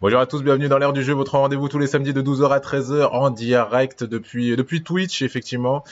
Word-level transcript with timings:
Bonjour 0.00 0.18
à 0.18 0.26
tous, 0.26 0.42
bienvenue 0.42 0.68
dans 0.68 0.78
l'ère 0.78 0.92
du 0.92 1.04
jeu, 1.04 1.12
votre 1.12 1.36
rendez-vous 1.36 1.68
tous 1.68 1.78
les 1.78 1.86
samedis 1.86 2.12
de 2.12 2.20
12h 2.20 2.50
à 2.50 2.58
13h 2.58 3.10
en 3.12 3.30
direct 3.30 4.02
depuis, 4.02 4.56
depuis 4.56 4.82
Twitch, 4.82 5.22
effectivement. 5.22 5.84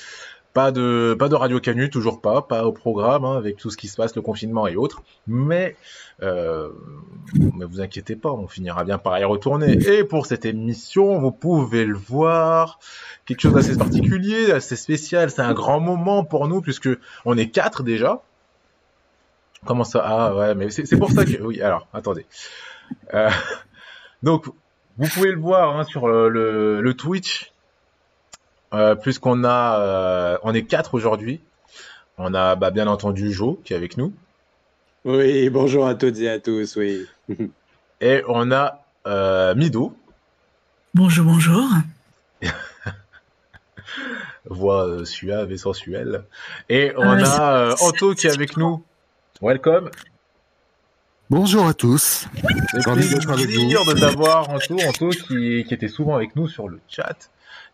Pas 0.52 0.72
de, 0.72 1.14
pas 1.16 1.28
de 1.28 1.36
Radio 1.36 1.60
Canu, 1.60 1.88
toujours 1.90 2.20
pas, 2.20 2.42
pas 2.42 2.64
au 2.64 2.72
programme, 2.72 3.24
hein, 3.24 3.36
avec 3.36 3.56
tout 3.56 3.70
ce 3.70 3.76
qui 3.76 3.86
se 3.86 3.96
passe, 3.96 4.16
le 4.16 4.22
confinement 4.22 4.66
et 4.66 4.74
autres. 4.74 5.02
Mais, 5.28 5.76
euh, 6.22 6.70
mais 7.56 7.64
vous 7.64 7.80
inquiétez 7.80 8.16
pas, 8.16 8.32
on 8.32 8.48
finira 8.48 8.82
bien 8.82 8.98
par 8.98 9.16
y 9.20 9.22
retourner. 9.22 9.78
Et 9.86 10.02
pour 10.02 10.26
cette 10.26 10.44
émission, 10.44 11.20
vous 11.20 11.30
pouvez 11.30 11.84
le 11.84 11.96
voir, 11.96 12.80
quelque 13.26 13.40
chose 13.40 13.52
d'assez 13.52 13.78
particulier, 13.78 14.50
assez 14.50 14.74
spécial. 14.74 15.30
C'est 15.30 15.42
un 15.42 15.54
grand 15.54 15.78
moment 15.78 16.24
pour 16.24 16.48
nous 16.48 16.60
puisque 16.60 16.88
on 17.24 17.38
est 17.38 17.50
quatre 17.50 17.84
déjà. 17.84 18.20
Comment 19.64 19.84
ça? 19.84 20.02
Ah 20.04 20.34
ouais, 20.34 20.54
mais 20.56 20.70
c'est 20.70 20.98
pour 20.98 21.12
ça 21.12 21.24
que 21.24 21.40
oui. 21.40 21.62
Alors, 21.62 21.86
attendez. 21.92 22.26
Euh, 23.14 23.30
donc, 24.22 24.46
vous 24.98 25.08
pouvez 25.08 25.32
le 25.32 25.40
voir 25.40 25.78
hein, 25.78 25.84
sur 25.84 26.08
le, 26.08 26.80
le 26.80 26.94
Twitch 26.94 27.52
euh, 28.72 28.94
puisqu'on 28.94 29.42
a, 29.44 29.80
euh, 29.80 30.38
on 30.42 30.54
est 30.54 30.62
quatre 30.62 30.94
aujourd'hui. 30.94 31.40
On 32.18 32.34
a 32.34 32.54
bah, 32.54 32.70
bien 32.70 32.86
entendu 32.86 33.32
Jo 33.32 33.60
qui 33.64 33.72
est 33.72 33.76
avec 33.76 33.96
nous. 33.96 34.12
Oui, 35.04 35.48
bonjour 35.50 35.86
à 35.86 35.94
toutes 35.94 36.18
et 36.18 36.28
à 36.28 36.38
tous, 36.38 36.76
oui. 36.76 37.06
et 38.00 38.22
on 38.28 38.52
a 38.52 38.84
euh, 39.06 39.54
Mido. 39.54 39.96
Bonjour, 40.94 41.24
bonjour. 41.24 41.68
Voix 44.44 45.04
suave 45.04 45.50
et 45.52 45.58
sensuelle. 45.58 46.24
Et 46.68 46.92
on 46.96 47.24
a 47.24 47.74
Anto 47.80 48.14
qui 48.14 48.26
est 48.26 48.32
avec 48.32 48.56
nous. 48.56 48.84
Welcome. 49.40 49.90
Bonjour 51.30 51.64
à 51.64 51.74
tous. 51.74 52.26
C'est 52.72 52.82
plaisir 52.82 53.84
de 53.84 54.00
t'avoir, 54.00 54.50
Anto. 54.50 54.76
Anto 54.84 55.10
qui, 55.10 55.62
qui 55.62 55.72
était 55.72 55.86
souvent 55.86 56.16
avec 56.16 56.34
nous 56.34 56.48
sur 56.48 56.68
le 56.68 56.80
chat 56.88 57.30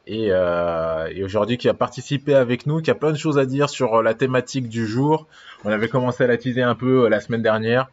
et, 0.06 0.28
euh, 0.30 1.08
et 1.10 1.24
aujourd'hui 1.24 1.56
qui 1.56 1.66
a 1.70 1.72
participé 1.72 2.34
avec 2.34 2.66
nous, 2.66 2.82
qui 2.82 2.90
a 2.90 2.94
plein 2.94 3.12
de 3.12 3.16
choses 3.16 3.38
à 3.38 3.46
dire 3.46 3.70
sur 3.70 4.02
la 4.02 4.12
thématique 4.12 4.68
du 4.68 4.86
jour. 4.86 5.26
On 5.64 5.70
avait 5.70 5.88
commencé 5.88 6.24
à 6.24 6.26
la 6.26 6.36
teaser 6.36 6.60
un 6.60 6.74
peu 6.74 7.04
euh, 7.04 7.08
la 7.08 7.18
semaine 7.20 7.40
dernière, 7.40 7.88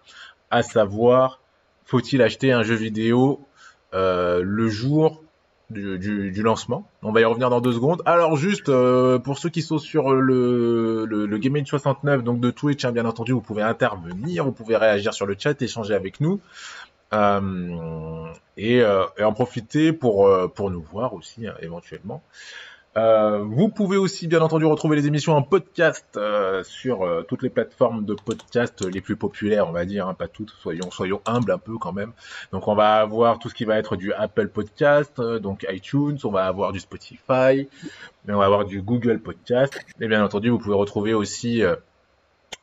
à 0.51 0.63
savoir 0.63 1.39
faut-il 1.85 2.21
acheter 2.21 2.51
un 2.51 2.63
jeu 2.63 2.75
vidéo 2.75 3.39
euh, 3.93 4.41
le 4.43 4.67
jour 4.67 5.23
du, 5.69 6.44
lancement. 6.44 6.88
On 7.02 7.11
va 7.11 7.22
y 7.22 7.25
revenir 7.25 7.50
dans 7.50 7.61
deux 7.61 7.73
secondes. 7.73 8.02
Alors 8.06 8.38
juste 8.38 8.69
euh, 8.69 9.19
pour 9.19 9.38
ceux 9.38 9.50
qui 9.50 9.61
sont 9.61 9.78
sur 9.78 10.11
le, 10.11 11.06
le, 11.06 11.25
le 11.25 11.38
Game 11.38 11.66
69 11.66 12.23
donc 12.23 12.39
de 12.39 12.52
Twitch, 12.52 12.86
hein, 12.86 12.92
bien 12.92 13.06
entendu, 13.06 13.31
vous 13.31 13.42
pouvez 13.42 13.61
intervenir, 13.61 14.45
vous 14.45 14.52
pouvez 14.52 14.75
réagir 14.78 15.14
sur 15.14 15.25
le 15.25 15.36
chat, 15.38 15.61
échanger 15.61 15.94
avec 15.94 16.19
nous. 16.19 16.39
Euh, 17.14 18.25
et, 18.58 18.81
euh, 18.81 19.06
et, 19.17 19.23
en 19.23 19.34
profiter 19.34 19.94
pour, 19.94 20.30
pour 20.56 20.72
nous 20.72 20.81
voir 20.81 21.14
aussi 21.14 21.47
hein, 21.47 21.53
éventuellement. 21.61 22.23
Euh, 22.95 23.44
vous 23.44 23.69
pouvez 23.69 23.97
aussi 23.97 24.27
bien 24.27 24.41
entendu 24.41 24.66
retrouver 24.66 24.95
les 24.95 25.08
émissions 25.08 25.33
en 25.33 25.41
podcast 25.41 26.05
euh, 26.16 26.63
sur 26.63 27.02
euh, 27.02 27.23
toutes 27.27 27.41
les 27.41 27.50
plateformes 27.50 28.05
de 28.05 28.13
podcast 28.13 28.85
les 28.85 29.02
plus 29.02 29.16
populaires, 29.16 29.67
on 29.67 29.72
va 29.72 29.85
dire, 29.85 30.08
hein, 30.08 30.13
pas 30.13 30.27
toutes, 30.27 30.52
soyons 30.52 30.91
soyons 30.91 31.22
humbles 31.25 31.52
un 31.52 31.58
peu 31.58 31.77
quand 31.77 31.94
même. 31.94 32.11
Donc 32.52 32.67
on 32.67 32.75
va 32.75 32.95
avoir 33.00 33.39
tout 33.39 33.50
ce 33.50 33.55
qui 33.55 33.66
va 33.66 33.77
être 33.77 33.95
du 33.95 34.13
Apple 34.13 34.50
Podcast, 34.50 35.19
donc 35.19 35.66
iTunes, 35.72 36.17
on 36.23 36.30
va 36.30 36.45
avoir 36.45 36.72
du 36.72 36.80
Spotify, 36.80 37.67
mais 38.25 38.33
on 38.33 38.38
va 38.38 38.45
avoir 38.45 38.66
du 38.66 38.81
Google 38.81 39.19
Podcast. 39.19 39.80
Et 40.00 40.07
bien 40.07 40.23
entendu, 40.23 40.50
vous 40.50 40.59
pouvez 40.59 40.75
retrouver 40.75 41.16
aussi 41.16 41.63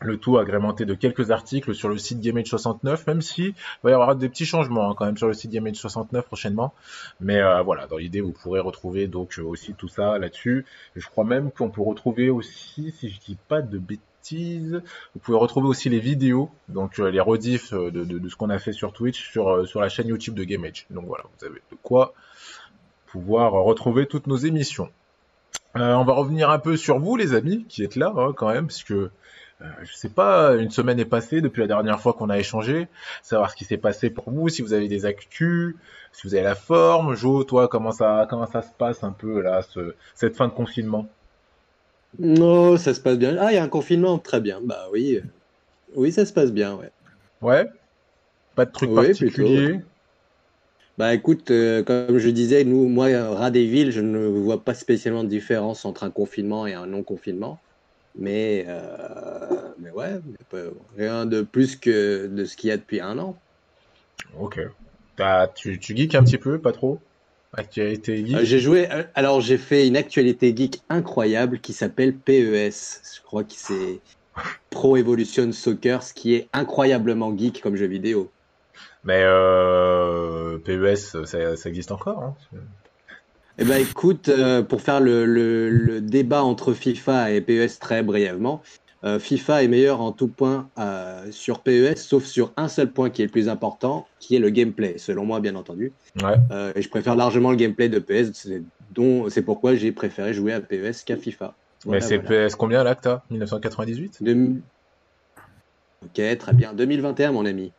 le 0.00 0.16
tout 0.16 0.38
agrémenté 0.38 0.84
de 0.84 0.94
quelques 0.94 1.30
articles 1.30 1.74
sur 1.74 1.88
le 1.88 1.98
site 1.98 2.20
GameAge69, 2.20 3.05
même 3.06 3.20
si 3.20 3.48
il 3.48 3.55
va 3.83 3.91
y 3.91 3.92
avoir 3.92 4.16
des 4.16 4.28
petits 4.28 4.47
changements 4.47 4.91
hein, 4.91 4.94
quand 4.97 5.06
même 5.06 5.16
sur 5.16 5.28
le 5.28 5.34
site 5.34 5.52
GameAge69 5.52 6.22
prochainement. 6.22 6.72
Mais 7.20 7.41
euh, 7.41 7.62
voilà, 7.62 7.86
dans 7.86 7.98
l'idée, 7.98 8.20
vous 8.20 8.32
pourrez 8.32 8.60
retrouver 8.60 9.06
donc 9.06 9.38
euh, 9.38 9.42
aussi 9.42 9.74
tout 9.74 9.88
ça 9.88 10.19
là-dessus. 10.19 10.64
Je 10.97 11.06
crois 11.06 11.24
même 11.24 11.50
qu'on 11.50 11.70
peut 11.70 11.82
retrouver 11.82 12.31
aussi, 12.31 12.94
si 12.98 13.10
je 13.10 13.20
dis 13.20 13.37
pas 13.48 13.60
de 13.60 13.78
bêtises, 13.78 14.82
vous 15.15 15.20
pouvez 15.20 15.38
retrouver 15.38 15.69
aussi 15.69 15.88
les 15.88 16.00
vidéos, 16.00 16.50
donc 16.69 16.98
euh, 16.98 17.10
les 17.10 17.20
rediffs 17.20 17.72
de, 17.72 18.04
de, 18.04 18.28
ce 18.28 18.36
qu'on 18.36 18.50
a 18.50 18.59
fait 18.59 18.72
sur 18.72 18.92
Twitch, 18.92 19.31
sur, 19.31 19.66
sur 19.66 19.81
la 19.81 19.88
chaîne 19.88 20.09
YouTube 20.09 20.34
de 20.34 20.44
GameAge. 20.44 20.86
Donc 20.91 21.06
voilà, 21.06 21.25
vous 21.38 21.47
avez 21.47 21.60
de 21.70 21.76
quoi 21.82 22.15
pouvoir 23.06 23.53
retrouver 23.53 24.06
toutes 24.06 24.28
nos 24.28 24.36
émissions. 24.36 24.88
on 25.75 26.04
va 26.04 26.12
revenir 26.12 26.48
un 26.48 26.59
peu 26.59 26.76
sur 26.76 26.98
vous, 26.98 27.16
les 27.16 27.34
amis, 27.34 27.65
qui 27.69 27.82
êtes 27.82 27.97
là 27.97 28.12
hein, 28.16 28.32
quand 28.36 28.48
même, 28.48 28.69
parce 28.69 28.84
que 28.84 29.10
euh, 29.62 29.66
je 29.82 29.94
sais 29.94 30.09
pas, 30.09 30.54
une 30.56 30.71
semaine 30.71 30.98
est 30.98 31.04
passée 31.04 31.41
depuis 31.41 31.60
la 31.60 31.66
dernière 31.66 32.00
fois 32.00 32.12
qu'on 32.12 32.31
a 32.31 32.38
échangé, 32.38 32.88
savoir 33.22 33.50
ce 33.50 33.56
qui 33.56 33.65
s'est 33.65 33.76
passé 33.76 34.10
pour 34.10 34.31
vous, 34.31 34.48
si 34.48 34.62
vous 34.62 34.72
avez 34.72 34.88
des 34.88 35.04
actus, 35.06 35.75
si 36.12 36.26
vous 36.26 36.34
avez 36.34 36.44
la 36.44 36.54
forme. 36.54 37.15
Jo, 37.15 37.44
toi, 37.44 37.69
comment 37.69 37.93
ça, 37.93 38.26
comment 38.28 38.47
ça 38.47 38.62
se 38.62 38.72
passe 38.76 39.04
un 39.04 39.12
peu 39.12 39.41
là, 39.41 39.62
ce, 39.62 39.94
cette 40.15 40.37
fin 40.37 40.48
de 40.48 40.53
confinement? 40.53 41.06
Non, 42.19 42.76
ça 42.76 42.94
se 42.94 43.00
passe 43.00 43.19
bien. 43.19 43.37
Ah, 43.38 43.53
il 43.53 43.54
y 43.54 43.59
a 43.59 43.62
un 43.62 43.69
confinement, 43.69 44.19
très 44.19 44.41
bien. 44.41 44.60
Bah 44.62 44.87
oui, 44.93 45.21
oui, 45.94 46.10
ça 46.10 46.25
se 46.27 46.32
passe 46.32 46.53
bien, 46.53 46.75
ouais. 46.75 46.91
Ouais? 47.41 47.69
Pas 48.54 48.65
de 48.65 48.72
trucs 48.72 48.91
oui. 48.91 49.15
Plutôt. 49.15 49.82
Bah 50.98 51.15
écoute, 51.15 51.50
euh, 51.50 51.82
comme 51.82 52.19
je 52.19 52.28
disais, 52.28 52.65
nous, 52.65 52.88
moi, 52.88 53.09
rat 53.34 53.50
des 53.50 53.65
villes, 53.65 53.91
je 53.91 54.00
ne 54.00 54.27
vois 54.27 54.62
pas 54.62 54.75
spécialement 54.75 55.25
de 55.25 55.28
différence 55.28 55.84
entre 55.84 56.04
un 56.04 56.10
confinement 56.10 56.66
et 56.66 56.75
un 56.75 56.87
non-confinement. 56.87 57.59
Mais, 58.19 58.65
euh, 58.69 59.72
mais 59.78 59.91
ouais, 59.91 60.21
rien 60.97 61.26
de 61.26 61.43
plus 61.43 61.76
que 61.76 62.26
de 62.26 62.44
ce 62.44 62.56
qu'il 62.56 62.69
y 62.69 62.72
a 62.72 62.76
depuis 62.76 63.00
un 63.00 63.19
an. 63.19 63.37
Ok. 64.38 64.60
As, 65.19 65.48
tu, 65.48 65.78
tu 65.78 65.97
geeks 65.97 66.15
un 66.15 66.25
petit 66.25 66.38
peu, 66.38 66.59
pas 66.59 66.72
trop? 66.72 66.98
Actualité 67.53 68.25
geek? 68.25 68.37
Euh, 68.37 68.44
J'ai 68.44 68.59
joué. 68.59 68.91
Euh, 68.91 69.03
alors, 69.15 69.41
j'ai 69.41 69.59
fait 69.59 69.87
une 69.87 69.97
actualité 69.97 70.54
geek 70.56 70.82
incroyable 70.88 71.60
qui 71.60 71.72
s'appelle 71.72 72.15
PES. 72.15 72.71
Je 73.16 73.22
crois 73.22 73.44
que 73.44 73.53
c'est 73.54 74.00
Pro 74.71 74.97
Evolution 74.97 75.53
Soccer, 75.53 76.03
ce 76.03 76.15
qui 76.15 76.34
est 76.34 76.48
incroyablement 76.53 77.37
geek 77.37 77.60
comme 77.60 77.77
jeu 77.77 77.87
vidéo. 77.87 78.31
Mais 79.04 79.22
euh, 79.25 80.59
PES, 80.59 81.25
ça, 81.27 81.56
ça 81.56 81.69
existe 81.69 81.92
encore 81.92 82.22
hein? 82.22 82.34
Eh 83.60 83.65
ben, 83.65 83.81
écoute, 83.81 84.28
euh, 84.28 84.62
pour 84.62 84.81
faire 84.81 85.00
le, 85.00 85.26
le, 85.26 85.69
le, 85.69 86.00
débat 86.00 86.43
entre 86.43 86.72
FIFA 86.72 87.32
et 87.32 87.41
PES 87.43 87.78
très 87.78 88.03
brièvement, 88.03 88.62
euh, 89.04 89.19
FIFA 89.19 89.65
est 89.65 89.69
meilleur 89.69 90.00
en 90.00 90.12
tout 90.12 90.28
point 90.28 90.69
euh, 90.78 91.26
sur 91.31 91.60
PES, 91.60 91.97
sauf 91.97 92.25
sur 92.25 92.53
un 92.56 92.69
seul 92.69 92.91
point 92.91 93.10
qui 93.10 93.22
est 93.22 93.26
le 93.26 93.31
plus 93.31 93.48
important, 93.48 94.06
qui 94.19 94.37
est 94.37 94.38
le 94.38 94.50
gameplay, 94.50 94.97
selon 94.98 95.25
moi, 95.25 95.41
bien 95.41 95.56
entendu. 95.56 95.93
Ouais. 96.22 96.37
Euh, 96.50 96.72
et 96.75 96.82
je 96.82 96.88
préfère 96.88 97.16
largement 97.16 97.50
le 97.50 97.56
gameplay 97.56 97.88
de 97.88 97.98
PES, 97.98 98.32
c'est, 98.34 98.62
dont, 98.93 99.28
c'est 99.31 99.43
pourquoi 99.43 99.75
j'ai 99.75 99.92
préféré 99.92 100.34
jouer 100.34 100.53
à 100.53 100.60
PES 100.60 101.04
qu'à 101.04 101.16
FIFA. 101.16 101.54
Voilà, 101.84 102.00
Mais 102.00 102.06
c'est 102.06 102.19
voilà. 102.19 102.48
PES 102.48 102.56
combien 102.56 102.84
là 102.84 102.94
que 102.94 103.03
t'as? 103.03 103.22
1998 103.31 104.22
de... 104.22 104.53
Ok, 106.03 106.38
très 106.38 106.53
bien. 106.54 106.72
2021, 106.72 107.32
mon 107.32 107.44
ami. 107.44 107.72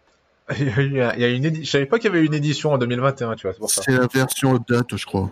il 0.59 0.93
y 0.93 1.01
a, 1.01 1.15
il 1.15 1.21
y 1.21 1.23
a 1.23 1.29
une 1.29 1.45
édi... 1.45 1.63
Je 1.63 1.69
savais 1.69 1.85
pas 1.85 1.97
qu'il 1.97 2.11
y 2.11 2.15
avait 2.15 2.25
une 2.25 2.33
édition 2.33 2.71
en 2.71 2.77
2021, 2.77 3.35
tu 3.35 3.47
vois, 3.47 3.53
c'est 3.53 3.59
pour 3.59 3.69
ça. 3.69 3.81
C'est 3.83 3.91
la 3.97 4.07
version 4.07 4.55
update, 4.55 4.95
je 4.95 5.05
crois. 5.05 5.31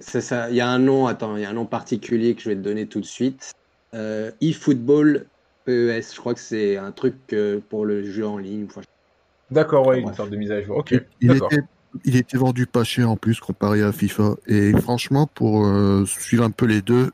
C'est 0.00 0.20
ça. 0.20 0.50
Il 0.50 0.56
y 0.56 0.60
a 0.60 0.68
un 0.68 0.78
nom, 0.78 1.06
attends, 1.06 1.36
il 1.36 1.42
y 1.42 1.44
a 1.44 1.50
un 1.50 1.54
nom 1.54 1.66
particulier 1.66 2.34
que 2.34 2.42
je 2.42 2.48
vais 2.48 2.56
te 2.56 2.60
donner 2.60 2.86
tout 2.86 3.00
de 3.00 3.06
suite. 3.06 3.52
Euh, 3.94 4.30
eFootball 4.40 5.26
PES. 5.64 6.14
Je 6.14 6.16
crois 6.18 6.34
que 6.34 6.40
c'est 6.40 6.76
un 6.76 6.92
truc 6.92 7.14
euh, 7.32 7.60
pour 7.68 7.84
le 7.86 8.10
jeu 8.10 8.26
en 8.26 8.38
ligne. 8.38 8.66
Enfin, 8.68 8.82
D'accord, 9.50 9.86
ouais, 9.86 10.00
une 10.00 10.14
sorte 10.14 10.30
de 10.30 10.36
mise 10.36 10.50
à 10.50 10.60
jour. 10.60 10.78
Ok. 10.78 10.94
Il 11.20 11.30
était, 11.32 11.62
il 12.04 12.16
était 12.16 12.36
vendu 12.36 12.66
pas 12.66 12.84
cher 12.84 13.10
en 13.10 13.16
plus 13.16 13.38
comparé 13.40 13.82
à 13.82 13.92
FIFA. 13.92 14.34
Et 14.46 14.72
franchement, 14.80 15.28
pour 15.32 15.64
euh, 15.64 16.04
suivre 16.06 16.44
un 16.44 16.50
peu 16.50 16.66
les 16.66 16.82
deux, 16.82 17.10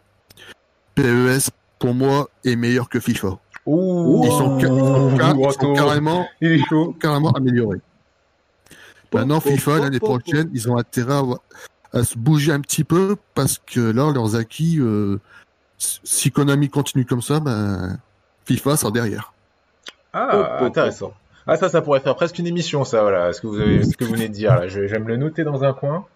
PES 0.94 1.50
pour 1.78 1.94
moi 1.94 2.30
est 2.44 2.56
meilleur 2.56 2.88
que 2.88 3.00
FIFA. 3.00 3.38
Ouh, 3.66 4.22
ils 4.24 4.30
sont, 4.30 4.58
ils 4.58 4.66
sont 5.52 5.74
carrément, 5.74 6.26
il 6.40 6.64
carrément 6.98 7.30
améliorés. 7.32 7.80
Maintenant, 9.12 9.40
FIFA 9.40 9.80
l'année 9.80 9.98
prochaine, 9.98 10.50
ils 10.54 10.70
ont 10.70 10.76
intérêt 10.76 11.14
à, 11.14 11.22
à 11.92 12.04
se 12.04 12.16
bouger 12.18 12.52
un 12.52 12.60
petit 12.60 12.84
peu 12.84 13.16
parce 13.34 13.58
que 13.58 13.80
là, 13.80 14.12
leurs 14.12 14.36
acquis, 14.36 14.78
euh, 14.80 15.18
si 15.78 16.30
Konami 16.30 16.68
continue 16.68 17.04
comme 17.04 17.22
ça, 17.22 17.40
ben, 17.40 17.98
FIFA 18.44 18.76
sort 18.76 18.92
derrière. 18.92 19.32
Ah, 20.12 20.58
oh, 20.60 20.64
intéressant. 20.64 21.12
Ah, 21.46 21.56
ça, 21.56 21.68
ça 21.68 21.82
pourrait 21.82 22.00
faire 22.00 22.16
presque 22.16 22.38
une 22.38 22.46
émission, 22.46 22.84
ça, 22.84 23.02
voilà, 23.02 23.32
ce 23.32 23.40
que 23.40 23.46
vous, 23.46 23.60
avez, 23.60 23.84
ce 23.84 23.96
que 23.96 24.04
vous 24.04 24.12
venez 24.12 24.28
de 24.28 24.34
dire. 24.34 24.54
Là. 24.54 24.68
Je, 24.68 24.86
je 24.86 24.92
vais 24.92 24.98
me 24.98 25.08
le 25.08 25.16
noter 25.16 25.44
dans 25.44 25.64
un 25.64 25.72
coin. 25.72 26.06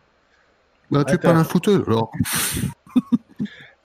Là, 0.91 1.05
tu 1.05 1.15
es 1.15 1.19
pas 1.19 1.31
un 1.31 1.45
fouteur, 1.45 1.83
alors. 1.87 2.11
oui, 2.97 3.03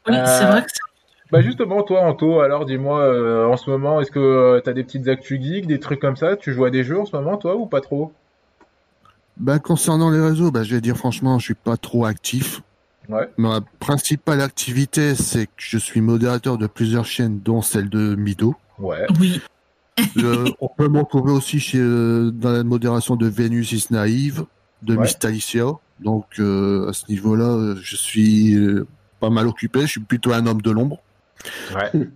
c'est 0.05 0.45
vrai 0.45 0.63
que 0.63 0.69
c'est 0.71 0.89
bah 1.31 1.41
justement, 1.41 1.83
toi, 1.83 2.01
Anto, 2.01 2.39
alors 2.39 2.65
dis-moi, 2.65 3.01
euh, 3.01 3.45
en 3.45 3.55
ce 3.55 3.69
moment, 3.69 4.01
est-ce 4.01 4.09
que 4.09 4.19
euh, 4.19 4.61
tu 4.63 4.69
as 4.69 4.73
des 4.73 4.83
petites 4.83 5.07
actus 5.07 5.39
geeks, 5.39 5.67
des 5.67 5.79
trucs 5.79 5.99
comme 5.99 6.15
ça? 6.15 6.35
Tu 6.35 6.53
joues 6.53 6.65
à 6.65 6.71
des 6.71 6.83
jeux 6.83 6.99
en 6.99 7.05
ce 7.05 7.15
moment, 7.15 7.37
toi, 7.37 7.55
ou 7.55 7.67
pas 7.67 7.81
trop? 7.81 8.11
Bah, 9.39 9.59
concernant 9.59 10.11
les 10.11 10.19
réseaux, 10.19 10.51
bah, 10.51 10.63
je 10.63 10.75
vais 10.75 10.81
dire 10.81 10.97
franchement, 10.97 11.39
je 11.39 11.45
suis 11.45 11.53
pas 11.53 11.77
trop 11.77 12.05
actif. 12.05 12.61
Ouais. 13.07 13.27
Ma 13.37 13.61
principale 13.79 14.41
activité, 14.41 15.15
c'est 15.15 15.47
que 15.47 15.51
je 15.57 15.77
suis 15.77 16.01
modérateur 16.01 16.57
de 16.57 16.67
plusieurs 16.67 17.05
chaînes, 17.05 17.39
dont 17.39 17.61
celle 17.61 17.89
de 17.89 18.15
Mido. 18.15 18.55
Ouais. 18.77 19.07
Oui. 19.19 19.41
on 20.61 20.69
peut 20.77 20.87
me 20.87 20.99
retrouver 20.99 21.31
aussi 21.31 21.59
chez, 21.59 21.79
euh, 21.79 22.31
dans 22.31 22.51
la 22.51 22.63
modération 22.63 23.15
de 23.15 23.27
Vénus 23.27 23.71
is 23.71 23.87
Naïve, 23.89 24.45
de 24.83 24.95
ouais. 24.95 25.03
Miss 25.03 25.17
Talicia. 25.17 25.65
Donc 25.99 26.25
euh, 26.39 26.89
à 26.89 26.93
ce 26.93 27.09
niveau-là, 27.09 27.75
je 27.81 27.95
suis 27.95 28.55
euh, 28.55 28.87
pas 29.19 29.29
mal 29.29 29.47
occupé. 29.47 29.81
Je 29.81 29.87
suis 29.87 29.99
plutôt 30.01 30.31
un 30.31 30.45
homme 30.45 30.61
de 30.61 30.71
l'ombre. 30.71 30.99
Ouais. 31.73 32.07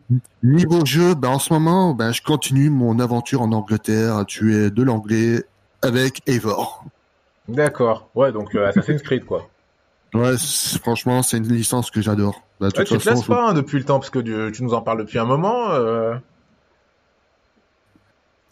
Niveau 0.43 0.85
jeu, 0.85 1.15
ben, 1.15 1.29
en 1.29 1.39
ce 1.39 1.53
moment, 1.53 1.93
ben, 1.93 2.11
je 2.11 2.21
continue 2.21 2.69
mon 2.69 2.99
aventure 2.99 3.41
en 3.41 3.51
Angleterre 3.51 4.17
à 4.17 4.25
tuer 4.25 4.69
de 4.69 4.83
l'anglais 4.83 5.43
avec 5.81 6.21
Eivor. 6.27 6.85
D'accord. 7.47 8.09
Ouais, 8.15 8.31
donc 8.31 8.55
Assassin's 8.55 9.01
Creed, 9.01 9.25
quoi. 9.25 9.49
Ouais, 10.13 10.35
franchement, 10.81 11.23
c'est 11.23 11.37
une 11.37 11.47
licence 11.47 11.89
que 11.89 12.01
j'adore. 12.01 12.43
Bah, 12.59 12.67
ouais, 12.67 12.83
tu 12.85 12.97
te 12.97 13.09
laisses 13.09 13.23
pas 13.23 13.49
hein, 13.49 13.53
depuis 13.53 13.79
le 13.79 13.83
temps, 13.83 13.99
parce 13.99 14.11
que 14.11 14.19
tu, 14.19 14.51
tu, 14.53 14.63
nous 14.63 14.73
en 14.73 14.81
parles 14.81 14.99
depuis 14.99 15.17
un 15.17 15.25
moment. 15.25 15.71
Euh... 15.71 16.15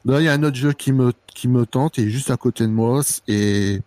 Là, 0.05 0.19
il 0.19 0.25
y 0.25 0.29
a 0.29 0.33
un 0.33 0.43
autre 0.43 0.55
jeu 0.55 0.73
qui 0.73 0.91
me, 0.91 1.13
qui 1.27 1.47
me 1.47 1.65
tente, 1.65 1.99
et 1.99 2.09
juste 2.09 2.31
à 2.31 2.37
côté 2.37 2.63
de 2.63 2.71
moi, 2.71 3.01
et 3.27 3.81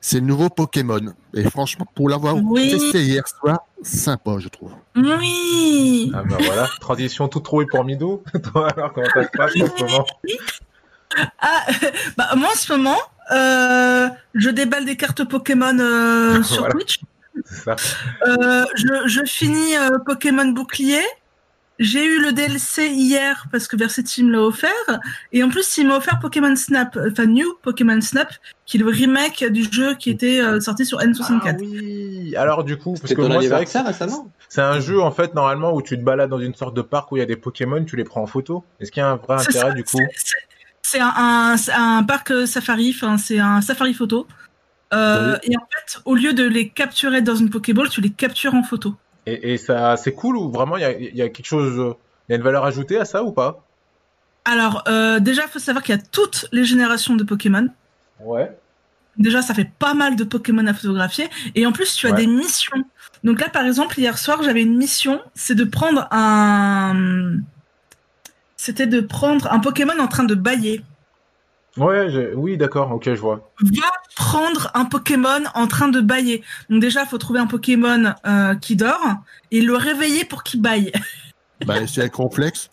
c'est 0.00 0.20
le 0.20 0.26
nouveau 0.26 0.48
Pokémon. 0.48 1.12
Et 1.34 1.44
franchement, 1.50 1.86
pour 1.94 2.08
l'avoir 2.08 2.36
oui. 2.36 2.70
testé 2.70 3.02
hier 3.02 3.28
soir, 3.28 3.66
sympa, 3.82 4.38
je 4.38 4.48
trouve. 4.48 4.72
Oui 4.96 6.10
Ah 6.14 6.22
ben 6.22 6.38
voilà, 6.40 6.68
transition 6.80 7.28
toute 7.28 7.44
trouvée 7.44 7.66
pour 7.66 7.84
Mido. 7.84 8.22
Toi, 8.52 8.70
alors, 8.70 8.92
comment 8.94 9.08
ça 9.12 9.24
se 9.24 9.28
passe 9.36 9.52
en 9.60 9.76
ce 9.76 9.84
moment? 9.84 10.06
Ah, 11.40 11.66
bah, 12.16 12.28
moi, 12.36 12.48
en 12.52 12.56
ce 12.56 12.72
moment, 12.72 12.96
euh, 12.96 13.17
je 13.30 14.50
déballe 14.50 14.84
des 14.84 14.96
cartes 14.96 15.24
Pokémon 15.24 15.78
euh, 15.78 16.42
sur 16.42 16.60
Voilà. 16.60 16.74
Twitch. 16.74 17.00
Ça. 17.44 17.76
Euh, 18.26 18.64
je, 18.74 19.06
je 19.06 19.24
finis 19.24 19.76
euh, 19.76 19.98
Pokémon 20.04 20.46
Bouclier. 20.46 21.02
J'ai 21.78 22.04
eu 22.04 22.20
le 22.20 22.32
DLC 22.32 22.88
hier 22.88 23.46
parce 23.52 23.68
que 23.68 23.76
Versetti 23.76 24.24
me 24.24 24.32
l'a 24.32 24.42
offert. 24.42 24.72
Et 25.32 25.44
en 25.44 25.48
plus, 25.48 25.78
il 25.78 25.86
m'a 25.86 25.96
offert 25.96 26.18
Pokémon 26.18 26.56
Snap, 26.56 26.98
enfin 27.08 27.26
New 27.26 27.54
Pokémon 27.62 28.00
Snap, 28.00 28.32
qui 28.66 28.78
est 28.78 28.80
le 28.80 28.88
remake 28.88 29.44
du 29.44 29.62
jeu 29.70 29.94
qui 29.94 30.10
était 30.10 30.40
euh, 30.40 30.58
sorti 30.58 30.84
sur 30.84 30.98
N64. 30.98 31.40
Ah 31.44 31.52
oui. 31.60 32.34
Alors 32.36 32.64
du 32.64 32.76
coup, 32.76 32.94
parce 33.00 33.14
que 33.14 33.20
moi, 33.20 33.28
c'est 33.40 33.48
vrai 33.48 33.64
que 33.64 33.70
anniversaire 33.70 33.86
récemment 33.86 34.28
c'est 34.48 34.62
un 34.62 34.80
jeu 34.80 35.00
en 35.00 35.10
fait 35.10 35.34
normalement 35.34 35.74
où 35.74 35.82
tu 35.82 35.98
te 35.98 36.02
balades 36.02 36.30
dans 36.30 36.40
une 36.40 36.54
sorte 36.54 36.74
de 36.74 36.80
parc 36.80 37.12
où 37.12 37.16
il 37.16 37.20
y 37.20 37.22
a 37.22 37.26
des 37.26 37.36
Pokémon, 37.36 37.84
tu 37.84 37.96
les 37.96 38.04
prends 38.04 38.22
en 38.22 38.26
photo. 38.26 38.64
Est-ce 38.80 38.90
qu'il 38.90 39.02
y 39.02 39.04
a 39.04 39.10
un 39.10 39.16
vrai 39.16 39.38
C'est 39.38 39.50
intérêt 39.50 39.68
ça, 39.68 39.74
du 39.74 39.84
coup? 39.84 40.00
C'est- 40.90 41.00
un, 41.00 41.12
un, 41.16 41.56
c'est 41.56 41.72
un 41.72 42.02
parc 42.02 42.30
euh, 42.30 42.46
safari, 42.46 42.92
enfin 42.94 43.18
c'est 43.18 43.38
un 43.38 43.60
safari 43.60 43.94
photo. 43.94 44.26
Euh, 44.94 45.36
Et 45.42 45.54
en 45.56 45.66
fait, 45.72 46.00
au 46.06 46.14
lieu 46.14 46.32
de 46.32 46.44
les 46.44 46.70
capturer 46.70 47.20
dans 47.20 47.34
une 47.36 47.50
Pokéball, 47.50 47.88
tu 47.90 48.00
les 48.00 48.10
captures 48.10 48.54
en 48.54 48.62
photo. 48.62 48.94
Et, 49.26 49.52
et 49.52 49.56
ça, 49.58 49.96
c'est 49.98 50.12
cool 50.14 50.36
ou 50.38 50.50
vraiment 50.50 50.76
il 50.78 50.80
y 50.80 50.84
a, 50.84 50.92
il 50.92 51.14
y 51.14 51.20
a 51.22 51.28
quelque 51.28 51.46
chose, 51.46 51.78
euh, 51.78 51.92
il 52.28 52.32
y 52.32 52.34
a 52.34 52.36
une 52.36 52.42
valeur 52.42 52.64
ajoutée 52.64 52.98
à 52.98 53.04
ça 53.04 53.22
ou 53.22 53.32
pas? 53.32 53.64
Alors, 54.46 54.82
euh, 54.88 55.20
déjà, 55.20 55.42
il 55.42 55.48
faut 55.50 55.58
savoir 55.58 55.84
qu'il 55.84 55.94
y 55.94 55.98
a 55.98 56.00
toutes 56.00 56.46
les 56.52 56.64
générations 56.64 57.16
de 57.16 57.22
Pokémon. 57.24 57.68
Ouais. 58.20 58.50
Déjà, 59.18 59.42
ça 59.42 59.52
fait 59.52 59.70
pas 59.78 59.92
mal 59.92 60.16
de 60.16 60.24
Pokémon 60.24 60.66
à 60.66 60.72
photographier. 60.72 61.28
Et 61.54 61.66
en 61.66 61.72
plus, 61.72 61.94
tu 61.94 62.06
as 62.06 62.10
Ouais. 62.12 62.16
des 62.16 62.26
missions. 62.26 62.82
Donc 63.24 63.40
là, 63.40 63.50
par 63.50 63.66
exemple, 63.66 63.98
hier 64.00 64.16
soir, 64.16 64.42
j'avais 64.42 64.62
une 64.62 64.76
mission. 64.78 65.20
C'est 65.34 65.54
de 65.54 65.64
prendre 65.64 66.08
un... 66.12 67.40
C'était 68.68 68.86
de 68.86 69.00
prendre 69.00 69.50
un 69.50 69.60
Pokémon 69.60 69.98
en 69.98 70.08
train 70.08 70.24
de 70.24 70.34
bailler. 70.34 70.82
Ouais, 71.78 72.34
oui, 72.34 72.58
d'accord, 72.58 72.92
ok, 72.92 73.04
je 73.04 73.18
vois. 73.18 73.50
Va 73.62 73.88
prendre 74.14 74.70
un 74.74 74.84
Pokémon 74.84 75.42
en 75.54 75.66
train 75.66 75.88
de 75.88 76.02
bailler. 76.02 76.44
Donc 76.68 76.82
déjà, 76.82 77.04
il 77.04 77.08
faut 77.08 77.16
trouver 77.16 77.40
un 77.40 77.46
Pokémon 77.46 78.12
euh, 78.26 78.54
qui 78.56 78.76
dort 78.76 79.14
et 79.50 79.62
le 79.62 79.74
réveiller 79.74 80.26
pour 80.26 80.42
qu'il 80.42 80.60
baille. 80.60 80.92
bah, 81.64 81.76
c'est 81.86 82.02
avec 82.02 82.12
Complexe. 82.12 82.68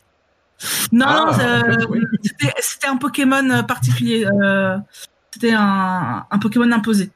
Non, 0.91 1.05
Ah, 1.07 1.37
non, 1.37 1.45
euh, 1.45 1.85
oui. 1.89 2.01
c'était- 2.23 2.87
un 2.89 2.97
Pokémon 2.97 3.49
euh, 3.51 3.63
particulier. 3.63 4.25
euh, 4.43 4.77
c'était 5.33 5.53
un, 5.53 6.25
un 6.29 6.39
Pokémon 6.39 6.69
imposé. 6.73 7.09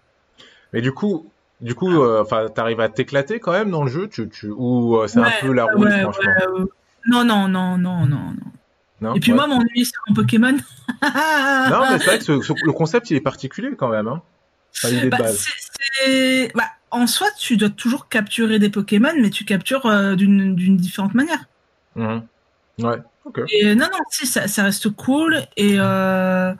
Mais 0.72 0.80
du 0.80 0.94
coup, 0.94 1.30
du 1.60 1.76
coup, 1.76 2.02
euh, 2.02 2.22
enfin, 2.22 2.48
t'arrives 2.48 2.80
à 2.80 2.88
t'éclater 2.88 3.42
quand 3.42 3.52
même 3.52 3.72
dans 3.72 3.84
le 3.84 3.92
jeu, 3.92 4.08
tu, 4.08 4.30
tu, 4.30 4.50
ou 4.50 4.96
euh, 4.96 5.08
c'est 5.08 5.20
un 5.20 5.32
peu 5.42 5.52
la 5.52 5.66
roue, 5.66 5.84
Ouais, 5.84 6.02
franchement? 6.02 6.34
ouais, 6.34 6.62
euh, 6.62 6.66
non, 7.08 7.24
non, 7.24 7.48
non, 7.48 7.78
non, 7.78 8.06
non, 8.06 8.32
non. 8.32 8.52
Non, 9.02 9.14
Et 9.16 9.20
puis 9.20 9.32
Ouais. 9.32 9.38
moi, 9.38 9.48
m'ennuyer 9.48 9.86
sur 9.86 10.02
un 10.10 10.14
Pokémon. 10.14 10.52
non, 10.52 10.60
mais 11.02 12.00
c'est 12.00 12.06
vrai 12.06 12.18
que 12.20 12.24
ce- 12.26 12.42
ce- 12.42 12.66
le 12.66 12.72
concept 12.74 13.10
il 13.12 13.18
est 13.18 13.22
particulier 13.22 13.72
quand 13.78 13.90
même, 13.90 14.08
hein. 14.08 14.22
Enfin, 14.84 14.90
Bah, 15.10 15.18
bah, 16.56 16.66
en 16.92 17.08
soi, 17.08 17.28
tu 17.38 17.58
dois 17.58 17.70
toujours 17.70 18.08
capturer 18.10 18.60
des 18.60 18.70
Pokémon, 18.70 19.12
mais 19.20 19.30
tu 19.30 19.46
captures 19.46 19.86
euh, 19.86 20.16
d'une 20.16 20.78
différente 20.78 21.14
manière. 21.16 21.46
Mhm. 21.96 22.24
Ouais, 22.80 22.98
ok. 23.26 23.42
Et 23.52 23.76
non, 23.76 23.86
non, 23.92 23.98
si, 24.10 24.26
ça, 24.28 24.48
ça 24.48 24.64
reste 24.64 24.90
cool. 24.90 25.42
Et 25.58 25.76
euh, 25.80 26.54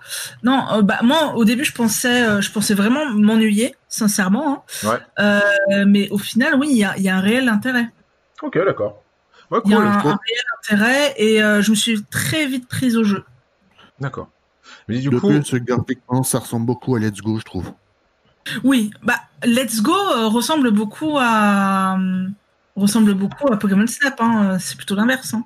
non, 0.44 0.66
euh, 0.74 0.82
bah 0.82 1.00
moi, 1.04 1.34
au 1.36 1.46
début, 1.46 1.64
je 1.64 1.72
pensais, 1.74 2.28
euh, 2.28 2.42
je 2.42 2.52
pensais 2.52 2.74
vraiment 2.74 3.06
m'ennuyer, 3.12 3.76
sincèrement. 3.88 4.66
hein. 4.84 4.90
Ouais. 4.90 5.24
Euh, 5.24 5.86
mais 5.88 6.10
au 6.10 6.18
final, 6.18 6.56
oui, 6.56 6.68
il 6.72 6.78
y 6.78 6.84
a, 6.84 6.98
il 6.98 7.04
y 7.04 7.10
a 7.10 7.16
un 7.16 7.22
réel 7.22 7.48
intérêt. 7.48 7.88
Ok, 8.42 8.58
d'accord. 8.58 9.04
Ouais, 9.52 9.60
Il 9.66 9.72
y 9.72 9.74
a 9.74 9.78
cool. 9.78 9.88
un, 9.88 10.02
cool. 10.02 10.12
un 10.12 10.20
réel 10.26 10.44
intérêt, 10.60 11.14
et 11.18 11.44
euh, 11.44 11.62
je 11.62 11.72
me 11.72 11.76
suis 11.76 12.04
très 12.04 12.46
vite 12.46 12.68
prise 12.68 12.96
au 12.98 13.04
jeu. 13.04 13.24
D'accord. 14.00 14.30
Mais 14.88 15.00
du 15.00 15.10
De 15.10 15.20
coup, 15.20 15.28
plus, 15.28 15.60
graphiquement, 15.62 16.24
ça 16.24 16.40
ressemble 16.40 16.66
beaucoup 16.66 16.96
à 16.96 17.00
Let's 17.00 17.22
Go, 17.22 17.40
je 17.40 17.44
trouve. 17.46 17.72
Oui, 18.64 18.92
bah 19.04 19.20
Let's 19.44 19.82
Go 19.82 19.94
euh, 19.94 20.28
ressemble 20.28 20.72
beaucoup 20.72 21.18
à 21.20 21.98
euh, 22.00 22.28
ressemble 22.76 23.14
beaucoup 23.14 23.52
à 23.52 23.58
Pokémon 23.58 23.86
Snap. 23.86 24.20
Hein. 24.22 24.44
euh, 24.54 24.58
C'est 24.60 24.76
plutôt 24.78 24.96
l'inverse. 24.96 25.34
Hein. 25.34 25.44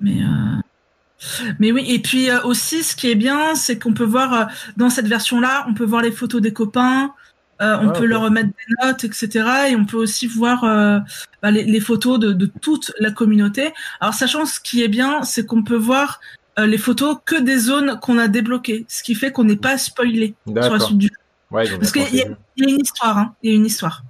Mais 0.00 0.22
euh, 0.22 1.54
mais 1.58 1.72
oui. 1.72 1.84
Et 1.88 1.98
puis 1.98 2.30
euh, 2.30 2.42
aussi, 2.44 2.82
ce 2.84 2.94
qui 2.94 3.10
est 3.10 3.14
bien, 3.14 3.54
c'est 3.54 3.78
qu'on 3.78 3.92
peut 3.92 4.04
voir 4.04 4.32
euh, 4.32 4.44
dans 4.76 4.88
cette 4.90 5.08
version-là, 5.08 5.66
on 5.68 5.74
peut 5.74 5.84
voir 5.84 6.00
les 6.02 6.12
photos 6.12 6.40
des 6.40 6.52
copains. 6.52 7.12
Euh, 7.60 7.76
on 7.80 7.88
Ah, 7.88 7.92
peut 7.92 8.04
leur 8.04 8.22
remettre 8.22 8.48
des 8.48 8.86
notes, 8.86 9.04
etc. 9.04 9.46
Et 9.70 9.76
on 9.76 9.84
peut 9.84 9.96
aussi 9.96 10.26
voir 10.26 10.64
euh, 10.64 10.98
bah, 11.42 11.50
les, 11.50 11.64
les 11.64 11.80
photos 11.80 12.18
de, 12.18 12.32
de 12.32 12.46
toute 12.46 12.92
la 12.98 13.10
communauté. 13.10 13.72
Alors, 14.00 14.14
sachant 14.14 14.46
ce 14.46 14.60
qui 14.60 14.82
est 14.82 14.88
bien, 14.88 15.22
c'est 15.22 15.44
qu'on 15.46 15.62
peut 15.62 15.76
voir 15.76 16.20
euh, 16.58 16.66
les 16.66 16.78
photos 16.78 17.16
que 17.24 17.40
des 17.40 17.58
zones 17.58 17.98
qu'on 18.00 18.18
a 18.18 18.28
débloquées, 18.28 18.84
ce 18.88 19.02
qui 19.02 19.14
fait 19.14 19.32
qu'on 19.32 19.44
n'est 19.44 19.56
pas 19.56 19.78
spoilé 19.78 20.34
sur 20.46 20.54
la 20.72 20.80
suite 20.80 20.98
du 20.98 21.10
Ouais, 21.50 21.66
donc, 21.68 21.80
Parce 21.80 21.92
qu'il 21.92 22.02
y 22.02 22.04
a- 22.04 22.08
c'est- 22.24 22.36
il 22.56 22.64
y 22.64 22.70
a 22.70 22.74
une 22.74 22.80
histoire, 22.80 23.16
hein. 23.18 23.34
Il 23.42 23.50
y 23.50 23.52
a 23.54 23.56
une 23.56 23.64
histoire. 23.66 24.02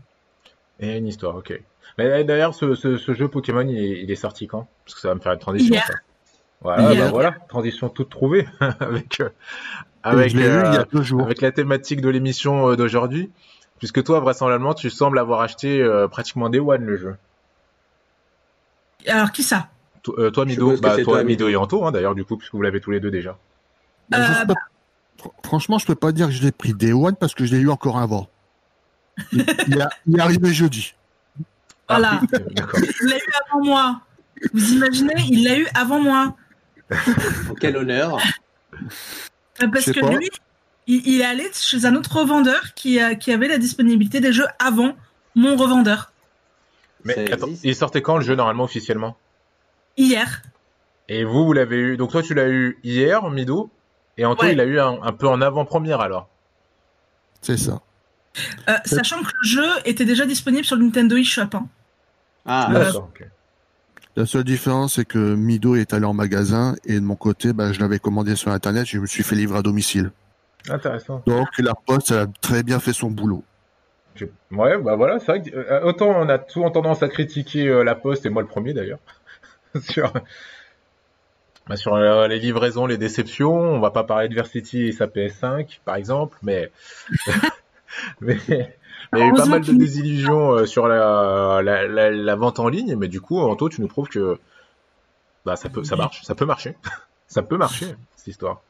Et 0.80 0.96
une 0.96 1.06
histoire, 1.06 1.36
ok. 1.36 1.60
Mais 1.96 2.24
d'ailleurs, 2.24 2.54
ce, 2.54 2.74
ce, 2.74 2.96
ce 2.96 3.12
jeu 3.14 3.28
Pokémon, 3.28 3.60
il 3.68 3.76
est, 3.78 4.02
il 4.02 4.10
est 4.10 4.16
sorti 4.16 4.46
quand? 4.46 4.68
Parce 4.84 4.94
que 4.96 5.00
ça 5.00 5.08
va 5.08 5.14
me 5.14 5.20
faire 5.20 5.32
une 5.32 5.38
transition. 5.38 5.72
Hier. 5.74 5.86
ça. 5.86 5.92
Voilà, 6.60 6.94
bah 6.94 7.10
voilà, 7.10 7.32
transition 7.48 7.88
toute 7.88 8.10
trouvée 8.10 8.48
avec 8.80 9.20
euh, 9.20 9.28
avec 10.02 10.34
euh, 10.34 10.72
a 10.80 10.84
deux 10.84 11.02
jours. 11.02 11.22
avec 11.22 11.40
la 11.40 11.52
thématique 11.52 12.00
de 12.00 12.08
l'émission 12.08 12.68
euh, 12.70 12.76
d'aujourd'hui. 12.76 13.30
Puisque 13.78 14.02
toi, 14.02 14.18
vraisemblablement, 14.18 14.74
tu 14.74 14.90
sembles 14.90 15.20
avoir 15.20 15.40
acheté 15.40 15.80
euh, 15.80 16.08
pratiquement 16.08 16.48
Day 16.50 16.58
One 16.58 16.84
le 16.84 16.96
jeu. 16.96 17.16
Alors, 19.06 19.30
qui 19.30 19.42
ça? 19.44 19.68
To- 20.02 20.18
euh, 20.18 20.30
toi, 20.30 20.44
Mido, 20.44 20.76
bah, 20.78 20.94
toi, 20.96 21.04
toi, 21.04 21.22
Mido 21.24 21.48
et 21.48 21.54
Anto, 21.56 21.84
hein, 21.84 21.92
d'ailleurs, 21.92 22.14
du 22.16 22.24
coup, 22.24 22.36
puisque 22.36 22.54
vous 22.54 22.62
l'avez 22.62 22.80
tous 22.80 22.90
les 22.90 22.98
deux 23.00 23.10
déjà. 23.12 23.38
Bah, 24.08 24.18
je 24.40 24.46
pas- 24.46 24.54
fr- 25.22 25.30
Franchement, 25.44 25.78
je 25.78 25.86
peux 25.86 25.94
pas 25.94 26.10
dire 26.12 26.26
que 26.26 26.32
je 26.32 26.42
l'ai 26.42 26.50
pris 26.52 26.74
Day 26.74 26.92
One 26.92 27.14
parce 27.14 27.34
que 27.34 27.44
je 27.44 27.54
l'ai 27.54 27.60
eu 27.60 27.70
encore 27.70 27.98
avant. 27.98 28.28
Il, 29.32 29.44
il 29.68 29.80
a- 29.80 29.90
il 30.06 30.16
est 30.18 30.20
arrivé 30.20 30.52
jeudi. 30.52 30.94
Voilà. 31.88 32.20
Ah, 32.20 32.26
oui. 32.74 32.88
Il 33.02 33.08
l'a 33.08 33.16
eu 33.16 33.30
avant 33.48 33.64
moi. 33.64 34.00
Vous 34.54 34.72
imaginez 34.72 35.14
Il 35.30 35.44
l'a 35.44 35.58
eu 35.58 35.66
avant 35.74 36.00
moi. 36.00 36.34
Quel 37.60 37.76
honneur. 37.76 38.18
Euh, 39.62 39.68
Parce 39.72 39.90
que 39.90 40.00
pas. 40.00 40.10
lui, 40.12 40.30
il, 40.86 41.06
il 41.06 41.20
est 41.20 41.24
allé 41.24 41.48
chez 41.52 41.84
un 41.84 41.94
autre 41.96 42.16
revendeur 42.20 42.74
qui, 42.74 43.00
a- 43.00 43.14
qui 43.14 43.32
avait 43.32 43.48
la 43.48 43.58
disponibilité 43.58 44.20
des 44.20 44.32
jeux 44.32 44.46
avant 44.58 44.94
mon 45.34 45.56
revendeur. 45.56 46.12
Mais 47.04 47.30
attends, 47.32 47.48
il 47.62 47.74
sortait 47.76 48.02
quand 48.02 48.16
le 48.18 48.24
jeu 48.24 48.34
normalement 48.34 48.64
officiellement? 48.64 49.16
Hier. 49.96 50.42
Et 51.08 51.24
vous, 51.24 51.44
vous 51.46 51.52
l'avez 51.52 51.76
eu. 51.78 51.96
Donc 51.96 52.10
toi, 52.10 52.22
tu 52.22 52.34
l'as 52.34 52.48
eu 52.48 52.78
hier, 52.84 53.28
Mido, 53.30 53.70
et 54.16 54.24
Anto, 54.24 54.44
Ouais. 54.44 54.52
il 54.52 54.60
a 54.60 54.64
eu 54.64 54.78
un, 54.80 54.98
un 55.02 55.12
peu 55.12 55.28
en 55.28 55.40
avant-première 55.40 56.00
alors. 56.00 56.28
C'est 57.40 57.56
ça. 57.56 57.80
Euh, 58.68 58.74
sachant 58.84 59.20
que 59.22 59.30
le 59.42 59.48
jeu 59.48 59.66
était 59.84 60.04
déjà 60.04 60.26
disponible 60.26 60.64
sur 60.64 60.76
le 60.76 60.84
Nintendo 60.84 61.16
eShop. 61.16 61.48
hein. 61.54 61.66
Ah, 62.46 62.68
Euh, 62.70 62.84
D'accord. 62.84 63.08
ok. 63.14 63.26
La 64.18 64.26
seule 64.26 64.42
différence, 64.42 64.94
c'est 64.96 65.04
que 65.04 65.36
Mido 65.36 65.76
est 65.76 65.92
allé 65.94 66.04
en 66.04 66.12
magasin 66.12 66.74
et 66.84 66.94
de 66.94 67.04
mon 67.04 67.14
côté, 67.14 67.52
bah, 67.52 67.72
je 67.72 67.78
l'avais 67.78 68.00
commandé 68.00 68.34
sur 68.34 68.50
Internet, 68.50 68.84
je 68.84 68.98
me 68.98 69.06
suis 69.06 69.22
fait 69.22 69.36
livrer 69.36 69.58
à 69.58 69.62
domicile. 69.62 70.10
Intéressant. 70.68 71.22
Donc 71.24 71.46
la 71.60 71.74
poste, 71.74 72.10
elle 72.10 72.18
a 72.18 72.26
très 72.40 72.64
bien 72.64 72.80
fait 72.80 72.92
son 72.92 73.12
boulot. 73.12 73.44
Je- 74.16 74.24
Ouais, 74.50 74.76
bah 74.76 74.96
voilà, 74.96 75.20
c'est 75.20 75.26
vrai 75.26 75.42
que 75.42 75.54
euh, 75.54 75.82
autant 75.84 76.08
on 76.08 76.28
a 76.28 76.40
souvent 76.48 76.72
tendance 76.72 77.00
à 77.04 77.08
critiquer 77.08 77.68
euh, 77.68 77.84
la 77.84 77.94
Poste, 77.94 78.26
et 78.26 78.28
moi 78.28 78.42
le 78.42 78.48
premier 78.48 78.74
d'ailleurs, 78.74 78.98
sur, 79.82 80.12
bah, 81.68 81.76
sur 81.76 81.94
euh, 81.94 82.26
les 82.26 82.40
livraisons, 82.40 82.86
les 82.86 82.98
déceptions. 82.98 83.54
On 83.56 83.78
va 83.78 83.92
pas 83.92 84.02
parler 84.02 84.28
de 84.28 84.34
Versity 84.34 84.86
et 84.86 84.92
sa 84.92 85.06
PS5, 85.06 85.78
par 85.84 85.94
exemple, 85.94 86.36
mais 86.42 86.72
il 89.14 89.18
y 89.18 89.22
a 89.22 89.26
eu 89.26 89.32
pas 89.32 89.46
mal 89.46 89.62
de 89.62 89.72
désillusions 89.72 90.52
euh, 90.52 90.66
sur 90.66 90.88
la, 90.88 91.60
la, 91.62 91.86
la, 91.86 92.10
la 92.10 92.36
vente 92.36 92.58
en 92.58 92.68
ligne. 92.68 92.96
Mais 92.96 93.08
du 93.08 93.20
coup, 93.20 93.38
Anto, 93.40 93.68
tu 93.68 93.80
nous 93.80 93.88
prouves 93.88 94.08
que 94.08 94.38
bah 95.44 95.56
ça 95.56 95.68
peut, 95.68 95.84
ça 95.84 95.96
marche, 95.96 96.22
ça 96.22 96.34
peut 96.34 96.44
marcher. 96.46 96.76
Ça 97.30 97.42
peut 97.42 97.58
marcher, 97.58 97.94
cette 98.16 98.28
histoire. 98.28 98.62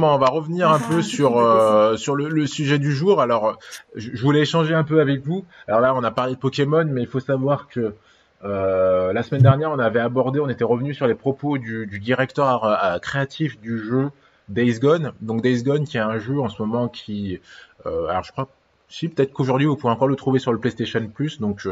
On 0.00 0.16
va 0.16 0.26
revenir 0.26 0.70
un 0.70 0.78
peu 0.78 1.02
sur 1.02 1.38
euh, 1.38 1.96
sur 1.96 2.14
le, 2.14 2.46
sujet 2.46 2.78
du 2.78 2.92
jour. 2.92 3.20
Alors, 3.20 3.58
je, 3.96 4.22
voulais 4.22 4.42
échanger 4.42 4.74
un 4.74 4.84
peu 4.84 5.00
avec 5.00 5.26
vous. 5.26 5.44
Alors 5.66 5.80
là, 5.80 5.96
on 5.96 6.04
a 6.04 6.12
parlé 6.12 6.34
de 6.34 6.38
Pokémon, 6.38 6.84
mais 6.84 7.00
il 7.00 7.08
faut 7.08 7.18
savoir 7.18 7.66
que 7.66 7.96
euh, 8.44 9.12
la 9.12 9.24
semaine 9.24 9.42
dernière, 9.42 9.72
on 9.72 9.80
avait 9.80 9.98
abordé, 9.98 10.38
on 10.38 10.48
était 10.48 10.62
revenu 10.62 10.94
sur 10.94 11.08
les 11.08 11.16
propos 11.16 11.58
du, 11.58 11.98
directeur 11.98 12.64
euh, 12.64 13.00
créatif 13.00 13.58
du 13.58 13.84
jeu 13.84 14.10
Days 14.48 14.78
Gone. 14.78 15.12
Donc 15.20 15.42
Days 15.42 15.62
Gone, 15.62 15.84
qui 15.84 15.96
est 15.96 16.00
un 16.00 16.18
jeu 16.18 16.40
en 16.40 16.48
ce 16.48 16.60
moment 16.62 16.88
qui, 16.88 17.40
alors 17.84 18.22
je 18.22 18.32
crois, 18.32 18.48
si 18.88 19.08
peut-être 19.08 19.32
qu'aujourd'hui 19.32 19.66
vous 19.66 19.76
pouvez 19.76 19.92
encore 19.92 20.08
le 20.08 20.16
trouver 20.16 20.38
sur 20.38 20.52
le 20.52 20.58
PlayStation 20.58 21.06
Plus. 21.08 21.40
Donc 21.40 21.66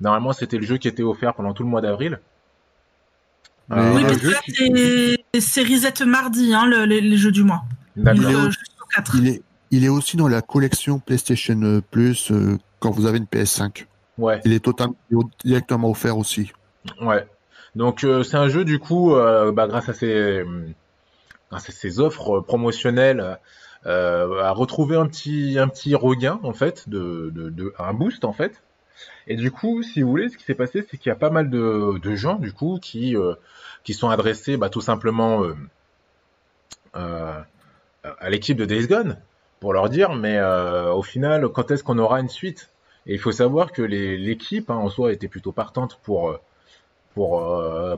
normalement, 0.00 0.32
c'était 0.32 0.58
le 0.58 0.64
jeu 0.64 0.78
qui 0.78 0.88
était 0.88 1.02
offert 1.02 1.34
pendant 1.34 1.54
tout 1.54 1.62
le 1.62 1.68
mois 1.68 1.80
d'avril. 1.80 2.20
Euh, 3.72 3.94
oui, 3.94 5.16
mais 5.32 5.40
c'est 5.40 5.62
reset 5.62 6.04
mardi, 6.04 6.52
hein, 6.52 6.66
les, 6.86 7.16
jeux 7.16 7.30
du 7.30 7.44
mois. 7.44 7.62
D'accord. 7.96 8.50
Il, 9.14 9.28
est, 9.28 9.42
il 9.70 9.84
est 9.84 9.88
aussi 9.88 10.16
dans 10.16 10.26
la 10.26 10.42
collection 10.42 10.98
PlayStation 10.98 11.80
Plus 11.90 12.32
euh, 12.32 12.58
quand 12.80 12.90
vous 12.90 13.06
avez 13.06 13.18
une 13.18 13.26
PS5. 13.26 13.86
Ouais. 14.18 14.40
Il 14.44 14.52
est 14.52 14.64
totalement 14.64 14.96
directement 15.44 15.90
offert 15.90 16.18
aussi. 16.18 16.50
Ouais. 17.00 17.26
Donc 17.76 18.02
euh, 18.02 18.24
c'est 18.24 18.36
un 18.36 18.48
jeu 18.48 18.64
du 18.64 18.80
coup, 18.80 19.12
bah, 19.12 19.68
grâce 19.68 19.88
à 19.88 19.92
ses, 19.92 20.44
à 21.50 21.58
ses 21.58 22.00
offres 22.00 22.40
promotionnelles, 22.40 23.38
à 23.84 24.50
retrouver 24.52 24.96
un 24.96 25.06
petit, 25.06 25.58
un 25.58 25.68
petit 25.68 25.94
regain 25.94 26.38
en 26.42 26.52
fait, 26.52 26.88
de, 26.88 27.30
de, 27.34 27.48
de, 27.50 27.74
un 27.78 27.92
boost 27.94 28.24
en 28.24 28.32
fait. 28.32 28.62
Et 29.26 29.36
du 29.36 29.50
coup, 29.50 29.82
si 29.82 30.02
vous 30.02 30.10
voulez, 30.10 30.28
ce 30.28 30.36
qui 30.36 30.44
s'est 30.44 30.54
passé, 30.54 30.86
c'est 30.88 30.98
qu'il 30.98 31.08
y 31.08 31.12
a 31.12 31.16
pas 31.16 31.30
mal 31.30 31.50
de, 31.50 31.98
de 31.98 32.14
gens 32.14 32.36
du 32.36 32.52
coup 32.52 32.78
qui 32.80 33.16
qui 33.84 33.94
sont 33.94 34.08
adressés 34.08 34.56
bah, 34.56 34.68
tout 34.68 34.80
simplement 34.80 35.42
euh, 35.42 35.54
euh, 36.96 37.40
à 38.02 38.30
l'équipe 38.30 38.56
de 38.56 38.64
Days 38.64 38.86
Gone 38.86 39.18
pour 39.60 39.72
leur 39.72 39.88
dire 39.88 40.14
mais 40.14 40.38
euh, 40.38 40.92
au 40.92 41.02
final 41.02 41.48
quand 41.48 41.70
est-ce 41.70 41.84
qu'on 41.84 41.98
aura 41.98 42.20
une 42.20 42.28
suite? 42.28 42.70
Et 43.06 43.14
il 43.14 43.18
faut 43.18 43.32
savoir 43.32 43.72
que 43.72 43.82
l'équipe 43.82 44.70
hein, 44.70 44.76
en 44.76 44.90
soi 44.90 45.12
était 45.12 45.28
plutôt 45.28 45.52
partante 45.52 45.98
pour 46.02 46.38
pour 47.14 47.44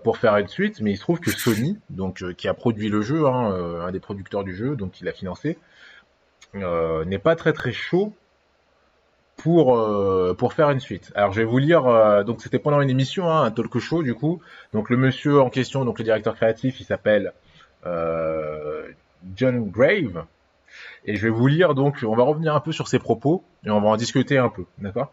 pour 0.02 0.16
faire 0.16 0.36
une 0.38 0.48
suite 0.48 0.80
mais 0.80 0.92
il 0.92 0.96
se 0.96 1.02
trouve 1.02 1.20
que 1.20 1.30
Sony 1.30 1.78
donc 1.90 2.24
qui 2.34 2.48
a 2.48 2.54
produit 2.54 2.88
le 2.88 3.02
jeu 3.02 3.26
hein, 3.26 3.82
un 3.86 3.90
des 3.92 4.00
producteurs 4.00 4.42
du 4.42 4.54
jeu 4.54 4.74
donc 4.74 5.00
il 5.00 5.04
l'a 5.04 5.12
financé 5.12 5.58
n'est 6.54 7.18
pas 7.18 7.36
très 7.36 7.52
très 7.52 7.72
chaud 7.72 8.14
pour 9.36 9.76
euh, 9.76 10.34
pour 10.34 10.52
faire 10.52 10.70
une 10.70 10.80
suite. 10.80 11.12
Alors 11.14 11.32
je 11.32 11.40
vais 11.40 11.46
vous 11.46 11.58
lire. 11.58 11.86
Euh, 11.86 12.22
donc 12.22 12.40
c'était 12.40 12.58
pendant 12.58 12.80
une 12.80 12.90
émission, 12.90 13.30
hein, 13.30 13.42
un 13.42 13.50
talk 13.50 13.78
show 13.78 14.02
du 14.02 14.14
coup. 14.14 14.40
Donc 14.72 14.90
le 14.90 14.96
monsieur 14.96 15.40
en 15.40 15.50
question, 15.50 15.84
donc 15.84 15.98
le 15.98 16.04
directeur 16.04 16.34
créatif, 16.34 16.80
il 16.80 16.84
s'appelle 16.84 17.32
euh, 17.86 18.86
John 19.34 19.68
Grave. 19.68 20.24
Et 21.04 21.16
je 21.16 21.22
vais 21.22 21.30
vous 21.30 21.46
lire. 21.48 21.74
Donc 21.74 22.04
on 22.06 22.14
va 22.14 22.22
revenir 22.22 22.54
un 22.54 22.60
peu 22.60 22.72
sur 22.72 22.88
ses 22.88 22.98
propos 22.98 23.42
et 23.64 23.70
on 23.70 23.80
va 23.80 23.88
en 23.88 23.96
discuter 23.96 24.38
un 24.38 24.48
peu, 24.48 24.64
d'accord? 24.78 25.12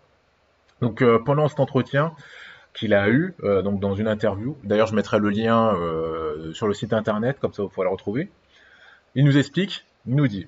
Donc 0.81 1.03
pendant 1.25 1.47
cet 1.49 1.59
entretien 1.59 2.13
qu'il 2.79 2.93
a 2.93 3.09
eu, 3.09 3.35
donc 3.43 3.79
dans 3.79 3.93
une 3.93 4.07
interview. 4.07 4.57
D'ailleurs 4.63 4.87
je 4.87 4.95
mettrai 4.95 5.19
le 5.19 5.29
lien 5.29 5.75
sur 6.53 6.67
le 6.67 6.73
site 6.73 6.93
internet, 6.93 7.37
comme 7.39 7.53
ça 7.53 7.63
vous 7.63 7.69
pourrez 7.69 7.85
le 7.85 7.91
retrouver. 7.91 8.29
Il 9.15 9.25
nous 9.25 9.37
explique, 9.37 9.85
il 10.07 10.15
nous 10.15 10.27
dit. 10.27 10.47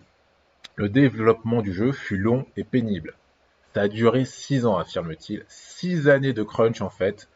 Le 0.75 0.88
développement 0.88 1.61
du 1.61 1.73
jeu 1.73 1.91
fut 1.91 2.17
long 2.17 2.45
et 2.55 2.63
pénible. 2.63 3.15
Ça 3.73 3.81
a 3.81 3.88
duré 3.88 4.25
six 4.25 4.65
ans, 4.65 4.77
affirme-t-il. 4.77 5.43
Six 5.47 6.07
années 6.07 6.33
de 6.33 6.43
crunch 6.43 6.81
en 6.81 6.89
fait. 6.89 7.27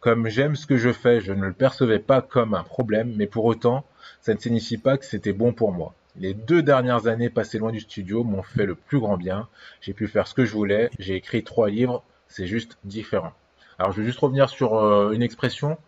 Comme 0.00 0.28
j'aime 0.28 0.56
ce 0.56 0.66
que 0.66 0.78
je 0.78 0.92
fais, 0.92 1.20
je 1.20 1.32
ne 1.34 1.44
le 1.44 1.52
percevais 1.52 1.98
pas 1.98 2.22
comme 2.22 2.54
un 2.54 2.62
problème, 2.62 3.12
mais 3.16 3.26
pour 3.26 3.44
autant, 3.44 3.84
ça 4.22 4.32
ne 4.32 4.38
signifie 4.38 4.78
pas 4.78 4.96
que 4.96 5.04
c'était 5.04 5.34
bon 5.34 5.52
pour 5.52 5.72
moi. 5.72 5.94
Les 6.16 6.32
deux 6.32 6.62
dernières 6.62 7.06
années 7.06 7.28
passées 7.28 7.58
loin 7.58 7.70
du 7.70 7.80
studio 7.80 8.24
m'ont 8.24 8.42
fait 8.42 8.64
le 8.64 8.74
plus 8.74 8.98
grand 8.98 9.18
bien. 9.18 9.48
J'ai 9.82 9.92
pu 9.92 10.08
faire 10.08 10.26
ce 10.26 10.34
que 10.34 10.46
je 10.46 10.52
voulais. 10.52 10.90
J'ai 10.98 11.16
écrit 11.16 11.44
trois 11.44 11.68
livres. 11.68 12.02
C'est 12.28 12.46
juste 12.46 12.78
différent. 12.84 13.32
Alors, 13.80 13.92
je 13.92 14.02
vais 14.02 14.06
juste 14.06 14.18
revenir 14.18 14.50
sur 14.50 14.74
euh, 14.74 15.12
une 15.12 15.22
expression. 15.22 15.78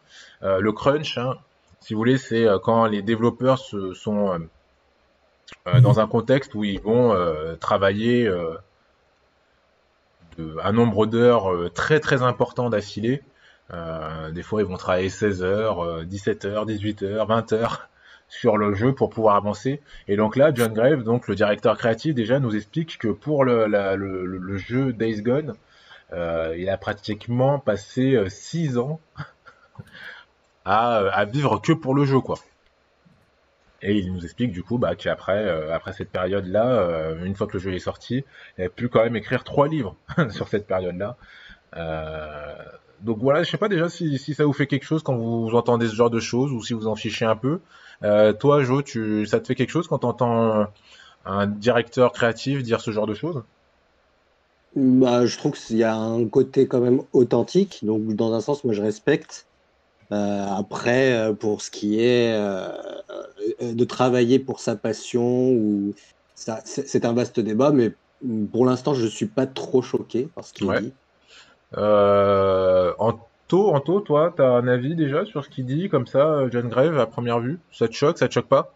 Euh, 0.42 0.60
le 0.60 0.72
crunch, 0.72 1.18
hein, 1.18 1.36
si 1.80 1.92
vous 1.92 1.98
voulez, 1.98 2.16
c'est 2.16 2.48
euh, 2.48 2.58
quand 2.58 2.86
les 2.86 3.02
développeurs 3.02 3.58
se, 3.58 3.92
sont 3.92 4.40
dans 5.66 6.00
un 6.00 6.06
contexte 6.06 6.54
où 6.54 6.64
ils 6.64 6.80
vont 6.80 7.14
travailler 7.60 8.32
un 10.62 10.72
nombre 10.72 11.04
d'heures 11.04 11.70
très 11.74 12.00
très 12.00 12.22
important 12.22 12.70
d'affilée. 12.70 13.22
Des 13.70 14.42
fois, 14.42 14.62
ils 14.62 14.66
vont 14.66 14.78
travailler 14.78 15.10
16 15.10 15.42
heures, 15.42 16.04
17 16.06 16.46
heures, 16.46 16.64
18 16.64 17.02
heures, 17.02 17.26
20 17.26 17.52
heures 17.52 17.88
sur 18.28 18.56
le 18.56 18.72
jeu 18.72 18.94
pour 18.94 19.10
pouvoir 19.10 19.36
avancer. 19.36 19.82
Et 20.08 20.16
donc 20.16 20.36
là, 20.36 20.52
John 20.54 20.72
Grave, 20.72 21.02
donc 21.02 21.28
le 21.28 21.34
directeur 21.34 21.76
créatif, 21.76 22.14
déjà 22.14 22.40
nous 22.40 22.56
explique 22.56 22.96
que 22.96 23.08
pour 23.08 23.44
le, 23.44 23.66
le, 23.66 24.56
jeu 24.56 24.94
Days 24.94 25.20
Gone, 25.20 25.54
il 26.12 26.68
a 26.68 26.76
pratiquement 26.76 27.58
passé 27.58 28.22
6 28.28 28.78
ans 28.78 29.00
à, 30.64 30.98
à, 30.98 31.24
vivre 31.24 31.60
que 31.60 31.72
pour 31.72 31.94
le 31.94 32.04
jeu, 32.04 32.20
quoi. 32.20 32.36
Et 33.82 33.98
il 33.98 34.12
nous 34.12 34.24
explique 34.24 34.52
du 34.52 34.62
coup 34.62 34.78
bah, 34.78 34.94
qu'après 34.94 35.44
euh, 35.44 35.74
après 35.74 35.92
cette 35.92 36.10
période-là, 36.10 36.66
euh, 36.68 37.24
une 37.24 37.34
fois 37.34 37.48
que 37.48 37.54
le 37.54 37.58
jeu 37.58 37.74
est 37.74 37.80
sorti, 37.80 38.24
il 38.56 38.64
a 38.64 38.68
pu 38.68 38.88
quand 38.88 39.02
même 39.02 39.16
écrire 39.16 39.42
trois 39.42 39.66
livres 39.66 39.96
sur 40.30 40.48
cette 40.48 40.66
période-là. 40.66 41.16
Euh, 41.76 42.54
donc 43.00 43.18
voilà, 43.18 43.42
je 43.42 43.50
sais 43.50 43.58
pas 43.58 43.68
déjà 43.68 43.88
si, 43.88 44.18
ça 44.18 44.44
vous 44.44 44.52
fait 44.52 44.68
quelque 44.68 44.84
chose 44.84 45.02
quand 45.02 45.16
vous 45.16 45.50
entendez 45.54 45.88
ce 45.88 45.96
genre 45.96 46.10
de 46.10 46.20
choses 46.20 46.52
ou 46.52 46.62
si 46.62 46.72
vous 46.74 46.86
en 46.86 46.94
fichez 46.94 47.24
un 47.24 47.34
peu. 47.34 47.60
toi, 48.38 48.62
Jo, 48.62 48.82
ça 49.26 49.40
te 49.40 49.46
fait 49.48 49.56
quelque 49.56 49.70
chose 49.70 49.88
quand 49.88 49.98
tu 49.98 50.06
entends 50.06 50.68
un 51.24 51.46
directeur 51.48 52.12
créatif 52.12 52.62
dire 52.62 52.80
ce 52.80 52.92
genre 52.92 53.06
de 53.06 53.14
choses? 53.14 53.42
Bah, 54.74 55.26
je 55.26 55.36
trouve 55.36 55.52
qu'il 55.52 55.76
y 55.76 55.84
a 55.84 55.94
un 55.94 56.26
côté 56.26 56.66
quand 56.66 56.80
même 56.80 57.02
authentique. 57.12 57.80
Donc, 57.82 58.14
dans 58.14 58.32
un 58.32 58.40
sens, 58.40 58.64
moi, 58.64 58.72
je 58.72 58.82
respecte. 58.82 59.46
Euh, 60.12 60.46
après, 60.46 61.12
euh, 61.12 61.32
pour 61.32 61.62
ce 61.62 61.70
qui 61.70 62.00
est 62.00 62.34
euh, 62.34 62.68
de 63.62 63.84
travailler 63.84 64.38
pour 64.38 64.60
sa 64.60 64.76
passion, 64.76 65.52
ou 65.52 65.94
c'est 66.34 67.04
un 67.04 67.12
vaste 67.14 67.40
débat, 67.40 67.70
mais 67.70 67.92
pour 68.52 68.66
l'instant, 68.66 68.94
je 68.94 69.04
ne 69.04 69.10
suis 69.10 69.26
pas 69.26 69.46
trop 69.46 69.80
choqué 69.80 70.28
par 70.34 70.44
ce 70.44 70.52
qu'il 70.52 70.68
dit. 70.68 70.92
Anto, 71.74 73.74
Anto, 73.74 74.00
toi, 74.00 74.32
tu 74.36 74.42
as 74.42 74.50
un 74.50 74.68
avis 74.68 74.94
déjà 74.94 75.24
sur 75.24 75.44
ce 75.44 75.48
qu'il 75.48 75.64
dit, 75.64 75.88
comme 75.88 76.06
ça, 76.06 76.48
John 76.50 76.68
Grave, 76.68 76.98
à 76.98 77.06
première 77.06 77.40
vue? 77.40 77.58
Ça 77.72 77.88
te 77.88 77.94
choque, 77.94 78.18
ça 78.18 78.28
te 78.28 78.34
choque 78.34 78.48
pas? 78.48 78.74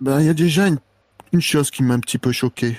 Ben, 0.00 0.20
Il 0.20 0.26
y 0.26 0.30
a 0.30 0.34
déjà 0.34 0.66
une, 0.66 0.78
une 1.32 1.40
chose 1.40 1.70
qui 1.70 1.82
m'a 1.82 1.94
un 1.94 2.00
petit 2.00 2.18
peu 2.18 2.32
choqué. 2.32 2.78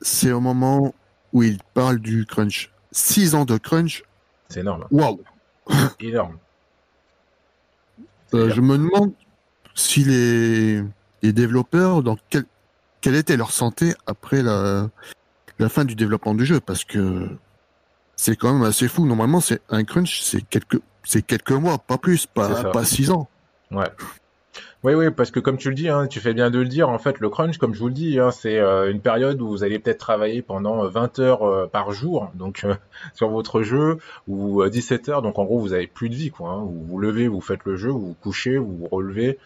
C'est 0.00 0.32
au 0.32 0.40
moment 0.40 0.94
où 1.32 1.42
il 1.42 1.58
parle 1.74 1.98
du 1.98 2.26
crunch. 2.26 2.70
Six 2.90 3.34
ans 3.34 3.44
de 3.44 3.56
crunch. 3.58 4.04
C'est 4.48 4.60
énorme. 4.60 4.86
Waouh 4.90 5.20
Énorme. 6.00 6.38
Euh, 8.34 8.50
je 8.50 8.60
me 8.60 8.78
demande 8.78 9.12
si 9.74 10.04
les, 10.04 10.82
les 11.22 11.32
développeurs, 11.32 12.02
dans 12.02 12.16
quel, 12.30 12.44
quelle 13.00 13.14
était 13.14 13.36
leur 13.36 13.50
santé 13.50 13.94
après 14.06 14.42
la, 14.42 14.88
la 15.58 15.68
fin 15.68 15.84
du 15.84 15.94
développement 15.94 16.34
du 16.34 16.46
jeu, 16.46 16.60
parce 16.60 16.84
que 16.84 17.28
c'est 18.16 18.36
quand 18.36 18.52
même 18.52 18.62
assez 18.62 18.88
fou. 18.88 19.06
Normalement, 19.06 19.40
c'est 19.40 19.60
un 19.68 19.84
crunch, 19.84 20.20
c'est 20.22 20.42
quelques, 20.42 20.80
c'est 21.04 21.22
quelques 21.22 21.52
mois, 21.52 21.78
pas 21.78 21.98
plus, 21.98 22.26
pas, 22.26 22.70
pas 22.70 22.84
six 22.84 23.10
ans. 23.10 23.28
Ouais. 23.70 23.88
Oui, 24.84 24.94
oui, 24.94 25.10
parce 25.10 25.30
que 25.30 25.38
comme 25.38 25.58
tu 25.58 25.68
le 25.68 25.74
dis, 25.74 25.88
hein, 25.88 26.08
tu 26.08 26.18
fais 26.18 26.34
bien 26.34 26.50
de 26.50 26.58
le 26.58 26.66
dire, 26.66 26.88
en 26.88 26.98
fait, 26.98 27.20
le 27.20 27.28
crunch, 27.30 27.56
comme 27.56 27.72
je 27.72 27.78
vous 27.78 27.86
le 27.86 27.94
dis, 27.94 28.18
hein, 28.18 28.32
c'est 28.32 28.58
euh, 28.58 28.90
une 28.90 29.00
période 29.00 29.40
où 29.40 29.48
vous 29.48 29.62
allez 29.62 29.78
peut-être 29.78 29.98
travailler 29.98 30.42
pendant 30.42 30.86
20 30.88 31.18
euh, 31.20 31.22
heures 31.22 31.42
euh, 31.44 31.66
par 31.68 31.92
jour, 31.92 32.30
donc 32.34 32.66
sur 33.14 33.28
votre 33.28 33.62
jeu, 33.62 33.98
ou 34.26 34.66
17 34.66 35.08
heures, 35.08 35.22
donc 35.22 35.38
en 35.38 35.44
gros, 35.44 35.60
vous 35.60 35.72
avez 35.72 35.86
plus 35.86 36.08
de 36.08 36.16
vie, 36.16 36.30
quoi. 36.30 36.50
Hein, 36.50 36.64
vous 36.64 36.84
vous 36.84 36.98
levez, 36.98 37.28
vous 37.28 37.40
faites 37.40 37.64
le 37.64 37.76
jeu, 37.76 37.90
vous 37.90 38.08
vous 38.08 38.16
couchez, 38.20 38.58
vous 38.58 38.76
vous 38.76 38.88
relevez, 38.88 39.38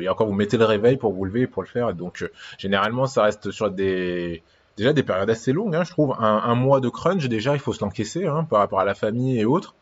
et 0.00 0.08
encore 0.08 0.26
vous 0.26 0.34
mettez 0.34 0.58
le 0.58 0.66
réveil 0.66 0.98
pour 0.98 1.12
vous 1.12 1.24
lever 1.24 1.46
pour 1.46 1.62
le 1.62 1.68
faire. 1.68 1.94
Donc 1.94 2.28
généralement, 2.58 3.06
ça 3.06 3.22
reste 3.22 3.50
sur 3.50 3.70
des 3.70 4.42
déjà 4.76 4.92
des 4.92 5.02
périodes 5.02 5.30
assez 5.30 5.52
longues, 5.52 5.78
je 5.82 5.90
trouve. 5.90 6.14
Un, 6.18 6.54
mois 6.54 6.80
de 6.80 6.90
crunch, 6.90 7.26
déjà, 7.28 7.54
il 7.54 7.58
faut 7.58 7.72
se 7.72 7.82
l'encaisser 7.82 8.26
par 8.50 8.58
rapport 8.58 8.80
à 8.80 8.84
la 8.84 8.94
famille 8.94 9.40
et 9.40 9.46
autres. 9.46 9.74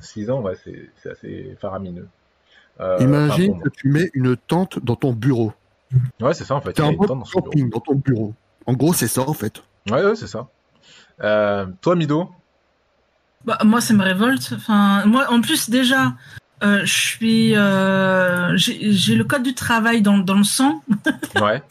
6 0.00 0.30
ans, 0.30 0.42
c'est 0.64 1.10
assez 1.10 1.56
faramineux. 1.60 2.08
Euh, 2.80 2.96
Imagine 3.00 3.60
que 3.60 3.68
tu 3.68 3.88
mets 3.88 4.10
une 4.14 4.36
tente 4.36 4.78
dans 4.84 4.96
ton 4.96 5.12
bureau. 5.12 5.52
Ouais, 6.20 6.34
c'est 6.34 6.44
ça 6.44 6.56
en 6.56 6.60
fait. 6.60 6.72
Tu 6.72 6.82
un 6.82 6.92
dans, 6.92 7.20
camping 7.20 7.70
dans 7.70 7.80
ton 7.80 7.94
bureau. 7.94 8.34
En 8.66 8.72
gros, 8.72 8.92
c'est 8.92 9.06
ça 9.06 9.22
en 9.28 9.34
fait. 9.34 9.62
Ouais, 9.90 10.04
ouais, 10.04 10.16
c'est 10.16 10.26
ça. 10.26 10.48
Euh, 11.22 11.66
toi, 11.80 11.94
Mido 11.94 12.30
bah, 13.44 13.58
Moi, 13.64 13.80
ça 13.80 13.94
me 13.94 14.02
révolte. 14.02 14.54
Enfin, 14.56 15.04
moi, 15.06 15.26
en 15.30 15.40
plus, 15.40 15.70
déjà, 15.70 16.14
euh, 16.64 16.80
je 16.84 16.92
suis. 16.92 17.50
J'ai 18.92 19.14
le 19.14 19.24
code 19.24 19.44
du 19.44 19.54
travail 19.54 20.02
dans, 20.02 20.18
dans 20.18 20.34
le 20.38 20.44
sang. 20.44 20.82
Ouais. 21.40 21.62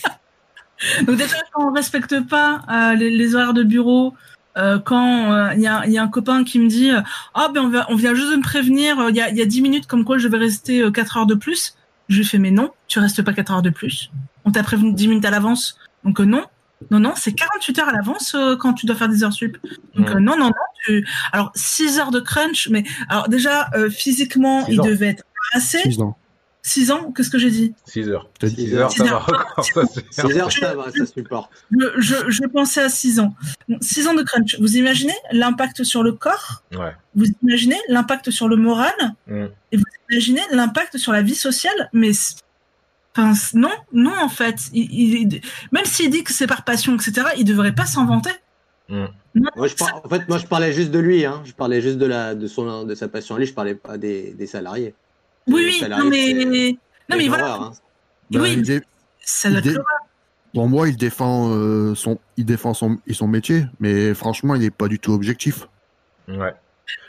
Donc, 1.06 1.18
déjà, 1.18 1.38
quand 1.52 1.68
on 1.70 1.74
respecte 1.74 2.28
pas 2.28 2.62
les, 2.98 3.10
les, 3.10 3.36
horaires 3.36 3.54
de 3.54 3.64
bureau, 3.64 4.14
euh, 4.58 4.80
quand 4.80 5.52
il 5.54 5.62
y, 5.62 5.68
a, 5.68 5.86
y, 5.88 5.98
a, 5.98 6.04
un 6.04 6.08
copain 6.08 6.44
qui 6.44 6.60
me 6.60 6.68
dit 6.68 6.92
ah 7.34 7.50
ben 7.54 7.62
on, 7.62 7.70
va, 7.70 7.86
on 7.90 7.96
vient 7.96 8.14
juste 8.14 8.32
de 8.32 8.36
me 8.36 8.42
prévenir 8.42 8.98
il 9.10 9.16
y 9.16 9.22
a, 9.22 9.30
y 9.32 9.42
a 9.42 9.46
10 9.46 9.62
minutes 9.62 9.88
comme 9.88 10.06
quoi 10.06 10.18
je 10.18 10.28
vais 10.28 10.38
rester 10.38 10.84
4 10.92 11.18
heures 11.18 11.26
de 11.26 11.36
plus. 11.36 11.76
Je 12.10 12.18
lui 12.18 12.26
fais 12.26 12.38
mais 12.38 12.52
non 12.52 12.72
tu 12.88 13.00
restes 13.00 13.22
pas 13.22 13.34
4 13.34 13.52
heures 13.52 13.62
de 13.62 13.70
plus. 13.70 14.12
On 14.46 14.52
t'a 14.52 14.64
prévenu 14.64 14.94
10 14.94 15.08
minutes 15.08 15.26
à 15.26 15.32
l'avance. 15.32 15.78
Donc 16.04 16.20
non. 16.20 16.44
Non 16.92 17.00
non 17.00 17.14
c'est 17.16 17.34
48 17.34 17.80
heures 17.80 17.90
à 17.90 17.94
l'avance 17.94 18.36
quand 18.60 18.74
tu 18.74 18.86
dois 18.86 18.96
faire 18.96 19.10
des 19.10 19.24
heures 19.24 19.34
sup. 19.34 19.58
Donc 19.96 20.10
non 20.16 20.38
non 20.38 20.48
non 20.48 20.54
tu... 20.86 21.08
alors 21.32 21.52
6 21.56 22.00
heures 22.00 22.12
de 22.12 22.20
crunch 22.20 22.70
mais 22.70 22.84
alors 23.10 23.30
déjà 23.30 23.70
physiquement 23.90 24.68
il 24.68 24.80
devait 24.82 25.08
être 25.08 25.24
assez. 25.54 25.80
6 25.80 26.02
ans 26.02 26.18
6 26.66 26.92
ans, 26.92 27.12
qu'est-ce 27.12 27.30
que 27.30 27.38
j'ai 27.38 27.52
dit 27.52 27.74
6 27.86 28.10
heures. 28.10 28.30
6 28.42 28.74
heures, 28.74 28.92
ça 28.92 29.04
va. 29.04 29.26
6 29.62 30.38
heures, 30.38 30.52
ça 30.52 30.76
va, 30.76 30.86
ça 30.92 31.06
supporte. 31.06 31.52
Je, 31.98 32.16
je, 32.30 32.48
pensais 32.48 32.82
à 32.82 32.88
6 32.88 33.20
ans. 33.20 33.36
6 33.82 34.08
ans 34.08 34.14
de 34.14 34.24
crunch. 34.24 34.58
Vous 34.62 34.78
imaginez 34.78 35.14
l'impact 35.32 35.84
sur 35.84 36.04
le 36.04 36.14
corps 36.14 36.64
ouais. 36.72 36.96
Vous 37.16 37.26
imaginez 37.44 37.78
l'impact 37.90 38.32
sur 38.32 38.48
le 38.48 38.56
moral 38.56 38.94
mm. 39.28 39.46
Et 39.74 39.78
vous 39.78 39.84
imaginez 40.10 40.42
l'impact 40.52 40.98
sur 40.98 41.12
la 41.12 41.22
vie 41.22 41.36
sociale 41.36 41.90
Mais 41.92 42.12
enfin, 43.14 43.34
non, 43.56 43.72
non 43.92 44.16
en 44.22 44.30
fait. 44.30 44.56
Il, 44.74 45.42
même 45.74 45.86
s'il 45.86 46.10
dit 46.12 46.24
que 46.24 46.32
c'est 46.32 46.48
par 46.48 46.64
passion, 46.64 46.96
etc., 46.96 47.28
il 47.38 47.44
devrait 47.44 47.76
pas 47.76 47.86
s'en 47.86 48.06
vanter. 48.06 48.32
Mm. 48.88 49.06
moi, 49.58 49.68
je 49.68 49.76
par... 49.76 50.02
En 50.06 50.08
fait, 50.08 50.30
moi, 50.30 50.38
je 50.38 50.48
parlais 50.48 50.72
juste 50.72 50.92
de 50.92 51.00
lui. 51.00 51.26
Hein. 51.26 51.42
Je 51.44 51.52
parlais 51.52 51.82
juste 51.82 51.98
de, 51.98 52.06
la, 52.06 52.36
de, 52.36 52.48
son, 52.48 52.86
de 52.86 52.96
sa 52.96 53.10
passion 53.10 53.36
à 53.36 53.40
lui. 53.40 53.48
Je 53.48 53.54
parlais 53.54 53.76
pas 53.76 53.98
des, 53.98 54.34
des 54.34 54.48
salariés. 54.48 54.96
Oui, 55.48 55.82
oui, 55.82 55.90
non 55.90 56.10
mais, 56.10 56.78
non, 57.10 57.18
mais 57.18 57.28
voilà. 57.28 57.56
Hein. 57.56 57.72
Oui, 58.32 58.62
bah, 58.62 58.74
ça 59.22 59.50
doit 59.50 59.60
être 59.60 59.82
Pour 60.54 60.68
moi, 60.68 60.88
il 60.88 60.98
défend, 60.98 61.50
euh, 61.52 61.96
son, 61.96 62.20
il 62.38 62.46
défend 62.46 62.74
son, 62.74 62.98
son 63.12 63.28
métier, 63.28 63.66
mais 63.80 64.14
franchement, 64.14 64.56
il 64.56 64.62
n'est 64.62 64.72
pas 64.72 64.88
du 64.88 65.00
tout 65.00 65.14
objectif. 65.14 65.68
Ouais. 66.28 66.54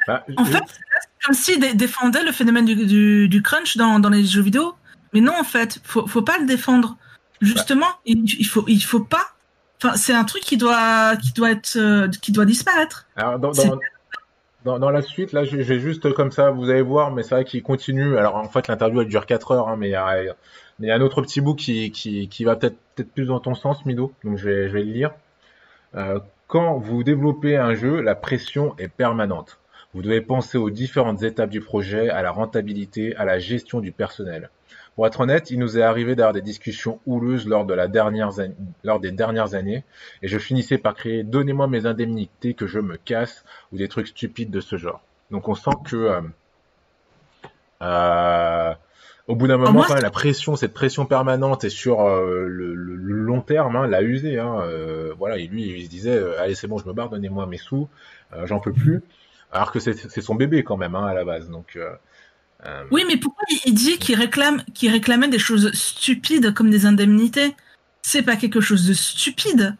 Bah, 0.06 0.24
en 0.36 0.44
fait, 0.44 0.62
c'est 0.66 1.26
comme 1.26 1.34
s'il 1.34 1.76
défendait 1.76 2.24
le 2.24 2.32
phénomène 2.32 2.64
du, 2.64 2.74
du, 2.74 3.28
du 3.28 3.42
crunch 3.42 3.76
dans, 3.76 3.98
dans, 4.00 4.10
les 4.10 4.24
jeux 4.24 4.42
vidéo. 4.42 4.74
Mais 5.12 5.20
non, 5.20 5.32
en 5.38 5.44
fait, 5.44 5.80
faut, 5.84 6.06
faut 6.06 6.22
pas 6.22 6.38
le 6.38 6.46
défendre. 6.46 6.96
Justement, 7.40 7.86
il, 8.04 8.24
il, 8.38 8.46
faut, 8.46 8.64
il 8.68 8.82
faut 8.82 9.00
pas. 9.00 9.26
Enfin, 9.82 9.96
c'est 9.96 10.12
un 10.12 10.24
truc 10.24 10.42
qui 10.42 10.56
doit, 10.56 11.16
qui 11.16 11.32
doit 11.32 11.50
être, 11.50 11.76
euh, 11.76 12.08
qui 12.22 12.32
doit 12.32 12.44
disparaître. 12.44 13.06
Alors, 13.16 13.38
dans, 13.38 13.52
dans, 13.52 13.78
dans, 14.64 14.90
la 14.90 15.02
suite, 15.02 15.32
là, 15.32 15.44
je, 15.44 15.56
vais 15.56 15.78
juste 15.78 16.12
comme 16.14 16.30
ça, 16.30 16.50
vous 16.50 16.70
allez 16.70 16.82
voir, 16.82 17.12
mais 17.12 17.22
c'est 17.22 17.34
vrai 17.34 17.44
qu'il 17.44 17.62
continue. 17.62 18.16
Alors, 18.16 18.36
en 18.36 18.48
fait, 18.48 18.68
l'interview, 18.68 19.02
elle 19.02 19.08
dure 19.08 19.26
4 19.26 19.52
heures, 19.52 19.68
hein, 19.68 19.76
mais 19.76 19.88
il 19.88 19.92
y, 19.92 19.94
a, 19.94 20.94
un 20.94 21.00
autre 21.00 21.22
petit 21.22 21.40
bout 21.40 21.54
qui, 21.54 21.90
qui, 21.90 22.44
va 22.44 22.56
peut-être 22.56 22.76
peut 22.94 23.04
plus 23.04 23.26
dans 23.26 23.40
ton 23.40 23.54
sens, 23.54 23.84
Mido, 23.84 24.12
donc 24.24 24.38
je 24.38 24.48
vais, 24.48 24.68
je 24.68 24.72
vais 24.72 24.82
le 24.82 24.92
lire. 24.92 25.10
Euh, 25.94 26.18
quand 26.46 26.78
vous 26.78 27.04
développez 27.04 27.56
un 27.56 27.74
jeu, 27.74 28.00
la 28.00 28.14
pression 28.14 28.74
est 28.78 28.88
permanente. 28.88 29.58
Vous 29.92 30.02
devez 30.02 30.20
penser 30.20 30.58
aux 30.58 30.70
différentes 30.70 31.22
étapes 31.22 31.50
du 31.50 31.60
projet, 31.60 32.08
à 32.08 32.22
la 32.22 32.30
rentabilité, 32.30 33.14
à 33.16 33.24
la 33.24 33.38
gestion 33.38 33.80
du 33.80 33.92
personnel. 33.92 34.50
Pour 34.94 35.06
être 35.08 35.20
honnête, 35.20 35.50
il 35.50 35.58
nous 35.58 35.76
est 35.76 35.82
arrivé 35.82 36.14
d'avoir 36.14 36.32
des 36.32 36.42
discussions 36.42 37.00
houleuses 37.06 37.48
lors, 37.48 37.64
de 37.64 37.74
la 37.74 37.88
dernière, 37.88 38.30
lors 38.84 39.00
des 39.00 39.10
dernières 39.10 39.54
années, 39.54 39.82
et 40.22 40.28
je 40.28 40.38
finissais 40.38 40.78
par 40.78 40.94
crier 40.94 41.24
Donnez-moi 41.24 41.66
mes 41.66 41.86
indemnités, 41.86 42.54
que 42.54 42.66
je 42.68 42.78
me 42.78 42.96
casse, 42.96 43.44
ou 43.72 43.76
des 43.76 43.88
trucs 43.88 44.08
stupides 44.08 44.50
de 44.50 44.60
ce 44.60 44.76
genre. 44.76 45.02
Donc 45.32 45.48
on 45.48 45.56
sent 45.56 45.70
que 45.84 45.96
euh, 45.96 46.20
euh, 47.82 48.72
au 49.26 49.34
bout 49.34 49.48
d'un 49.48 49.56
moment, 49.56 49.82
quand 49.82 50.00
la 50.00 50.10
pression, 50.10 50.54
cette 50.54 50.74
pression 50.74 51.06
permanente 51.06 51.64
et 51.64 51.70
sur 51.70 52.02
euh, 52.02 52.46
le, 52.46 52.74
long 52.74 53.40
terme, 53.40 53.74
hein, 53.74 53.88
l'a 53.88 54.02
usé. 54.02 54.38
Hein, 54.38 54.62
voilà, 55.18 55.38
et 55.38 55.48
lui, 55.48 55.64
il 55.76 55.84
se 55.84 55.90
disait 55.90 56.22
Allez, 56.38 56.54
c'est 56.54 56.68
bon, 56.68 56.78
je 56.78 56.86
me 56.86 56.92
barre, 56.92 57.08
donnez-moi 57.08 57.46
mes 57.46 57.56
sous, 57.56 57.88
j'en 58.44 58.60
peux 58.60 58.72
plus. 58.72 59.02
Alors 59.50 59.72
que 59.72 59.80
c'est 59.80 60.20
son 60.20 60.34
bébé 60.36 60.62
quand 60.62 60.76
même 60.76 60.94
hein, 60.94 61.06
à 61.06 61.14
la 61.14 61.24
base. 61.24 61.48
Donc 61.48 61.78
euh, 62.66 62.84
oui, 62.90 63.04
mais 63.06 63.16
pourquoi 63.16 63.44
il 63.66 63.74
dit 63.74 63.98
qu'il 63.98 64.16
réclame, 64.16 64.62
qu'il 64.74 64.90
réclamait 64.90 65.28
des 65.28 65.38
choses 65.38 65.72
stupides 65.72 66.54
comme 66.54 66.70
des 66.70 66.86
indemnités? 66.86 67.54
C'est 68.02 68.22
pas 68.22 68.36
quelque 68.36 68.60
chose 68.60 68.86
de 68.86 68.94
stupide. 68.94 69.76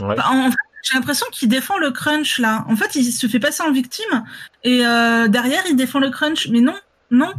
en 0.00 0.50
fait, 0.50 0.56
j'ai 0.82 0.94
l'impression 0.94 1.26
qu'il 1.32 1.48
défend 1.48 1.78
le 1.78 1.90
crunch 1.90 2.38
là. 2.38 2.64
En 2.68 2.76
fait, 2.76 2.94
il 2.94 3.10
se 3.10 3.26
fait 3.26 3.40
passer 3.40 3.62
en 3.62 3.72
victime 3.72 4.24
et 4.64 4.86
euh, 4.86 5.28
derrière 5.28 5.62
il 5.68 5.76
défend 5.76 5.98
le 5.98 6.10
crunch. 6.10 6.48
Mais 6.48 6.60
non, 6.60 6.76
non. 7.10 7.32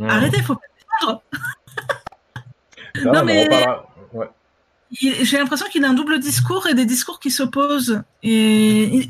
Arrêtez, 0.00 0.42
faut 0.42 0.56
pas 0.56 0.60
défendre. 1.00 1.22
non, 3.12 3.24
mais 3.24 3.48
j'ai 4.92 5.38
l'impression 5.38 5.66
qu'il 5.70 5.84
a 5.84 5.88
un 5.88 5.94
double 5.94 6.18
discours 6.18 6.66
et 6.66 6.74
des 6.74 6.84
discours 6.84 7.18
qui 7.18 7.30
s'opposent. 7.30 8.02
Et 8.22 9.08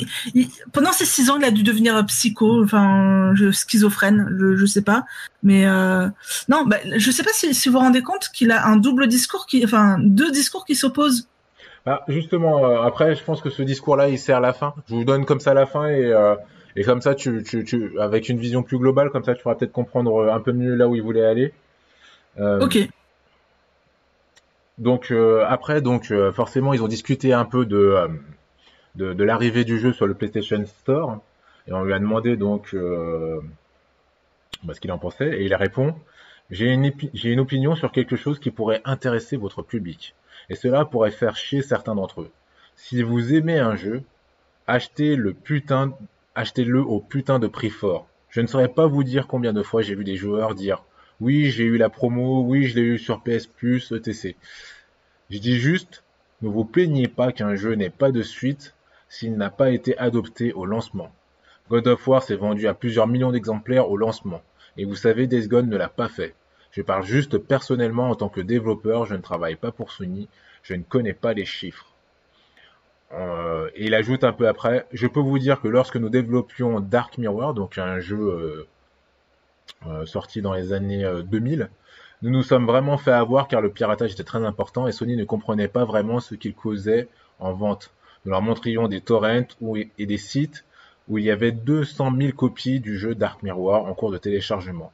pendant 0.73 0.92
ces 0.92 1.05
six 1.05 1.29
ans, 1.29 1.38
il 1.38 1.45
a 1.45 1.51
dû 1.51 1.64
devenir 1.64 2.05
psycho, 2.07 2.62
enfin 2.62 3.33
schizophrène, 3.51 4.29
je, 4.38 4.57
je 4.57 4.66
sais 4.66 4.83
pas. 4.83 5.05
Mais 5.42 5.66
euh, 5.66 6.09
non, 6.49 6.64
bah, 6.66 6.77
je 6.97 7.11
sais 7.11 7.25
pas 7.25 7.33
si, 7.33 7.53
si 7.53 7.68
vous 7.68 7.75
vous 7.75 7.81
rendez 7.81 8.03
compte 8.03 8.29
qu'il 8.33 8.53
a 8.53 8.66
un 8.66 8.77
double 8.77 9.09
discours, 9.09 9.47
qui, 9.47 9.64
enfin 9.64 9.99
deux 10.01 10.31
discours 10.31 10.64
qui 10.64 10.77
s'opposent. 10.77 11.29
Bah, 11.85 12.05
justement, 12.07 12.64
euh, 12.64 12.83
après, 12.83 13.16
je 13.16 13.25
pense 13.25 13.40
que 13.40 13.51
ce 13.51 13.62
discours-là, 13.62 14.09
il 14.09 14.18
sert 14.18 14.37
à 14.37 14.40
la 14.40 14.53
fin. 14.53 14.75
Je 14.88 14.95
vous 14.95 15.05
donne 15.05 15.25
comme 15.25 15.40
ça 15.40 15.53
la 15.53 15.66
fin 15.66 15.88
et 15.88 16.05
euh, 16.05 16.37
et 16.77 16.85
comme 16.85 17.03
ça, 17.03 17.14
tu, 17.14 17.42
tu, 17.42 17.64
tu, 17.64 17.99
avec 18.01 18.29
une 18.29 18.38
vision 18.38 18.62
plus 18.62 18.79
globale, 18.79 19.11
comme 19.11 19.25
ça, 19.25 19.35
tu 19.35 19.42
pourras 19.42 19.57
peut-être 19.57 19.73
comprendre 19.73 20.33
un 20.33 20.40
peu 20.40 20.53
mieux 20.53 20.75
là 20.75 20.88
où 20.88 20.95
il 20.95 21.03
voulait 21.03 21.27
aller. 21.27 21.53
ok. 22.38 22.88
Donc 24.78 25.11
euh, 25.11 25.44
après, 25.48 25.82
donc 25.82 26.11
euh, 26.11 26.32
forcément, 26.32 26.72
ils 26.72 26.82
ont 26.82 26.88
discuté 26.88 27.32
un 27.32 27.44
peu 27.44 27.66
de, 27.66 27.76
euh, 27.76 28.08
de, 28.94 29.12
de 29.12 29.24
l'arrivée 29.24 29.64
du 29.64 29.78
jeu 29.78 29.92
sur 29.92 30.06
le 30.06 30.14
PlayStation 30.14 30.64
Store 30.66 31.18
et 31.68 31.72
on 31.72 31.85
lui 31.85 31.92
a 31.92 31.98
demandé 31.98 32.37
donc 32.37 32.74
bah, 34.64 34.74
ce 34.74 34.80
qu'il 34.80 34.90
en 34.90 34.98
pensait 34.98 35.28
et 35.28 35.44
il 35.44 35.54
répond 35.54 35.94
j'ai 36.50 36.66
une, 36.66 36.92
j'ai 37.14 37.30
une 37.30 37.40
opinion 37.40 37.76
sur 37.76 37.92
quelque 37.92 38.16
chose 38.16 38.38
qui 38.38 38.50
pourrait 38.50 38.82
intéresser 38.85 39.37
votre 39.37 39.62
public 39.62 40.14
et 40.50 40.54
cela 40.54 40.85
pourrait 40.85 41.11
faire 41.12 41.37
chier 41.37 41.62
certains 41.62 41.94
d'entre 41.94 42.22
eux. 42.22 42.30
Si 42.74 43.02
vous 43.02 43.32
aimez 43.32 43.58
un 43.58 43.76
jeu, 43.76 44.02
achetez 44.66 45.16
le 45.16 45.32
putain, 45.35 45.92
achetez-le 46.35 46.80
au 46.80 47.00
putain 47.00 47.38
de 47.38 47.46
prix 47.46 47.70
fort. 47.70 48.06
Je 48.28 48.40
ne 48.40 48.46
saurais 48.46 48.68
pas 48.68 48.87
vous 48.87 49.04
dire 49.04 49.28
combien 49.28 49.52
de 49.52 49.62
fois 49.62 49.82
j'ai 49.82 49.94
vu 49.94 50.04
des 50.04 50.16
joueurs 50.16 50.54
dire 50.54 50.82
oui, 51.22 51.50
j'ai 51.52 51.62
eu 51.62 51.76
la 51.76 51.88
promo, 51.88 52.42
oui, 52.42 52.64
je 52.64 52.74
l'ai 52.74 52.82
eu 52.82 52.98
sur 52.98 53.22
PS 53.22 53.46
Plus, 53.46 53.92
ETC. 53.92 54.35
Je 55.30 55.38
dis 55.38 55.56
juste, 55.56 56.02
ne 56.40 56.48
vous 56.48 56.64
plaignez 56.64 57.06
pas 57.06 57.30
qu'un 57.30 57.54
jeu 57.54 57.74
n'ait 57.74 57.90
pas 57.90 58.11
de 58.11 58.22
suite 58.22 58.74
s'il 59.08 59.37
n'a 59.37 59.48
pas 59.48 59.70
été 59.70 59.96
adopté 59.98 60.52
au 60.52 60.66
lancement. 60.66 61.12
God 61.70 61.87
of 61.87 62.08
War 62.08 62.24
s'est 62.24 62.35
vendu 62.35 62.66
à 62.66 62.74
plusieurs 62.74 63.06
millions 63.06 63.30
d'exemplaires 63.30 63.88
au 63.88 63.96
lancement, 63.96 64.42
et 64.76 64.85
vous 64.85 64.96
savez, 64.96 65.28
Days 65.28 65.46
Gone 65.46 65.68
ne 65.68 65.76
l'a 65.76 65.88
pas 65.88 66.08
fait. 66.08 66.35
Je 66.72 66.82
parle 66.82 67.04
juste 67.04 67.38
personnellement 67.38 68.11
en 68.11 68.16
tant 68.16 68.28
que 68.28 68.40
développeur, 68.40 69.06
je 69.06 69.14
ne 69.14 69.22
travaille 69.22 69.54
pas 69.54 69.70
pour 69.70 69.92
Sony, 69.92 70.28
je 70.64 70.74
ne 70.74 70.82
connais 70.82 71.14
pas 71.14 71.35
les 71.35 71.44
chiffres. 71.44 71.87
Euh, 73.12 73.70
et 73.76 73.87
il 73.87 73.94
ajoute 73.94 74.24
un 74.24 74.32
peu 74.32 74.48
après, 74.48 74.87
je 74.92 75.06
peux 75.06 75.20
vous 75.20 75.38
dire 75.38 75.61
que 75.61 75.68
lorsque 75.68 75.96
nous 75.96 76.08
développions 76.08 76.80
Dark 76.80 77.16
Mirror, 77.16 77.54
donc 77.54 77.78
un 77.78 78.00
jeu 78.00 78.18
euh, 78.18 78.66
sorti 80.07 80.42
dans 80.42 80.55
les 80.55 80.72
années 80.72 81.05
2000, 81.25 81.62
euh, 81.62 81.66
nous 82.22 82.31
nous 82.31 82.42
sommes 82.42 82.66
vraiment 82.66 82.98
fait 82.98 83.12
avoir 83.12 83.48
car 83.48 83.61
le 83.61 83.70
piratage 83.70 84.12
était 84.12 84.22
très 84.22 84.44
important 84.44 84.87
et 84.87 84.92
Sony 84.92 85.16
ne 85.16 85.25
comprenait 85.25 85.68
pas 85.68 85.85
vraiment 85.85 86.20
ce 86.20 86.35
qu'il 86.35 86.55
causait 86.55 87.09
en 87.40 87.53
vente. 87.53 87.90
Nous 88.25 88.31
leur 88.31 88.42
montrions 88.42 88.87
des 88.87 89.01
torrents 89.01 89.46
et 89.98 90.07
des 90.07 90.18
sites 90.18 90.64
où 91.09 91.18
il 91.18 91.25
y 91.25 91.31
avait 91.31 91.51
200 91.51 92.12
000 92.16 92.33
copies 92.33 92.79
du 92.79 92.96
jeu 92.96 93.16
Dark 93.16 93.42
Mirror 93.42 93.87
en 93.87 93.94
cours 93.94 94.12
de 94.12 94.18
téléchargement. 94.18 94.92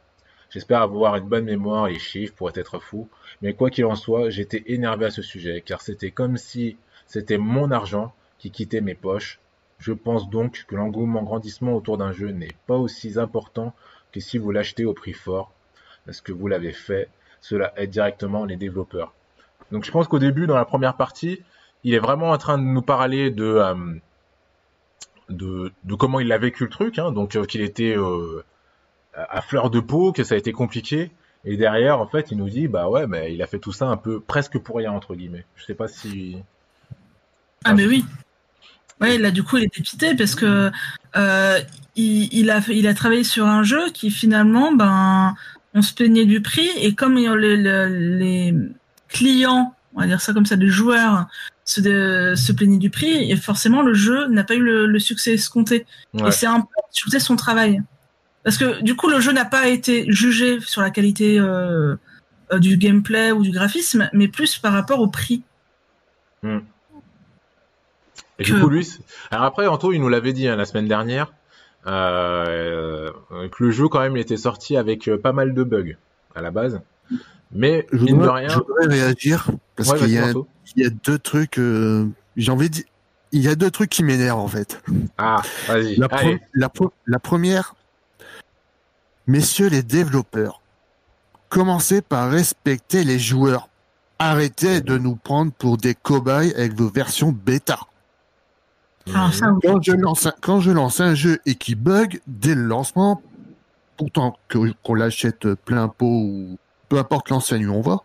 J'espère 0.50 0.80
avoir 0.80 1.16
une 1.16 1.28
bonne 1.28 1.44
mémoire, 1.44 1.88
les 1.88 1.98
chiffres 1.98 2.34
pourraient 2.34 2.52
être 2.54 2.78
fous, 2.78 3.08
mais 3.42 3.52
quoi 3.52 3.68
qu'il 3.68 3.84
en 3.84 3.94
soit, 3.94 4.30
j'étais 4.30 4.64
énervé 4.66 5.04
à 5.04 5.10
ce 5.10 5.20
sujet, 5.20 5.60
car 5.60 5.82
c'était 5.82 6.10
comme 6.10 6.38
si 6.38 6.78
c'était 7.06 7.36
mon 7.36 7.70
argent 7.70 8.14
qui 8.38 8.50
quittait 8.50 8.80
mes 8.80 8.94
poches. 8.94 9.40
Je 9.78 9.92
pense 9.92 10.30
donc 10.30 10.64
que 10.66 10.74
l'engouement 10.74 11.22
grandissement 11.22 11.74
autour 11.74 11.98
d'un 11.98 12.12
jeu 12.12 12.30
n'est 12.30 12.56
pas 12.66 12.76
aussi 12.76 13.18
important 13.18 13.74
que 14.18 14.24
si 14.24 14.38
vous 14.38 14.50
l'achetez 14.50 14.84
au 14.84 14.94
prix 14.94 15.12
fort, 15.12 15.52
parce 16.06 16.20
que 16.20 16.32
vous 16.32 16.48
l'avez 16.48 16.72
fait, 16.72 17.08
cela 17.40 17.72
aide 17.76 17.90
directement 17.90 18.44
les 18.44 18.56
développeurs. 18.56 19.12
Donc 19.70 19.84
je 19.84 19.90
pense 19.90 20.08
qu'au 20.08 20.18
début, 20.18 20.46
dans 20.46 20.56
la 20.56 20.64
première 20.64 20.96
partie, 20.96 21.42
il 21.84 21.94
est 21.94 21.98
vraiment 21.98 22.30
en 22.30 22.38
train 22.38 22.58
de 22.58 22.64
nous 22.64 22.82
parler 22.82 23.30
de, 23.30 23.44
euh, 23.44 23.74
de, 25.28 25.94
comment 25.94 26.20
il 26.20 26.32
a 26.32 26.38
vécu 26.38 26.64
le 26.64 26.70
truc, 26.70 26.98
hein. 26.98 27.12
donc 27.12 27.36
euh, 27.36 27.44
qu'il 27.44 27.60
était 27.60 27.96
euh, 27.96 28.44
à 29.14 29.40
fleur 29.42 29.70
de 29.70 29.80
peau, 29.80 30.12
que 30.12 30.24
ça 30.24 30.34
a 30.34 30.38
été 30.38 30.52
compliqué. 30.52 31.10
Et 31.44 31.56
derrière, 31.56 32.00
en 32.00 32.06
fait, 32.06 32.30
il 32.32 32.38
nous 32.38 32.48
dit, 32.48 32.66
bah 32.66 32.88
ouais, 32.88 33.06
mais 33.06 33.32
il 33.32 33.42
a 33.42 33.46
fait 33.46 33.60
tout 33.60 33.72
ça 33.72 33.86
un 33.86 33.96
peu 33.96 34.20
presque 34.20 34.58
pour 34.58 34.76
rien, 34.76 34.92
entre 34.92 35.14
guillemets. 35.14 35.44
Je 35.54 35.64
sais 35.64 35.74
pas 35.74 35.86
si. 35.86 36.42
Ah, 37.64 37.74
mais 37.74 37.86
oui. 37.86 38.04
Ouais, 39.00 39.18
là, 39.18 39.30
du 39.30 39.42
coup, 39.42 39.58
il 39.58 39.64
est 39.64 39.74
dépité 39.74 40.14
parce 40.14 40.34
que 40.34 40.70
il, 41.96 42.50
a, 42.50 42.60
il 42.68 42.86
a 42.86 42.94
travaillé 42.94 43.24
sur 43.24 43.46
un 43.46 43.62
jeu 43.62 43.90
qui 43.90 44.10
finalement, 44.10 44.72
ben, 44.72 45.34
on 45.74 45.82
se 45.82 45.92
plaignait 45.92 46.26
du 46.26 46.40
prix 46.40 46.68
et 46.76 46.94
comme 46.94 47.16
les, 47.16 47.56
les 47.56 48.54
clients, 49.08 49.74
on 49.94 50.00
va 50.00 50.06
dire 50.06 50.20
ça 50.20 50.32
comme 50.32 50.46
ça, 50.46 50.56
les 50.56 50.68
joueurs 50.68 51.26
se, 51.64 52.34
se 52.36 52.52
plaignait 52.52 52.78
du 52.78 52.90
prix 52.90 53.30
et 53.30 53.36
forcément 53.36 53.82
le 53.82 53.94
jeu 53.94 54.26
n'a 54.28 54.44
pas 54.44 54.54
eu 54.54 54.62
le, 54.62 54.98
succès 54.98 55.34
escompté. 55.34 55.86
Et 56.26 56.30
c'est 56.30 56.46
un 56.46 56.60
peu 56.60 57.18
son 57.18 57.36
travail. 57.36 57.82
Parce 58.44 58.56
que 58.56 58.80
du 58.82 58.94
coup, 58.96 59.08
le 59.08 59.20
jeu 59.20 59.32
n'a 59.32 59.44
pas 59.44 59.68
été 59.68 60.06
jugé 60.08 60.60
sur 60.60 60.80
la 60.80 60.90
qualité 60.90 61.38
euh, 61.38 61.96
euh, 62.52 62.58
du 62.58 62.76
gameplay 62.76 63.32
ou 63.32 63.42
du 63.42 63.50
graphisme, 63.50 64.08
mais 64.12 64.28
plus 64.28 64.56
par 64.56 64.72
rapport 64.72 65.00
au 65.00 65.08
prix. 65.08 65.42
Hmm. 66.42 66.60
Et 68.38 68.44
du 68.44 68.58
coup, 68.58 68.68
lui, 68.70 68.88
alors 69.30 69.44
après, 69.44 69.66
Anto, 69.66 69.92
il 69.92 70.00
nous 70.00 70.08
l'avait 70.08 70.32
dit 70.32 70.48
hein, 70.48 70.56
la 70.56 70.64
semaine 70.64 70.88
dernière, 70.88 71.32
euh, 71.86 73.10
que 73.30 73.64
le 73.64 73.70
jeu, 73.70 73.88
quand 73.88 74.00
même, 74.00 74.16
il 74.16 74.20
était 74.20 74.36
sorti 74.36 74.76
avec 74.76 75.10
pas 75.22 75.32
mal 75.32 75.54
de 75.54 75.62
bugs 75.62 75.96
à 76.34 76.42
la 76.42 76.50
base. 76.50 76.80
Mais, 77.52 77.86
je 77.92 77.98
voudrais, 77.98 78.40
rien. 78.40 78.48
Je 78.48 78.58
voudrais 78.58 78.86
réagir, 78.86 79.48
parce 79.74 79.94
qu'il 79.94 80.10
y, 80.10 80.80
y, 80.80 80.84
a 80.84 80.90
deux 80.90 81.18
trucs, 81.18 81.58
j'ai 82.36 82.52
envie 82.52 82.68
de 82.68 82.74
dire, 82.74 82.84
il 83.32 83.42
y 83.42 83.48
a 83.48 83.54
deux 83.54 83.70
trucs 83.70 83.90
qui 83.90 84.02
m'énervent, 84.04 84.40
en 84.40 84.48
fait. 84.48 84.80
Ah, 85.16 85.42
vas-y. 85.66 85.96
La, 85.96 86.08
la, 87.06 87.18
première, 87.18 87.74
Messieurs 89.26 89.68
les 89.68 89.82
développeurs, 89.82 90.62
commencez 91.50 92.00
par 92.00 92.30
respecter 92.30 93.04
les 93.04 93.18
joueurs. 93.18 93.68
Arrêtez 94.18 94.80
de 94.80 94.96
nous 94.96 95.16
prendre 95.16 95.52
pour 95.52 95.76
des 95.76 95.94
cobayes 95.94 96.54
avec 96.54 96.72
vos 96.72 96.88
versions 96.88 97.30
bêta. 97.30 97.78
Ah, 99.14 99.30
quand, 99.62 99.82
je 99.82 99.92
lance 99.92 100.26
un, 100.26 100.34
quand 100.40 100.60
je 100.60 100.70
lance 100.70 101.00
un 101.00 101.14
jeu 101.14 101.38
et 101.46 101.54
qui 101.54 101.74
bug 101.74 102.20
dès 102.26 102.54
le 102.54 102.62
lancement, 102.62 103.22
pourtant 103.96 104.38
qu'on 104.50 104.94
l'achète 104.94 105.54
plein 105.54 105.88
pot 105.88 106.06
ou 106.06 106.58
peu 106.88 106.98
importe 106.98 107.30
l'enseigne 107.30 107.66
où 107.66 107.74
on 107.74 107.80
va, 107.80 108.02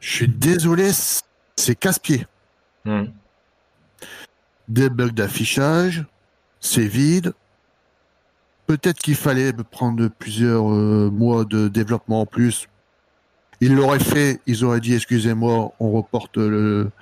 je 0.00 0.10
suis 0.10 0.28
désolé, 0.28 0.90
c'est 1.56 1.74
casse-pied. 1.74 2.26
Hmm. 2.84 3.04
Des 4.68 4.88
bugs 4.88 5.10
d'affichage, 5.10 6.04
c'est 6.60 6.86
vide, 6.86 7.34
Peut-être 8.70 9.00
qu'il 9.00 9.16
fallait 9.16 9.52
prendre 9.52 10.06
plusieurs 10.06 10.72
euh, 10.72 11.10
mois 11.10 11.44
de 11.44 11.66
développement 11.66 12.20
en 12.20 12.26
plus. 12.26 12.68
Ils 13.60 13.74
l'auraient 13.74 13.98
fait, 13.98 14.40
ils 14.46 14.64
auraient 14.64 14.78
dit 14.78 14.94
excusez-moi, 14.94 15.72
on 15.80 15.90
reporte 15.90 16.36
le 16.36 16.92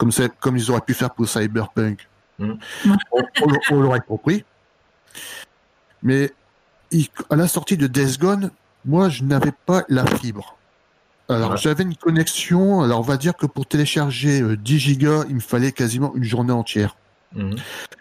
comme 0.00 0.10
comme 0.40 0.56
ils 0.56 0.70
auraient 0.70 0.80
pu 0.80 0.94
faire 0.94 1.10
pour 1.10 1.28
Cyberpunk. 1.28 2.08
Mm. 2.38 2.54
On, 3.70 3.80
l'aurait 3.80 4.00
compris. 4.00 4.46
Mais 6.02 6.32
à 7.28 7.36
la 7.36 7.46
sortie 7.46 7.76
de 7.76 7.86
Death 7.86 8.18
Gone, 8.18 8.50
moi 8.86 9.10
je 9.10 9.24
n'avais 9.24 9.52
pas 9.52 9.84
la 9.90 10.06
fibre. 10.06 10.56
Alors 11.28 11.58
j'avais 11.58 11.84
une 11.84 11.96
connexion, 11.96 12.80
alors 12.80 13.00
on 13.00 13.02
va 13.02 13.18
dire 13.18 13.36
que 13.36 13.44
pour 13.44 13.66
télécharger 13.66 14.40
10 14.56 14.74
euh, 14.74 14.78
gigas, 14.78 15.24
il 15.28 15.34
me 15.34 15.40
fallait 15.40 15.70
quasiment 15.70 16.14
une 16.14 16.24
journée 16.24 16.52
entière. 16.52 16.96
Mm. 17.34 17.56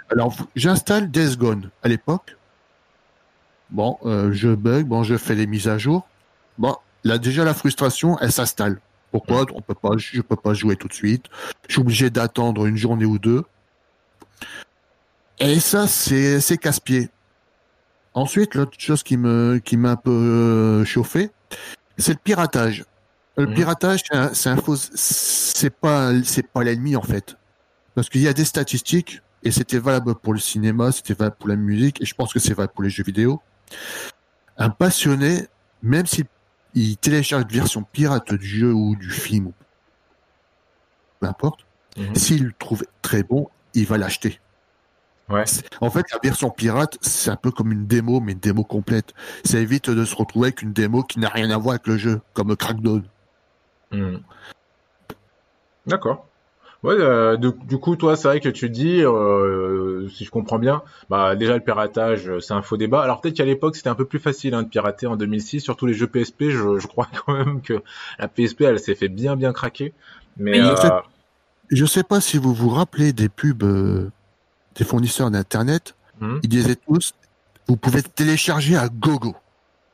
Alors 0.10 0.34
j'installe 0.56 1.12
Death 1.12 1.38
Gone 1.38 1.70
à 1.84 1.90
l'époque. 1.90 2.38
Bon, 3.72 3.98
euh, 4.06 4.32
je 4.32 4.48
bug, 4.48 4.86
bon, 4.88 5.04
je 5.04 5.18
fais 5.18 5.36
les 5.36 5.48
mises 5.48 5.68
à 5.68 5.78
jour. 5.78 6.08
Bon, 6.58 6.78
là 7.04 7.18
déjà 7.18 7.44
la 7.44 7.54
frustration, 7.54 8.18
elle 8.20 8.32
s'installe. 8.32 8.80
Pourquoi? 9.12 9.46
On 9.54 9.62
peut 9.62 9.76
pas, 9.76 9.98
je 9.98 10.22
peux 10.22 10.36
pas 10.36 10.54
jouer 10.54 10.76
tout 10.76 10.88
de 10.88 10.94
suite. 10.94 11.26
Je 11.68 11.74
suis 11.74 11.82
obligé 11.82 12.10
d'attendre 12.10 12.66
une 12.66 12.78
journée 12.78 13.06
ou 13.06 13.18
deux. 13.18 13.44
Et 15.40 15.60
ça, 15.60 15.88
c'est 15.88 16.58
casse-pied. 16.58 17.10
Ensuite, 18.14 18.56
l'autre 18.56 18.74
chose 18.78 19.04
qui 19.04 19.18
me 19.18 19.60
qui 19.64 19.78
m'a 19.78 19.92
un 19.92 19.96
peu 19.96 20.12
euh, 20.12 20.86
chauffé, 20.86 21.30
c'est 21.98 22.14
le 22.14 22.20
piratage. 22.22 22.84
Le 23.38 23.48
mmh. 23.48 23.54
piratage, 23.54 24.02
c'est 24.34 24.50
un, 24.50 24.58
faux, 24.58 24.76
c'est 24.76 25.70
pas 25.70 26.12
c'est 26.24 26.48
pas 26.48 26.64
l'ennemi 26.64 26.96
en 26.96 27.02
fait, 27.02 27.38
parce 27.96 28.10
qu'il 28.10 28.22
y 28.22 28.28
a 28.28 28.34
des 28.34 28.44
statistiques 28.44 29.22
et 29.44 29.52
c'était 29.52 29.78
valable 29.78 30.16
pour 30.16 30.34
le 30.34 30.40
cinéma, 30.40 30.92
c'était 30.92 31.14
valable 31.14 31.38
pour 31.40 31.48
la 31.48 31.56
musique 31.56 32.02
et 32.02 32.06
je 32.06 32.14
pense 32.16 32.34
que 32.34 32.40
c'est 32.40 32.54
valable 32.54 32.74
pour 32.74 32.84
les 32.84 32.90
jeux 32.90 33.04
vidéo. 33.04 33.42
Un 34.58 34.70
passionné, 34.70 35.48
même 35.82 36.06
s'il 36.06 36.26
télécharge 37.02 37.44
une 37.44 37.50
version 37.50 37.84
pirate 37.84 38.34
du 38.34 38.46
jeu 38.46 38.74
ou 38.74 38.96
du 38.96 39.10
film, 39.10 39.52
peu 41.20 41.28
importe, 41.28 41.66
mhm. 41.98 42.16
s'il 42.16 42.46
le 42.46 42.54
trouve 42.58 42.84
très 43.02 43.24
bon, 43.24 43.50
il 43.74 43.86
va 43.86 43.98
l'acheter. 43.98 44.40
En 45.82 45.90
fait, 45.92 46.06
la 46.12 46.20
version 46.24 46.50
pirate, 46.50 46.98
c'est 47.02 47.30
un 47.30 47.36
peu 47.36 47.52
comme 47.52 47.72
une 47.72 47.86
démo, 47.86 48.20
mais 48.20 48.32
une 48.32 48.40
démo 48.40 48.64
complète. 48.64 49.14
Ça 49.44 49.60
évite 49.60 49.90
de 49.90 50.04
se 50.04 50.16
retrouver 50.16 50.48
avec 50.48 50.64
une 50.64 50.74
démo 50.74 51.04
qui 51.04 51.20
n'a 51.20 51.30
rien 51.30 51.52
à 51.52 51.58
voir 51.58 51.76
avec 51.76 51.88
le 51.88 51.98
jeu, 51.98 52.22
comme 52.34 52.56
Crackdown. 52.56 53.04
Mhm. 53.92 54.22
D'accord. 55.86 56.29
Ouais, 56.82 56.96
euh, 56.98 57.36
du, 57.36 57.78
coup, 57.78 57.98
toi, 57.98 58.16
c'est 58.16 58.30
vrai 58.30 58.40
que 58.40 58.48
tu 58.48 58.70
dis, 58.70 59.04
euh, 59.04 60.08
si 60.10 60.24
je 60.24 60.32
comprends 60.32 60.60
bien, 60.60 60.82
bah 61.10 61.36
déjà 61.36 61.54
le 61.56 61.60
piratage, 61.60 62.30
euh, 62.30 62.40
c'est 62.40 62.54
un 62.54 62.62
faux 62.62 62.78
débat. 62.78 63.02
Alors 63.02 63.20
peut-être 63.20 63.36
qu'à 63.36 63.44
l'époque, 63.44 63.76
c'était 63.76 63.90
un 63.90 63.96
peu 63.96 64.06
plus 64.06 64.20
facile 64.20 64.54
hein, 64.54 64.64
de 64.64 64.70
pirater 64.70 65.06
en 65.06 65.18
2006, 65.18 65.60
surtout 65.60 65.86
les 65.86 65.94
jeux 65.94 66.08
PSP. 66.08 66.46
Je, 66.50 66.80
je 66.80 66.88
crois 66.88 67.10
quand 67.26 67.34
même 67.34 67.62
que 67.62 67.82
la 68.18 68.30
PSP, 68.30 68.62
elle 68.62 68.80
s'est 68.80 68.96
fait 68.96 69.10
bien 69.10 69.36
bien 69.36 69.52
craquer. 69.52 69.94
Mais 70.38 70.62
euh... 70.62 70.74
je 71.70 71.86
sais 71.86 72.04
pas 72.04 72.22
si 72.22 72.38
vous 72.38 72.54
vous 72.54 72.70
rappelez 72.70 73.12
des 73.12 73.28
pubs 73.28 73.64
euh, 73.64 74.10
des 74.76 74.86
fournisseurs 74.86 75.32
d'internet. 75.32 75.96
Hmm. 76.22 76.40
Ils 76.44 76.50
disaient 76.50 76.78
tous, 76.78 77.14
vous 77.68 77.76
pouvez 77.76 78.02
télécharger 78.04 78.78
à 78.78 78.88
gogo. 78.88 79.36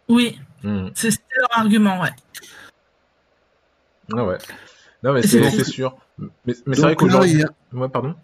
Oui, 0.08 0.40
hmm. 0.64 0.90
c'est 0.94 1.10
leur 1.36 1.50
argument, 1.58 2.00
ouais. 2.00 2.12
Ah 4.16 4.24
ouais. 4.24 4.38
Non 5.06 5.14
mais 5.14 5.22
c'est 5.22 5.64
sûr. 5.64 5.96
Mais, 6.18 6.54
c'est 6.56 6.82
vrai 6.82 6.96
qu'aujourd'hui. 6.96 7.44
Ouais, 7.72 7.90
pardon. 7.90 8.16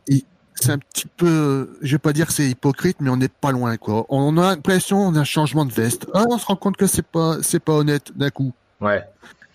C'est 0.55 0.71
un 0.71 0.79
petit 0.79 1.05
peu, 1.05 1.77
je 1.81 1.91
vais 1.93 1.99
pas 1.99 2.11
dire 2.11 2.27
que 2.27 2.33
c'est 2.33 2.49
hypocrite, 2.49 2.97
mais 2.99 3.09
on 3.09 3.17
n'est 3.17 3.29
pas 3.29 3.51
loin, 3.51 3.77
quoi. 3.77 4.05
On 4.09 4.35
a 4.37 4.55
l'impression, 4.55 4.99
on 4.99 5.15
a 5.15 5.19
un 5.19 5.23
changement 5.23 5.65
de 5.65 5.71
veste. 5.71 6.07
Ah, 6.13 6.25
on 6.29 6.37
se 6.37 6.45
rend 6.45 6.55
compte 6.55 6.77
que 6.77 6.87
c'est 6.87 7.05
pas, 7.05 7.37
c'est 7.41 7.59
pas 7.59 7.73
honnête 7.73 8.11
d'un 8.15 8.31
coup. 8.31 8.51
Ouais. 8.79 9.03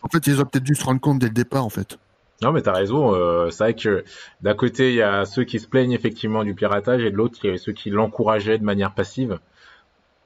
En 0.02 0.08
fait, 0.08 0.26
ils 0.26 0.40
ont 0.40 0.44
peut-être 0.44 0.64
dû 0.64 0.74
se 0.74 0.84
rendre 0.84 1.00
compte 1.00 1.18
dès 1.18 1.26
le 1.26 1.32
départ, 1.32 1.64
en 1.64 1.68
fait. 1.68 1.98
Non, 2.42 2.52
mais 2.52 2.62
t'as 2.62 2.72
raison. 2.72 3.12
Euh, 3.14 3.50
c'est 3.50 3.64
vrai 3.64 3.74
que 3.74 4.04
d'un 4.42 4.54
côté, 4.54 4.90
il 4.90 4.96
y 4.96 5.02
a 5.02 5.24
ceux 5.24 5.44
qui 5.44 5.58
se 5.58 5.66
plaignent 5.66 5.92
effectivement 5.92 6.44
du 6.44 6.54
piratage 6.54 7.02
et 7.02 7.10
de 7.10 7.16
l'autre, 7.16 7.38
il 7.42 7.50
y 7.50 7.54
a 7.54 7.58
ceux 7.58 7.72
qui 7.72 7.90
l'encourageaient 7.90 8.58
de 8.58 8.64
manière 8.64 8.92
passive. 8.92 9.38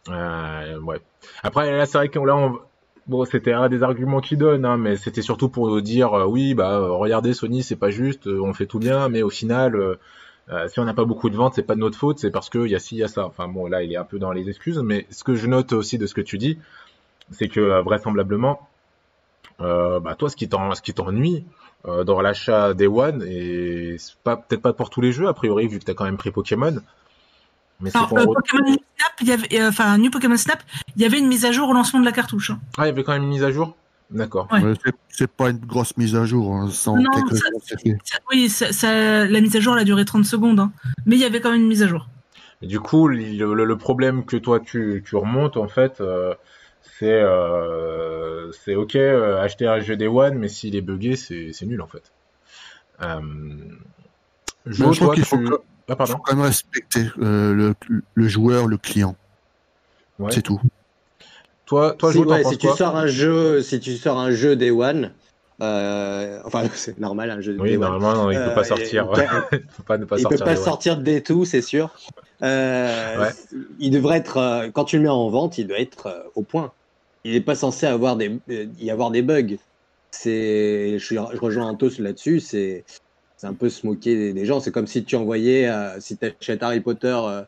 Euh, 0.08 0.78
ouais. 0.80 1.00
Après, 1.42 1.70
là, 1.70 1.86
c'est 1.86 1.98
vrai 1.98 2.08
que 2.08 2.18
là, 2.18 2.36
on, 2.36 2.58
Bon, 3.10 3.24
c'était 3.24 3.52
un 3.52 3.68
des 3.68 3.82
arguments 3.82 4.20
qu'ils 4.20 4.38
donnent, 4.38 4.64
hein, 4.64 4.76
mais 4.76 4.94
c'était 4.94 5.20
surtout 5.20 5.48
pour 5.48 5.82
dire 5.82 6.14
euh, 6.14 6.26
oui, 6.26 6.54
bah 6.54 6.78
regardez 6.90 7.34
Sony, 7.34 7.64
c'est 7.64 7.74
pas 7.74 7.90
juste, 7.90 8.28
euh, 8.28 8.40
on 8.40 8.54
fait 8.54 8.66
tout 8.66 8.78
bien, 8.78 9.08
mais 9.08 9.22
au 9.22 9.30
final, 9.30 9.74
euh, 9.74 10.68
si 10.68 10.78
on 10.78 10.84
n'a 10.84 10.94
pas 10.94 11.04
beaucoup 11.04 11.28
de 11.28 11.34
ventes, 11.36 11.54
c'est 11.56 11.64
pas 11.64 11.74
de 11.74 11.80
notre 11.80 11.98
faute, 11.98 12.20
c'est 12.20 12.30
parce 12.30 12.48
qu'il 12.48 12.68
y 12.68 12.76
a 12.76 12.78
ci, 12.78 12.94
il 12.94 12.98
y 12.98 13.02
a 13.02 13.08
ça. 13.08 13.26
Enfin 13.26 13.48
bon, 13.48 13.66
là, 13.66 13.82
il 13.82 13.92
est 13.92 13.96
un 13.96 14.04
peu 14.04 14.20
dans 14.20 14.30
les 14.30 14.48
excuses, 14.48 14.78
mais 14.78 15.08
ce 15.10 15.24
que 15.24 15.34
je 15.34 15.48
note 15.48 15.72
aussi 15.72 15.98
de 15.98 16.06
ce 16.06 16.14
que 16.14 16.20
tu 16.20 16.38
dis, 16.38 16.56
c'est 17.32 17.48
que 17.48 17.82
vraisemblablement, 17.82 18.68
bah 19.58 20.14
toi, 20.16 20.30
ce 20.30 20.36
qui 20.36 20.48
t'ennuie 20.48 21.44
dans 21.84 22.20
l'achat 22.20 22.74
des 22.74 22.86
One, 22.86 23.24
et 23.26 23.96
pas 24.22 24.36
peut-être 24.36 24.62
pas 24.62 24.72
pour 24.72 24.88
tous 24.88 25.00
les 25.00 25.10
jeux 25.12 25.26
a 25.26 25.34
priori, 25.34 25.66
vu 25.66 25.80
que 25.80 25.84
tu 25.84 25.90
as 25.90 25.94
quand 25.94 26.04
même 26.04 26.16
pris 26.16 26.30
Pokémon. 26.30 26.76
Mais 27.80 27.90
Alors, 27.94 28.12
euh, 28.16 28.24
Pokémon 28.24 28.66
Snap, 28.66 29.12
il 29.20 29.28
y 29.28 29.32
avait, 29.32 29.60
euh, 29.60 29.68
enfin, 29.68 29.96
New 29.98 30.10
Pokémon 30.10 30.36
Snap, 30.36 30.62
il 30.96 31.02
y 31.02 31.04
avait 31.04 31.18
une 31.18 31.28
mise 31.28 31.44
à 31.44 31.52
jour 31.52 31.68
au 31.68 31.72
lancement 31.72 32.00
de 32.00 32.04
la 32.04 32.12
cartouche. 32.12 32.50
Hein. 32.50 32.60
Ah, 32.76 32.84
il 32.84 32.86
y 32.86 32.90
avait 32.90 33.02
quand 33.02 33.12
même 33.12 33.22
une 33.22 33.28
mise 33.28 33.44
à 33.44 33.50
jour? 33.50 33.76
D'accord. 34.10 34.48
Ouais. 34.50 34.60
c'est 35.08 35.30
pas 35.30 35.50
une 35.50 35.58
grosse 35.58 35.96
mise 35.96 36.16
à 36.16 36.24
jour, 36.24 36.52
hein, 36.54 36.68
sans 36.72 36.96
non, 36.96 37.04
Oui, 38.30 38.48
ça, 38.48 39.24
la 39.24 39.40
mise 39.40 39.54
à 39.54 39.60
jour 39.60 39.74
elle 39.74 39.82
a 39.82 39.84
duré 39.84 40.04
30 40.04 40.24
secondes, 40.24 40.58
hein. 40.58 40.72
mais 41.06 41.14
il 41.14 41.20
y 41.20 41.24
avait 41.24 41.40
quand 41.40 41.52
même 41.52 41.60
une 41.60 41.68
mise 41.68 41.84
à 41.84 41.86
jour. 41.86 42.08
Et 42.60 42.66
du 42.66 42.80
coup, 42.80 43.06
le, 43.06 43.54
le, 43.54 43.76
problème 43.78 44.24
que 44.24 44.36
toi 44.36 44.58
tu, 44.58 45.04
tu 45.06 45.14
remontes, 45.14 45.56
en 45.56 45.68
fait, 45.68 46.00
euh, 46.00 46.34
c'est 46.98 47.22
euh, 47.22 48.52
c'est 48.52 48.74
ok, 48.74 48.96
euh, 48.96 49.40
acheter 49.40 49.66
un 49.66 49.80
jeu 49.80 49.96
Day 49.96 50.06
One, 50.06 50.38
mais 50.38 50.48
s'il 50.48 50.76
est 50.76 50.82
buggé, 50.82 51.16
c'est 51.16 51.62
nul 51.62 51.80
en 51.80 51.86
fait. 51.86 52.12
Euh, 53.02 53.20
je, 54.66 54.84
je 54.84 55.00
crois 55.00 55.14
qu'il 55.14 55.24
faut, 55.24 55.38
ah, 55.90 55.96
Il 55.98 56.06
faut 56.06 56.18
quand 56.18 56.36
même 56.36 56.44
respecter 56.44 57.06
euh, 57.20 57.74
le, 58.14 58.28
joueur, 58.28 58.66
le 58.66 58.76
client. 58.76 59.16
C'est 60.30 60.42
tout. 60.42 60.60
Toi, 61.66 61.94
toi, 61.94 62.12
si, 62.12 62.20
si 62.50 62.58
tu 62.58 62.68
sors 62.68 62.96
un 62.96 63.06
jeu, 63.06 63.62
si 63.62 63.80
tu 63.80 63.96
sors 63.96 64.18
un 64.18 64.30
jeu 64.30 64.56
Day 64.56 64.70
One, 64.70 65.12
euh, 65.62 66.40
enfin 66.44 66.64
c'est 66.74 66.98
normal 66.98 67.30
un 67.30 67.40
jeu. 67.40 67.56
Oui, 67.58 67.78
normalement 67.78 68.30
il 68.30 68.38
ne 68.38 68.44
peut 68.44 68.54
pas 68.54 68.60
euh, 68.60 68.64
sortir. 68.64 69.08
il 69.52 69.60
peut 69.60 69.84
pas 69.86 69.98
ne 69.98 70.04
pas 70.04 70.18
sortir. 70.18 70.38
peut 70.38 70.44
pas 70.44 70.56
sortir 70.56 70.96
des 70.98 71.22
tout, 71.22 71.44
c'est 71.44 71.62
sûr. 71.62 71.90
Il 72.42 73.90
devrait 73.90 74.18
être 74.18 74.70
quand 74.74 74.84
tu 74.84 74.96
le 74.96 75.02
mets 75.04 75.08
en 75.08 75.28
vente, 75.28 75.58
il 75.58 75.66
doit 75.66 75.80
être 75.80 76.30
au 76.34 76.42
point. 76.42 76.72
Il 77.24 77.32
n'est 77.32 77.40
pas 77.40 77.54
censé 77.54 77.86
avoir 77.86 78.16
des 78.16 78.40
y 78.78 78.90
avoir 78.90 79.10
des 79.10 79.22
bugs. 79.22 79.56
C'est, 80.12 80.98
je, 80.98 81.14
je 81.14 81.38
rejoins 81.38 81.66
Antos 81.66 81.98
là-dessus. 82.00 82.40
C'est 82.40 82.84
c'est 83.40 83.46
un 83.46 83.54
peu 83.54 83.70
se 83.70 83.86
moquer 83.86 84.34
des, 84.34 84.44
gens. 84.44 84.60
C'est 84.60 84.70
comme 84.70 84.86
si 84.86 85.02
tu 85.02 85.16
envoyais, 85.16 85.66
euh, 85.66 85.98
si 85.98 86.18
tu 86.18 86.26
achètes 86.26 86.62
Harry 86.62 86.80
Potter, 86.80 87.16
euh, 87.24 87.40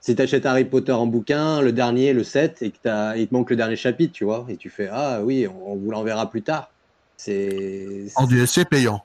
si 0.00 0.16
tu 0.16 0.20
achètes 0.20 0.44
Harry 0.44 0.64
Potter 0.64 0.90
en 0.90 1.06
bouquin, 1.06 1.60
le 1.60 1.70
dernier, 1.70 2.12
le 2.12 2.24
7, 2.24 2.62
et 2.62 2.70
que 2.72 3.16
il 3.16 3.28
te 3.28 3.32
manque 3.32 3.50
le 3.50 3.54
dernier 3.54 3.76
chapitre, 3.76 4.12
tu 4.12 4.24
vois, 4.24 4.44
et 4.48 4.56
tu 4.56 4.70
fais 4.70 4.88
Ah 4.90 5.20
oui, 5.22 5.46
on, 5.46 5.76
vous 5.76 5.92
l'enverra 5.92 6.28
plus 6.28 6.42
tard. 6.42 6.72
C'est. 7.16 8.06
En 8.16 8.26
DLC 8.26 8.64
payant. 8.64 9.04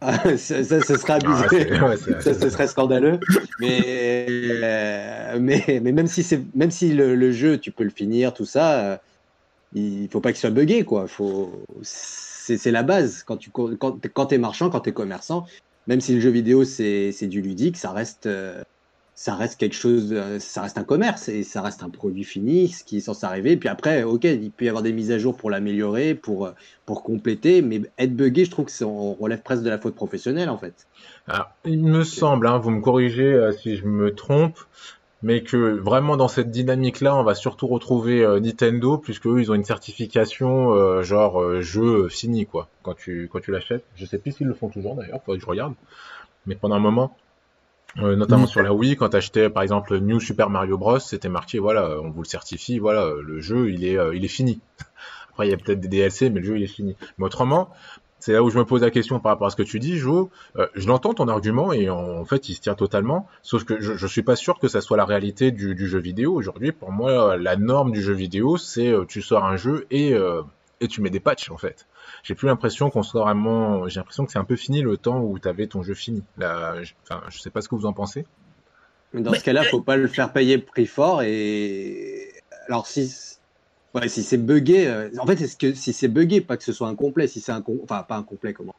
Ah, 0.00 0.16
ça, 0.36 0.62
ça, 0.62 0.82
serait 0.82 1.14
abusé. 1.14 1.72
Ah, 1.72 1.96
ça, 2.20 2.34
ce 2.34 2.48
serait 2.48 2.68
scandaleux. 2.68 3.18
Mais, 3.58 4.26
euh, 4.28 5.38
mais, 5.40 5.80
mais 5.82 5.90
même 5.90 6.06
si, 6.06 6.22
c'est, 6.22 6.44
même 6.54 6.70
si 6.70 6.94
le, 6.94 7.32
jeu, 7.32 7.58
tu 7.58 7.72
peux 7.72 7.82
le 7.82 7.90
finir, 7.90 8.32
tout 8.32 8.46
ça, 8.46 8.80
euh, 8.84 8.96
il 9.74 10.08
faut 10.12 10.20
pas 10.20 10.30
qu'il 10.30 10.38
soit 10.38 10.50
buggé. 10.50 10.84
Quoi. 10.84 11.08
Faut, 11.08 11.64
c'est, 12.56 12.70
la 12.70 12.82
base. 12.82 13.22
Quand 13.22 13.36
tu 13.36 13.50
quand, 13.50 13.76
quand 14.12 14.32
es 14.32 14.38
marchand, 14.38 14.70
quand 14.70 14.80
tu 14.80 14.90
es 14.90 14.92
commerçant, 14.92 15.46
même 15.86 16.00
si 16.00 16.14
le 16.14 16.20
jeu 16.20 16.30
vidéo, 16.30 16.64
c'est, 16.64 17.12
du 17.22 17.40
ludique, 17.40 17.76
ça 17.76 17.90
reste. 17.92 18.26
Euh, 18.26 18.62
ça 19.14 19.34
reste 19.34 19.58
quelque 19.58 19.74
chose, 19.74 20.10
euh, 20.12 20.38
ça 20.38 20.62
reste 20.62 20.78
un 20.78 20.84
commerce 20.84 21.28
et 21.28 21.42
ça 21.42 21.60
reste 21.60 21.82
un 21.82 21.88
produit 21.88 22.22
fini, 22.22 22.68
ce 22.68 22.84
qui 22.84 22.98
est 22.98 23.00
censé 23.00 23.26
arriver. 23.26 23.56
Puis 23.56 23.68
après, 23.68 24.04
ok, 24.04 24.22
il 24.22 24.52
peut 24.52 24.66
y 24.66 24.68
avoir 24.68 24.84
des 24.84 24.92
mises 24.92 25.10
à 25.10 25.18
jour 25.18 25.36
pour 25.36 25.50
l'améliorer, 25.50 26.14
pour, 26.14 26.46
euh, 26.46 26.52
pour 26.86 27.02
compléter, 27.02 27.60
mais 27.60 27.82
être 27.98 28.14
buggé, 28.14 28.44
je 28.44 28.52
trouve 28.52 28.66
que 28.66 28.84
on 28.84 29.14
relève 29.14 29.42
presque 29.42 29.64
de 29.64 29.70
la 29.70 29.78
faute 29.78 29.96
professionnelle 29.96 30.48
en 30.48 30.56
fait. 30.56 30.86
Alors, 31.26 31.50
il 31.64 31.82
me 31.82 32.04
semble, 32.04 32.46
hein, 32.46 32.58
vous 32.58 32.70
me 32.70 32.80
corrigez 32.80 33.50
si 33.60 33.74
je 33.74 33.86
me 33.86 34.14
trompe, 34.14 34.56
mais 35.22 35.42
que 35.42 35.56
vraiment 35.56 36.16
dans 36.16 36.28
cette 36.28 36.50
dynamique-là, 36.50 37.16
on 37.16 37.24
va 37.24 37.34
surtout 37.34 37.66
retrouver 37.66 38.24
Nintendo, 38.40 38.98
puisque 38.98 39.26
eux, 39.26 39.40
ils 39.40 39.50
ont 39.50 39.54
une 39.54 39.64
certification 39.64 41.02
genre 41.02 41.60
jeu 41.60 42.08
fini 42.08 42.46
quoi, 42.46 42.68
quand 42.82 42.94
tu 42.94 43.28
quand 43.32 43.40
tu 43.40 43.50
l'achètes. 43.50 43.84
Je 43.96 44.06
sais 44.06 44.18
plus 44.18 44.32
s'ils 44.32 44.46
le 44.46 44.54
font 44.54 44.68
toujours 44.68 44.94
d'ailleurs, 44.94 45.20
faudrait 45.24 45.38
que 45.38 45.44
je 45.44 45.50
regarde. 45.50 45.74
Mais 46.46 46.54
pendant 46.54 46.76
un 46.76 46.80
moment, 46.80 47.16
euh, 47.98 48.16
notamment 48.16 48.46
sur 48.46 48.62
la 48.62 48.72
Wii, 48.72 48.96
quand 48.96 49.10
tu 49.10 49.16
achetais 49.16 49.50
par 49.50 49.62
exemple 49.62 49.98
New 49.98 50.20
Super 50.20 50.50
Mario 50.50 50.76
Bros, 50.76 50.98
c'était 50.98 51.28
marqué 51.28 51.58
voilà, 51.58 51.98
on 52.02 52.10
vous 52.10 52.22
le 52.22 52.28
certifie, 52.28 52.78
voilà, 52.78 53.10
le 53.22 53.40
jeu 53.40 53.70
il 53.70 53.84
est, 53.84 53.98
euh, 53.98 54.14
il 54.14 54.24
est 54.24 54.28
fini. 54.28 54.60
Après 55.30 55.48
il 55.48 55.50
y 55.50 55.54
a 55.54 55.56
peut-être 55.56 55.80
des 55.80 55.88
DLC, 55.88 56.30
mais 56.30 56.40
le 56.40 56.46
jeu 56.46 56.56
il 56.58 56.62
est 56.62 56.68
fini. 56.68 56.96
Mais 57.16 57.24
autrement, 57.24 57.70
c'est 58.20 58.32
là 58.32 58.42
où 58.42 58.50
je 58.50 58.58
me 58.58 58.64
pose 58.64 58.82
la 58.82 58.90
question 58.90 59.20
par 59.20 59.32
rapport 59.32 59.46
à 59.46 59.50
ce 59.50 59.56
que 59.56 59.62
tu 59.62 59.78
dis, 59.78 59.96
Jo. 59.96 60.30
Euh, 60.56 60.66
je 60.74 60.86
l'entends 60.88 61.14
ton 61.14 61.28
argument 61.28 61.72
et 61.72 61.88
en, 61.88 62.24
fait 62.24 62.48
il 62.48 62.54
se 62.54 62.60
tient 62.60 62.74
totalement. 62.74 63.26
Sauf 63.42 63.64
que 63.64 63.80
je, 63.80 63.94
je 63.94 64.06
suis 64.06 64.22
pas 64.22 64.36
sûr 64.36 64.58
que 64.58 64.68
ça 64.68 64.80
soit 64.80 64.96
la 64.96 65.04
réalité 65.04 65.50
du, 65.50 65.74
du 65.74 65.88
jeu 65.88 65.98
vidéo 65.98 66.34
aujourd'hui. 66.34 66.72
Pour 66.72 66.92
moi, 66.92 67.36
la 67.36 67.56
norme 67.56 67.92
du 67.92 68.02
jeu 68.02 68.14
vidéo, 68.14 68.56
c'est 68.56 68.92
tu 69.08 69.22
sors 69.22 69.44
un 69.44 69.56
jeu 69.56 69.86
et 69.90 70.14
et 70.80 70.86
tu 70.86 71.00
mets 71.00 71.10
des 71.10 71.20
patchs 71.20 71.50
en 71.50 71.56
fait 71.56 71.86
j'ai 72.22 72.34
plus 72.34 72.46
l'impression 72.46 72.90
qu'on 72.90 73.02
soit 73.02 73.22
vraiment. 73.22 73.88
J'ai 73.88 74.00
l'impression 74.00 74.24
que 74.26 74.32
c'est 74.32 74.38
un 74.38 74.44
peu 74.44 74.56
fini 74.56 74.82
le 74.82 74.96
temps 74.96 75.20
où 75.20 75.38
tu 75.38 75.48
avais 75.48 75.66
ton 75.66 75.82
jeu 75.82 75.94
fini. 75.94 76.22
Là, 76.36 76.82
je... 76.82 76.94
Enfin, 77.04 77.22
je 77.28 77.38
sais 77.38 77.50
pas 77.50 77.60
ce 77.60 77.68
que 77.68 77.74
vous 77.74 77.86
en 77.86 77.92
pensez. 77.92 78.26
Dans 79.14 79.32
ce 79.32 79.42
cas-là, 79.42 79.64
faut 79.64 79.80
pas 79.80 79.96
le 79.96 80.06
faire 80.06 80.32
payer 80.32 80.58
prix 80.58 80.86
fort. 80.86 81.22
Et 81.22 82.32
alors 82.66 82.86
si, 82.86 83.37
ouais, 83.94 84.08
si 84.08 84.22
c'est 84.22 84.38
buggé, 84.38 84.88
euh, 84.88 85.10
en 85.18 85.26
fait, 85.26 85.40
est-ce 85.40 85.56
que 85.56 85.74
si 85.74 85.92
c'est 85.92 86.08
buggé, 86.08 86.40
pas 86.40 86.56
que 86.56 86.64
ce 86.64 86.72
soit 86.72 86.88
incomplet, 86.88 87.26
si 87.26 87.40
c'est 87.40 87.52
un, 87.52 87.62
enfin 87.82 88.02
pas 88.02 88.16
incomplet, 88.16 88.52
comment? 88.52 88.74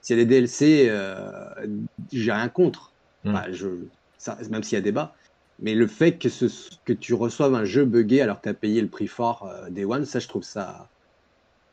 S'il 0.00 0.16
y 0.16 0.20
a 0.20 0.24
des 0.24 0.28
DLC, 0.28 0.86
euh, 0.88 1.66
j'ai 2.12 2.32
rien 2.32 2.48
contre. 2.48 2.92
Hmm. 3.24 3.36
je... 3.50 3.68
Ça, 4.18 4.36
même 4.50 4.62
s'il 4.62 4.76
y 4.76 4.78
a 4.78 4.82
débat. 4.82 5.14
Mais 5.60 5.74
le 5.74 5.86
fait 5.86 6.18
que, 6.18 6.28
ce, 6.28 6.46
que 6.84 6.92
tu 6.92 7.14
reçoives 7.14 7.54
un 7.54 7.64
jeu 7.64 7.84
buggé 7.84 8.20
alors 8.20 8.38
que 8.38 8.44
tu 8.44 8.48
as 8.48 8.54
payé 8.54 8.80
le 8.80 8.88
prix 8.88 9.08
fort 9.08 9.48
euh, 9.52 9.70
des 9.70 9.84
One, 9.84 10.04
ça, 10.04 10.18
je 10.20 10.28
trouve 10.28 10.44
ça 10.44 10.88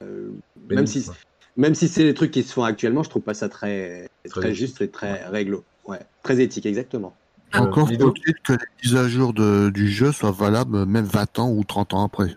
euh, 0.03 0.31
même, 0.69 0.87
si, 0.87 1.07
même 1.55 1.75
si 1.75 1.87
c'est 1.87 2.03
les 2.03 2.13
trucs 2.13 2.31
qui 2.31 2.43
se 2.43 2.53
font 2.53 2.63
actuellement, 2.63 3.03
je 3.03 3.09
trouve 3.09 3.21
pas 3.21 3.33
ça 3.33 3.47
très, 3.47 4.09
très, 4.29 4.53
juste 4.53 4.81
et 4.81 4.89
très 4.89 5.25
réglo. 5.27 5.63
Ouais, 5.85 5.99
très 6.23 6.41
éthique, 6.41 6.65
exactement. 6.65 7.15
Encore 7.53 7.87
faut-il 7.87 8.33
que 8.43 8.53
les 8.53 8.57
mises 8.83 8.95
à 8.95 9.07
jour 9.07 9.33
de, 9.33 9.69
du 9.69 9.89
jeu 9.89 10.11
soient 10.11 10.31
valables 10.31 10.85
même 10.85 11.05
20 11.05 11.39
ans 11.39 11.51
ou 11.51 11.63
30 11.63 11.93
ans 11.93 12.03
après. 12.03 12.35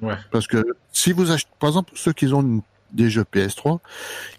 Ouais. 0.00 0.16
Parce 0.30 0.46
que 0.46 0.76
si 0.92 1.12
vous 1.12 1.30
achetez, 1.30 1.50
par 1.58 1.68
exemple, 1.68 1.92
ceux 1.94 2.12
qui 2.12 2.26
ont 2.32 2.62
des 2.92 3.10
jeux 3.10 3.24
PS3, 3.24 3.78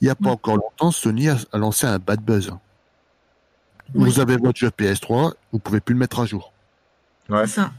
il 0.02 0.06
n'y 0.06 0.10
a 0.10 0.15
pas 0.15 0.30
encore 0.30 0.58
longtemps, 0.58 0.91
Sony 0.91 1.30
a, 1.30 1.38
lancé 1.54 1.88
un 1.88 2.00
bad 2.00 2.22
buzz. 2.22 2.52
Vous 3.93 4.20
avez 4.20 4.38
votre 4.38 4.60
jeu 4.60 4.70
PS3, 4.70 5.34
vous 5.52 5.60
pouvez 5.60 5.80
plus 5.80 5.93
le 5.93 6.00
mettre 6.00 6.20
à 6.20 6.26
jour. 6.26 6.52
Ouais. 7.30 7.48
Ça. 7.48 7.72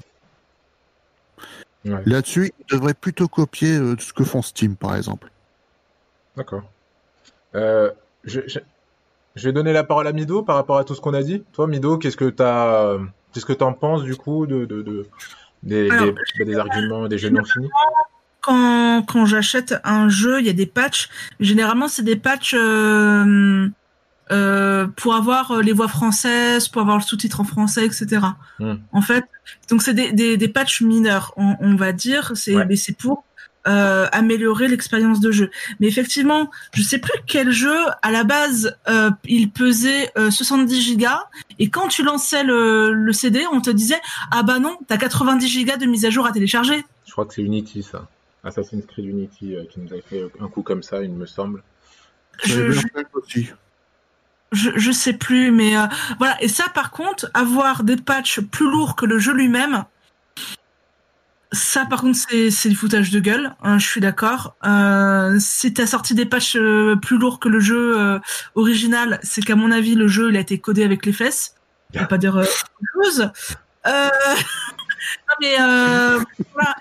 Là-dessus, 1.85 2.53
ils 2.59 2.67
devraient 2.75 2.95
plutôt 2.95 3.29
copier 3.29 3.77
euh, 3.77 3.97
ce 3.99 4.13
que 4.13 4.25
font 4.25 4.43
Steam, 4.43 4.77
par 4.77 4.97
exemple. 4.97 5.31
D'accord. 6.37 6.63
Euh, 7.55 7.91
je, 8.25 8.41
vais 9.37 9.53
donner 9.53 9.73
la 9.73 9.85
parole 9.85 10.07
à 10.07 10.13
Mido 10.13 10.43
par 10.43 10.57
rapport 10.57 10.77
à 10.79 10.85
tout 10.85 10.95
ce 10.95 11.01
qu'on 11.01 11.15
a 11.15 11.23
dit. 11.23 11.45
Toi, 11.53 11.67
Mido, 11.67 11.97
qu'est-ce 11.97 12.17
que 12.17 12.29
tu 12.29 12.43
as, 12.43 12.99
qu'est-ce 13.33 13.47
que 13.47 13.63
en 13.63 13.73
penses 13.73 14.03
du 14.03 14.17
coup 14.17 14.47
de, 14.47 15.07
des, 15.63 15.89
des, 16.45 16.57
arguments, 16.57 17.09
des 17.09 17.19
jeux 17.19 17.31
non 17.31 17.45
finis 17.45 17.69
Quand, 18.41 19.03
quand 19.07 19.27
j'achète 19.27 19.75
un 19.85 20.09
jeu, 20.09 20.41
il 20.41 20.47
y 20.47 20.51
a 20.51 20.55
des 20.55 20.67
patchs. 20.67 21.09
Généralement, 21.41 21.89
c'est 21.89 22.03
des 22.03 22.17
patchs 22.17 22.55
euh, 22.55 23.69
euh, 24.31 24.87
pour 24.97 25.15
avoir 25.15 25.53
euh, 25.53 25.63
les 25.63 25.73
voix 25.73 25.89
françaises, 25.89 26.69
pour 26.69 26.83
avoir 26.83 26.99
le 26.99 27.03
sous-titre 27.03 27.41
en 27.41 27.45
français, 27.45 27.87
etc. 27.87 28.21
Hmm. 28.59 28.75
En 28.93 29.01
fait, 29.01 29.25
donc 29.71 29.83
c'est 29.83 29.95
des, 29.95 30.37
des, 30.37 30.49
patchs 30.49 30.83
mineurs, 30.83 31.33
on, 31.37 31.57
on 31.61 31.77
va 31.77 31.93
dire, 31.93 32.33
c'est 32.35 32.55
mais 32.67 32.77
c'est 32.77 32.97
pour 32.97 33.25
euh, 33.67 34.07
améliorer 34.13 34.69
l'expérience 34.69 35.21
de 35.21 35.31
jeu. 35.31 35.51
Mais 35.81 35.89
effectivement, 35.89 36.51
je 36.75 36.83
sais 36.83 36.99
plus 36.99 37.13
quel 37.27 37.51
jeu 37.51 37.77
à 38.03 38.11
la 38.11 38.25
base 38.25 38.77
euh, 38.89 39.11
il 39.25 39.51
pesait 39.51 40.11
70 40.31 40.75
euh, 40.75 40.81
gigas 40.81 41.25
et 41.59 41.69
quand 41.69 41.89
tu 41.89 42.03
lançais 42.03 42.45
le, 42.45 42.93
le, 42.93 43.13
CD, 43.13 43.45
on 43.53 43.61
te 43.61 43.71
disait 43.71 44.01
ah 44.31 44.43
bah 44.43 44.59
non, 44.59 44.79
t'as 44.87 44.97
90 44.97 45.49
gigas 45.49 45.77
de 45.77 45.87
mise 45.87 46.05
à 46.05 46.11
jour 46.11 46.27
à 46.27 46.33
télécharger. 46.33 46.85
Je 47.07 47.13
crois 47.13 47.27
que 47.27 47.35
c'est 47.35 47.43
Unity 47.43 47.83
ça, 47.83 48.09
Assassin's 48.45 48.87
Creed 48.87 49.07
Unity 49.07 49.57
qui 49.71 49.81
nous 49.81 49.93
a 49.93 50.01
fait 50.01 50.25
un 50.41 50.49
coup 50.49 50.63
comme 50.63 50.83
ça, 50.83 51.03
il 51.03 51.13
me 51.13 51.27
semble. 51.27 51.63
Je, 52.45 52.71
je... 52.71 52.81
Aussi 53.15 53.49
je, 54.53 54.71
je 54.77 54.93
sais 54.93 55.13
plus, 55.13 55.51
mais 55.51 55.77
euh, 55.77 55.87
voilà. 56.19 56.43
Et 56.43 56.49
ça, 56.49 56.65
par 56.75 56.91
contre, 56.91 57.31
avoir 57.35 57.85
des 57.85 57.97
patchs 57.97 58.41
plus 58.41 58.71
lourds 58.71 58.97
que 58.97 59.07
le 59.07 59.19
jeu 59.19 59.33
lui-même, 59.33 59.85
ça, 61.53 61.87
par 61.87 62.03
contre, 62.03 62.19
c'est 62.19 62.69
du 62.69 62.77
foutage 62.77 63.11
de 63.11 63.21
gueule. 63.21 63.55
Hein, 63.63 63.79
je 63.79 63.87
suis 63.87 64.01
d'accord. 64.01 64.55
Euh, 64.67 65.37
si 65.41 65.73
t'as 65.73 65.87
sorti 65.87 66.15
des 66.15 66.27
patchs 66.27 66.57
euh, 66.57 66.95
plus 66.97 67.17
lourds 67.17 67.41
que 67.41 67.49
le 67.49 67.59
jeu 67.59 67.99
euh, 67.99 68.19
original, 68.55 69.19
c'est 69.23 69.43
qu'à 69.43 69.57
mon 69.57 69.71
avis, 69.71 69.95
le 69.95 70.09
jeu 70.09 70.29
il 70.31 70.37
a 70.37 70.41
été 70.41 70.59
codé 70.59 70.85
avec 70.85 71.07
les 71.07 71.13
fesses. 71.13 71.55
On 71.95 72.05
pas 72.05 72.19
dire 72.19 72.43
chose. 72.95 73.31
Euh... 73.87 74.09
non 75.29 75.35
mais 75.41 75.57
voilà. 75.57 76.75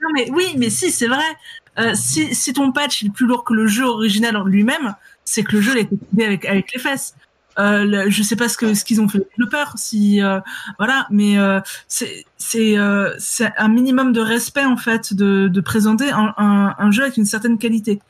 non 0.00 0.08
mais 0.14 0.30
oui, 0.30 0.54
mais 0.56 0.70
si, 0.70 0.90
c'est 0.90 1.08
vrai. 1.08 1.94
si 1.94 2.34
si 2.34 2.54
ton 2.54 2.72
patch 2.72 3.04
est 3.04 3.10
plus 3.10 3.26
lourd 3.26 3.44
que 3.44 3.52
le 3.52 3.66
jeu 3.66 3.84
original 3.84 4.38
en 4.38 4.44
lui-même, 4.44 4.94
c'est 5.26 5.42
que 5.42 5.52
le 5.52 5.60
jeu 5.60 5.76
a 5.76 5.80
été 5.80 5.96
coupé 5.96 6.24
avec 6.24 6.46
avec 6.46 6.72
les 6.72 6.80
fesses. 6.80 7.14
Euh, 7.60 8.06
je 8.08 8.22
sais 8.22 8.36
pas 8.36 8.48
ce 8.48 8.56
que 8.56 8.72
ce 8.74 8.84
qu'ils 8.84 9.00
ont 9.00 9.08
fait 9.08 9.28
le 9.36 9.46
peur 9.48 9.74
si 9.76 10.22
euh, 10.22 10.40
voilà 10.78 11.06
mais 11.10 11.38
euh, 11.38 11.60
c'est 11.88 12.24
c'est 12.38 12.78
euh, 12.78 13.14
c'est 13.18 13.52
un 13.58 13.68
minimum 13.68 14.12
de 14.12 14.20
respect 14.20 14.64
en 14.64 14.78
fait 14.78 15.12
de, 15.12 15.48
de 15.48 15.60
présenter 15.60 16.10
un, 16.10 16.32
un, 16.38 16.74
un, 16.78 16.90
jeu 16.90 17.02
avec 17.02 17.18
une 17.18 17.26
certaine 17.26 17.58
qualité. 17.58 18.00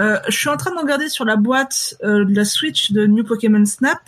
Euh, 0.00 0.18
je 0.28 0.36
suis 0.36 0.48
en 0.48 0.56
train 0.56 0.72
de 0.72 0.78
regarder 0.78 1.08
sur 1.08 1.24
la 1.24 1.36
boîte 1.36 1.96
de 2.02 2.34
la 2.34 2.44
Switch 2.44 2.92
de 2.92 3.06
New 3.06 3.24
Pokémon 3.24 3.64
Snap 3.64 4.00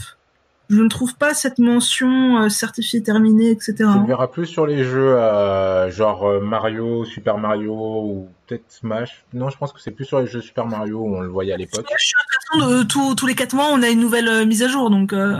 je 0.68 0.82
ne 0.82 0.88
trouve 0.88 1.14
pas 1.14 1.32
cette 1.32 1.58
mention 1.58 2.42
euh, 2.42 2.48
certifiée 2.48 3.02
terminée, 3.02 3.50
etc. 3.50 3.74
Tu 3.76 3.84
le 3.84 4.06
verras 4.06 4.26
plus 4.26 4.46
sur 4.46 4.66
les 4.66 4.82
jeux 4.82 5.16
euh, 5.16 5.90
genre 5.90 6.24
euh, 6.24 6.40
Mario, 6.40 7.04
Super 7.04 7.38
Mario 7.38 7.72
ou 7.72 8.28
peut-être 8.46 8.64
Smash. 8.68 9.24
Non, 9.32 9.48
je 9.48 9.56
pense 9.58 9.72
que 9.72 9.80
c'est 9.80 9.92
plus 9.92 10.04
sur 10.04 10.20
les 10.20 10.26
jeux 10.26 10.40
Super 10.40 10.66
Mario 10.66 10.98
où 10.98 11.16
on 11.16 11.20
le 11.20 11.28
voyait 11.28 11.52
à 11.52 11.56
l'époque. 11.56 11.86
Je 11.96 12.04
suis 12.04 12.14
de 12.60 12.82
tous, 12.82 13.14
tous 13.14 13.26
les 13.26 13.34
4 13.34 13.54
mois, 13.54 13.68
on 13.70 13.82
a 13.82 13.88
une 13.88 14.00
nouvelle 14.00 14.46
mise 14.46 14.62
à 14.62 14.68
jour, 14.68 14.90
donc. 14.90 15.12
Euh... 15.12 15.36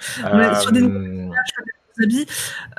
Sur 0.60 0.70
des 0.70 0.82
habits. 2.02 2.26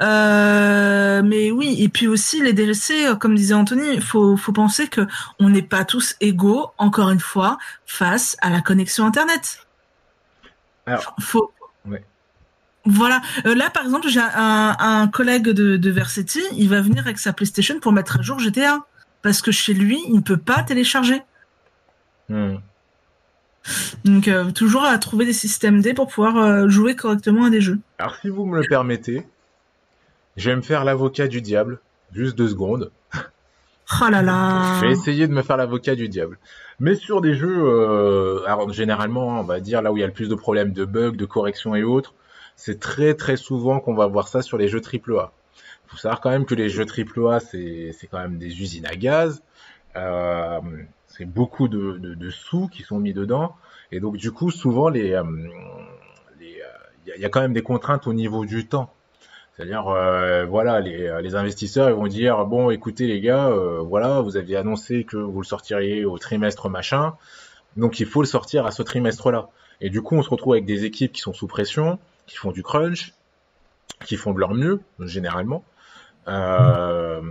Euh, 0.01 1.23
mais 1.23 1.49
oui, 1.49 1.77
et 1.79 1.89
puis 1.89 2.07
aussi 2.07 2.41
les 2.41 2.53
DLC, 2.53 2.93
comme 3.19 3.35
disait 3.35 3.55
Anthony, 3.55 3.93
il 3.93 4.01
faut, 4.01 4.37
faut 4.37 4.51
penser 4.51 4.87
que 4.87 5.07
on 5.39 5.49
n'est 5.49 5.63
pas 5.63 5.85
tous 5.85 6.15
égaux, 6.21 6.67
encore 6.77 7.09
une 7.09 7.19
fois, 7.19 7.57
face 7.85 8.37
à 8.41 8.49
la 8.51 8.61
connexion 8.61 9.05
Internet. 9.05 9.64
Alors, 10.85 11.15
faut. 11.19 11.51
Voilà. 12.87 13.21
Euh, 13.47 13.55
là, 13.55 13.71
par 13.71 13.83
exemple, 13.83 14.07
j'ai 14.09 14.19
un, 14.19 14.75
un, 14.77 15.07
collègue 15.07 15.49
de, 15.49 15.75
de 15.75 15.89
Versetti, 15.89 16.41
il 16.55 16.69
va 16.69 16.81
venir 16.81 17.05
avec 17.05 17.17
sa 17.17 17.33
PlayStation 17.33 17.79
pour 17.79 17.91
mettre 17.91 18.19
à 18.19 18.21
jour 18.21 18.39
GTA. 18.39 18.85
Parce 19.23 19.41
que 19.41 19.51
chez 19.51 19.73
lui, 19.73 19.99
il 20.07 20.17
ne 20.17 20.21
peut 20.21 20.37
pas 20.37 20.61
télécharger. 20.61 21.23
Hmm. 22.29 22.57
Donc, 24.03 24.27
euh, 24.27 24.51
toujours 24.51 24.83
à 24.83 24.95
trouver 24.99 25.25
des 25.25 25.33
systèmes 25.33 25.81
D 25.81 25.95
pour 25.95 26.07
pouvoir 26.07 26.37
euh, 26.37 26.69
jouer 26.69 26.95
correctement 26.95 27.45
à 27.45 27.49
des 27.49 27.61
jeux. 27.61 27.79
Alors, 27.97 28.15
si 28.21 28.29
vous 28.29 28.45
me 28.45 28.61
le 28.61 28.67
permettez, 28.67 29.25
je 30.37 30.51
vais 30.51 30.55
me 30.55 30.61
faire 30.61 30.83
l'avocat 30.83 31.27
du 31.27 31.41
diable. 31.41 31.79
Juste 32.13 32.37
deux 32.37 32.49
secondes. 32.49 32.91
Oh 34.01 34.09
là 34.09 34.21
là. 34.21 34.79
Je 34.79 34.87
vais 34.87 34.91
essayer 34.91 35.27
de 35.27 35.33
me 35.33 35.41
faire 35.41 35.57
l'avocat 35.57 35.95
du 35.95 36.09
diable. 36.09 36.39
Mais 36.79 36.95
sur 36.95 37.21
des 37.21 37.35
jeux, 37.35 37.63
euh, 37.63 38.43
alors 38.47 38.71
généralement, 38.73 39.39
on 39.39 39.43
va 39.43 39.59
dire 39.59 39.81
là 39.81 39.91
où 39.91 39.97
il 39.97 40.01
y 40.01 40.03
a 40.03 40.07
le 40.07 40.13
plus 40.13 40.29
de 40.29 40.35
problèmes 40.35 40.73
de 40.73 40.85
bugs, 40.85 41.11
de 41.11 41.25
corrections 41.25 41.75
et 41.75 41.83
autres, 41.83 42.13
c'est 42.55 42.79
très 42.79 43.13
très 43.13 43.37
souvent 43.37 43.79
qu'on 43.79 43.93
va 43.93 44.07
voir 44.07 44.27
ça 44.27 44.41
sur 44.41 44.57
les 44.57 44.67
jeux 44.67 44.81
AAA. 44.81 45.31
Il 45.85 45.89
faut 45.89 45.97
savoir 45.97 46.19
quand 46.19 46.31
même 46.31 46.45
que 46.45 46.55
les 46.55 46.69
jeux 46.69 46.85
AAA, 46.85 47.39
c'est 47.39 47.91
c'est 47.93 48.07
quand 48.07 48.19
même 48.19 48.37
des 48.37 48.61
usines 48.61 48.85
à 48.87 48.95
gaz. 48.95 49.43
c'est 51.07 51.25
beaucoup 51.25 51.67
de, 51.67 52.29
sous 52.31 52.67
qui 52.67 52.83
sont 52.83 52.99
mis 52.99 53.13
dedans. 53.13 53.55
Et 53.91 53.99
donc, 53.99 54.17
du 54.17 54.31
coup, 54.31 54.51
souvent, 54.51 54.89
les, 54.89 55.15
il 57.15 57.21
y, 57.21 57.25
a 57.25 57.29
quand 57.29 57.41
même 57.41 57.53
des 57.53 57.61
contraintes 57.61 58.07
au 58.07 58.13
niveau 58.13 58.45
du 58.45 58.67
temps. 58.67 58.91
C'est-à-dire, 59.55 59.87
euh, 59.87 60.45
voilà, 60.45 60.81
les, 60.81 61.21
les, 61.21 61.35
investisseurs 61.35 61.89
ils 61.89 61.95
vont 61.95 62.07
dire 62.07 62.45
bon, 62.45 62.71
écoutez 62.71 63.07
les 63.07 63.21
gars, 63.21 63.47
euh, 63.47 63.79
voilà, 63.79 64.19
vous 64.19 64.35
aviez 64.35 64.57
annoncé 64.57 65.05
que 65.05 65.15
vous 65.15 65.39
le 65.39 65.45
sortiriez 65.45 66.03
au 66.03 66.17
trimestre 66.17 66.67
machin, 66.67 67.13
donc 67.77 67.99
il 67.99 68.05
faut 68.05 68.21
le 68.21 68.27
sortir 68.27 68.65
à 68.65 68.71
ce 68.71 68.83
trimestre-là. 68.83 69.49
Et 69.79 69.89
du 69.89 70.01
coup, 70.01 70.15
on 70.15 70.23
se 70.23 70.29
retrouve 70.29 70.53
avec 70.53 70.65
des 70.65 70.83
équipes 70.85 71.11
qui 71.13 71.21
sont 71.21 71.33
sous 71.33 71.47
pression, 71.47 71.99
qui 72.27 72.35
font 72.35 72.51
du 72.51 72.63
crunch, 72.63 73.13
qui 74.05 74.17
font 74.17 74.33
de 74.33 74.39
leur 74.39 74.53
mieux 74.53 74.81
généralement, 74.99 75.63
euh, 76.27 77.21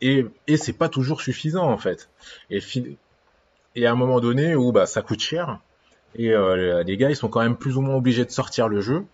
et 0.00 0.26
et 0.46 0.56
c'est 0.56 0.72
pas 0.72 0.88
toujours 0.88 1.20
suffisant 1.20 1.70
en 1.70 1.78
fait. 1.78 2.08
Et 2.50 2.60
et 3.76 3.86
à 3.86 3.92
un 3.92 3.94
moment 3.94 4.20
donné 4.20 4.56
où 4.56 4.72
bah 4.72 4.86
ça 4.86 5.02
coûte 5.02 5.20
cher, 5.20 5.60
et 6.16 6.30
euh, 6.32 6.82
les 6.82 6.96
gars 6.96 7.10
ils 7.10 7.16
sont 7.16 7.28
quand 7.28 7.42
même 7.42 7.56
plus 7.56 7.76
ou 7.76 7.80
moins 7.80 7.96
obligés 7.96 8.24
de 8.24 8.30
sortir 8.30 8.68
le 8.68 8.80
jeu 8.80 9.04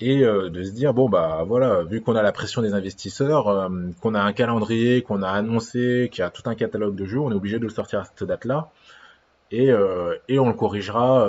et 0.00 0.22
euh, 0.24 0.48
de 0.48 0.62
se 0.62 0.70
dire 0.70 0.94
bon 0.94 1.08
bah 1.08 1.44
voilà 1.46 1.82
vu 1.84 2.00
qu'on 2.00 2.16
a 2.16 2.22
la 2.22 2.32
pression 2.32 2.62
des 2.62 2.74
investisseurs 2.74 3.48
euh, 3.48 3.68
qu'on 4.00 4.14
a 4.14 4.20
un 4.20 4.32
calendrier 4.32 5.02
qu'on 5.02 5.22
a 5.22 5.28
annoncé 5.28 6.08
qu'il 6.10 6.22
y 6.22 6.24
a 6.24 6.30
tout 6.30 6.42
un 6.46 6.54
catalogue 6.54 6.94
de 6.94 7.04
jeux 7.04 7.20
on 7.20 7.30
est 7.30 7.34
obligé 7.34 7.58
de 7.58 7.64
le 7.64 7.70
sortir 7.70 8.00
à 8.00 8.04
cette 8.04 8.24
date 8.24 8.44
là 8.44 8.70
et, 9.50 9.70
euh, 9.70 10.16
et 10.28 10.38
on 10.38 10.48
le 10.48 10.54
corrigera 10.54 11.28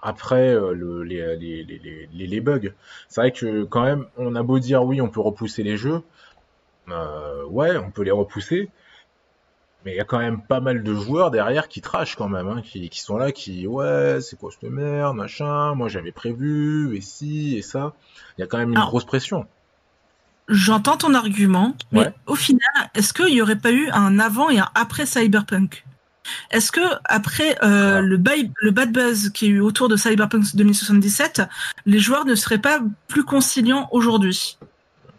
après 0.00 0.54
le, 0.54 1.02
les, 1.02 1.36
les, 1.36 1.64
les, 1.64 2.26
les, 2.26 2.40
bugs. 2.40 2.72
C'est 3.08 3.20
vrai 3.20 3.32
que 3.32 3.64
quand 3.64 3.82
même 3.82 4.06
on 4.16 4.34
a 4.36 4.42
beau 4.42 4.58
dire 4.58 4.84
oui 4.84 5.00
on 5.00 5.08
peut 5.08 5.20
repousser 5.20 5.62
les 5.62 5.76
jeux 5.76 6.02
ouais 7.50 7.76
on 7.76 7.90
peut 7.90 8.02
les 8.02 8.10
repousser 8.10 8.70
mais 9.88 9.94
il 9.94 9.96
y 9.96 10.00
a 10.00 10.04
quand 10.04 10.18
même 10.18 10.42
pas 10.42 10.60
mal 10.60 10.82
de 10.82 10.94
joueurs 10.94 11.30
derrière 11.30 11.66
qui 11.66 11.80
trashent 11.80 12.14
quand 12.14 12.28
même, 12.28 12.46
hein, 12.46 12.60
qui, 12.62 12.90
qui, 12.90 13.00
sont 13.00 13.16
là, 13.16 13.32
qui 13.32 13.66
ouais, 13.66 14.18
c'est 14.20 14.38
quoi 14.38 14.50
cette 14.50 14.70
merde, 14.70 15.16
machin, 15.16 15.74
moi 15.74 15.88
j'avais 15.88 16.12
prévu, 16.12 16.94
et 16.94 17.00
si, 17.00 17.56
et 17.56 17.62
ça. 17.62 17.94
Il 18.36 18.42
y 18.42 18.44
a 18.44 18.46
quand 18.46 18.58
même 18.58 18.68
une 18.68 18.78
grosse 18.78 19.06
pression. 19.06 19.46
J'entends 20.46 20.98
ton 20.98 21.14
argument, 21.14 21.74
mais 21.90 22.12
au 22.26 22.34
final, 22.34 22.60
est-ce 22.94 23.14
qu'il 23.14 23.32
n'y 23.32 23.40
aurait 23.40 23.58
pas 23.58 23.72
eu 23.72 23.88
un 23.88 24.18
avant 24.18 24.50
et 24.50 24.58
un 24.58 24.68
après 24.74 25.06
Cyberpunk? 25.06 25.86
Est-ce 26.50 26.70
que 26.70 26.82
après 27.06 27.56
euh, 27.62 28.02
le, 28.02 28.20
le 28.60 28.70
bad 28.70 28.92
buzz 28.92 29.30
qui 29.30 29.46
est 29.46 29.48
eu 29.48 29.60
autour 29.60 29.88
de 29.88 29.96
Cyberpunk 29.96 30.54
2077, 30.54 31.42
les 31.86 31.98
joueurs 31.98 32.26
ne 32.26 32.34
seraient 32.34 32.58
pas 32.58 32.80
plus 33.06 33.24
conciliants 33.24 33.88
aujourd'hui? 33.90 34.58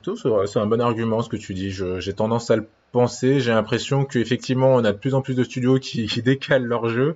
C'est 0.04 0.60
un 0.60 0.68
bon 0.68 0.82
argument 0.82 1.24
ce 1.24 1.30
que 1.30 1.38
tu 1.38 1.56
dis. 1.56 1.72
J'ai 1.72 2.14
tendance 2.14 2.52
à 2.52 2.56
le 2.56 2.68
penser. 2.92 3.40
J'ai 3.40 3.52
l'impression 3.52 4.06
qu'effectivement, 4.06 4.74
on 4.76 4.84
a 4.84 4.92
de 4.92 4.98
plus 4.98 5.14
en 5.14 5.22
plus 5.22 5.36
de 5.36 5.44
studios 5.44 5.80
qui, 5.80 6.08
décalent 6.24 6.66
leur 6.66 6.90
jeu 6.90 7.16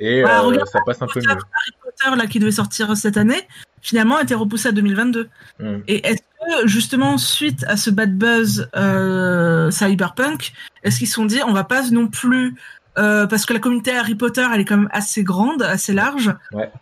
et 0.00 0.22
bah, 0.22 0.44
euh, 0.44 0.64
ça 0.66 0.80
passe 0.84 1.00
un 1.02 1.06
peu 1.06 1.20
mieux. 1.20 1.28
Harry 1.28 1.72
Potter 1.82 2.16
là 2.16 2.26
qui 2.26 2.38
devait 2.38 2.50
sortir 2.50 2.96
cette 2.96 3.16
année, 3.16 3.46
finalement 3.80 4.16
a 4.16 4.22
été 4.22 4.34
repoussé 4.34 4.68
à 4.68 4.72
2022. 4.72 5.28
Hmm. 5.60 5.78
Et 5.86 6.06
est-ce 6.06 6.18
que 6.20 6.66
justement 6.66 7.18
suite 7.18 7.64
à 7.68 7.76
ce 7.76 7.90
bad 7.90 8.16
buzz 8.16 8.68
euh, 8.76 9.70
Cyberpunk, 9.70 10.52
est-ce 10.82 10.98
qu'ils 10.98 11.08
se 11.08 11.14
sont 11.14 11.26
dit 11.26 11.40
on 11.46 11.52
va 11.52 11.64
pas 11.64 11.88
non 11.90 12.08
plus 12.08 12.56
euh, 12.96 13.26
parce 13.26 13.44
que 13.44 13.52
la 13.52 13.58
communauté 13.58 13.90
Harry 13.92 14.14
Potter 14.14 14.46
elle 14.52 14.60
est 14.60 14.64
quand 14.64 14.76
même 14.76 14.90
assez 14.92 15.22
grande, 15.22 15.62
assez 15.62 15.92
large. 15.92 16.34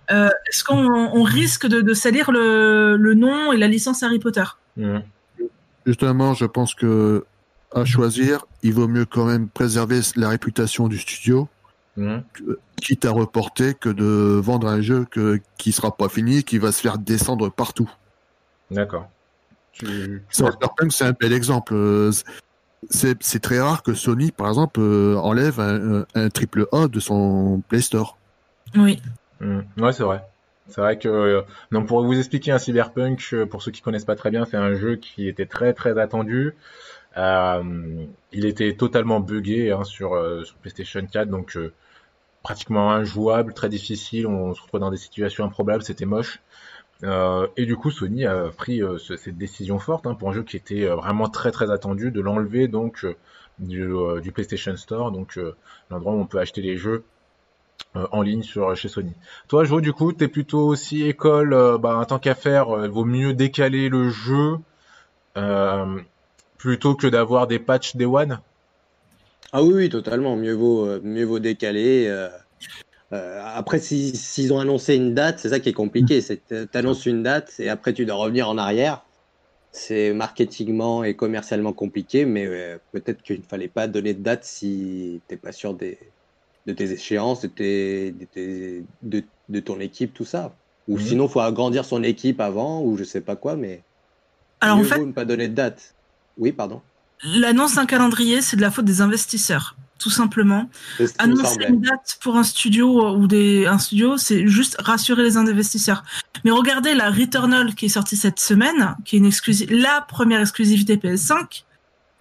est-ce 0.09 0.65
qu'on 0.65 1.23
risque 1.23 1.67
de, 1.67 1.95
salir 1.95 2.33
le, 2.33 3.15
nom 3.15 3.53
et 3.53 3.59
la 3.59 3.69
licence 3.69 4.03
Harry 4.03 4.19
Potter? 4.19 4.45
Hmm. 4.77 5.01
Justement, 5.85 6.33
je 6.33 6.45
pense 6.45 6.75
que 6.75 7.25
à 7.75 7.85
choisir, 7.85 8.47
il 8.63 8.75
vaut 8.75 8.89
mieux 8.89 9.05
quand 9.05 9.25
même 9.25 9.49
préserver 9.49 10.01
la 10.17 10.29
réputation 10.29 10.89
du 10.89 10.99
studio, 10.99 11.49
mhm. 11.97 12.23
quitte 12.77 13.05
à 13.05 13.11
reporter 13.11 13.79
que 13.79 13.89
de 13.89 14.41
vendre 14.41 14.69
un 14.69 14.81
jeu 14.81 15.07
que, 15.11 15.41
qui 15.59 15.73
sera 15.73 15.97
pas 15.97 16.09
fini, 16.09 16.45
qui 16.45 16.59
va 16.59 16.73
se 16.73 16.81
faire 16.81 16.99
descendre 16.99 17.51
partout. 17.51 17.91
D'accord. 18.71 19.09
C'est 20.31 21.05
un 21.05 21.13
bel 21.13 21.33
exemple. 21.33 21.75
C'est 22.91 23.41
très 23.41 23.61
rare 23.61 23.83
que 23.83 23.95
Sony, 23.95 24.33
par 24.33 24.49
exemple, 24.49 24.81
euh, 24.81 25.17
enlève 25.17 25.61
un, 25.61 26.29
triple 26.31 26.67
A 26.73 26.89
de 26.89 27.01
son 27.01 27.63
Play 27.69 27.81
Store. 27.81 28.19
Oui. 28.75 29.01
Mhm. 29.41 29.65
Ouais, 29.79 29.93
c'est 29.93 30.03
vrai. 30.03 30.23
C'est 30.69 30.81
vrai 30.81 30.99
que, 30.99 31.09
euh, 31.09 31.43
non, 31.71 31.85
pour 31.85 32.05
vous 32.05 32.19
expliquer 32.19 32.53
un 32.53 32.59
Cyberpunk, 32.59 33.21
euh, 33.33 33.47
pour 33.47 33.63
ceux 33.63 33.73
qui 33.73 33.83
connaissent 33.83 34.05
pas 34.05 34.17
très 34.17 34.31
bien, 34.31 34.45
c'est 34.45 34.57
un 34.57 34.75
jeu 34.75 34.97
qui 34.97 35.29
était 35.29 35.47
très 35.47 35.75
très 35.75 35.99
attendu. 35.99 36.55
Euh, 37.17 38.07
il 38.33 38.47
était 38.47 38.75
totalement 38.75 39.21
buggé 39.21 39.71
hein, 39.71 39.85
sur, 39.85 40.15
euh, 40.15 40.45
sur, 40.45 40.57
PlayStation 40.57 41.05
4, 41.05 41.29
donc 41.29 41.57
euh, 41.57 41.73
pratiquement 42.43 42.91
injouable, 42.91 43.53
très 43.53 43.69
difficile. 43.69 44.27
On 44.27 44.55
se 44.55 44.63
retrouve 44.63 44.81
dans 44.81 44.91
des 44.91 44.97
situations 44.97 45.45
improbables, 45.45 45.83
c'était 45.83 46.07
moche. 46.07 46.41
Euh, 47.05 47.47
et 47.57 47.67
du 47.67 47.77
coup, 47.77 47.91
Sony 47.91 48.27
a 48.27 48.49
pris 48.57 48.81
cette 48.99 49.37
décision 49.37 49.79
forte 49.79 50.07
hein, 50.07 50.15
pour 50.15 50.31
un 50.31 50.33
jeu 50.33 50.43
qui 50.45 50.57
était 50.57 50.87
vraiment 50.87 51.29
très 51.29 51.51
très 51.51 51.71
attendu, 51.71 52.11
de 52.11 52.21
l'enlever 52.21 52.69
donc 52.69 53.05
du, 53.59 53.89
du, 54.23 54.33
PlayStation 54.33 54.77
Store, 54.77 55.11
donc 55.11 55.39
l'endroit 55.91 56.13
où 56.13 56.21
on 56.21 56.27
peut 56.27 56.39
acheter 56.39 56.63
les 56.63 56.77
jeux 56.77 57.05
en 57.95 58.23
ligne 58.23 58.43
sur 58.43 58.77
chez 58.77 58.89
Sony. 58.89 59.15
Toi, 59.49 59.65
Jo, 59.65 59.81
du 59.81 59.93
coup, 59.93 60.13
t'es 60.13 60.29
plutôt 60.29 60.65
aussi 60.69 61.03
école, 61.03 61.51
bah, 61.81 61.97
en 61.97 62.05
tant 62.05 62.21
qu'à 62.21 62.37
faire, 62.37 62.69
il 62.85 62.91
vaut 62.91 63.05
mieux 63.05 63.35
décaler 63.35 63.89
le 63.89 64.09
jeu 64.09 64.59
plutôt 66.63 66.95
que 66.95 67.09
d'avoir 67.09 67.49
des 67.49 67.59
patchs 67.59 67.97
Day 67.97 68.05
One? 68.05 68.39
Ah 69.53 69.65
oui, 69.65 69.75
oui, 69.75 69.89
totalement. 69.89 70.37
Mieux 70.37 70.55
vaut, 70.55 70.87
euh, 70.87 71.01
mieux 71.03 71.25
vaut 71.25 71.41
décaler. 71.41 72.07
Euh, 72.07 72.29
euh, 73.13 73.43
après, 73.45 73.81
s'ils 73.81 74.53
ont 74.53 74.61
annoncé 74.61 74.95
une 74.95 75.13
date, 75.13 75.41
c'est 75.41 75.49
ça 75.49 75.59
qui 75.59 75.71
est 75.71 75.73
compliqué. 75.73 76.21
C'est 76.21 76.41
tu 76.47 76.79
annonces 76.79 77.05
une 77.05 77.25
date 77.25 77.53
et 77.59 77.69
après 77.69 77.93
tu 77.93 78.07
dois 78.07 78.15
revenir 78.15 78.49
en 78.49 78.59
arrière. 78.59 79.05
C'est 79.73 80.13
marketingement 80.13 81.03
et 81.03 81.15
commercialement 81.15 81.73
compliqué, 81.73 82.27
mais 82.27 82.47
peut-être 82.93 83.23
qu'il 83.23 83.39
ne 83.39 83.43
fallait 83.43 83.69
pas 83.69 83.89
donner 83.89 84.15
de 84.15 84.23
date 84.23 84.45
si 84.45 85.21
tu 85.27 85.35
n'es 85.35 85.39
pas 85.39 85.51
sûr 85.51 85.75
des, 85.75 85.99
de 86.67 86.73
tes 86.75 86.93
échéances, 86.93 87.43
de, 87.43 87.49
tes, 87.49 88.15
de, 89.03 89.25
de, 89.49 89.61
ton 89.61 89.81
équipe, 89.81 90.15
tout 90.15 90.27
ça. 90.27 90.55
Ou 90.87 90.97
mhm. 90.97 91.03
sinon, 91.03 91.27
il 91.27 91.31
faut 91.31 91.41
agrandir 91.41 91.85
son 91.85 92.05
équipe 92.05 92.41
avant, 92.41 92.83
ou 92.83 92.97
je 92.97 93.03
sais 93.03 93.23
pas 93.23 93.35
quoi, 93.35 93.57
mais. 93.57 93.83
Alors 94.61 94.77
mieux 94.77 94.85
en 94.85 94.89
fait, 94.89 94.99
vaut 94.99 95.07
ne 95.07 95.13
pas 95.13 95.25
donner 95.25 95.49
de 95.49 95.55
date. 95.55 95.95
Oui, 96.39 96.53
pardon. 96.53 96.83
L'annonce 97.25 97.75
d'un 97.75 97.87
calendrier, 97.87 98.43
c'est 98.43 98.57
de 98.57 98.63
la 98.63 98.71
faute 98.71 98.85
des 98.85 99.01
investisseurs, 99.01 99.77
tout 99.99 100.11
simplement. 100.11 100.69
Annoncer 101.19 101.65
une 101.69 101.81
date 101.81 102.19
pour 102.21 102.37
un 102.37 102.43
studio 102.43 103.15
ou 103.15 103.27
des, 103.27 103.67
un 103.67 103.79
studio, 103.79 104.17
c'est 104.17 104.49
juste 104.49 104.77
rassurer 104.81 105.23
les 105.23 105.37
investisseurs. 105.37 106.03
Mais 106.45 106.51
regardez 106.51 106.95
la 106.95 107.11
Returnal 107.11 107.75
qui 107.75 107.87
est 107.87 107.91
sortie 107.91 108.17
cette 108.17 108.41
semaine, 108.41 108.97
qui 109.05 109.17
est 109.17 109.19
une 109.21 109.27
exclusive, 109.27 109.73
la 109.73 110.01
première 110.01 110.41
exclusivité 110.41 110.97
PS5. 110.97 111.65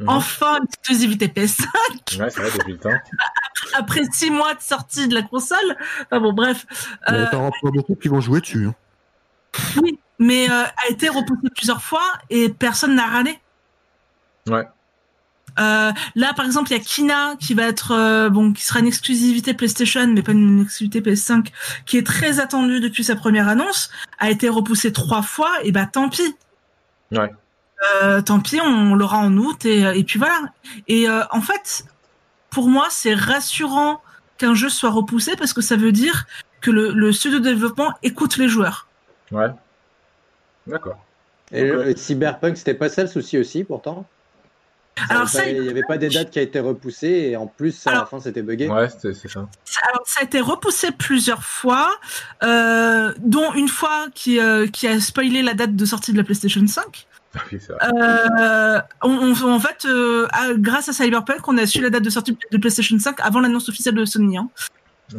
Mhm. 0.01 0.09
Enfin, 0.09 0.57
une 0.57 0.65
exclusivité 0.65 1.27
PS5. 1.27 1.65
Ouais, 2.19 2.29
c'est 2.29 2.41
vrai, 2.41 2.51
depuis 2.57 2.73
le 2.73 2.79
temps. 2.79 2.89
Après 3.73 4.01
six 4.11 4.29
mois 4.29 4.53
de 4.53 4.61
sortie 4.61 5.07
de 5.07 5.15
la 5.15 5.21
console. 5.23 5.77
Enfin 6.05 6.19
bon, 6.19 6.33
bref. 6.33 6.65
Euh... 7.09 7.25
T'en 7.31 7.51
beaucoup 7.63 7.95
qui 7.95 8.07
vont 8.07 8.21
jouer 8.21 8.41
dessus. 8.41 8.67
Hein. 8.67 8.75
Oui, 9.81 9.99
mais 10.19 10.49
euh, 10.49 10.63
a 10.63 10.89
été 10.89 11.09
repoussée 11.09 11.49
plusieurs 11.55 11.81
fois 11.81 12.05
et 12.29 12.49
personne 12.49 12.95
n'a 12.95 13.07
râlé. 13.07 13.39
Ouais. 14.47 14.67
Euh, 15.59 15.91
là, 16.15 16.33
par 16.33 16.45
exemple, 16.45 16.71
il 16.71 16.77
y 16.77 16.79
a 16.79 16.83
Kina 16.83 17.35
qui 17.39 17.53
va 17.53 17.63
être 17.63 17.91
euh, 17.91 18.29
bon, 18.29 18.53
qui 18.53 18.63
sera 18.63 18.79
une 18.79 18.87
exclusivité 18.87 19.53
PlayStation, 19.53 20.07
mais 20.07 20.21
pas 20.21 20.31
une 20.31 20.61
exclusivité 20.61 21.01
PS5, 21.01 21.47
qui 21.85 21.97
est 21.97 22.05
très 22.05 22.39
attendue 22.39 22.79
depuis 22.79 23.03
sa 23.03 23.15
première 23.15 23.47
annonce, 23.47 23.91
a 24.19 24.29
été 24.29 24.47
repoussée 24.47 24.93
trois 24.93 25.21
fois, 25.21 25.51
et 25.63 25.71
bah 25.71 25.85
tant 25.85 26.09
pis. 26.09 26.35
Ouais. 27.11 27.31
Euh, 28.03 28.21
tant 28.21 28.39
pis, 28.39 28.61
on 28.61 28.95
l'aura 28.95 29.17
en 29.17 29.35
août 29.37 29.65
et, 29.65 29.81
et 29.81 30.03
puis 30.03 30.19
voilà. 30.19 30.39
Et 30.87 31.07
en 31.09 31.41
fait, 31.41 31.85
pour 32.49 32.69
moi, 32.69 32.87
c'est 32.89 33.15
rassurant 33.15 34.01
qu'un 34.37 34.53
jeu 34.53 34.69
soit 34.69 34.91
repoussé 34.91 35.35
parce 35.35 35.51
que 35.51 35.61
ça 35.61 35.75
veut 35.75 35.91
dire 35.91 36.27
que 36.61 36.71
le, 36.71 36.91
le 36.91 37.11
studio 37.11 37.39
de 37.39 37.43
développement 37.43 37.93
écoute 38.03 38.37
les 38.37 38.47
joueurs. 38.47 38.87
Ouais. 39.31 39.49
D'accord. 40.67 41.03
Et 41.51 41.63
le 41.63 41.95
Cyberpunk, 41.95 42.55
c'était 42.55 42.75
pas 42.75 42.87
ça 42.87 43.01
le 43.01 43.07
souci 43.09 43.37
aussi, 43.37 43.63
pourtant? 43.63 44.05
Alors 45.09 45.27
ça, 45.27 45.47
il 45.47 45.61
n'y 45.61 45.69
avait 45.69 45.83
pas 45.87 45.97
des 45.97 46.09
dates 46.09 46.31
qui 46.31 46.39
a 46.39 46.41
été 46.41 46.59
repoussées 46.59 47.29
et 47.31 47.37
en 47.37 47.47
plus 47.47 47.85
à 47.87 47.91
la 47.91 48.05
fin 48.05 48.19
c'était 48.19 48.41
buggé. 48.41 48.67
Ouais, 48.67 48.87
c'est 48.89 49.13
ça. 49.13 49.47
Alors 49.83 50.03
ça 50.05 50.21
a 50.21 50.23
été 50.23 50.39
repoussé 50.39 50.91
plusieurs 50.91 51.43
fois, 51.43 51.89
euh, 52.43 53.13
dont 53.19 53.53
une 53.53 53.69
fois 53.69 54.07
qui, 54.13 54.39
euh, 54.39 54.67
qui 54.67 54.87
a 54.87 54.99
spoilé 54.99 55.41
la 55.41 55.53
date 55.53 55.75
de 55.75 55.85
sortie 55.85 56.11
de 56.11 56.17
la 56.17 56.23
PlayStation 56.23 56.65
5. 56.65 57.07
euh, 57.53 58.81
on, 59.01 59.31
en 59.31 59.59
fait, 59.59 59.85
euh, 59.85 60.27
grâce 60.57 60.89
à 60.89 60.93
Cyberpunk, 60.93 61.47
on 61.47 61.57
a 61.57 61.65
su 61.65 61.81
la 61.81 61.89
date 61.89 62.03
de 62.03 62.09
sortie 62.09 62.37
de 62.51 62.57
PlayStation 62.57 62.97
5 62.97 63.19
avant 63.21 63.39
l'annonce 63.39 63.69
officielle 63.69 63.95
de 63.95 64.05
Sony. 64.05 64.37
Hein. 64.37 64.49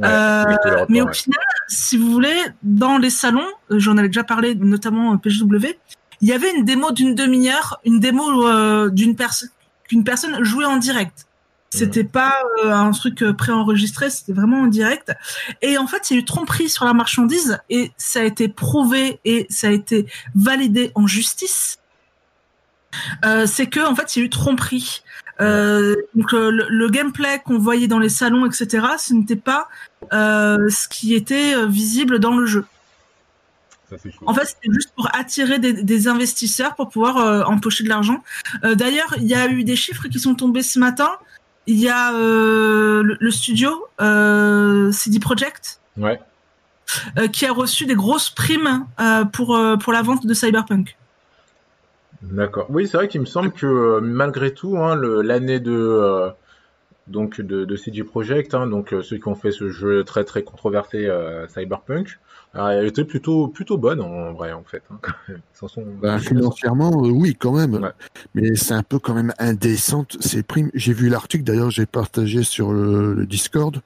Euh, 0.02 0.84
mais 0.88 1.02
au 1.02 1.12
final, 1.12 1.40
si 1.68 1.96
vous 1.96 2.10
voulez, 2.10 2.36
dans 2.62 2.98
les 2.98 3.10
salons, 3.10 3.48
j'en 3.70 3.96
avais 3.98 4.08
déjà 4.08 4.24
parlé, 4.24 4.54
notamment 4.54 5.16
PGW, 5.18 5.78
il 6.20 6.28
y 6.28 6.32
avait 6.32 6.54
une 6.54 6.64
démo 6.64 6.92
d'une 6.92 7.14
demi-heure, 7.14 7.80
une 7.84 8.00
démo 8.00 8.88
d'une 8.90 9.16
personne 9.16 9.50
qu'une 9.92 10.04
personne 10.04 10.42
jouait 10.42 10.64
en 10.64 10.78
direct. 10.78 11.26
C'était 11.70 12.04
pas 12.04 12.34
un 12.64 12.90
truc 12.90 13.24
préenregistré, 13.38 14.10
c'était 14.10 14.34
vraiment 14.34 14.60
en 14.60 14.66
direct. 14.66 15.14
Et 15.62 15.78
en 15.78 15.86
fait, 15.86 16.10
il 16.10 16.14
y 16.14 16.16
a 16.18 16.20
eu 16.20 16.24
tromperie 16.24 16.68
sur 16.68 16.84
la 16.84 16.92
marchandise 16.92 17.60
et 17.70 17.92
ça 17.96 18.20
a 18.20 18.24
été 18.24 18.48
prouvé 18.48 19.20
et 19.24 19.46
ça 19.48 19.68
a 19.68 19.70
été 19.70 20.06
validé 20.34 20.92
en 20.94 21.06
justice. 21.06 21.78
c'est 23.46 23.68
que 23.68 23.80
en 23.80 23.94
fait, 23.94 24.14
il 24.14 24.18
y 24.18 24.22
a 24.22 24.26
eu 24.26 24.28
tromperie. 24.28 25.02
Euh, 25.40 25.96
donc 26.14 26.34
euh, 26.34 26.50
le, 26.68 26.88
gameplay 26.88 27.40
qu'on 27.44 27.58
voyait 27.58 27.88
dans 27.88 27.98
les 27.98 28.08
salons, 28.08 28.46
etc., 28.46 28.86
ce 28.98 29.14
n'était 29.14 29.36
pas 29.36 29.68
euh, 30.12 30.68
ce 30.68 30.88
qui 30.88 31.14
était 31.14 31.66
visible 31.66 32.18
dans 32.18 32.36
le 32.36 32.46
jeu. 32.46 32.66
En 34.26 34.34
fait, 34.34 34.44
c'était 34.44 34.72
juste 34.72 34.92
pour 34.94 35.08
attirer 35.14 35.58
des, 35.58 36.08
investisseurs 36.08 36.74
pour 36.74 36.88
pouvoir 36.88 37.48
empocher 37.48 37.84
de 37.84 37.88
l'argent. 37.88 38.22
D'ailleurs, 38.62 39.14
il 39.18 39.26
y 39.26 39.34
a 39.34 39.48
eu 39.48 39.64
des 39.64 39.76
chiffres 39.76 40.08
qui 40.08 40.18
sont 40.18 40.34
tombés 40.34 40.62
ce 40.62 40.78
matin. 40.78 41.10
Il 41.66 41.78
y 41.78 41.88
a 41.88 42.12
le, 42.12 43.30
studio 43.30 43.86
CD 43.98 45.18
Projekt, 45.20 45.80
ouais. 45.96 46.20
qui 47.32 47.46
a 47.46 47.52
reçu 47.52 47.86
des 47.86 47.94
grosses 47.94 48.30
primes 48.30 48.86
pour 49.32 49.58
pour 49.80 49.92
la 49.92 50.02
vente 50.02 50.26
de 50.26 50.34
Cyberpunk. 50.34 50.96
D'accord. 52.22 52.66
Oui, 52.70 52.86
c'est 52.86 52.96
vrai 52.96 53.08
qu'il 53.08 53.20
me 53.20 53.26
semble 53.26 53.52
que 53.52 53.66
euh, 53.66 54.00
malgré 54.00 54.54
tout, 54.54 54.78
hein, 54.78 54.96
l'année 54.96 55.58
de 55.58 55.72
euh, 55.72 56.30
donc 57.08 57.40
de, 57.40 57.64
de 57.64 57.76
CG 57.76 58.04
Projekt, 58.04 58.54
hein, 58.54 58.68
donc 58.68 58.94
euh, 58.94 59.02
ceux 59.02 59.16
qui 59.16 59.28
ont 59.28 59.34
fait 59.34 59.50
ce 59.50 59.68
jeu 59.70 60.04
très 60.04 60.24
très 60.24 60.44
controversé 60.44 61.10
Cyberpunk, 61.48 62.18
elle 62.54 62.86
était 62.86 63.04
plutôt 63.04 63.48
plutôt 63.48 63.78
bonne 63.78 64.00
en 64.00 64.32
vrai 64.32 64.52
en 64.52 64.62
fait. 64.62 64.82
Hein, 64.90 64.98
bah, 66.00 66.18
financièrement, 66.18 66.90
oui 66.90 67.34
quand 67.34 67.52
même, 67.52 67.90
mais 68.34 68.54
c'est 68.56 68.74
un 68.74 68.82
peu 68.82 68.98
quand 68.98 69.14
même 69.14 69.32
indécente 69.38 70.16
ces 70.20 70.42
primes. 70.42 70.70
J'ai 70.74 70.92
vu 70.92 71.08
l'article 71.08 71.44
d'ailleurs, 71.44 71.70
j'ai 71.70 71.86
partagé 71.86 72.42
sur 72.42 72.72
le, 72.72 73.24
Discord. 73.26 73.80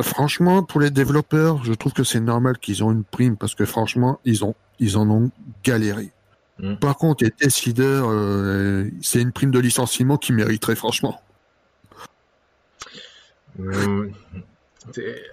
franchement, 0.00 0.62
pour 0.62 0.80
les 0.80 0.90
développeurs, 0.90 1.64
je 1.64 1.72
trouve 1.72 1.92
que 1.92 2.04
c'est 2.04 2.20
normal 2.20 2.58
qu'ils 2.58 2.84
ont 2.84 2.92
une 2.92 3.04
prime 3.04 3.36
parce 3.36 3.54
que 3.54 3.64
franchement, 3.64 4.20
ils 4.24 4.44
ont 4.44 4.54
ils 4.78 4.96
en 4.96 5.10
ont 5.10 5.30
galéré. 5.64 6.12
Mm. 6.58 6.76
Par 6.76 6.96
contre, 6.96 7.24
les 7.24 7.30
test 7.30 7.66
euh, 7.78 8.88
c'est 9.02 9.20
une 9.20 9.32
prime 9.32 9.50
de 9.50 9.58
licenciement 9.58 10.16
qui 10.16 10.32
mériterait 10.32 10.76
franchement. 10.76 11.20
Mm. 13.58 14.10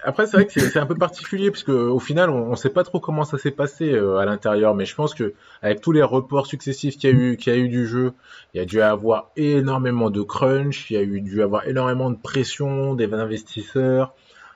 Après, 0.02 0.26
c'est 0.26 0.36
vrai 0.36 0.46
que 0.46 0.52
c'est 0.52 0.78
un 0.78 0.86
peu 0.86 0.94
particulier 0.94 1.50
parce 1.50 1.62
qu'au 1.62 1.98
final, 2.00 2.30
on 2.30 2.50
ne 2.50 2.56
sait 2.56 2.70
pas 2.70 2.82
trop 2.82 3.00
comment 3.00 3.24
ça 3.24 3.38
s'est 3.38 3.50
passé 3.50 3.92
euh, 3.92 4.16
à 4.16 4.24
l'intérieur, 4.24 4.74
mais 4.74 4.84
je 4.84 4.94
pense 4.94 5.14
que 5.14 5.34
avec 5.62 5.80
tous 5.80 5.92
les 5.92 6.02
reports 6.02 6.46
successifs 6.46 6.96
qu'il 6.96 7.10
y 7.10 7.12
a 7.12 7.16
eu, 7.16 7.36
qu'il 7.36 7.52
y 7.52 7.56
a 7.56 7.58
eu 7.58 7.68
du 7.68 7.86
jeu, 7.86 8.12
il 8.52 8.58
y 8.58 8.60
a 8.60 8.64
dû 8.64 8.80
avoir 8.80 9.30
énormément 9.36 10.10
de 10.10 10.22
crunch, 10.22 10.90
il 10.90 10.94
y 10.94 10.96
a 10.96 11.02
eu 11.02 11.20
dû 11.20 11.42
avoir 11.42 11.68
énormément 11.68 12.10
de 12.10 12.16
pression 12.16 12.94
des 12.94 13.12
investisseurs. 13.12 14.14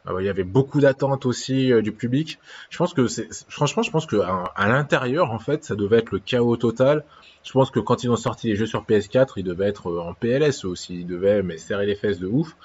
Euh, 0.09 0.23
il 0.23 0.27
y 0.27 0.29
avait 0.29 0.45
beaucoup 0.45 0.81
d'attentes 0.81 1.27
aussi 1.27 1.73
euh, 1.73 1.83
du 1.83 1.93
public. 1.93 2.39
Je 2.71 2.79
pense 2.79 2.95
que 2.95 3.07
c'est, 3.07 3.29
franchement, 3.49 3.83
je 3.83 3.91
pense 3.91 4.07
que 4.07 4.17
à, 4.17 4.69
l'intérieur, 4.69 5.33
en 5.33 5.39
fait, 5.39 5.65
ça 5.65 5.77
devait 5.77 5.99
être 5.99 6.13
le 6.13 6.19
chaos 6.19 6.57
total. 6.57 7.05
Je 7.45 7.53
pense 7.53 7.71
que 7.71 7.81
quand 7.81 8.05
ils 8.05 8.11
ont 8.11 8.17
sorti 8.17 8.49
les 8.49 8.57
jeux 8.57 8.67
sur 8.67 8.85
PS4, 8.85 9.35
ils 9.37 9.45
devaient 9.45 9.69
être 9.69 9.91
euh, 9.91 10.01
en 10.01 10.15
PLS 10.15 10.65
aussi. 10.65 11.01
Ils 11.01 11.07
devaient 11.07 11.43
mais 11.43 11.59
serrer 11.59 11.87
les 11.87 11.95
fesses 11.95 12.19
de 12.19 12.27
ouf. 12.27 12.57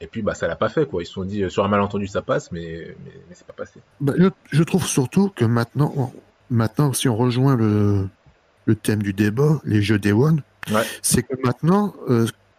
Et 0.00 0.06
puis 0.06 0.22
bah 0.22 0.34
ça 0.34 0.48
l'a 0.48 0.56
pas 0.56 0.68
fait 0.68 0.86
quoi. 0.86 1.02
Ils 1.02 1.06
se 1.06 1.12
sont 1.12 1.24
dit 1.24 1.50
sur 1.50 1.64
un 1.64 1.68
malentendu 1.68 2.06
ça 2.06 2.22
passe, 2.22 2.52
mais 2.52 2.96
mais, 3.04 3.34
c'est 3.34 3.46
pas 3.46 3.52
passé. 3.52 3.80
Bah, 4.00 4.14
je, 4.50 4.62
trouve 4.62 4.86
surtout 4.86 5.30
que 5.30 5.44
maintenant, 5.44 6.12
maintenant 6.48 6.92
si 6.92 7.08
on 7.08 7.16
rejoint 7.16 7.56
le 7.56 8.08
le 8.64 8.74
thème 8.74 9.02
du 9.02 9.12
débat, 9.12 9.60
les 9.64 9.82
jeux 9.82 9.98
Day 9.98 10.12
One, 10.12 10.42
c'est 11.02 11.22
que 11.22 11.34
maintenant, 11.44 11.94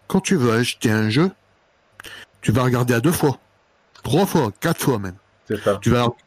quand 0.07 0.19
tu 0.19 0.35
veux 0.35 0.51
acheter 0.51 0.91
un 0.91 1.09
jeu, 1.09 1.31
tu 2.41 2.51
vas 2.51 2.63
regarder 2.63 2.93
à 2.93 2.99
deux 2.99 3.11
fois. 3.11 3.37
Trois 4.03 4.25
fois, 4.25 4.51
quatre 4.59 4.81
fois 4.81 4.99
même. 4.99 5.15
Tu 5.47 5.55
vas, 5.55 5.79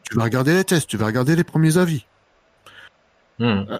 tu 0.03 0.15
vas 0.15 0.23
regarder 0.23 0.53
les 0.53 0.63
tests, 0.63 0.87
tu 0.87 0.97
vas 0.97 1.07
regarder 1.07 1.35
les 1.35 1.43
premiers 1.43 1.77
avis. 1.77 2.05
Hmm. 3.39 3.65
Euh, 3.69 3.77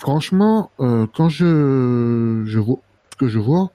franchement, 0.00 0.70
euh, 0.80 1.06
quand 1.14 1.28
je, 1.28 2.42
je 2.46 2.58
vois 2.58 2.78
ce 3.12 3.16
que 3.16 3.28
je 3.28 3.38
vois, 3.38 3.70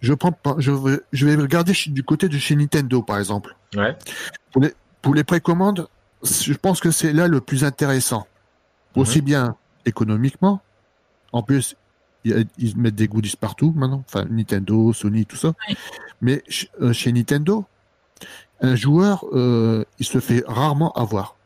je 0.00 0.14
prends 0.14 0.32
pas, 0.32 0.54
je 0.58 0.70
vais, 0.70 1.00
je 1.12 1.26
vais 1.26 1.34
regarder 1.34 1.72
du 1.88 2.02
côté 2.02 2.28
de 2.28 2.38
chez 2.38 2.54
Nintendo, 2.56 3.02
par 3.02 3.18
exemple. 3.18 3.56
Ouais. 3.74 3.96
Pour 4.52 4.62
les, 4.62 4.72
pour 5.02 5.14
les 5.14 5.24
précommandes, 5.24 5.88
je 6.22 6.54
pense 6.54 6.80
que 6.80 6.90
c'est 6.90 7.12
là 7.12 7.28
le 7.28 7.40
plus 7.40 7.64
intéressant. 7.64 8.26
Aussi 8.96 9.18
mhm. 9.18 9.24
bien 9.24 9.56
économiquement. 9.84 10.60
En 11.32 11.42
plus, 11.42 11.76
ils 12.24 12.76
mettent 12.76 12.94
des 12.94 13.08
goodies 13.08 13.36
partout 13.38 13.72
maintenant. 13.76 14.02
Enfin, 14.06 14.24
Nintendo, 14.30 14.92
Sony, 14.92 15.26
tout 15.26 15.36
ça. 15.36 15.54
Mais 16.20 16.42
euh, 16.80 16.92
chez 16.92 17.12
Nintendo, 17.12 17.64
un 18.60 18.74
joueur, 18.74 19.24
euh, 19.32 19.84
il 19.98 20.06
se 20.06 20.18
fait 20.18 20.42
rarement 20.46 20.92
avoir. 20.92 21.36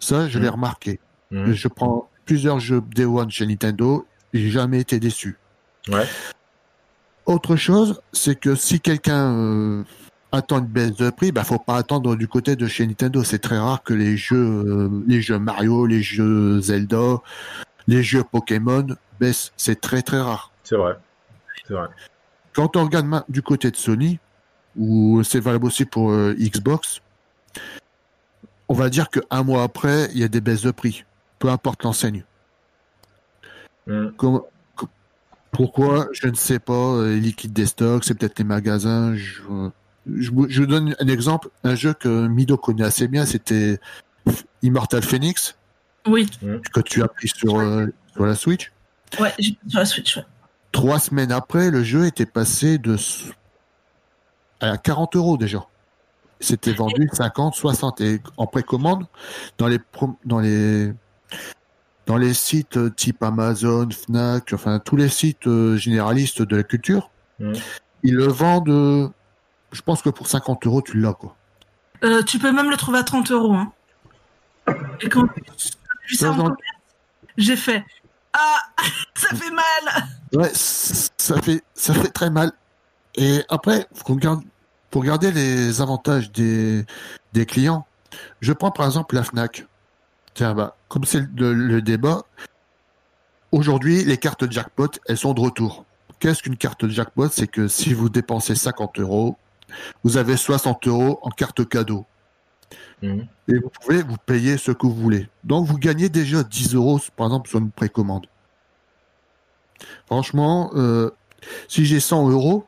Ça, 0.00 0.28
je 0.28 0.38
l'ai 0.38 0.48
mmh. 0.48 0.54
remarqué. 0.54 1.00
Mmh. 1.30 1.52
Je 1.52 1.68
prends 1.68 2.08
plusieurs 2.24 2.60
jeux 2.60 2.82
Day 2.94 3.04
One 3.04 3.30
chez 3.30 3.46
Nintendo, 3.46 4.06
j'ai 4.34 4.50
jamais 4.50 4.80
été 4.80 4.98
déçu. 5.00 5.38
Ouais. 5.88 6.06
Autre 7.26 7.56
chose, 7.56 8.00
c'est 8.12 8.38
que 8.38 8.54
si 8.54 8.80
quelqu'un 8.80 9.32
euh, 9.32 9.84
attend 10.30 10.60
une 10.60 10.66
baisse 10.66 10.94
de 10.94 11.10
prix, 11.10 11.32
bah 11.32 11.42
faut 11.42 11.58
pas 11.58 11.76
attendre 11.76 12.14
du 12.14 12.28
côté 12.28 12.54
de 12.54 12.68
chez 12.68 12.86
Nintendo. 12.86 13.24
C'est 13.24 13.40
très 13.40 13.58
rare 13.58 13.82
que 13.82 13.92
les 13.94 14.16
jeux, 14.16 14.36
euh, 14.36 15.02
les 15.08 15.20
jeux 15.20 15.38
Mario, 15.38 15.86
les 15.86 16.02
jeux 16.02 16.60
Zelda, 16.60 17.16
les 17.88 18.04
jeux 18.04 18.22
Pokémon 18.22 18.86
baissent. 19.18 19.52
C'est 19.56 19.80
très 19.80 20.02
très 20.02 20.20
rare. 20.20 20.52
C'est 20.62 20.76
vrai. 20.76 20.96
C'est 21.66 21.74
vrai. 21.74 21.88
Quand 22.52 22.76
on 22.76 22.84
regarde 22.84 23.24
du 23.28 23.42
côté 23.42 23.72
de 23.72 23.76
Sony, 23.76 24.20
ou 24.76 25.22
c'est 25.24 25.40
valable 25.40 25.66
aussi 25.66 25.84
pour 25.84 26.12
euh, 26.12 26.32
Xbox, 26.38 27.00
on 28.68 28.74
va 28.74 28.88
dire 28.88 29.08
qu'un 29.10 29.42
mois 29.42 29.64
après, 29.64 30.08
il 30.12 30.18
y 30.18 30.24
a 30.24 30.28
des 30.28 30.40
baisses 30.40 30.62
de 30.62 30.70
prix, 30.70 31.04
peu 31.40 31.48
importe 31.48 31.82
l'enseigne. 31.82 32.24
Mm. 33.88 34.08
Pourquoi? 35.56 36.08
Je 36.12 36.28
ne 36.28 36.34
sais 36.34 36.58
pas. 36.58 36.72
Euh, 36.72 37.14
les 37.14 37.20
liquides 37.20 37.52
des 37.52 37.66
stocks, 37.66 38.04
c'est 38.04 38.14
peut-être 38.14 38.38
les 38.38 38.44
magasins. 38.44 39.14
Je, 39.16 39.70
je, 40.06 40.62
donne 40.62 40.94
un 41.00 41.08
exemple. 41.08 41.48
Un 41.64 41.74
jeu 41.74 41.94
que 41.94 42.26
Mido 42.26 42.56
connaît 42.56 42.84
assez 42.84 43.08
bien, 43.08 43.24
c'était 43.24 43.80
Immortal 44.62 45.02
Phoenix. 45.02 45.56
Oui. 46.06 46.28
Que 46.72 46.80
tu 46.80 47.02
as 47.02 47.08
pris 47.08 47.28
sur, 47.28 47.58
euh, 47.58 47.86
sur 48.12 48.26
la 48.26 48.34
Switch. 48.34 48.72
Ouais, 49.18 49.32
j'ai 49.38 49.56
sur 49.66 49.80
la 49.80 49.86
Switch. 49.86 50.20
Trois 50.72 50.98
semaines 50.98 51.32
après, 51.32 51.70
le 51.70 51.82
jeu 51.82 52.06
était 52.06 52.26
passé 52.26 52.78
de 52.78 52.96
à 54.60 54.76
40 54.76 55.16
euros 55.16 55.36
déjà. 55.36 55.66
C'était 56.38 56.72
vendu 56.72 57.08
50, 57.10 57.54
60 57.54 58.00
et 58.02 58.20
en 58.36 58.46
précommande 58.46 59.06
dans 59.56 59.68
les 59.68 59.78
dans 60.26 60.38
les 60.38 60.92
dans 62.06 62.16
les 62.16 62.34
sites 62.34 62.76
euh, 62.76 62.90
type 62.90 63.22
Amazon, 63.22 63.88
Fnac, 63.90 64.52
enfin 64.52 64.78
tous 64.78 64.96
les 64.96 65.08
sites 65.08 65.46
euh, 65.46 65.76
généralistes 65.76 66.42
de 66.42 66.56
la 66.56 66.62
culture, 66.62 67.10
mmh. 67.40 67.52
ils 68.04 68.14
le 68.14 68.26
vendent. 68.26 68.68
Euh, 68.68 69.08
je 69.72 69.82
pense 69.82 70.02
que 70.02 70.08
pour 70.08 70.28
50 70.28 70.66
euros, 70.66 70.82
tu 70.82 70.98
l'as 70.98 71.12
quoi. 71.12 71.36
tu 72.26 72.38
peux 72.38 72.52
même 72.52 72.70
le 72.70 72.76
trouver 72.76 72.98
à 72.98 73.04
30 73.04 73.30
euros. 73.32 73.54
Hein. 73.54 73.72
Et 75.00 75.08
quand 75.08 75.26
j'ai 77.36 77.56
fait 77.56 77.84
ah 78.32 78.58
ça 79.14 79.34
fait 79.34 79.50
mal. 79.50 80.04
Ouais, 80.32 80.50
ça 80.54 81.40
fait 81.40 81.62
ça 81.74 81.94
fait 81.94 82.08
très 82.08 82.30
mal. 82.30 82.52
Et 83.14 83.42
après, 83.48 83.88
pour 84.90 85.02
regarder 85.02 85.32
les 85.32 85.80
avantages 85.80 86.30
des, 86.32 86.84
des 87.32 87.46
clients. 87.46 87.86
Je 88.40 88.52
prends 88.52 88.70
par 88.70 88.86
exemple 88.86 89.14
la 89.14 89.22
Fnac. 89.22 89.66
Tiens, 90.36 90.52
bah, 90.52 90.76
comme 90.88 91.04
c'est 91.04 91.24
le, 91.34 91.80
débat, 91.80 92.26
aujourd'hui, 93.52 94.04
les 94.04 94.18
cartes 94.18 94.50
jackpot, 94.50 94.90
elles 95.06 95.16
sont 95.16 95.32
de 95.32 95.40
retour. 95.40 95.86
Qu'est-ce 96.20 96.42
qu'une 96.42 96.58
carte 96.58 96.86
jackpot? 96.88 97.30
C'est 97.30 97.46
que 97.46 97.68
si 97.68 97.94
vous 97.94 98.10
dépensez 98.10 98.54
50 98.54 98.98
euros, 98.98 99.38
vous 100.04 100.18
avez 100.18 100.36
60 100.36 100.88
euros 100.88 101.18
en 101.22 101.30
carte 101.30 101.66
cadeau. 101.66 102.04
Mmh. 103.00 103.20
Et 103.48 103.54
vous 103.54 103.70
pouvez 103.80 104.02
vous 104.02 104.18
payer 104.26 104.58
ce 104.58 104.72
que 104.72 104.86
vous 104.86 104.94
voulez. 104.94 105.26
Donc 105.42 105.66
vous 105.66 105.78
gagnez 105.78 106.10
déjà 106.10 106.42
10 106.42 106.74
euros, 106.74 107.00
par 107.16 107.28
exemple, 107.28 107.48
sur 107.48 107.58
une 107.58 107.70
précommande. 107.70 108.26
Franchement, 110.04 110.70
euh, 110.74 111.10
si 111.66 111.86
j'ai 111.86 111.98
100 111.98 112.28
euros, 112.28 112.66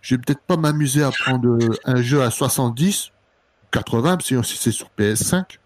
je 0.00 0.14
vais 0.14 0.22
peut-être 0.24 0.42
pas 0.42 0.56
m'amuser 0.56 1.02
à 1.02 1.10
prendre 1.10 1.58
un 1.84 2.02
jeu 2.02 2.22
à 2.22 2.30
70, 2.30 3.10
80, 3.72 4.18
si 4.20 4.56
c'est 4.56 4.70
sur 4.70 4.90
PS5. 4.96 5.58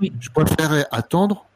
Je 0.00 0.28
préférerais 0.30 0.86
attendre, 0.90 1.46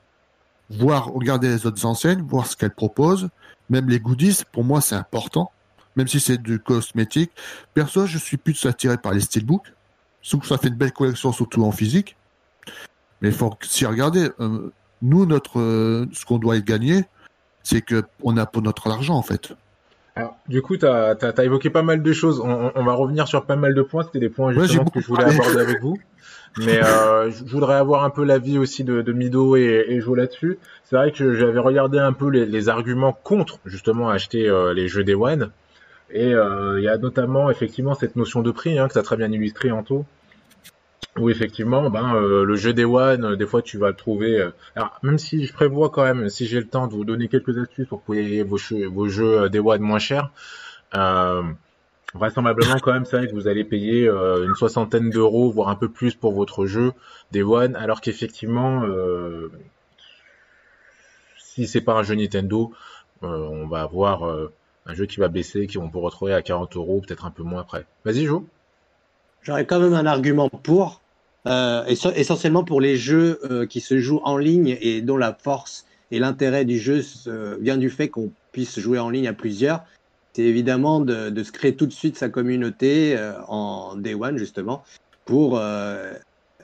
voir, 0.71 1.07
regarder 1.07 1.49
les 1.49 1.67
autres 1.67 1.85
enseignes, 1.85 2.23
voir 2.23 2.47
ce 2.47 2.57
qu'elles 2.57 2.75
proposent. 2.75 3.29
Même 3.71 3.89
les 3.89 4.01
goodies, 4.01 4.43
pour 4.53 4.65
moi, 4.65 4.81
c'est 4.81 4.95
important. 4.95 5.51
Même 5.97 6.09
si 6.09 6.21
c'est 6.21 6.39
du 6.39 6.61
cosmétique. 6.61 7.33
Perso, 7.75 8.07
je 8.07 8.19
suis 8.19 8.37
plus 8.37 8.65
attiré 8.67 8.97
par 8.97 9.13
les 9.13 9.21
steelbooks. 9.21 9.73
Sauf 10.23 10.43
que 10.43 10.47
ça 10.47 10.59
fait 10.59 10.69
une 10.69 10.75
belle 10.75 10.93
collection, 10.93 11.33
surtout 11.33 11.65
en 11.65 11.73
physique. 11.73 12.17
Mais 13.21 13.29
il 13.29 13.35
faut 13.35 13.53
s'y 13.63 13.87
regarder. 13.87 14.31
Euh, 14.41 14.73
nous, 15.03 15.27
notre, 15.27 15.59
euh, 15.59 16.07
ce 16.13 16.25
qu'on 16.25 16.39
doit 16.39 16.59
gagner, 16.61 17.05
c'est 17.63 17.83
que 17.83 18.05
on 18.23 18.37
a 18.37 18.47
pour 18.47 18.63
notre 18.63 18.89
argent, 18.89 19.15
en 19.15 19.23
fait. 19.23 19.53
Alors, 20.15 20.37
du 20.49 20.63
coup, 20.63 20.77
tu 20.77 20.87
as, 20.87 21.17
évoqué 21.45 21.71
pas 21.71 21.83
mal 21.83 22.03
de 22.03 22.13
choses. 22.13 22.41
On, 22.41 22.85
va 22.85 22.93
revenir 22.95 23.29
sur 23.29 23.45
pas 23.45 23.57
mal 23.57 23.75
de 23.75 23.83
points. 23.83 24.03
C'était 24.05 24.21
des 24.21 24.29
points 24.29 24.53
justement 24.53 24.85
que 24.87 25.01
je 25.01 25.07
voulais 25.07 25.25
aborder 25.25 25.61
avec 25.61 25.81
vous. 25.81 25.97
Mais 26.57 26.83
euh, 26.83 27.31
je 27.31 27.45
voudrais 27.45 27.77
avoir 27.77 28.05
un 28.05 28.11
peu 28.11 28.25
l'avis 28.25 28.59
aussi 28.59 28.85
de, 28.85 29.03
de, 29.03 29.13
Mido 29.13 29.57
et, 29.57 29.85
et 29.89 30.01
là-dessus. 30.01 30.59
C'est 30.85 30.97
vrai 30.97 31.13
que 31.13 31.35
j'avais 31.35 31.59
regardé 31.59 31.99
un 31.99 32.13
peu 32.13 32.29
les, 32.29 32.47
les, 32.47 32.69
arguments 32.69 33.13
contre 33.13 33.59
justement 33.67 34.11
acheter 34.11 34.49
euh, 34.49 34.73
les 34.75 34.89
jeux 34.89 35.05
Day 35.05 35.15
One. 35.15 35.51
Et 36.11 36.33
euh, 36.35 36.81
il 36.81 36.85
y 36.85 36.89
a 36.89 36.97
notamment 36.97 37.51
effectivement 37.51 37.95
cette 37.95 38.17
notion 38.17 38.43
de 38.43 38.51
prix 38.51 38.79
hein, 38.79 38.89
que 38.89 38.95
tu 38.95 38.99
as 38.99 39.03
très 39.03 39.17
bien 39.17 39.31
illustré 39.31 39.71
Anto. 39.71 40.05
Où 41.19 41.31
effectivement, 41.31 41.91
ben, 41.91 42.15
euh, 42.15 42.45
le 42.45 42.57
jeu 42.57 42.73
Day 42.73 42.85
One, 42.85 43.37
des 43.37 43.47
fois 43.47 43.61
tu 43.61 43.77
vas 43.77 43.89
le 43.89 43.97
trouver. 43.97 44.49
alors 44.77 44.99
même 45.03 45.19
si 45.19 45.47
je 45.47 45.53
prévois 45.53 45.91
quand 45.91 46.03
même, 46.03 46.29
si 46.29 46.47
j'ai 46.47 46.59
le 46.59 46.69
temps 46.69 46.87
de 46.87 46.93
vous 46.93 47.05
donner 47.05 47.29
quelques 47.29 47.59
astuces 47.59 47.89
pour 47.89 48.01
que 48.01 48.07
vous 48.09 48.15
ayez 48.15 48.43
vos 48.43 48.57
jeux, 48.57 48.87
vos 48.87 49.09
jeux 49.09 49.49
Day 49.49 49.59
One 49.59 49.81
moins 49.81 49.99
chers. 49.99 50.31
Euh, 50.95 51.43
Vraisemblablement, 52.15 52.79
quand 52.79 52.93
même, 52.93 53.05
c'est 53.05 53.19
vrai 53.19 53.29
que 53.29 53.35
vous 53.35 53.49
allez 53.49 53.65
payer 53.65 54.09
euh, 54.09 54.47
une 54.47 54.55
soixantaine 54.55 55.11
d'euros, 55.11 55.51
voire 55.51 55.69
un 55.69 55.75
peu 55.75 55.91
plus 55.91 56.15
pour 56.15 56.33
votre 56.33 56.65
jeu 56.65 56.93
Day 57.33 57.43
One, 57.43 57.77
alors 57.77 58.01
qu'effectivement, 58.01 58.83
euh, 58.85 59.53
si 61.39 61.67
c'est 61.67 61.83
pas 61.83 61.93
un 61.93 62.03
jeu 62.03 62.15
Nintendo, 62.15 62.73
euh, 63.23 63.49
on 63.51 63.67
va 63.67 63.83
avoir 63.83 64.27
euh, 64.27 64.51
un 64.87 64.95
jeu 64.95 65.05
qui 65.05 65.21
va 65.21 65.29
baisser, 65.29 65.67
qui 65.67 65.77
on 65.77 65.91
peut 65.91 65.99
retrouver 65.99 66.33
à 66.33 66.41
40 66.41 66.77
euros, 66.77 67.03
peut-être 67.07 67.27
un 67.27 67.31
peu 67.31 67.43
moins 67.43 67.61
après. 67.61 67.85
Vas-y, 68.07 68.25
joue. 68.25 68.47
J'aurais 69.43 69.67
quand 69.67 69.79
même 69.79 69.95
un 69.95 70.07
argument 70.07 70.49
pour, 70.49 71.03
essentiellement 71.47 72.65
pour 72.65 72.81
les 72.81 72.97
jeux 72.97 73.67
qui 73.71 73.81
se 73.81 73.99
jouent 73.99 74.21
en 74.25 74.37
ligne 74.37 74.77
et 74.81 75.01
dont 75.01 75.17
la 75.17 75.33
force 75.33 75.87
et 76.11 76.19
l'intérêt 76.19 76.65
du 76.65 76.79
jeu 76.79 77.03
vient 77.61 77.77
du 77.77 77.89
fait 77.89 78.09
qu'on 78.09 78.31
puisse 78.53 78.79
jouer 78.81 78.99
en 78.99 79.09
ligne 79.09 79.29
à 79.29 79.33
plusieurs 79.33 79.85
c'est 80.39 80.45
évidemment 80.45 81.01
de, 81.01 81.43
se 81.43 81.51
créer 81.51 81.75
tout 81.75 81.87
de 81.87 81.93
suite 81.93 82.17
sa 82.17 82.29
communauté 82.29 83.17
euh, 83.17 83.33
en 83.49 83.97
Day 83.97 84.15
One, 84.15 84.39
justement, 84.39 84.85
pour 85.25 85.59
euh, 85.59 86.13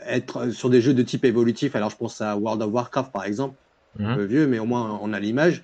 être 0.07 0.51
sur 0.51 0.71
des 0.71 0.81
jeux 0.81 0.95
de 0.95 1.03
type 1.03 1.25
évolutif. 1.25 1.75
Alors, 1.75 1.91
je 1.91 1.97
pense 1.97 2.21
à 2.21 2.37
World 2.37 2.63
of 2.63 2.73
Warcraft, 2.73 3.11
par 3.11 3.25
exemple, 3.25 3.57
un 3.99 4.11
mhm. 4.11 4.17
peu 4.17 4.23
vieux, 4.23 4.47
mais 4.47 4.61
au 4.61 4.65
moins 4.65 4.97
on 5.03 5.13
a 5.13 5.19
l'image. 5.19 5.61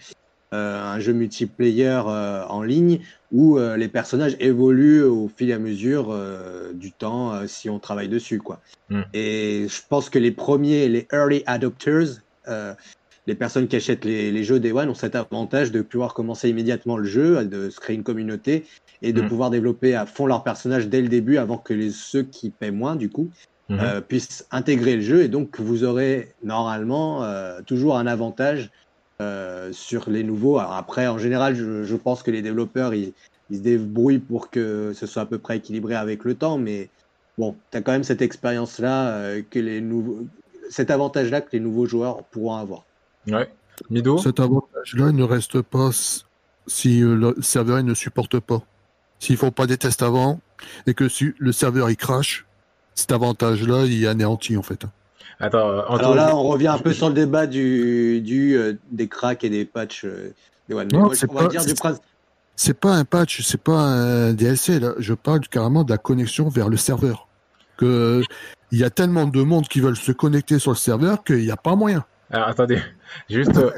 Euh, 0.53 0.83
un 0.83 0.99
jeu 0.99 1.13
multiplayer 1.13 2.03
en 2.49 2.63
ligne 2.65 2.99
où 3.31 3.61
les 3.61 3.87
personnages 3.87 4.37
évoluent 4.41 5.05
au 5.05 5.29
fil 5.29 5.51
et 5.51 5.53
à 5.53 5.61
mesure 5.61 6.13
du 6.75 6.91
temps 6.91 7.47
si 7.47 7.71
on 7.71 7.79
travaille 7.79 8.09
dessus. 8.09 8.39
Quoi. 8.39 8.59
Mhm. 8.89 9.05
Et 9.15 9.67
je 9.69 9.83
pense 9.89 10.11
que 10.11 10.19
les 10.19 10.33
premiers, 10.33 10.89
les 10.89 11.07
early 11.13 11.45
adopters, 11.47 12.25
les 13.31 13.37
personnes 13.37 13.69
qui 13.69 13.77
achètent 13.77 14.05
les, 14.05 14.43
jeux 14.43 14.59
Day 14.59 14.73
One 14.73 14.89
ont 14.89 14.95
cet 14.95 15.15
avantage 15.15 15.71
de 15.71 15.83
pouvoir 15.83 16.15
commencer 16.15 16.49
immédiatement 16.49 16.97
le 16.97 17.05
jeu, 17.05 17.45
de 17.45 17.71
se 17.71 17.79
créer 17.79 17.95
une 17.95 18.03
communauté 18.03 18.65
et 19.03 19.13
de 19.13 19.23
mm. 19.23 19.29
pouvoir 19.29 19.51
développer 19.51 19.95
à 19.95 20.05
fond 20.05 20.27
leur 20.27 20.43
personnage 20.43 20.89
dès 20.89 21.01
le 21.01 21.07
début 21.07 21.37
avant 21.37 21.57
que 21.57 21.73
les, 21.73 21.91
ceux 21.91 22.25
qui 22.25 22.51
paient 22.51 22.73
moins, 22.73 22.97
du 22.97 23.09
coup, 23.09 23.29
mm-hmm. 23.71 23.79
euh, 23.81 24.01
puissent 24.01 24.47
intégrer 24.51 24.97
le 24.97 25.03
jeu. 25.03 25.23
Et 25.23 25.29
donc, 25.29 25.61
vous 25.61 25.85
aurez 25.85 26.35
normalement 26.43 27.23
euh, 27.23 27.61
toujours 27.65 27.97
un 27.99 28.09
avantage 28.09 28.73
euh, 29.21 29.71
sur 29.71 30.11
les 30.11 30.25
nouveaux. 30.25 30.59
Alors 30.59 30.75
après, 30.75 31.07
en 31.07 31.19
général, 31.19 31.55
je, 31.55 31.95
pense 31.95 32.25
que 32.25 32.33
les 32.33 32.43
développeurs, 32.43 32.95
ils, 32.95 33.13
se 33.53 33.59
débrouillent 33.59 34.19
pour 34.19 34.51
que 34.51 34.93
ce 34.93 35.07
soit 35.07 35.23
à 35.23 35.27
peu 35.27 35.39
près 35.39 35.59
équilibré 35.59 35.95
avec 35.95 36.25
le 36.25 36.35
temps, 36.35 36.59
mais 36.59 36.89
bon, 37.39 37.55
tu 37.71 37.79
as 37.79 37.81
quand 37.81 37.93
même 37.93 38.03
cette 38.03 38.23
expérience-là, 38.23 39.41
que 39.51 39.59
les 39.61 39.81
nouveaux, 39.81 40.27
cet 40.69 40.91
avantage-là 40.91 41.41
que 41.41 41.51
les 41.53 41.61
nouveaux 41.61 41.87
joueurs 41.87 42.25
pourront 42.25 42.57
avoir. 42.57 42.85
Ouais. 43.27 43.51
Mido 43.89 44.19
Cet 44.19 44.41
avantage-là 44.41 45.13
ne 45.13 45.23
reste 45.23 45.63
pas 45.63 45.91
si 46.67 47.03
euh, 47.03 47.15
le 47.15 47.43
serveur 47.43 47.83
ne 47.83 47.95
supporte 47.95 48.41
pas. 48.41 48.63
S'ils 49.19 49.37
font 49.37 49.51
pas 49.51 49.67
des 49.67 49.77
tests 49.77 50.03
avant 50.03 50.41
et 50.87 50.95
que 50.95 51.09
si 51.09 51.33
le 51.39 51.53
serveur 51.53 51.91
il 51.91 51.97
crache, 51.97 52.47
cet 52.95 53.13
avantage-là 53.13 53.85
il 53.87 54.05
est 54.05 54.07
anéanti 54.07 54.57
en 54.57 54.63
fait. 54.63 54.85
Attends, 55.39 55.71
euh, 55.71 55.83
Alors 55.89 56.15
là, 56.15 56.37
on 56.37 56.43
revient 56.45 56.69
un 56.69 56.79
peu 56.79 56.93
sur 56.93 57.09
le 57.09 57.15
débat 57.15 57.47
du, 57.47 58.21
du 58.21 58.57
euh, 58.57 58.75
des 58.91 59.09
cracks 59.09 59.45
et 59.45 59.51
des 59.51 59.65
patchs. 59.65 60.07
non, 60.69 61.11
c'est 61.15 62.75
pas, 62.79 62.95
un 62.95 63.05
patch, 63.07 63.41
c'est 63.43 63.63
pas 63.63 63.79
un 63.79 64.35
DLC. 64.35 64.81
Là. 64.81 64.93
Je 64.99 65.15
parle 65.15 65.41
carrément 65.49 65.83
de 65.83 65.91
la 65.91 65.97
connexion 65.97 66.51
vers 66.51 66.69
le 66.69 66.77
serveur. 66.77 67.27
Que 67.79 68.23
il 68.71 68.79
y 68.79 68.85
a 68.85 68.91
tellement 68.91 69.27
de 69.27 69.43
monde 69.43 69.67
qui 69.67 69.81
veulent 69.81 69.97
se 69.97 70.13
connecter 70.13 70.59
sur 70.59 70.71
le 70.71 70.77
serveur 70.77 71.25
qu'il 71.25 71.39
n'y 71.39 71.51
a 71.51 71.57
pas 71.57 71.75
moyen. 71.75 72.05
Alors, 72.31 72.49
attendez, 72.49 72.81
juste, 73.29 73.57
euh, 73.57 73.71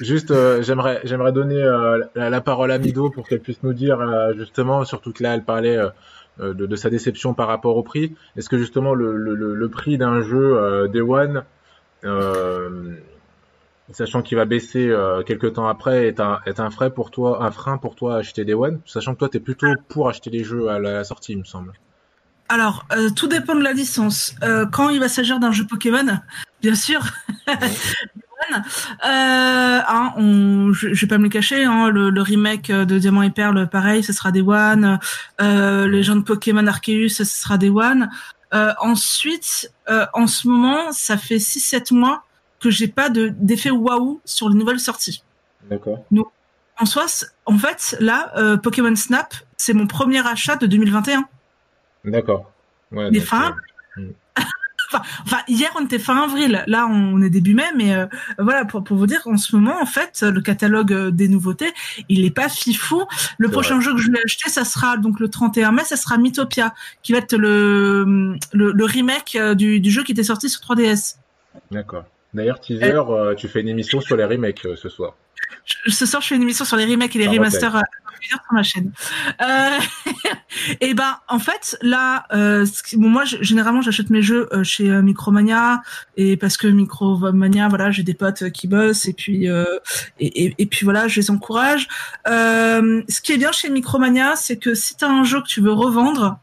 juste, 0.00 0.30
euh, 0.30 0.62
j'aimerais, 0.62 1.00
j'aimerais 1.02 1.32
donner 1.32 1.60
euh, 1.60 2.04
la, 2.14 2.40
parole 2.40 2.70
à 2.70 2.78
Mido 2.78 3.10
pour 3.10 3.26
qu'elle 3.26 3.40
puisse 3.40 3.62
nous 3.64 3.72
dire 3.72 3.98
justement, 4.36 4.84
surtout 4.84 5.12
que 5.12 5.22
là, 5.22 5.34
elle 5.34 5.44
parlait 5.44 5.78
de, 6.38 6.76
sa 6.76 6.90
déception 6.90 7.34
par 7.34 7.48
rapport 7.48 7.76
au 7.76 7.82
prix. 7.82 8.14
Est-ce 8.36 8.48
que 8.48 8.56
justement 8.56 8.94
le, 8.94 9.68
prix 9.68 9.98
d'un 9.98 10.22
jeu 10.22 10.88
Day 10.92 11.00
One, 11.00 11.42
sachant 13.90 14.22
qu'il 14.22 14.38
va 14.38 14.44
baisser 14.44 14.94
quelques 15.26 15.54
temps 15.54 15.66
après, 15.66 16.06
est 16.06 16.20
un, 16.20 16.38
est 16.46 16.60
un 16.60 16.70
frein 16.70 16.90
pour 16.90 17.10
toi, 17.10 17.44
un 17.44 17.50
frein 17.50 17.78
pour 17.78 17.96
toi 17.96 18.14
à 18.14 18.18
acheter 18.18 18.44
Day 18.44 18.54
One, 18.54 18.80
sachant 18.86 19.14
que 19.14 19.18
toi, 19.18 19.28
tu 19.28 19.38
es 19.38 19.40
plutôt 19.40 19.66
pour 19.88 20.08
acheter 20.08 20.30
les 20.30 20.44
jeux 20.44 20.68
à 20.68 20.78
la 20.78 21.02
sortie, 21.02 21.32
il 21.32 21.38
me 21.38 21.44
semble. 21.44 21.72
Alors, 22.48 22.86
tout 23.16 23.26
dépend 23.26 23.56
de 23.56 23.64
la 23.64 23.72
licence. 23.72 24.36
Quand 24.70 24.88
il 24.90 25.00
va 25.00 25.08
s'agir 25.08 25.40
d'un 25.40 25.50
jeu 25.50 25.66
Pokémon, 25.66 26.20
bien 26.60 26.74
sûr. 26.74 27.00
euh, 27.48 27.54
hein, 29.02 30.12
on, 30.16 30.72
je, 30.72 30.92
je, 30.92 31.00
vais 31.02 31.08
pas 31.08 31.18
me 31.18 31.24
le 31.24 31.28
cacher. 31.28 31.64
Hein, 31.64 31.90
le, 31.90 32.10
le, 32.10 32.22
remake 32.22 32.70
de 32.70 32.98
Diamant 32.98 33.22
et 33.22 33.30
Perle, 33.30 33.68
pareil, 33.68 34.02
ce 34.02 34.12
sera 34.12 34.30
des 34.32 34.42
One. 34.42 34.98
Euh, 35.40 35.88
les 35.88 36.02
gens 36.02 36.16
de 36.16 36.22
Pokémon 36.22 36.66
Arceus, 36.66 37.08
ce 37.08 37.24
sera 37.24 37.58
des 37.58 37.70
One. 37.70 38.10
Euh, 38.54 38.72
ensuite, 38.80 39.72
en 40.14 40.26
ce 40.26 40.48
moment, 40.48 40.92
ça 40.92 41.16
fait 41.16 41.36
6-7 41.36 41.94
mois 41.94 42.24
que 42.60 42.70
j'ai 42.70 42.88
pas 42.88 43.08
de 43.08 43.32
d'effet 43.36 43.70
waouh 43.70 44.20
sur 44.24 44.48
les 44.48 44.56
nouvelles 44.56 44.80
sorties. 44.80 45.22
D'accord. 45.70 46.04
En 46.80 46.86
soi, 46.86 47.06
en 47.44 47.58
fait, 47.58 47.96
là, 48.00 48.32
Pokémon 48.62 48.94
Snap, 48.94 49.34
c'est 49.56 49.74
mon 49.74 49.86
premier 49.86 50.26
achat 50.26 50.56
de 50.56 50.66
2021. 50.66 51.28
D'accord. 52.04 52.50
Ouais, 52.92 53.10
mais 53.10 53.20
fin. 53.20 53.54
Euh, 53.98 54.10
enfin, 54.92 55.38
hier 55.48 55.70
on 55.78 55.84
était 55.84 55.98
fin 55.98 56.22
avril, 56.22 56.64
là 56.66 56.86
on 56.86 57.20
est 57.22 57.30
début 57.30 57.54
mai, 57.54 57.66
mais 57.76 57.94
euh, 57.94 58.06
voilà 58.38 58.64
pour, 58.64 58.84
pour 58.84 58.96
vous 58.96 59.06
dire 59.06 59.20
en 59.26 59.36
ce 59.36 59.54
moment 59.54 59.80
en 59.80 59.86
fait 59.86 60.22
le 60.22 60.40
catalogue 60.40 60.92
euh, 60.92 61.10
des 61.10 61.28
nouveautés 61.28 61.72
il 62.08 62.24
est 62.24 62.30
pas 62.30 62.48
fifou. 62.48 63.04
Le 63.38 63.48
prochain 63.48 63.80
jeu 63.80 63.94
que 63.94 64.00
je 64.00 64.10
vais 64.10 64.20
acheter 64.24 64.50
ça 64.50 64.64
sera 64.64 64.96
donc 64.96 65.20
le 65.20 65.28
31 65.28 65.72
mai, 65.72 65.84
ça 65.84 65.96
sera 65.96 66.18
Mythopia 66.18 66.74
qui 67.02 67.12
va 67.12 67.18
être 67.18 67.36
le 67.36 68.36
le, 68.52 68.72
le 68.72 68.84
remake 68.84 69.38
du, 69.56 69.80
du, 69.80 69.90
jeu 69.90 70.02
qui 70.04 70.12
était 70.12 70.22
sorti 70.22 70.48
sur 70.48 70.60
3DS. 70.62 71.16
D'accord. 71.70 72.04
D'ailleurs 72.34 72.60
teaser, 72.60 73.00
tu 73.36 73.48
fais 73.48 73.60
une 73.60 73.68
émission 73.68 74.00
sur 74.00 74.16
les 74.16 74.24
remakes 74.24 74.66
ce 74.76 74.88
soir 74.88 75.14
ce 75.86 76.06
soir, 76.06 76.22
je 76.22 76.28
fais 76.28 76.36
une 76.36 76.42
émission 76.42 76.64
sur 76.64 76.76
les 76.76 76.84
remakes 76.84 77.14
et 77.16 77.18
les 77.18 77.28
remasters 77.28 77.82
sur 78.20 78.38
ma 78.52 78.62
chaîne. 78.62 78.92
Euh, 79.40 79.78
et 80.80 80.94
ben, 80.94 81.18
en 81.28 81.38
fait, 81.38 81.76
là, 81.82 82.26
euh, 82.32 82.66
moi, 82.96 83.24
généralement, 83.24 83.80
j'achète 83.80 84.10
mes 84.10 84.22
jeux 84.22 84.48
euh, 84.52 84.64
chez 84.64 84.88
Micromania 85.02 85.82
et 86.16 86.36
parce 86.36 86.56
que 86.56 86.66
Micromania, 86.66 87.68
voilà, 87.68 87.90
j'ai 87.90 88.02
des 88.02 88.14
potes 88.14 88.50
qui 88.50 88.68
bossent 88.68 89.06
et 89.06 89.12
puis 89.12 89.46
et, 89.46 89.56
et, 90.18 90.54
et, 90.58 90.66
puis 90.66 90.84
voilà, 90.84 91.08
je 91.08 91.20
les 91.20 91.30
encourage. 91.30 91.88
ce 92.26 93.20
qui 93.20 93.32
est 93.32 93.38
bien 93.38 93.52
chez 93.52 93.70
Micromania, 93.70 94.36
c'est 94.36 94.56
que 94.56 94.74
si 94.74 94.96
tu 94.96 95.04
as 95.04 95.08
un 95.08 95.24
jeu 95.24 95.40
que 95.40 95.46
tu 95.46 95.60
veux 95.60 95.72
revendre, 95.72 96.38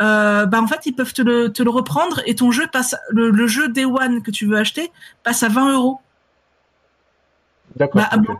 euh, 0.00 0.46
bah 0.46 0.62
en 0.62 0.66
fait 0.66 0.86
ils 0.86 0.94
peuvent 0.94 1.12
te 1.12 1.20
le, 1.20 1.52
te 1.52 1.62
le 1.62 1.68
reprendre 1.68 2.22
et 2.24 2.34
ton 2.34 2.50
jeu 2.50 2.66
passe 2.66 2.96
le, 3.10 3.30
le 3.30 3.46
jeu 3.46 3.68
Day 3.68 3.84
One 3.84 4.22
que 4.22 4.30
tu 4.30 4.46
veux 4.46 4.56
acheter 4.56 4.90
passe 5.22 5.42
à 5.42 5.48
20 5.48 5.74
euros. 5.74 6.00
D'accord. 7.76 8.02
Bah, 8.10 8.34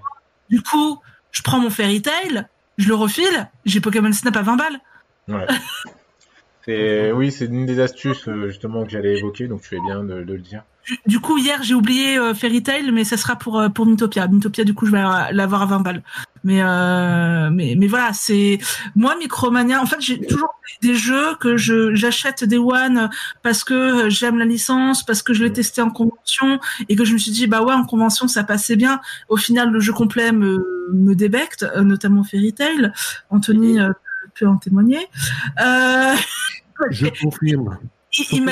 du 0.48 0.62
coup, 0.62 0.98
je 1.30 1.42
prends 1.42 1.60
mon 1.60 1.70
Fairy 1.70 2.02
Tail, 2.02 2.48
je 2.80 2.88
le 2.88 2.94
refile, 2.94 3.48
j'ai 3.64 3.80
Pokémon 3.80 4.12
Snap 4.12 4.36
à 4.36 4.42
20 4.42 4.56
balles. 4.56 4.80
Ouais. 5.28 7.12
oui, 7.12 7.30
c'est 7.30 7.46
une 7.46 7.66
des 7.66 7.80
astuces 7.80 8.26
euh, 8.28 8.48
justement 8.48 8.84
que 8.84 8.90
j'allais 8.90 9.18
évoquer, 9.18 9.48
donc 9.48 9.62
tu 9.62 9.68
fais 9.68 9.80
bien 9.80 10.02
de, 10.02 10.14
le 10.14 10.38
dire. 10.38 10.64
Du, 11.06 11.20
coup, 11.20 11.38
hier, 11.38 11.62
j'ai 11.62 11.74
oublié 11.74 12.18
euh, 12.18 12.34
Fairy 12.34 12.62
Tail, 12.62 12.90
mais 12.92 13.04
ça 13.04 13.16
sera 13.16 13.36
pour 13.36 13.58
euh, 13.58 13.68
pour 13.68 13.86
Mythopia. 13.86 14.26
Mythopia, 14.28 14.64
du 14.64 14.74
coup, 14.74 14.86
je 14.86 14.92
vais 14.92 15.02
l'avoir 15.32 15.62
à 15.62 15.66
20 15.66 15.80
balles. 15.80 16.02
Mais 16.42 16.62
euh, 16.62 17.50
mais 17.50 17.74
mais 17.76 17.86
voilà, 17.86 18.12
c'est 18.12 18.58
moi 18.96 19.14
Micromania. 19.16 19.80
En 19.80 19.86
fait, 19.86 20.00
j'ai 20.00 20.20
toujours 20.20 20.54
des 20.82 20.94
jeux 20.94 21.34
que 21.38 21.56
je 21.56 21.94
j'achète 21.94 22.44
des 22.44 22.56
One 22.56 23.10
parce 23.42 23.62
que 23.62 24.08
j'aime 24.08 24.38
la 24.38 24.46
licence, 24.46 25.04
parce 25.04 25.22
que 25.22 25.34
je 25.34 25.44
l'ai 25.44 25.52
testé 25.52 25.82
en 25.82 25.90
convention 25.90 26.58
et 26.88 26.96
que 26.96 27.04
je 27.04 27.12
me 27.12 27.18
suis 27.18 27.32
dit 27.32 27.46
bah 27.46 27.62
ouais 27.62 27.74
en 27.74 27.84
convention 27.84 28.26
ça 28.26 28.42
passait 28.42 28.76
bien. 28.76 29.00
Au 29.28 29.36
final, 29.36 29.70
le 29.70 29.80
jeu 29.80 29.92
complet 29.92 30.32
me 30.32 30.88
me 30.92 31.14
débecte, 31.14 31.66
notamment 31.76 32.24
Fairy 32.24 32.54
Tail. 32.54 32.92
Anthony 33.28 33.78
peut 34.34 34.46
en 34.46 34.56
témoigner. 34.56 35.06
je 35.58 37.06
confirme. 37.22 37.78
Il, 38.32 38.44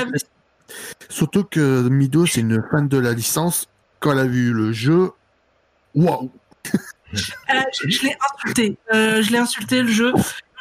Surtout 1.09 1.45
que 1.45 1.89
Mido, 1.89 2.27
c'est 2.27 2.41
une 2.41 2.63
fan 2.71 2.89
de 2.89 2.99
la 2.99 3.13
licence. 3.13 3.69
Quand 4.01 4.13
elle 4.13 4.19
a 4.19 4.27
vu 4.27 4.53
le 4.53 4.73
jeu, 4.73 5.11
waouh 5.95 6.31
je, 7.13 7.33
l'ai 8.03 8.17
insulté. 8.31 8.77
je 8.93 9.33
l'ai 9.33 9.39
insulté 9.39 9.83
le 9.83 9.89
jeu 9.89 10.13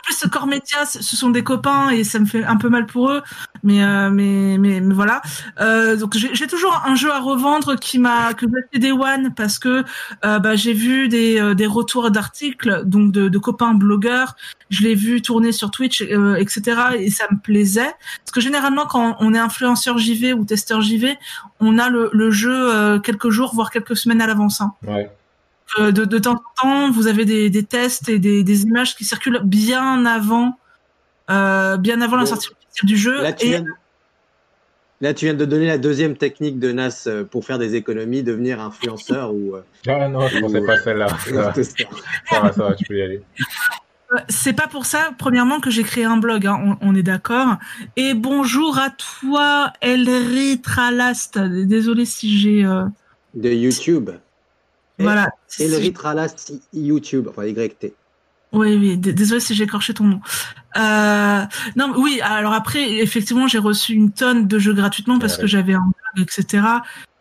plus, 0.07 0.29
Core 0.29 0.47
Media, 0.47 0.85
ce 0.85 1.15
sont 1.15 1.29
des 1.29 1.43
copains 1.43 1.89
et 1.89 2.03
ça 2.03 2.19
me 2.19 2.25
fait 2.25 2.43
un 2.43 2.57
peu 2.57 2.69
mal 2.69 2.85
pour 2.85 3.11
eux. 3.11 3.21
Mais 3.63 3.83
euh, 3.83 4.09
mais, 4.09 4.57
mais, 4.57 4.79
mais 4.81 4.93
voilà. 4.93 5.21
Euh, 5.59 5.95
donc 5.95 6.15
j'ai 6.15 6.47
toujours 6.47 6.83
un 6.85 6.95
jeu 6.95 7.11
à 7.11 7.19
revendre 7.19 7.75
qui 7.75 7.99
m'a 7.99 8.33
que 8.33 8.45
j'ai 8.45 8.61
fait 8.71 8.79
des 8.79 8.91
one 8.91 9.33
parce 9.35 9.59
que 9.59 9.83
euh, 10.23 10.39
bah, 10.39 10.55
j'ai 10.55 10.73
vu 10.73 11.09
des, 11.09 11.39
euh, 11.39 11.53
des 11.53 11.65
retours 11.65 12.09
d'articles 12.11 12.83
donc 12.85 13.11
de, 13.11 13.29
de, 13.29 13.37
copains 13.37 13.73
blogueurs. 13.73 14.35
Je 14.69 14.83
l'ai 14.83 14.95
vu 14.95 15.21
tourner 15.21 15.51
sur 15.51 15.71
Twitch, 15.71 16.01
euh, 16.01 16.35
etc. 16.35 16.61
Et 16.99 17.09
ça 17.09 17.25
me 17.31 17.39
plaisait 17.39 17.91
parce 18.19 18.31
que 18.33 18.41
généralement 18.41 18.85
quand 18.85 19.17
on 19.19 19.33
est 19.33 19.39
influenceur 19.39 19.97
JV 19.97 20.33
ou 20.33 20.45
testeur 20.45 20.81
JV, 20.81 21.17
on 21.59 21.77
a 21.77 21.89
le, 21.89 22.09
le 22.13 22.31
jeu 22.31 22.99
quelques 22.99 23.29
jours 23.29 23.53
voire 23.53 23.71
quelques 23.71 23.97
semaines 23.97 24.21
à 24.21 24.27
l'avance. 24.27 24.61
Hein. 24.61 24.73
Ouais. 24.85 25.09
Euh, 25.79 25.91
de, 25.91 26.05
de, 26.05 26.17
temps 26.17 26.35
en 26.35 26.61
temps, 26.61 26.91
vous 26.91 27.07
avez 27.07 27.25
des, 27.25 27.49
des 27.49 27.63
tests 27.63 28.09
et 28.09 28.19
des, 28.19 28.43
des, 28.43 28.63
images 28.63 28.95
qui 28.95 29.03
circulent 29.03 29.41
bien 29.43 30.05
avant, 30.05 30.57
euh, 31.29 31.77
bien 31.77 32.01
avant 32.01 32.15
la 32.15 32.25
sortie 32.25 32.49
du 32.83 32.95
jeu. 32.95 33.21
Là 33.21 33.33
tu, 33.33 33.47
viens, 33.47 33.65
là, 35.01 35.13
tu 35.13 35.25
viens 35.25 35.33
de 35.33 35.45
donner 35.45 35.67
la 35.67 35.77
deuxième 35.77 36.15
technique 36.15 36.57
de 36.57 36.71
Nas 36.71 37.03
euh, 37.07 37.25
pour 37.25 37.43
faire 37.43 37.59
des 37.59 37.75
économies, 37.75 38.23
devenir 38.23 38.61
influenceur 38.61 39.33
ou. 39.33 39.55
Ah 39.87 40.07
non, 40.07 40.27
je 40.27 40.39
pensais 40.39 40.65
pas 40.65 40.77
celle-là. 40.77 41.07
Ça, 42.29 42.41
va, 42.41 42.53
ça 42.53 42.63
va, 42.63 42.73
tu 42.73 42.85
peux 42.85 42.97
y 42.97 43.01
aller. 43.01 43.21
C'est 44.29 44.53
pas 44.53 44.67
pour 44.67 44.85
ça, 44.85 45.11
premièrement, 45.17 45.59
que 45.59 45.69
j'ai 45.69 45.83
créé 45.83 46.05
un 46.05 46.15
blog, 46.15 46.47
hein, 46.47 46.77
on, 46.81 46.91
on, 46.91 46.95
est 46.95 47.03
d'accord. 47.03 47.57
Et 47.97 48.13
bonjour 48.13 48.79
à 48.79 48.89
toi, 48.89 49.73
Elri 49.81 50.61
Tralast. 50.61 51.37
Désolé 51.37 52.05
si 52.05 52.39
j'ai. 52.39 52.63
Euh... 52.63 52.85
De 53.33 53.49
YouTube. 53.49 54.11
Voilà. 54.99 55.29
Et 55.59 55.67
le 55.67 55.77
Ritralas 55.77 56.51
YouTube, 56.73 57.27
enfin 57.29 57.45
YT. 57.45 57.93
Oui, 58.53 58.75
oui, 58.75 58.97
désolé 58.97 59.41
si 59.41 59.53
j'ai 59.53 59.65
écorché 59.65 59.93
ton 59.93 60.05
nom. 60.05 60.21
Euh, 60.77 61.41
non, 61.75 61.93
oui, 61.97 62.21
alors 62.21 62.53
après, 62.53 62.97
effectivement, 62.99 63.47
j'ai 63.47 63.57
reçu 63.57 63.93
une 63.93 64.11
tonne 64.11 64.47
de 64.47 64.57
jeux 64.57 64.73
gratuitement 64.73 65.19
parce 65.19 65.37
que 65.37 65.47
j'avais 65.47 65.73
un 65.73 65.81
blog, 66.15 66.27
etc. 66.27 66.63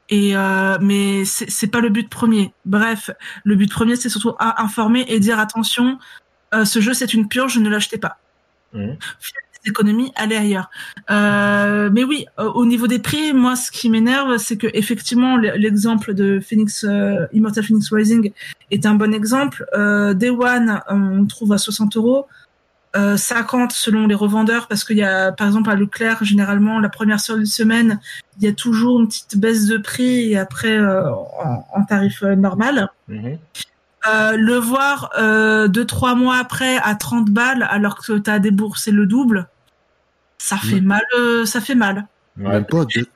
Et 0.08 0.36
euh, 0.36 0.78
mais 0.80 1.24
c'est 1.24 1.66
pas 1.66 1.80
le 1.80 1.88
but 1.88 2.08
premier. 2.08 2.52
Bref, 2.64 3.10
le 3.44 3.56
but 3.56 3.70
premier, 3.70 3.96
c'est 3.96 4.08
surtout 4.08 4.34
à 4.38 4.62
informer 4.62 5.04
et 5.08 5.18
dire 5.18 5.40
attention, 5.40 5.98
euh, 6.54 6.64
ce 6.64 6.80
jeu 6.80 6.94
c'est 6.94 7.12
une 7.12 7.28
purge, 7.28 7.58
ne 7.58 7.68
l'achetez 7.68 7.98
pas. 7.98 8.18
Mmh 8.72 8.92
économies 9.66 10.12
aller 10.14 10.36
ailleurs. 10.36 10.70
Euh, 11.10 11.90
mais 11.92 12.04
oui, 12.04 12.26
au 12.38 12.64
niveau 12.66 12.86
des 12.86 12.98
prix, 12.98 13.32
moi, 13.32 13.56
ce 13.56 13.70
qui 13.70 13.90
m'énerve, 13.90 14.38
c'est 14.38 14.56
que 14.56 14.68
effectivement, 14.72 15.36
l'exemple 15.36 16.14
de 16.14 16.40
Phoenix 16.40 16.84
euh, 16.84 17.26
Immortal 17.32 17.64
Phoenix 17.64 17.92
Rising 17.92 18.32
est 18.70 18.86
un 18.86 18.94
bon 18.94 19.12
exemple. 19.14 19.66
Euh, 19.74 20.14
Day 20.14 20.30
One, 20.30 20.80
on 20.88 21.26
trouve 21.26 21.52
à 21.52 21.58
60 21.58 21.96
euros. 21.96 22.26
50 22.94 23.72
selon 23.72 24.06
les 24.06 24.14
revendeurs 24.14 24.68
parce 24.68 24.82
qu'il 24.82 24.96
y 24.96 25.02
a 25.02 25.30
par 25.30 25.46
exemple 25.46 25.68
à 25.68 25.74
Leclerc 25.74 26.24
généralement 26.24 26.80
la 26.80 26.88
première 26.88 27.20
semaine 27.20 28.00
il 28.38 28.44
y 28.44 28.48
a 28.48 28.54
toujours 28.54 28.98
une 29.00 29.08
petite 29.08 29.36
baisse 29.36 29.66
de 29.66 29.76
prix 29.76 30.32
et 30.32 30.38
après 30.38 30.78
en, 30.80 31.84
tarif 31.86 32.22
normal 32.22 32.88
mm-hmm. 33.10 33.36
le 34.36 34.56
voir 34.56 35.10
deux 35.68 35.84
trois 35.84 36.14
mois 36.14 36.38
après 36.38 36.78
à 36.78 36.94
30 36.94 37.28
balles 37.28 37.66
alors 37.68 38.02
que 38.02 38.16
tu 38.16 38.30
as 38.30 38.38
déboursé 38.38 38.92
le 38.92 39.04
double 39.04 39.46
ça 40.38 40.56
fait 40.56 40.80
mal, 40.80 41.02
euh, 41.18 41.44
ça 41.44 41.60
fait 41.60 41.74
mal. 41.74 42.06
Même 42.36 42.66
pas, 42.66 42.84
deux, 42.84 43.06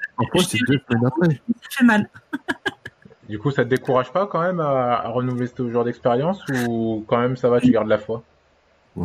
c'est 0.43 0.59
deux 0.67 0.81
semaines 0.89 1.07
après. 1.07 1.41
Ça 1.63 1.69
fait 1.79 1.85
mal. 1.85 2.09
du 3.29 3.39
coup, 3.39 3.51
ça 3.51 3.65
te 3.65 3.69
décourage 3.69 4.13
pas 4.13 4.27
quand 4.27 4.41
même 4.41 4.61
à, 4.61 5.09
renouveler 5.09 5.47
ce 5.47 5.71
genre 5.71 5.85
d'expérience 5.85 6.43
ou 6.67 7.05
quand 7.07 7.19
même 7.19 7.37
ça 7.37 7.49
va, 7.49 7.61
tu 7.61 7.71
gardes 7.71 7.89
la 7.89 7.99
foi? 7.99 8.23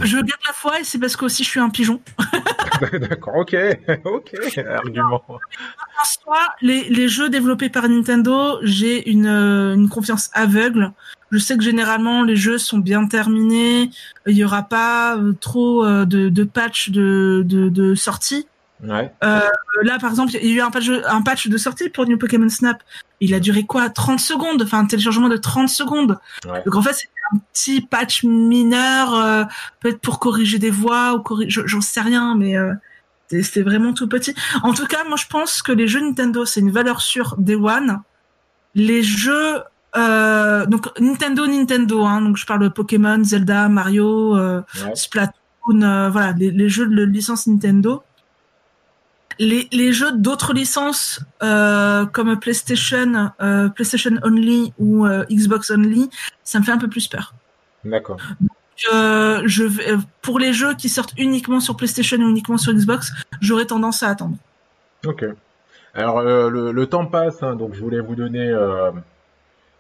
Je 0.01 0.16
garde 0.16 0.41
la 0.47 0.53
foi 0.53 0.80
et 0.80 0.84
c'est 0.84 0.97
parce 0.97 1.16
que 1.16 1.26
aussi 1.26 1.43
je 1.43 1.49
suis 1.49 1.59
un 1.59 1.70
pigeon. 1.70 2.01
D'accord, 2.93 3.36
ok, 3.36 3.55
ok, 4.03 4.57
argument. 4.57 5.24
les, 6.61 6.89
les 6.89 7.07
jeux 7.07 7.30
développés 7.30 7.70
par 7.70 7.88
Nintendo, 7.88 8.57
j'ai 8.63 9.09
une, 9.09 9.28
euh, 9.28 9.76
une 9.76 9.89
confiance 9.89 10.30
aveugle. 10.34 10.91
Je 11.36 11.39
sais 11.39 11.57
que 11.57 11.63
généralement 11.63 12.23
les 12.23 12.38
jeux 12.38 12.57
sont 12.57 12.77
bien 12.77 13.05
terminés, 13.07 13.89
il 14.25 14.38
y 14.38 14.45
aura 14.45 14.63
pas 14.63 15.17
euh, 15.17 15.33
trop 15.33 15.83
euh, 15.83 16.05
de, 16.05 16.29
de 16.29 16.43
patch 16.45 16.91
de, 16.91 17.43
de, 17.45 17.67
de 17.67 17.93
sortie. 17.93 18.47
Ouais. 18.83 19.11
Euh, 19.23 19.39
là, 19.83 19.97
par 19.99 20.09
exemple, 20.11 20.33
il 20.36 20.49
y 20.49 20.53
a 20.53 20.55
eu 20.55 20.61
un 20.61 20.71
patch, 20.71 20.89
un 20.89 21.21
patch 21.21 21.47
de 21.47 21.57
sortie 21.57 21.89
pour 21.89 22.05
New 22.05 22.17
Pokémon 22.17 22.47
Snap. 22.49 22.81
Il 23.19 23.33
a 23.33 23.39
duré 23.39 23.63
quoi? 23.63 23.89
30 23.89 24.19
secondes, 24.19 24.61
enfin 24.61 24.79
un 24.79 24.86
téléchargement 24.86 25.29
de 25.29 25.38
30 25.38 25.69
secondes. 25.69 26.17
Ouais. 26.45 26.61
Donc 26.65 26.75
en 26.75 26.81
fait, 26.81 26.93
c'est 26.93 27.09
un 27.33 27.39
petit 27.51 27.81
patch 27.81 28.23
mineur, 28.23 29.13
euh, 29.15 29.43
peut-être 29.79 29.99
pour 29.99 30.19
corriger 30.19 30.59
des 30.59 30.71
voix 30.71 31.13
ou 31.15 31.19
corriger, 31.19 31.61
j'en 31.65 31.81
sais 31.81 32.01
rien, 32.01 32.36
mais 32.36 32.57
euh, 32.57 32.73
c'était 33.29 33.63
vraiment 33.63 33.93
tout 33.93 34.07
petit. 34.07 34.36
En 34.63 34.73
tout 34.73 34.86
cas, 34.86 35.03
moi 35.05 35.17
je 35.17 35.27
pense 35.27 35.61
que 35.61 35.71
les 35.71 35.88
jeux 35.88 36.01
Nintendo, 36.01 36.45
c'est 36.45 36.59
une 36.59 36.71
valeur 36.71 37.01
sûre 37.01 37.36
Day 37.38 37.55
One. 37.55 38.01
Les 38.75 39.03
jeux 39.03 39.61
euh, 39.97 40.65
donc 40.65 40.87
Nintendo, 40.99 41.47
Nintendo, 41.47 42.03
hein, 42.03 42.21
donc 42.21 42.37
je 42.37 42.45
parle 42.45 42.61
de 42.63 42.67
Pokémon, 42.67 43.23
Zelda, 43.23 43.69
Mario, 43.69 44.35
euh, 44.37 44.61
Splatoon, 44.93 45.81
euh, 45.81 46.09
voilà, 46.09 46.33
les, 46.33 46.51
les, 46.51 46.69
jeux 46.69 46.87
de 46.87 47.03
licence 47.03 47.47
Nintendo. 47.47 48.03
Les, 49.37 49.67
les 49.71 49.91
jeux 49.91 50.13
d'autres 50.13 50.53
licences 50.53 51.19
comme 51.39 52.39
PlayStation, 52.39 53.31
PlayStation 53.75 54.11
Only 54.23 54.71
ou 54.79 55.05
Xbox 55.29 55.71
Only, 55.71 56.09
ça 56.43 56.59
me 56.59 56.63
fait 56.63 56.71
un 56.71 56.77
peu 56.77 56.87
plus 56.87 57.09
peur. 57.09 57.33
D'accord. 57.83 58.17
je 58.77 59.63
vais, 59.63 59.97
pour 60.21 60.39
les 60.39 60.53
jeux 60.53 60.73
qui 60.75 60.87
sortent 60.87 61.13
uniquement 61.17 61.59
sur 61.59 61.75
PlayStation 61.75 62.17
ou 62.17 62.29
uniquement 62.29 62.57
sur 62.57 62.71
Xbox, 62.71 63.11
j'aurais 63.41 63.65
tendance 63.65 64.03
à 64.03 64.09
attendre. 64.09 64.37
Ok. 65.05 65.25
Alors 65.93 66.21
le, 66.21 66.71
le, 66.71 66.87
temps 66.87 67.05
passe, 67.05 67.43
hein, 67.43 67.55
donc 67.55 67.73
je 67.73 67.81
voulais 67.81 67.99
vous 67.99 68.15
donner 68.15 68.53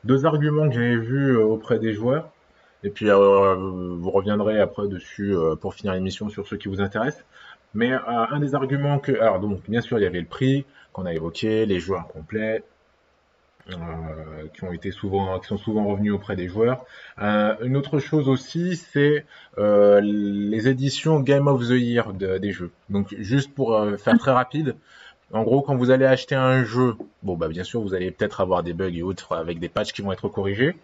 deux 0.05 0.25
arguments 0.25 0.69
que 0.69 0.75
j'avais 0.75 0.95
vus 0.95 1.31
euh, 1.31 1.43
auprès 1.43 1.79
des 1.79 1.93
joueurs. 1.93 2.29
Et 2.83 2.89
puis 2.89 3.09
euh, 3.09 3.55
vous 3.55 4.11
reviendrez 4.11 4.61
après 4.61 4.87
dessus 4.87 5.35
euh, 5.35 5.55
pour 5.55 5.73
finir 5.73 5.93
l'émission 5.93 6.29
sur 6.29 6.47
ceux 6.47 6.57
qui 6.57 6.67
vous 6.67 6.81
intéressent. 6.81 7.25
Mais 7.73 7.91
un 7.91 8.39
des 8.39 8.55
arguments 8.55 8.99
que, 8.99 9.11
alors 9.19 9.41
donc 9.41 9.69
bien 9.69 9.81
sûr 9.81 9.99
il 9.99 10.03
y 10.03 10.05
avait 10.05 10.21
le 10.21 10.27
prix 10.27 10.65
qu'on 10.93 11.05
a 11.05 11.13
évoqué, 11.13 11.65
les 11.65 11.81
joueurs 11.81 12.07
complets, 12.07 12.63
qui 13.67 14.63
ont 14.63 14.71
été 14.71 14.91
souvent, 14.91 15.37
qui 15.39 15.47
sont 15.47 15.57
souvent 15.57 15.85
revenus 15.85 16.13
auprès 16.13 16.37
des 16.37 16.47
joueurs. 16.47 16.85
une 17.17 17.75
autre 17.75 17.99
chose 17.99 18.29
aussi, 18.29 18.77
c'est 18.77 19.25
les 19.57 20.69
éditions 20.69 21.19
Game 21.19 21.49
of 21.49 21.67
the 21.67 21.71
Year 21.71 22.13
des 22.13 22.53
jeux. 22.53 22.71
Donc 22.89 23.13
juste 23.19 23.53
pour 23.53 23.77
faire 23.97 24.17
très 24.19 24.31
rapide, 24.31 24.77
en 25.35 25.43
gros, 25.43 25.61
quand 25.61 25.75
vous 25.75 25.91
allez 25.91 26.05
acheter 26.05 26.35
un 26.35 26.63
jeu, 26.63 26.95
bon 27.21 27.35
bah 27.35 27.47
bien 27.47 27.63
sûr 27.63 27.81
vous 27.81 27.93
allez 27.93 28.09
peut-être 28.11 28.39
avoir 28.39 28.63
des 28.63 28.73
bugs 28.73 28.93
et 28.93 29.03
autres 29.03 29.35
avec 29.35 29.59
des 29.59 29.69
patchs 29.69 29.91
qui 29.91 30.01
vont 30.01 30.11
être 30.11 30.29
corrigés, 30.29 30.75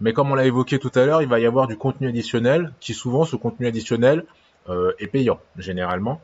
mais 0.00 0.12
comme 0.12 0.30
on 0.30 0.34
l'a 0.34 0.44
évoqué 0.44 0.78
tout 0.78 0.90
à 0.94 1.06
l'heure, 1.06 1.22
il 1.22 1.28
va 1.28 1.40
y 1.40 1.46
avoir 1.46 1.66
du 1.66 1.76
contenu 1.76 2.08
additionnel, 2.08 2.72
qui 2.80 2.92
souvent 2.92 3.24
ce 3.24 3.36
contenu 3.36 3.66
additionnel 3.66 4.24
euh, 4.68 4.92
est 4.98 5.06
payant 5.06 5.40
généralement. 5.56 6.20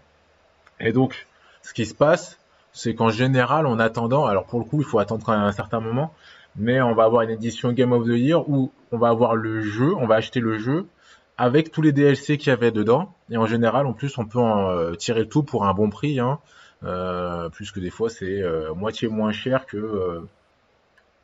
Et 0.78 0.92
donc, 0.92 1.26
ce 1.62 1.72
qui 1.72 1.86
se 1.86 1.94
passe, 1.94 2.38
c'est 2.72 2.94
qu'en 2.94 3.10
général, 3.10 3.66
en 3.66 3.78
attendant, 3.78 4.26
alors 4.26 4.44
pour 4.44 4.58
le 4.58 4.64
coup, 4.64 4.80
il 4.80 4.86
faut 4.86 4.98
attendre 4.98 5.28
un 5.30 5.52
certain 5.52 5.80
moment, 5.80 6.12
mais 6.56 6.80
on 6.82 6.94
va 6.94 7.04
avoir 7.04 7.22
une 7.22 7.30
édition 7.30 7.72
Game 7.72 7.92
of 7.92 8.04
the 8.04 8.12
Year 8.12 8.48
où 8.48 8.70
on 8.92 8.98
va 8.98 9.08
avoir 9.08 9.36
le 9.36 9.62
jeu, 9.62 9.94
on 9.96 10.06
va 10.06 10.16
acheter 10.16 10.40
le 10.40 10.58
jeu 10.58 10.86
avec 11.38 11.70
tous 11.70 11.80
les 11.80 11.92
DLC 11.92 12.36
qu'il 12.36 12.50
y 12.50 12.52
avait 12.52 12.70
dedans, 12.70 13.14
et 13.30 13.38
en 13.38 13.46
général, 13.46 13.86
en 13.86 13.94
plus, 13.94 14.18
on 14.18 14.26
peut 14.26 14.38
en 14.38 14.68
euh, 14.68 14.94
tirer 14.94 15.26
tout 15.26 15.42
pour 15.42 15.64
un 15.64 15.72
bon 15.72 15.88
prix. 15.88 16.20
Hein. 16.20 16.38
Euh, 16.82 17.50
plus 17.50 17.72
que 17.72 17.80
des 17.80 17.90
fois 17.90 18.08
c'est 18.08 18.40
euh, 18.40 18.72
moitié 18.72 19.06
moins 19.08 19.32
cher 19.32 19.66
que 19.66 19.76
euh, 19.76 20.20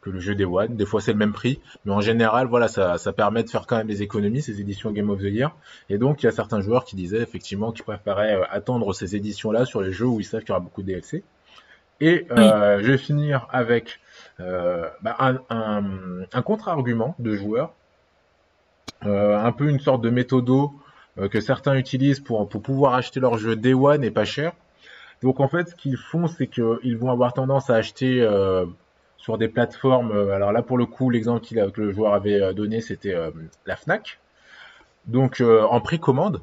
que 0.02 0.10
le 0.10 0.20
jeu 0.20 0.34
des 0.34 0.44
One. 0.44 0.76
Des 0.76 0.84
fois 0.84 1.00
c'est 1.00 1.12
le 1.12 1.18
même 1.18 1.32
prix, 1.32 1.60
mais 1.84 1.92
en 1.92 2.02
général 2.02 2.46
voilà 2.46 2.68
ça, 2.68 2.98
ça 2.98 3.12
permet 3.12 3.42
de 3.42 3.48
faire 3.48 3.66
quand 3.66 3.78
même 3.78 3.86
des 3.86 4.02
économies 4.02 4.42
ces 4.42 4.60
éditions 4.60 4.92
Game 4.92 5.08
of 5.08 5.20
the 5.20 5.24
Year. 5.24 5.56
Et 5.88 5.96
donc 5.96 6.22
il 6.22 6.26
y 6.26 6.28
a 6.28 6.32
certains 6.32 6.60
joueurs 6.60 6.84
qui 6.84 6.94
disaient 6.94 7.22
effectivement 7.22 7.72
qu'ils 7.72 7.84
préféraient 7.84 8.38
attendre 8.50 8.92
ces 8.92 9.16
éditions 9.16 9.50
là 9.50 9.64
sur 9.64 9.80
les 9.80 9.92
jeux 9.92 10.06
où 10.06 10.20
ils 10.20 10.24
savent 10.24 10.40
qu'il 10.40 10.50
y 10.50 10.52
aura 10.52 10.60
beaucoup 10.60 10.82
de 10.82 10.88
DLC. 10.88 11.24
Et 12.00 12.26
je 12.30 12.86
vais 12.86 12.98
finir 12.98 13.48
avec 13.50 14.00
bah, 14.38 15.16
un, 15.18 15.38
un, 15.48 15.82
un 16.30 16.42
contre-argument 16.42 17.14
de 17.18 17.34
joueurs, 17.34 17.72
un 19.00 19.52
peu 19.52 19.70
une 19.70 19.80
sorte 19.80 20.02
de 20.02 20.10
méthodo 20.10 20.74
que 21.30 21.40
certains 21.40 21.74
utilisent 21.76 22.20
pour, 22.20 22.46
pour 22.50 22.60
pouvoir 22.60 22.92
acheter 22.92 23.18
leur 23.18 23.38
jeu 23.38 23.56
Day 23.56 23.72
One 23.72 24.04
et 24.04 24.10
pas 24.10 24.26
cher. 24.26 24.52
Donc 25.22 25.40
en 25.40 25.48
fait, 25.48 25.70
ce 25.70 25.74
qu'ils 25.74 25.96
font, 25.96 26.26
c'est 26.26 26.46
qu'ils 26.46 26.96
vont 26.98 27.10
avoir 27.10 27.32
tendance 27.32 27.70
à 27.70 27.74
acheter 27.74 28.20
euh, 28.20 28.66
sur 29.16 29.38
des 29.38 29.48
plateformes. 29.48 30.12
Euh, 30.12 30.34
alors 30.34 30.52
là, 30.52 30.62
pour 30.62 30.78
le 30.78 30.86
coup, 30.86 31.10
l'exemple 31.10 31.40
que 31.40 31.80
le 31.80 31.92
joueur 31.92 32.14
avait 32.14 32.40
euh, 32.40 32.52
donné, 32.52 32.80
c'était 32.80 33.14
la 33.66 33.76
Fnac. 33.76 34.18
Donc 35.06 35.40
en 35.40 35.80
précommande. 35.80 36.40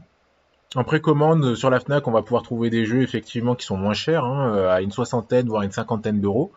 En 0.75 0.83
précommande 0.83 1.53
sur 1.55 1.69
la 1.69 1.79
Fnac, 1.79 2.07
on 2.07 2.11
va 2.11 2.21
pouvoir 2.21 2.43
trouver 2.43 2.69
des 2.69 2.85
jeux 2.85 3.01
effectivement 3.01 3.55
qui 3.55 3.65
sont 3.65 3.77
moins 3.77 3.93
chers, 3.93 4.23
hein, 4.23 4.69
à 4.69 4.81
une 4.81 4.91
soixantaine 4.91 5.47
voire 5.47 5.63
une 5.63 5.71
cinquantaine 5.71 6.21
d'euros. 6.21 6.51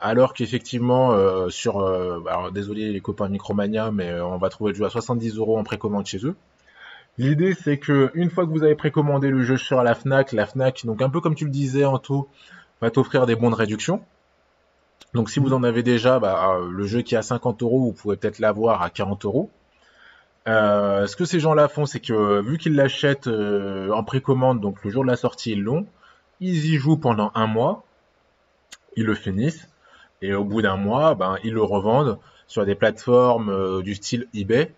alors 0.00 0.34
qu'effectivement 0.34 1.16
sur, 1.48 1.78
alors 2.26 2.50
désolé 2.50 2.92
les 2.92 3.00
copains 3.00 3.28
Micromania, 3.28 3.92
mais 3.92 4.20
on 4.20 4.36
va 4.36 4.48
trouver 4.48 4.72
le 4.72 4.78
jeu 4.78 4.84
à 4.84 4.90
70 4.90 5.36
euros 5.36 5.56
en 5.56 5.62
précommande 5.62 6.06
chez 6.06 6.26
eux. 6.26 6.34
L'idée 7.18 7.54
c'est 7.54 7.78
que 7.78 8.10
une 8.14 8.30
fois 8.30 8.44
que 8.44 8.50
vous 8.50 8.64
avez 8.64 8.74
précommandé 8.74 9.30
le 9.30 9.42
jeu 9.42 9.56
sur 9.56 9.82
la 9.82 9.94
Fnac, 9.94 10.32
la 10.32 10.46
Fnac, 10.46 10.84
donc 10.84 11.00
un 11.02 11.10
peu 11.10 11.20
comme 11.20 11.34
tu 11.34 11.44
le 11.44 11.50
disais 11.50 11.84
en 11.84 11.98
tout, 11.98 12.26
va 12.80 12.90
t'offrir 12.90 13.26
des 13.26 13.36
bons 13.36 13.50
de 13.50 13.54
réduction. 13.54 14.02
Donc 15.12 15.30
si 15.30 15.38
vous 15.38 15.52
en 15.52 15.62
avez 15.62 15.82
déjà, 15.84 16.18
bah, 16.18 16.58
le 16.68 16.84
jeu 16.84 17.02
qui 17.02 17.14
est 17.14 17.18
à 17.18 17.22
50 17.22 17.62
euros, 17.62 17.80
vous 17.80 17.92
pouvez 17.92 18.16
peut-être 18.16 18.40
l'avoir 18.40 18.82
à 18.82 18.90
40 18.90 19.24
euros. 19.24 19.50
Euh, 20.46 21.06
ce 21.06 21.16
que 21.16 21.24
ces 21.24 21.40
gens-là 21.40 21.68
font, 21.68 21.86
c'est 21.86 22.00
que 22.00 22.40
vu 22.42 22.58
qu'ils 22.58 22.74
l'achètent 22.74 23.28
euh, 23.28 23.90
en 23.92 24.04
précommande, 24.04 24.60
donc 24.60 24.84
le 24.84 24.90
jour 24.90 25.02
de 25.02 25.08
la 25.08 25.16
sortie, 25.16 25.52
ils 25.52 25.62
l'ont, 25.62 25.86
ils 26.40 26.66
y 26.66 26.76
jouent 26.76 26.98
pendant 26.98 27.30
un 27.34 27.46
mois, 27.46 27.84
ils 28.96 29.04
le 29.04 29.14
finissent, 29.14 29.68
et 30.20 30.34
au 30.34 30.44
bout 30.44 30.62
d'un 30.62 30.76
mois, 30.76 31.14
ben, 31.14 31.36
ils 31.44 31.54
le 31.54 31.62
revendent 31.62 32.18
sur 32.46 32.66
des 32.66 32.74
plateformes 32.74 33.48
euh, 33.48 33.82
du 33.82 33.94
style 33.94 34.26
eBay, 34.34 34.74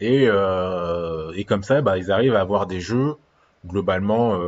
et, 0.00 0.24
et 0.24 1.44
comme 1.44 1.62
ça, 1.62 1.80
ben, 1.80 1.96
ils 1.96 2.10
arrivent 2.12 2.36
à 2.36 2.40
avoir 2.40 2.66
des 2.66 2.80
jeux 2.80 3.14
globalement, 3.66 4.38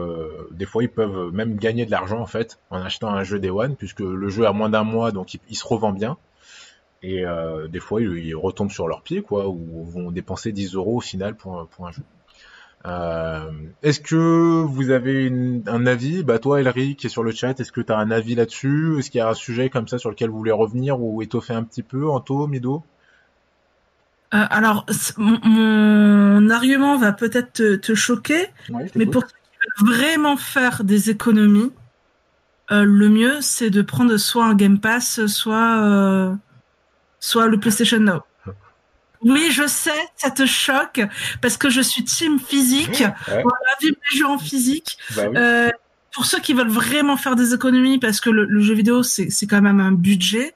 des 0.50 0.66
fois 0.66 0.82
ils 0.82 0.90
peuvent 0.90 1.32
même 1.32 1.56
gagner 1.56 1.86
de 1.86 1.90
l'argent 1.90 2.20
en 2.20 2.26
fait 2.26 2.58
en 2.70 2.82
achetant 2.82 3.08
un 3.08 3.24
jeu 3.24 3.38
Day 3.38 3.48
One, 3.50 3.74
puisque 3.76 4.00
le 4.00 4.28
jeu 4.28 4.46
a 4.46 4.52
moins 4.52 4.68
d'un 4.68 4.84
mois, 4.84 5.12
donc 5.12 5.34
il 5.34 5.56
se 5.56 5.66
revend 5.66 5.92
bien. 5.92 6.18
Et 7.02 7.24
euh, 7.24 7.68
des 7.68 7.80
fois, 7.80 8.00
ils, 8.00 8.34
retombent 8.34 8.72
sur 8.72 8.88
leurs 8.88 9.02
pieds, 9.02 9.22
quoi, 9.22 9.48
ou 9.48 9.84
vont 9.84 10.10
dépenser 10.10 10.52
10 10.52 10.74
euros 10.74 10.96
au 10.96 11.00
final 11.00 11.36
pour, 11.36 11.68
un 11.80 11.92
jeu. 11.92 12.02
Euh, 12.84 13.50
est-ce 13.82 14.00
que 14.00 14.62
vous 14.62 14.90
avez 14.90 15.30
un 15.66 15.86
avis? 15.86 16.22
Bah 16.22 16.38
toi, 16.38 16.60
Elric, 16.60 16.98
qui 16.98 17.06
est 17.06 17.10
sur 17.10 17.22
le 17.22 17.32
chat, 17.32 17.58
est-ce 17.60 17.72
que 17.72 17.80
tu 17.80 17.92
as 17.92 17.98
un 17.98 18.10
avis 18.10 18.34
là-dessus? 18.34 18.98
Est-ce 18.98 19.10
qu'il 19.10 19.18
y 19.18 19.22
a 19.22 19.28
un 19.28 19.34
sujet 19.34 19.70
comme 19.70 19.88
ça 19.88 19.98
sur 19.98 20.10
lequel 20.10 20.30
vous 20.30 20.38
voulez 20.38 20.52
revenir 20.52 21.00
ou 21.00 21.22
étoffer 21.22 21.54
un 21.54 21.64
petit 21.64 21.82
peu, 21.82 22.08
Anto, 22.08 22.46
Mido? 22.46 22.82
Euh, 24.34 24.44
alors, 24.50 24.86
mon, 25.16 26.50
argument 26.50 26.96
va 26.96 27.12
peut-être 27.12 27.76
te, 27.76 27.94
choquer, 27.94 28.48
mais 28.94 29.06
pour 29.06 29.24
vraiment 29.78 30.36
faire 30.36 30.84
des 30.84 31.10
économies, 31.10 31.72
le 32.70 33.08
mieux 33.08 33.40
c'est 33.40 33.70
de 33.70 33.82
prendre 33.82 34.16
soit 34.16 34.44
un 34.44 34.54
Game 34.54 34.80
Pass, 34.80 35.26
soit 35.26 36.36
soit 37.20 37.46
le 37.46 37.58
PlayStation 37.58 38.00
Now. 38.00 38.22
Oui, 39.22 39.48
je 39.50 39.66
sais, 39.66 39.90
ça 40.16 40.30
te 40.30 40.46
choque 40.46 41.00
parce 41.40 41.56
que 41.56 41.70
je 41.70 41.80
suis 41.80 42.04
team 42.04 42.38
physique. 42.38 43.00
Ouais. 43.00 43.42
Voilà, 43.42 43.74
vive 43.80 43.94
les 44.10 44.18
jeux 44.18 44.26
en 44.26 44.38
physique. 44.38 44.98
Bah 45.16 45.22
euh, 45.34 45.70
pour 46.12 46.26
ceux 46.26 46.38
qui 46.38 46.54
veulent 46.54 46.68
vraiment 46.68 47.16
faire 47.16 47.36
des 47.36 47.52
économies, 47.52 47.98
parce 47.98 48.20
que 48.20 48.30
le, 48.30 48.60
jeu 48.60 48.74
vidéo 48.74 49.02
c'est 49.02 49.46
quand 49.48 49.60
même 49.60 49.80
un 49.80 49.92
budget. 49.92 50.54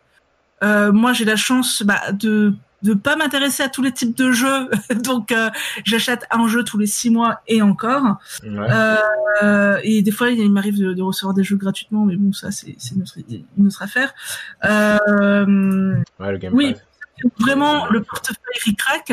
Euh, 0.63 0.93
moi, 0.93 1.13
j'ai 1.13 1.25
la 1.25 1.37
chance 1.37 1.83
bah, 1.83 2.13
de 2.13 2.55
de 2.83 2.95
pas 2.95 3.17
m'intéresser 3.17 3.63
à 3.63 3.69
tous 3.69 3.83
les 3.83 3.93
types 3.93 4.17
de 4.17 4.33
jeux, 4.33 4.71
donc 4.95 5.33
euh, 5.33 5.51
j'achète 5.85 6.25
un 6.31 6.47
jeu 6.49 6.65
tous 6.65 6.79
les 6.79 6.87
six 6.87 7.11
mois 7.11 7.41
et 7.47 7.63
encore. 7.63 8.19
Euh, 8.45 9.79
et 9.83 10.03
des 10.03 10.11
fois, 10.11 10.31
il 10.31 10.51
m'arrive 10.51 10.79
de, 10.79 10.93
de, 10.93 11.03
recevoir 11.03 11.35
des 11.35 11.45
jeux 11.45 11.57
gratuitement, 11.57 12.05
mais 12.05 12.17
bon, 12.17 12.33
ça 12.33 12.51
c'est 12.51 12.77
une 12.97 13.67
autre, 13.67 13.83
affaire. 13.83 14.15
Euh, 14.65 15.97
ouais, 16.19 16.33
le 16.33 16.39
Game 16.39 16.53
oui, 16.55 16.75
vraiment 17.39 17.87
le 17.89 18.03
portefeuille 18.03 18.61
ricrac. 18.65 19.13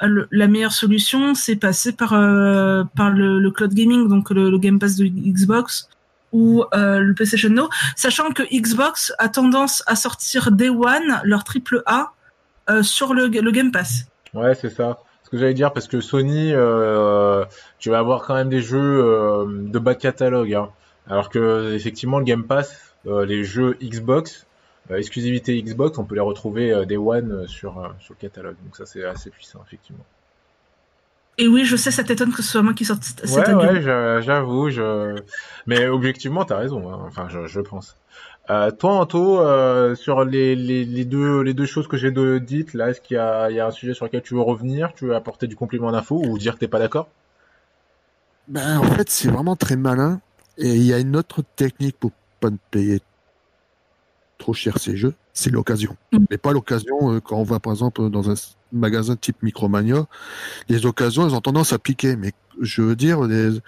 la 0.00 0.48
meilleure 0.48 0.72
solution, 0.72 1.34
c'est 1.34 1.56
passer 1.56 1.92
par 1.92 2.14
euh, 2.14 2.84
par 2.96 3.10
le, 3.10 3.38
le, 3.38 3.50
cloud 3.50 3.74
gaming, 3.74 4.08
donc 4.08 4.30
le, 4.30 4.50
le 4.50 4.58
Game 4.58 4.78
Pass 4.78 4.96
de 4.96 5.06
Xbox 5.06 5.88
ou 6.32 6.64
euh, 6.74 7.00
le 7.00 7.14
PlayStation 7.14 7.50
Now, 7.50 7.68
sachant 7.96 8.30
que 8.30 8.42
Xbox 8.42 9.12
a 9.18 9.28
tendance 9.28 9.82
à 9.86 9.96
sortir 9.96 10.52
Day 10.52 10.68
One 10.68 11.20
leur 11.24 11.44
triple 11.44 11.82
A 11.86 12.12
sur 12.82 13.14
le, 13.14 13.26
le, 13.26 13.50
Game 13.50 13.72
Pass. 13.72 14.06
Ouais, 14.34 14.54
c'est 14.54 14.70
ça. 14.70 14.98
Ce 15.24 15.30
que 15.30 15.38
j'allais 15.38 15.54
dire, 15.54 15.72
parce 15.72 15.88
que 15.88 16.00
Sony, 16.00 16.52
euh, 16.52 17.44
tu 17.78 17.90
vas 17.90 17.98
avoir 17.98 18.22
quand 18.22 18.34
même 18.34 18.48
des 18.48 18.60
jeux 18.60 19.04
euh, 19.04 19.44
de 19.46 19.78
bas 19.78 19.94
de 19.94 20.00
catalogue. 20.00 20.54
Hein. 20.54 20.70
Alors 21.06 21.28
que 21.28 21.72
effectivement, 21.74 22.18
le 22.18 22.24
Game 22.24 22.44
Pass, 22.44 22.94
les 23.04 23.44
jeux 23.44 23.76
Xbox, 23.82 24.46
exclusivité 24.90 25.60
Xbox, 25.62 25.98
on 25.98 26.04
peut 26.04 26.14
les 26.14 26.20
retrouver 26.20 26.84
Day 26.86 26.96
One 26.96 27.46
sur, 27.48 27.94
sur 28.00 28.14
le 28.14 28.20
catalogue. 28.20 28.56
Donc 28.64 28.76
ça, 28.76 28.86
c'est 28.86 29.04
assez 29.04 29.30
puissant, 29.30 29.60
effectivement. 29.66 30.04
Et 31.40 31.48
oui, 31.48 31.64
je 31.64 31.74
sais, 31.74 31.90
ça 31.90 32.04
t'étonne 32.04 32.32
que 32.32 32.42
ce 32.42 32.50
soit 32.50 32.62
moi 32.62 32.74
qui 32.74 32.84
sorte 32.84 33.02
cette 33.02 33.24
Ouais, 33.30 33.54
ouais, 33.54 34.20
j'avoue. 34.20 34.68
Je... 34.68 35.16
Mais 35.66 35.86
objectivement, 35.86 36.44
t'as 36.44 36.58
raison. 36.58 36.92
Hein. 36.92 37.00
Enfin, 37.06 37.28
je, 37.30 37.46
je 37.46 37.60
pense. 37.60 37.96
Euh, 38.50 38.72
toi, 38.72 38.94
Anto, 38.94 39.40
euh, 39.40 39.94
sur 39.94 40.24
les, 40.24 40.56
les, 40.56 40.84
les, 40.84 41.04
deux, 41.04 41.40
les 41.42 41.54
deux 41.54 41.66
choses 41.66 41.86
que 41.86 41.96
j'ai 41.96 42.10
dites, 42.40 42.74
là, 42.74 42.90
est-ce 42.90 43.00
qu'il 43.00 43.14
y 43.14 43.18
a, 43.18 43.48
il 43.48 43.54
y 43.54 43.60
a 43.60 43.66
un 43.68 43.70
sujet 43.70 43.94
sur 43.94 44.06
lequel 44.06 44.22
tu 44.22 44.34
veux 44.34 44.40
revenir 44.40 44.92
Tu 44.96 45.06
veux 45.06 45.14
apporter 45.14 45.46
du 45.46 45.54
complément 45.54 45.92
d'info 45.92 46.20
ou 46.20 46.36
dire 46.36 46.54
que 46.54 46.58
t'es 46.58 46.68
pas 46.68 46.80
d'accord? 46.80 47.08
Ben, 48.48 48.78
En 48.78 48.82
fait, 48.82 49.08
c'est 49.08 49.28
vraiment 49.28 49.54
très 49.54 49.76
malin. 49.76 50.20
Et 50.58 50.74
il 50.74 50.82
y 50.82 50.92
a 50.92 50.98
une 50.98 51.16
autre 51.16 51.42
technique 51.54 51.96
pour 51.96 52.10
pas 52.40 52.48
payer 52.72 53.00
trop 54.38 54.52
cher 54.52 54.78
ces 54.78 54.96
jeux, 54.96 55.14
c'est 55.32 55.50
l'occasion. 55.50 55.96
Mm. 56.12 56.24
Mais 56.30 56.38
pas 56.38 56.52
l'occasion 56.52 57.12
euh, 57.12 57.20
quand 57.20 57.36
on 57.36 57.44
va, 57.44 57.60
par 57.60 57.72
exemple, 57.72 58.10
dans 58.10 58.30
un 58.30 58.34
magasin 58.72 59.14
type 59.14 59.44
Micromania. 59.44 60.06
Les 60.68 60.86
occasions, 60.86 61.24
elles 61.24 61.36
ont 61.36 61.40
tendance 61.40 61.72
à 61.72 61.78
piquer. 61.78 62.16
Mais 62.16 62.32
je 62.60 62.82
veux 62.82 62.96
dire, 62.96 63.28
des, 63.28 63.60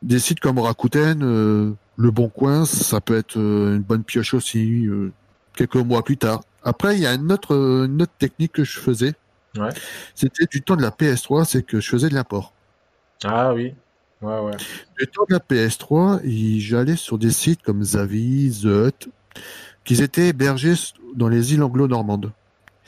des 0.00 0.18
sites 0.18 0.40
comme 0.40 0.58
Rakuten... 0.58 1.76
Euh, 2.00 2.02
le 2.02 2.10
Bon 2.10 2.28
Coin, 2.28 2.64
ça 2.64 3.00
peut 3.00 3.16
être 3.16 3.38
euh, 3.38 3.76
une 3.76 3.82
bonne 3.82 4.04
pioche 4.04 4.34
aussi, 4.34 4.86
euh, 4.86 5.12
quelques 5.54 5.76
mois 5.76 6.02
plus 6.02 6.16
tard. 6.16 6.42
Après, 6.62 6.96
il 6.96 7.00
y 7.00 7.06
a 7.06 7.14
une 7.14 7.32
autre, 7.32 7.54
une 7.54 8.02
autre 8.02 8.12
technique 8.18 8.52
que 8.52 8.64
je 8.64 8.78
faisais. 8.78 9.14
Ouais. 9.56 9.70
C'était 10.14 10.46
du 10.46 10.62
temps 10.62 10.76
de 10.76 10.82
la 10.82 10.90
PS3, 10.90 11.44
c'est 11.44 11.62
que 11.62 11.80
je 11.80 11.88
faisais 11.88 12.08
de 12.08 12.14
l'import. 12.14 12.52
Ah 13.24 13.52
oui. 13.54 13.74
Ouais, 14.22 14.38
ouais. 14.40 14.56
Du 14.98 15.06
temps 15.06 15.24
de 15.28 15.34
la 15.34 15.40
PS3, 15.40 16.20
j'allais 16.58 16.96
sur 16.96 17.18
des 17.18 17.30
sites 17.30 17.62
comme 17.62 17.82
Zavi, 17.82 18.60
The 18.62 19.08
qui 19.84 20.02
étaient 20.02 20.28
hébergés 20.28 20.74
dans 21.16 21.28
les 21.28 21.54
îles 21.54 21.62
anglo-normandes. 21.62 22.32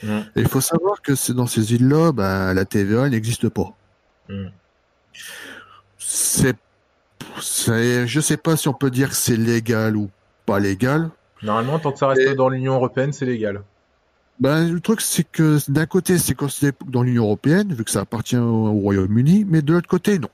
Et 0.02 0.40
il 0.40 0.48
faut 0.48 0.60
savoir 0.60 1.00
que 1.00 1.14
c'est 1.14 1.32
dans 1.32 1.46
ces 1.46 1.74
îles-là, 1.74 2.12
ben, 2.12 2.52
la 2.54 2.64
TVA 2.64 3.08
n'existe 3.08 3.48
pas. 3.48 3.72
Mm. 4.28 4.48
C'est 5.96 6.56
je 7.38 8.20
sais 8.20 8.36
pas 8.36 8.56
si 8.56 8.68
on 8.68 8.74
peut 8.74 8.90
dire 8.90 9.10
que 9.10 9.14
c'est 9.14 9.36
légal 9.36 9.96
ou 9.96 10.10
pas 10.46 10.58
légal. 10.58 11.10
Normalement, 11.42 11.78
tant 11.78 11.92
que 11.92 11.98
ça 11.98 12.08
reste 12.08 12.34
dans 12.34 12.48
l'Union 12.48 12.74
européenne, 12.74 13.12
c'est 13.12 13.26
légal. 13.26 13.62
Ben, 14.40 14.72
le 14.72 14.80
truc, 14.80 15.00
c'est 15.00 15.24
que 15.24 15.58
d'un 15.68 15.86
côté, 15.86 16.18
c'est 16.18 16.34
considéré 16.34 16.74
dans 16.86 17.02
l'Union 17.02 17.24
européenne, 17.24 17.72
vu 17.72 17.84
que 17.84 17.90
ça 17.90 18.00
appartient 18.00 18.36
au, 18.36 18.72
Royaume-Uni, 18.72 19.44
mais 19.48 19.62
de 19.62 19.72
l'autre 19.72 19.88
côté, 19.88 20.18
non. 20.18 20.30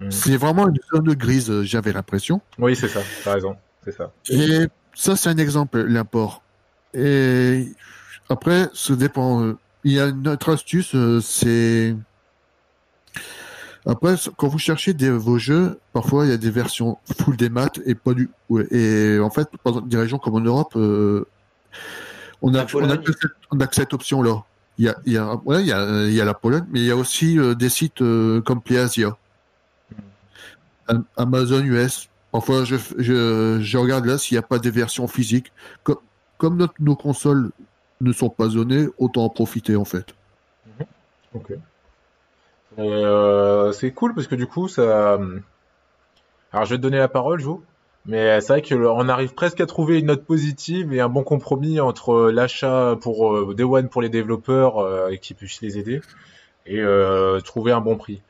Hmm. 0.00 0.10
C'est 0.10 0.36
vraiment 0.36 0.68
une 0.68 0.78
zone 0.94 1.14
grise, 1.14 1.50
euh, 1.50 1.62
j'avais 1.64 1.92
l'impression. 1.92 2.40
Oui, 2.58 2.76
c'est 2.76 2.88
ça, 2.88 3.00
t'as 3.24 3.34
raison, 3.34 3.56
c'est 3.84 3.96
ça. 3.96 4.12
Et 4.28 4.66
ça, 4.94 5.16
c'est 5.16 5.30
un 5.30 5.38
exemple, 5.38 5.80
l'import. 5.80 6.42
Et 6.92 7.68
après, 8.28 8.68
ça 8.74 8.94
dépend. 8.94 9.42
Euh, 9.42 9.58
il 9.84 9.92
y 9.92 10.00
a 10.00 10.06
une 10.06 10.28
autre 10.28 10.52
astuce, 10.52 10.94
euh, 10.94 11.20
c'est 11.20 11.96
après, 13.86 14.16
quand 14.36 14.48
vous 14.48 14.58
cherchez 14.58 14.94
des, 14.94 15.10
vos 15.10 15.38
jeux, 15.38 15.78
parfois 15.92 16.26
il 16.26 16.30
y 16.30 16.34
a 16.34 16.36
des 16.36 16.50
versions 16.50 16.98
full 17.20 17.36
des 17.36 17.48
maths 17.48 17.80
et 17.86 17.94
pas 17.94 18.14
du. 18.14 18.28
Et 18.72 19.18
en 19.20 19.30
fait, 19.30 19.48
dans 19.64 19.80
des 19.80 19.96
régions 19.96 20.18
comme 20.18 20.34
en 20.34 20.40
Europe, 20.40 20.72
euh, 20.74 21.24
on 22.42 22.52
a, 22.54 22.66
on 22.74 22.90
a, 22.90 22.96
que 22.96 23.12
cette, 23.12 23.30
on 23.52 23.60
a 23.60 23.66
que 23.66 23.74
cette 23.74 23.94
option-là. 23.94 24.42
Il 24.78 24.86
y 24.86 24.88
a, 24.88 24.96
il 25.06 25.12
y 25.12 25.16
a, 25.16 25.36
ouais, 25.44 25.62
il 25.62 25.68
y 25.68 25.72
a, 25.72 26.04
il 26.04 26.12
y 26.12 26.20
a 26.20 26.24
la 26.24 26.34
Pologne, 26.34 26.66
mais 26.70 26.80
il 26.80 26.86
y 26.86 26.90
a 26.90 26.96
aussi 26.96 27.38
euh, 27.38 27.54
des 27.54 27.68
sites 27.68 28.02
euh, 28.02 28.40
comme 28.40 28.60
PlayAsia, 28.60 29.16
Amazon 31.16 31.62
US. 31.62 32.08
Parfois, 32.32 32.64
je, 32.64 32.76
je, 32.98 33.58
je 33.62 33.78
regarde 33.78 34.04
là 34.04 34.18
s'il 34.18 34.34
n'y 34.34 34.40
a 34.40 34.42
pas 34.42 34.58
des 34.58 34.70
versions 34.70 35.06
physiques. 35.06 35.52
Comme, 35.84 35.98
comme 36.38 36.56
notre, 36.56 36.74
nos 36.80 36.96
consoles 36.96 37.52
ne 38.00 38.12
sont 38.12 38.30
pas 38.30 38.48
zonées, 38.48 38.88
autant 38.98 39.24
en 39.24 39.30
profiter 39.30 39.76
en 39.76 39.84
fait. 39.84 40.06
Ok. 41.32 41.52
Euh, 42.78 43.72
c'est 43.72 43.92
cool 43.92 44.14
parce 44.14 44.26
que 44.26 44.34
du 44.34 44.46
coup, 44.46 44.68
ça. 44.68 45.18
Alors, 46.52 46.64
je 46.64 46.70
vais 46.70 46.76
te 46.76 46.82
donner 46.82 46.98
la 46.98 47.08
parole, 47.08 47.40
Jo. 47.40 47.62
Mais 48.06 48.40
c'est 48.40 48.52
vrai 48.52 48.62
qu'on 48.62 49.08
arrive 49.08 49.34
presque 49.34 49.60
à 49.60 49.66
trouver 49.66 49.98
une 49.98 50.06
note 50.06 50.24
positive 50.24 50.92
et 50.92 51.00
un 51.00 51.08
bon 51.08 51.24
compromis 51.24 51.80
entre 51.80 52.30
l'achat 52.30 52.96
pour 53.00 53.34
euh, 53.34 53.54
Day 53.54 53.64
One 53.64 53.88
pour 53.88 54.00
les 54.00 54.08
développeurs 54.08 54.78
euh, 54.78 55.08
et 55.08 55.18
qui 55.18 55.34
puissent 55.34 55.60
les 55.60 55.76
aider 55.78 56.00
et 56.66 56.78
euh, 56.78 57.40
trouver 57.40 57.72
un 57.72 57.80
bon 57.80 57.96
prix. 57.96 58.22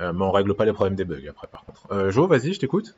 Euh, 0.00 0.12
mais 0.12 0.24
on 0.24 0.30
règle 0.30 0.54
pas 0.54 0.64
les 0.64 0.72
problèmes 0.72 0.96
des 0.96 1.04
bugs 1.04 1.28
après, 1.28 1.46
par 1.46 1.64
contre. 1.64 1.86
Euh, 1.92 2.10
jo, 2.10 2.26
vas-y, 2.26 2.52
je 2.52 2.60
t'écoute. 2.60 2.94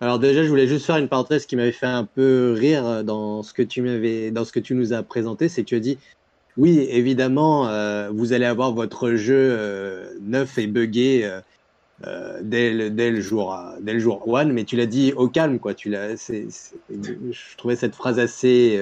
Alors 0.00 0.18
déjà, 0.18 0.42
je 0.42 0.48
voulais 0.48 0.66
juste 0.66 0.86
faire 0.86 0.96
une 0.96 1.08
parenthèse 1.08 1.46
qui 1.46 1.56
m'avait 1.56 1.72
fait 1.72 1.86
un 1.86 2.04
peu 2.04 2.54
rire 2.56 3.04
dans 3.04 3.42
ce 3.42 3.52
que 3.52 3.62
tu 3.62 3.82
m'avais, 3.82 4.30
dans 4.30 4.44
ce 4.44 4.52
que 4.52 4.60
tu 4.60 4.74
nous 4.74 4.92
as 4.92 5.02
présenté, 5.02 5.48
c'est 5.48 5.62
que 5.62 5.68
tu 5.68 5.76
as 5.76 5.80
dit 5.80 5.98
oui, 6.56 6.86
évidemment, 6.88 7.68
euh, 7.68 8.10
vous 8.12 8.32
allez 8.32 8.44
avoir 8.44 8.72
votre 8.72 9.14
jeu 9.14 9.34
euh, 9.36 10.08
neuf 10.20 10.56
et 10.56 10.68
buggé 10.68 11.28
euh, 12.06 12.40
dès, 12.42 12.72
le, 12.72 13.20
jour, 13.20 13.58
dès 13.80 14.04
one, 14.06 14.52
mais 14.52 14.64
tu 14.64 14.76
l'as 14.76 14.86
dit 14.86 15.12
au 15.16 15.28
calme, 15.28 15.58
quoi. 15.58 15.74
Tu 15.74 15.90
l'as, 15.90 16.14
je 16.28 17.56
trouvais 17.56 17.74
cette 17.74 17.96
phrase 17.96 18.20
assez, 18.20 18.80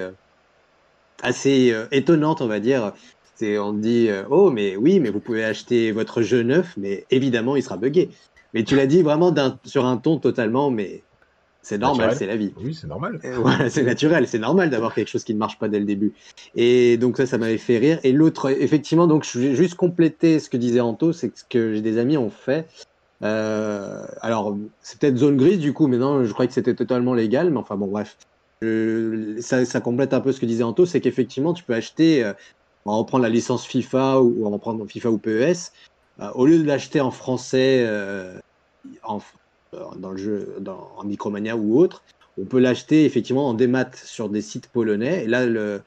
étonnante, 1.92 2.42
on 2.42 2.46
va 2.46 2.60
dire. 2.60 2.92
On 3.40 3.72
dit, 3.72 4.08
oh, 4.30 4.50
mais 4.50 4.76
oui, 4.76 5.00
mais 5.00 5.10
vous 5.10 5.18
pouvez 5.18 5.44
acheter 5.44 5.92
votre 5.92 6.22
jeu 6.22 6.42
neuf, 6.42 6.74
mais 6.76 7.06
évidemment, 7.10 7.56
il 7.56 7.62
sera 7.62 7.76
buggé. 7.76 8.10
Mais 8.54 8.64
tu 8.64 8.76
l'as 8.76 8.86
dit 8.86 9.02
vraiment 9.02 9.34
sur 9.64 9.86
un 9.86 9.96
ton 9.96 10.18
totalement, 10.18 10.70
mais 10.70 11.02
c'est 11.62 11.78
normal, 11.78 12.16
c'est 12.16 12.26
la 12.26 12.36
vie. 12.36 12.52
Oui, 12.62 12.74
c'est 12.74 12.88
normal. 12.88 13.20
Voilà, 13.22 13.70
c'est 13.70 13.84
naturel, 13.84 14.26
c'est 14.26 14.40
normal 14.40 14.68
d'avoir 14.68 14.92
quelque 14.94 15.08
chose 15.08 15.22
qui 15.22 15.32
ne 15.32 15.38
marche 15.38 15.58
pas 15.58 15.68
dès 15.68 15.78
le 15.78 15.84
début. 15.84 16.12
Et 16.56 16.96
donc 16.96 17.16
ça, 17.16 17.26
ça 17.26 17.38
m'avait 17.38 17.56
fait 17.56 17.78
rire. 17.78 18.00
Et 18.02 18.10
l'autre, 18.10 18.50
effectivement, 18.50 19.06
donc 19.06 19.24
je 19.24 19.38
vais 19.38 19.54
juste 19.54 19.76
compléter 19.76 20.40
ce 20.40 20.50
que 20.50 20.56
disait 20.56 20.80
Anto, 20.80 21.12
c'est 21.12 21.36
ce 21.36 21.44
que 21.48 21.78
des 21.78 21.98
amis 21.98 22.16
ont 22.16 22.30
fait. 22.30 22.66
Euh, 23.22 24.04
alors, 24.20 24.56
c'est 24.80 24.98
peut-être 24.98 25.16
zone 25.16 25.36
grise 25.36 25.60
du 25.60 25.72
coup, 25.72 25.86
mais 25.86 25.98
non, 25.98 26.24
je 26.24 26.32
croyais 26.32 26.48
que 26.48 26.54
c'était 26.54 26.74
totalement 26.74 27.14
légal. 27.14 27.50
Mais 27.50 27.58
enfin 27.58 27.76
bon, 27.76 27.86
bref. 27.86 28.16
ça, 29.40 29.64
ça, 29.64 29.80
complète 29.80 30.14
un 30.14 30.20
peu 30.20 30.32
ce 30.32 30.40
que 30.40 30.46
disait 30.46 30.64
Anto, 30.64 30.84
c'est 30.84 31.00
qu'effectivement, 31.00 31.54
tu 31.54 31.62
peux 31.62 31.74
acheter, 31.74 32.24
euh, 32.24 32.32
on 32.86 32.90
va 32.90 32.96
reprendre 32.98 33.22
la 33.22 33.30
licence 33.30 33.64
FIFA 33.66 34.20
ou 34.20 34.40
on 34.40 34.44
va 34.46 34.54
reprendre 34.54 34.84
FIFA 34.84 35.10
ou 35.12 35.18
PES, 35.18 35.70
euh, 36.20 36.28
au 36.34 36.44
lieu 36.44 36.58
de 36.58 36.66
l'acheter 36.66 37.00
en 37.00 37.12
français, 37.12 37.88
en, 39.04 39.20
dans 39.96 40.10
le 40.10 40.16
jeu, 40.16 40.56
en 40.96 41.04
Micromania 41.04 41.56
ou 41.56 41.78
autre, 41.78 42.02
on 42.40 42.44
peut 42.44 42.58
l'acheter 42.58 43.04
effectivement 43.04 43.48
en 43.48 43.54
démat 43.54 43.90
sur 43.94 44.28
des 44.28 44.42
sites 44.42 44.68
polonais. 44.68 45.24
Et 45.24 45.26
là, 45.26 45.46
le, 45.46 45.82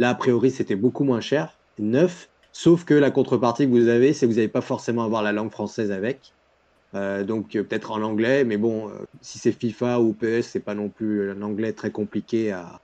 a 0.00 0.14
priori, 0.14 0.50
c'était 0.50 0.76
beaucoup 0.76 1.04
moins 1.04 1.20
cher, 1.20 1.56
neuf. 1.78 2.28
Sauf 2.52 2.84
que 2.84 2.94
la 2.94 3.10
contrepartie 3.10 3.66
que 3.66 3.70
vous 3.70 3.88
avez, 3.88 4.12
c'est 4.12 4.26
que 4.26 4.30
vous 4.30 4.36
n'allez 4.36 4.48
pas 4.48 4.60
forcément 4.60 5.04
avoir 5.04 5.22
la 5.22 5.32
langue 5.32 5.50
française 5.50 5.92
avec. 5.92 6.32
Euh, 6.94 7.24
donc 7.24 7.50
peut-être 7.50 7.90
en 7.90 8.02
anglais, 8.02 8.44
mais 8.44 8.56
bon, 8.56 8.90
si 9.20 9.38
c'est 9.38 9.52
FIFA 9.52 10.00
ou 10.00 10.12
PS, 10.12 10.48
c'est 10.48 10.60
pas 10.60 10.74
non 10.74 10.88
plus 10.88 11.30
un 11.30 11.42
anglais 11.42 11.72
très 11.72 11.90
compliqué 11.90 12.52
à, 12.52 12.80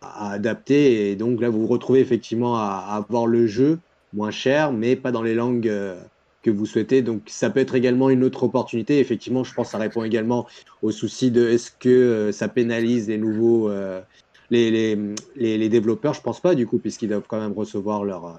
adapter. 0.00 1.10
Et 1.10 1.16
donc 1.16 1.40
là, 1.40 1.48
vous 1.48 1.62
vous 1.62 1.66
retrouvez 1.66 2.00
effectivement 2.00 2.56
à 2.56 2.86
avoir 2.90 3.26
le 3.26 3.46
jeu 3.46 3.78
moins 4.12 4.30
cher, 4.30 4.72
mais 4.72 4.96
pas 4.96 5.12
dans 5.12 5.22
les 5.22 5.34
langues 5.34 5.70
que 6.44 6.50
vous 6.50 6.66
souhaitez. 6.66 7.02
Donc 7.02 7.22
ça 7.26 7.50
peut 7.50 7.58
être 7.58 7.74
également 7.74 8.10
une 8.10 8.22
autre 8.22 8.44
opportunité. 8.44 9.00
Effectivement, 9.00 9.42
je 9.42 9.52
pense 9.52 9.68
que 9.68 9.72
ça 9.72 9.78
répond 9.78 10.04
également 10.04 10.46
au 10.82 10.92
souci 10.92 11.30
de 11.30 11.48
est-ce 11.48 11.72
que 11.72 11.88
euh, 11.88 12.32
ça 12.32 12.46
pénalise 12.46 13.08
les 13.08 13.18
nouveaux 13.18 13.70
euh, 13.70 14.00
les, 14.50 14.70
les, 14.70 15.58
les, 15.58 15.68
développeurs. 15.68 16.12
Je 16.14 16.20
pense 16.20 16.40
pas 16.40 16.54
du 16.54 16.66
coup 16.66 16.78
puisqu'ils 16.78 17.08
doivent 17.08 17.24
quand 17.26 17.40
même 17.40 17.54
recevoir 17.54 18.04
leur 18.04 18.26
euh, 18.26 18.32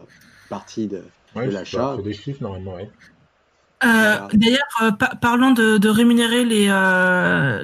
partie 0.49 0.87
de, 0.87 1.01
l'achat. 1.35 1.97
des 2.01 2.13
chiffres 2.13 2.41
normalement. 2.41 2.75
Oui. 2.75 2.83
D'ailleurs, 4.33 4.97
parlant 5.21 5.51
de, 5.51 5.77
de, 5.77 5.89
rémunérer 5.89 6.45
les, 6.45 6.67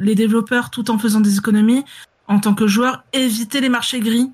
les 0.01 0.15
développeurs 0.15 0.69
tout 0.69 0.91
en 0.91 0.99
faisant 0.99 1.19
des 1.19 1.37
économies, 1.37 1.83
en 2.27 2.39
tant 2.39 2.53
que 2.53 2.67
joueur, 2.67 3.03
éviter 3.13 3.59
les 3.59 3.69
marchés 3.69 4.01
gris. 4.01 4.29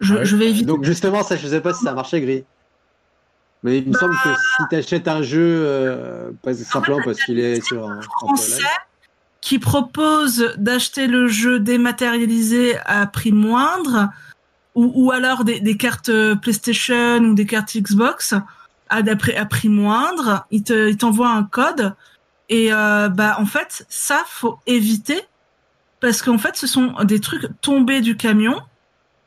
Je, 0.00 0.24
je 0.24 0.36
vais 0.36 0.50
éviter. 0.50 0.66
Donc 0.66 0.84
justement, 0.84 1.22
ça, 1.22 1.36
je 1.36 1.48
sais 1.48 1.60
pas 1.60 1.72
si 1.72 1.82
ça 1.84 1.94
marché 1.94 2.20
gris. 2.20 2.44
Mais 3.62 3.78
il 3.78 3.88
me 3.88 3.96
semble 3.96 4.14
que 4.24 4.28
si 4.30 4.62
tu 4.70 4.76
achètes 4.76 5.08
un 5.08 5.22
jeu, 5.22 5.64
euh, 5.64 6.30
pas 6.42 6.54
simplement 6.54 7.00
parce 7.04 7.22
qu'il 7.22 7.38
est 7.38 7.64
sur 7.64 7.88
un 7.88 8.00
français 8.02 8.62
qui 9.40 9.58
propose 9.58 10.54
d'acheter 10.56 11.06
le 11.06 11.26
jeu 11.28 11.58
dématérialisé 11.58 12.76
à 12.86 13.06
prix 13.06 13.32
moindre, 13.32 14.08
ou, 14.74 14.92
ou 14.94 15.12
alors 15.12 15.44
des, 15.44 15.60
des, 15.60 15.76
cartes 15.76 16.10
PlayStation 16.40 17.18
ou 17.18 17.34
des 17.34 17.44
cartes 17.46 17.76
Xbox 17.76 18.34
à, 18.88 18.98
à 18.98 19.44
prix 19.46 19.68
moindre, 19.68 20.46
il 20.50 20.64
t'envoie 20.96 21.30
un 21.30 21.44
code 21.44 21.94
et 22.48 22.72
euh, 22.72 23.08
bah 23.08 23.36
en 23.38 23.46
fait 23.46 23.86
ça 23.88 24.22
faut 24.26 24.58
éviter 24.66 25.20
parce 26.00 26.20
qu'en 26.20 26.38
fait 26.38 26.56
ce 26.56 26.66
sont 26.66 26.92
des 27.04 27.20
trucs 27.20 27.48
tombés 27.62 28.00
du 28.00 28.16
camion, 28.16 28.60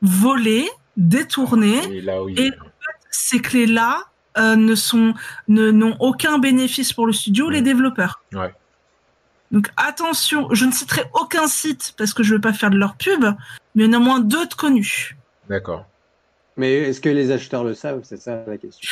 volés, 0.02 0.70
détournés 0.98 1.82
et, 2.38 2.48
et 2.48 2.52
ces 3.10 3.40
clés 3.40 3.66
là 3.66 4.04
euh, 4.38 4.56
ne 4.56 4.76
sont 4.76 5.14
ne 5.48 5.72
n'ont 5.72 5.96
aucun 6.00 6.40
bénéfice 6.40 6.94
pour 6.94 7.08
le 7.08 7.14
studio, 7.14 7.50
les 7.50 7.62
développeurs. 7.62 8.22
Ouais. 8.34 8.54
Donc 9.52 9.70
attention, 9.78 10.50
je 10.54 10.66
ne 10.66 10.72
citerai 10.72 11.04
aucun 11.14 11.48
site 11.48 11.94
parce 11.98 12.14
que 12.14 12.24
je 12.24 12.36
veux 12.36 12.42
pas 12.42 12.54
faire 12.54 12.70
de 12.70 12.78
leur 12.78 12.96
pub, 12.96 13.24
mais 13.76 13.84
il 13.84 13.86
y 13.86 13.90
en 13.90 13.94
a 13.94 14.00
moins 14.00 14.20
deux 14.20 14.46
de 14.48 14.54
connus. 14.54 15.16
D'accord. 15.50 15.86
Mais 16.58 16.74
est-ce 16.74 17.02
que 17.02 17.10
les 17.10 17.32
acheteurs 17.32 17.64
le 17.64 17.74
savent? 17.74 18.02
C'est 18.04 18.20
ça 18.20 18.44
la 18.48 18.58
question. 18.58 18.90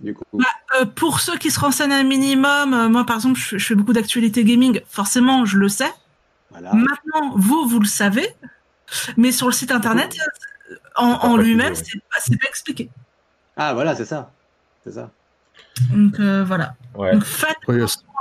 Du 0.00 0.14
coup. 0.14 0.24
Bah, 0.32 0.44
euh, 0.78 0.86
pour 0.86 1.20
ceux 1.20 1.36
qui 1.36 1.50
se 1.50 1.60
renseignent 1.60 1.92
un 1.92 2.02
minimum, 2.04 2.72
euh, 2.72 2.88
moi 2.88 3.04
par 3.04 3.16
exemple, 3.16 3.38
je, 3.38 3.58
fais 3.58 3.74
beaucoup 3.74 3.92
d'actualité 3.92 4.44
gaming, 4.44 4.80
forcément, 4.88 5.44
je 5.44 5.58
le 5.58 5.68
sais. 5.68 5.92
Voilà. 6.50 6.72
Maintenant, 6.72 7.32
vous, 7.36 7.66
vous 7.66 7.80
le 7.80 7.86
savez, 7.86 8.34
mais 9.16 9.32
sur 9.32 9.46
le 9.46 9.52
site 9.52 9.72
internet, 9.72 10.16
en, 10.96 11.06
en 11.06 11.36
lui-même, 11.36 11.74
c'est 11.74 11.98
pas, 12.10 12.18
pas 12.18 12.48
expliqué. 12.48 12.90
Ah 13.56 13.74
voilà, 13.74 13.94
c'est 13.94 14.06
ça. 14.06 14.32
C'est 14.84 14.92
ça. 14.92 15.10
Donc 15.92 16.18
euh, 16.20 16.44
voilà. 16.44 16.74
Donc 16.94 17.24
faites 17.24 17.56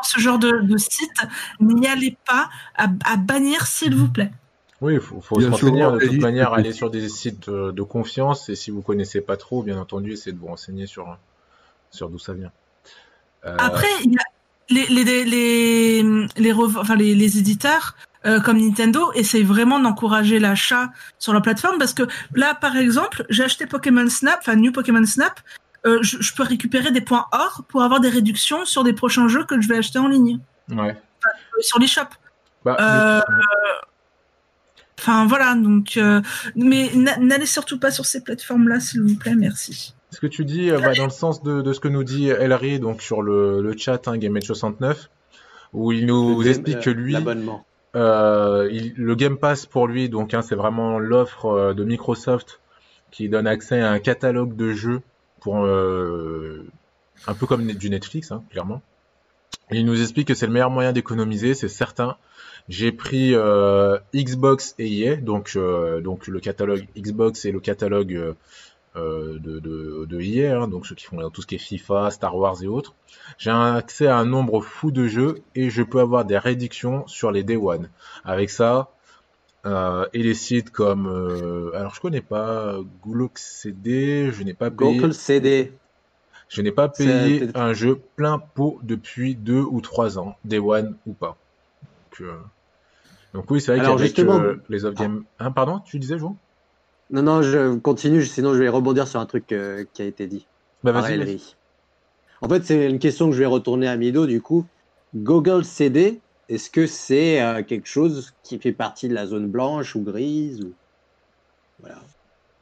ce 0.04 0.20
genre 0.20 0.40
de, 0.40 0.62
de 0.62 0.78
site, 0.78 1.12
n'y 1.60 1.88
allez 1.88 2.18
pas 2.28 2.50
à, 2.76 2.88
à 3.06 3.18
bannir 3.18 3.66
s'il 3.68 3.96
vous 3.96 4.10
plaît. 4.10 4.32
Oui, 4.82 4.94
il 4.94 5.00
faut, 5.02 5.20
faut 5.20 5.40
se 5.40 5.48
renseigner 5.48 5.84
de 5.84 6.08
toute 6.08 6.22
manière, 6.22 6.54
aller 6.54 6.72
sur 6.72 6.90
des 6.90 7.10
sites 7.10 7.50
de, 7.50 7.72
de, 7.72 7.82
confiance 7.84 8.48
et 8.48 8.56
si 8.56 8.72
vous 8.72 8.82
connaissez 8.82 9.20
pas 9.20 9.36
trop, 9.36 9.62
bien 9.62 9.78
entendu, 9.78 10.14
essayez 10.14 10.34
de 10.34 10.40
vous 10.40 10.48
renseigner 10.48 10.86
sur, 10.88 11.18
sur 11.92 12.10
d'où 12.10 12.18
ça 12.18 12.34
vient. 12.34 12.52
Euh... 13.46 13.56
Après, 13.60 13.88
il 14.06 14.14
y 14.14 14.18
a 14.18 14.24
les, 14.70 14.86
les, 14.86 15.26
les, 15.26 16.30
les, 16.38 16.54
enfin, 16.54 16.96
les, 16.96 17.14
les 17.16 17.38
éditeurs 17.38 17.96
euh, 18.26 18.40
comme 18.40 18.58
Nintendo 18.58 19.12
essayent 19.14 19.44
vraiment 19.44 19.80
d'encourager 19.80 20.40
l'achat 20.40 20.92
sur 21.18 21.34
la 21.34 21.42
plateforme 21.42 21.78
parce 21.78 21.94
que 21.94 22.04
là, 22.36 22.54
par 22.56 22.78
exemple, 22.78 23.26
j'ai 23.30 23.44
acheté 23.44 23.66
Pokémon 23.66 24.08
Snap, 24.08 24.38
enfin 24.40 24.56
New 24.56 24.72
Pokémon 24.72 25.06
Snap, 25.06 25.42
euh, 25.86 26.00
je, 26.02 26.18
je, 26.22 26.34
peux 26.34 26.44
récupérer 26.44 26.92
des 26.92 27.02
points 27.02 27.26
or 27.32 27.64
pour 27.68 27.84
avoir 27.84 28.00
des 28.00 28.10
réductions 28.10 28.66
sur 28.66 28.84
des 28.84 28.94
prochains 28.94 29.28
jeux 29.28 29.46
que 29.46 29.62
je 29.62 29.68
vais 29.68 29.78
acheter 29.78 30.00
en 30.00 30.08
ligne. 30.08 30.40
Ouais. 30.70 30.96
Enfin, 31.18 31.30
sur 31.62 31.80
les 31.80 31.88
shops. 31.88 32.16
Bah, 32.66 32.78
euh, 32.80 33.22
enfin 35.00 35.26
voilà, 35.26 35.56
donc 35.56 35.96
euh, 35.98 36.22
mais 36.56 36.92
n'allez 36.96 37.46
surtout 37.46 37.80
pas 37.80 37.92
sur 37.92 38.06
ces 38.06 38.22
plateformes-là, 38.22 38.80
s'il 38.80 39.02
vous 39.02 39.16
plaît, 39.16 39.36
merci. 39.36 39.94
Ce 40.12 40.20
que 40.20 40.28
tu 40.28 40.44
dis 40.44 40.70
euh, 40.70 40.80
bah, 40.80 40.94
dans 40.94 41.06
le 41.06 41.12
sens 41.12 41.42
de, 41.44 41.62
de, 41.62 41.74
ce 41.74 41.80
que 41.80 41.88
nous 41.88 42.04
dit 42.04 42.30
Elry 42.30 42.80
donc 42.80 43.02
sur 43.02 43.22
le, 43.22 43.62
le 43.62 43.78
chat 43.78 44.08
hein, 44.08 44.18
GameMate69, 44.18 45.08
où 45.74 45.92
il 45.92 46.06
nous 46.06 46.46
explique 46.48 46.82
que 46.82 46.90
lui, 46.90 47.16
euh, 47.96 48.70
il, 48.72 48.94
le 48.96 49.16
Game 49.16 49.38
Pass 49.38 49.66
pour 49.66 49.88
lui, 49.88 50.10
donc 50.10 50.34
hein, 50.34 50.42
c'est 50.42 50.56
vraiment 50.56 51.00
l'offre 51.00 51.74
de 51.74 51.84
Microsoft 51.84 52.60
qui 53.12 53.30
donne 53.30 53.48
accès 53.48 53.82
à 53.82 53.92
un 53.92 54.00
catalogue 54.00 54.56
de 54.56 54.74
jeux 54.74 55.02
pour 55.40 55.64
euh, 55.64 56.66
un 57.28 57.34
peu 57.34 57.46
comme 57.46 57.66
du 57.66 57.90
Netflix, 57.90 58.32
hein, 58.32 58.44
clairement. 58.50 58.82
il 59.72 59.86
nous 59.86 60.02
explique 60.02 60.28
que 60.28 60.34
c'est 60.34 60.48
le 60.48 60.54
meilleur 60.54 60.70
moyen 60.70 60.94
d'économiser, 60.94 61.54
c'est 61.54 61.70
certain. 61.70 62.18
J'ai 62.68 62.92
pris 62.92 63.34
euh, 63.34 63.98
Xbox 64.14 64.76
et 64.78 65.18
donc 65.18 65.54
euh, 65.56 66.02
donc 66.02 66.28
le 66.28 66.40
catalogue 66.40 66.86
Xbox 66.96 67.46
et 67.46 67.52
le 67.52 67.60
catalogue 67.60 68.36
de, 68.96 69.60
de, 70.06 70.22
EA, 70.22 70.58
hein, 70.58 70.68
donc 70.68 70.86
ceux 70.86 70.94
qui 70.94 71.06
font 71.06 71.30
tout 71.30 71.42
ce 71.42 71.48
qui 71.48 71.56
est 71.56 71.60
FIFA, 71.60 72.12
Star 72.12 72.36
Wars 72.36 72.62
et 72.62 72.68
autres. 72.68 72.96
J'ai 73.38 73.52
accès 73.52 74.08
à 74.08 74.18
un 74.18 74.26
nombre 74.26 74.62
fou 74.62 74.92
de 74.92 75.08
jeux 75.08 75.42
et 75.56 75.70
je 75.70 75.84
peux 75.84 76.00
avoir 76.00 76.26
des 76.26 76.38
réductions 76.38 77.08
sur 77.08 77.32
les 77.32 77.44
Day 77.44 77.56
One. 77.56 77.90
Avec 78.26 78.50
ça, 78.50 78.92
euh, 79.66 80.06
et 80.14 80.24
les 80.24 80.34
sites 80.34 80.70
comme 80.72 81.08
euh, 81.08 81.76
alors 81.76 81.94
je 81.94 82.00
connais 82.00 82.22
pas 82.22 82.78
Google 83.04 83.30
CD, 83.36 84.32
je 84.32 84.44
n'ai 84.44 84.54
pas 84.54 84.72
payé 84.72 84.98
Google 84.98 85.14
CD. 85.14 85.74
Je 86.48 86.62
n'ai 86.62 86.72
pas 86.72 86.88
payé 86.88 87.48
un 87.54 87.74
jeu 87.74 88.00
plein 88.16 88.40
pot 88.40 88.80
depuis 88.82 89.36
deux 89.36 89.62
ou 89.62 89.82
trois 89.82 90.18
ans, 90.18 90.36
Day 90.46 90.58
One 90.58 90.96
ou 91.06 91.14
pas. 91.14 91.38
Donc, 92.12 92.22
euh... 92.22 92.36
Donc 93.36 93.52
oui, 93.52 93.62
c'est 93.62 93.76
vrai 93.76 93.86
qu'avec 93.86 94.18
euh, 94.18 94.56
les 94.68 94.86
off 94.86 94.96
game. 94.96 95.26
Ah. 95.38 95.46
Hein, 95.46 95.52
pardon, 95.52 95.80
tu 95.86 96.00
disais, 96.00 96.18
Jo 96.18 96.36
Non, 97.12 97.22
non, 97.22 97.42
je 97.44 97.78
continue, 97.78 98.26
sinon 98.26 98.56
je 98.56 98.60
vais 98.60 98.70
rebondir 98.70 99.08
sur 99.08 99.20
un 99.20 99.28
truc 99.28 99.46
qui 99.46 100.02
a 100.02 100.06
été 100.06 100.26
dit. 100.26 100.48
Bah 100.84 100.92
vas-y. 100.92 101.40
En 102.42 102.48
fait, 102.48 102.64
c'est 102.64 102.90
une 102.90 103.00
question 103.00 103.30
que 103.30 103.36
je 103.36 103.40
vais 103.40 103.46
retourner 103.46 103.88
à 103.88 103.98
Mido 103.98 104.26
du 104.26 104.42
coup. 104.42 104.66
Google 105.16 105.66
CD, 105.66 106.20
est-ce 106.50 106.70
que 106.70 106.88
c'est 106.88 107.42
euh, 107.42 107.64
quelque 107.64 107.88
chose 107.88 108.34
qui 108.44 108.58
fait 108.60 108.72
partie 108.72 109.08
de 109.08 109.14
la 109.14 109.28
zone 109.28 109.48
blanche 109.48 109.96
ou 109.96 110.02
grise 110.02 110.62
ou... 110.62 110.74
Voilà. 111.80 112.00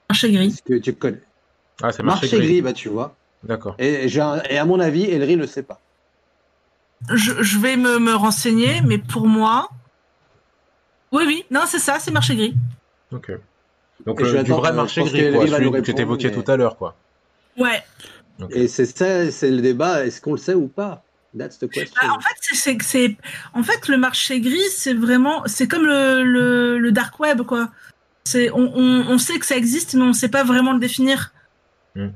Marché 0.10 0.32
gris. 0.32 0.48
Est-ce 0.48 0.62
que 0.62 0.78
tu 0.78 0.94
connais? 0.94 1.22
Ah, 1.82 1.92
c'est 1.92 2.04
marché, 2.04 2.28
marché 2.28 2.46
gris. 2.46 2.62
bah 2.62 2.74
tu 2.74 2.90
vois. 2.90 3.16
D'accord. 3.44 3.76
Et, 3.80 4.08
et, 4.08 4.58
à 4.58 4.66
mon 4.66 4.80
avis, 4.80 5.04
Elry 5.04 5.36
ne 5.36 5.42
le 5.42 5.48
sait 5.48 5.64
pas. 5.64 5.80
Je, 7.10 7.42
je 7.42 7.60
vais 7.60 7.78
me, 7.78 8.00
me, 8.00 8.14
renseigner, 8.14 8.82
mais 8.82 8.98
pour 8.98 9.28
moi. 9.28 9.70
Oui, 11.12 11.24
oui, 11.26 11.46
non, 11.52 11.62
c'est 11.66 11.80
ça, 11.80 12.00
c'est 12.00 12.12
marché 12.12 12.36
gris. 12.36 12.56
Ok. 13.12 13.32
Donc, 14.06 14.22
euh, 14.22 14.44
du 14.44 14.52
vrai 14.52 14.74
marché 14.74 15.04
gris, 15.04 15.32
quoi, 15.32 15.48
celui 15.48 15.72
que 15.72 15.80
tu 15.80 16.02
évoquais 16.02 16.30
mais... 16.30 16.44
tout 16.44 16.52
à 16.52 16.58
l'heure, 16.58 16.78
quoi. 16.78 16.96
Ouais. 17.58 17.82
Okay. 18.42 18.64
Et 18.64 18.68
c'est 18.68 18.86
ça, 18.86 19.32
c'est 19.32 19.50
le 19.50 19.62
débat, 19.62 20.06
est-ce 20.06 20.20
qu'on 20.20 20.32
le 20.32 20.38
sait 20.38 20.54
ou 20.54 20.68
pas? 20.68 21.04
That's 21.38 21.60
the 21.60 21.70
question. 21.70 21.96
Bah, 22.02 22.14
en 22.14 22.20
fait, 22.20 22.80
c'est, 22.82 23.18
en 23.54 23.64
fait, 23.64 23.88
le 23.88 23.98
marché 23.98 24.40
gris, 24.40 24.70
c'est 24.70 24.94
vraiment, 24.94 25.44
c'est 25.46 25.68
comme 25.68 25.86
le, 25.86 26.78
le, 26.78 26.92
dark 26.92 27.20
web, 27.20 27.44
quoi. 27.44 27.70
C'est, 28.24 28.52
on, 28.52 28.74
on, 28.76 29.18
sait 29.18 29.40
que 29.40 29.46
ça 29.46 29.56
existe, 29.56 29.94
mais 29.94 30.04
on 30.04 30.08
ne 30.08 30.14
sait 30.14 30.30
pas 30.30 30.44
vraiment 30.44 30.74
le 30.74 30.80
définir. 30.80 31.32
Hmm. 31.96 32.10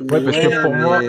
Ouais, 0.00 0.20
parce 0.24 0.36
que 0.36 0.62
pour 0.62 0.74
moi, 0.74 1.00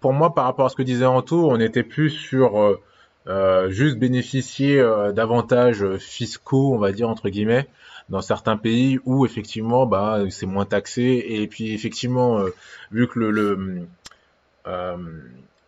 pour 0.00 0.12
moi, 0.12 0.34
par 0.34 0.44
rapport 0.44 0.66
à 0.66 0.68
ce 0.68 0.76
que 0.76 0.82
disait 0.82 1.06
Anto, 1.06 1.50
on 1.50 1.58
était 1.58 1.82
plus 1.82 2.10
sur 2.10 2.60
euh, 2.60 2.80
euh, 3.26 3.70
juste 3.70 3.98
bénéficier 3.98 4.78
euh, 4.78 5.12
d'avantages 5.12 5.96
fiscaux, 5.96 6.74
on 6.74 6.78
va 6.78 6.92
dire 6.92 7.08
entre 7.08 7.30
guillemets, 7.30 7.66
dans 8.08 8.20
certains 8.20 8.56
pays 8.56 8.98
où 9.04 9.24
effectivement, 9.26 9.86
bah, 9.86 10.20
c'est 10.30 10.46
moins 10.46 10.66
taxé 10.66 11.24
et 11.28 11.46
puis 11.46 11.72
effectivement, 11.72 12.42
vu 12.90 13.08
que 13.08 13.18
le 13.18 13.30
le, 13.30 13.86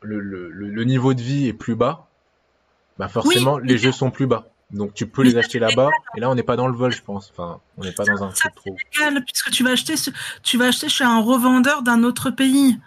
le, 0.03 0.20
le, 0.20 0.48
le, 0.48 0.84
niveau 0.84 1.14
de 1.14 1.20
vie 1.20 1.46
est 1.46 1.53
plus 1.53 1.74
bas, 1.74 2.07
bah 2.98 3.09
forcément 3.09 3.59
les 3.59 3.78
jeux 3.78 3.92
sont 3.92 4.11
plus 4.11 4.26
bas. 4.26 4.46
Donc 4.70 4.94
tu 4.94 5.07
peux 5.07 5.22
les 5.22 5.36
acheter 5.36 5.59
là-bas 5.59 5.90
et 6.16 6.20
là 6.20 6.30
on 6.30 6.34
n'est 6.34 6.44
pas 6.44 6.57
dans 6.57 6.68
le 6.68 6.76
vol 6.76 6.92
je 6.92 7.03
pense. 7.03 7.30
Enfin 7.32 7.61
on 7.76 7.82
n'est 7.82 7.92
pas 7.92 8.05
dans 8.05 8.22
un 8.22 8.28
truc 8.28 8.55
trop. 8.55 8.76
Légal, 8.94 9.24
puisque 9.24 9.51
tu 9.51 9.64
vas 9.64 9.70
acheter 9.70 9.94
tu 10.42 10.59
vas 10.59 10.66
acheter 10.66 10.88
chez 10.88 11.05
un 11.05 11.20
revendeur 11.20 11.82
d'un 11.82 12.03
autre 12.05 12.30
pays. 12.30 12.78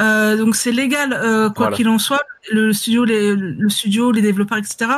Euh, 0.00 0.36
donc 0.36 0.56
c'est 0.56 0.72
légal 0.72 1.12
euh, 1.12 1.50
quoi 1.50 1.70
qu'il 1.70 1.88
en 1.88 1.98
soit. 1.98 2.22
Le 2.52 2.72
studio 2.72 3.04
les 3.04 3.34
le 3.34 3.68
studio 3.70 4.10
les 4.10 4.22
développeurs 4.22 4.58
etc 4.58 4.90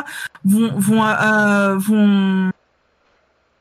vont 0.45 0.73
vont 0.77 1.05
euh, 1.05 1.77
vont 1.77 2.51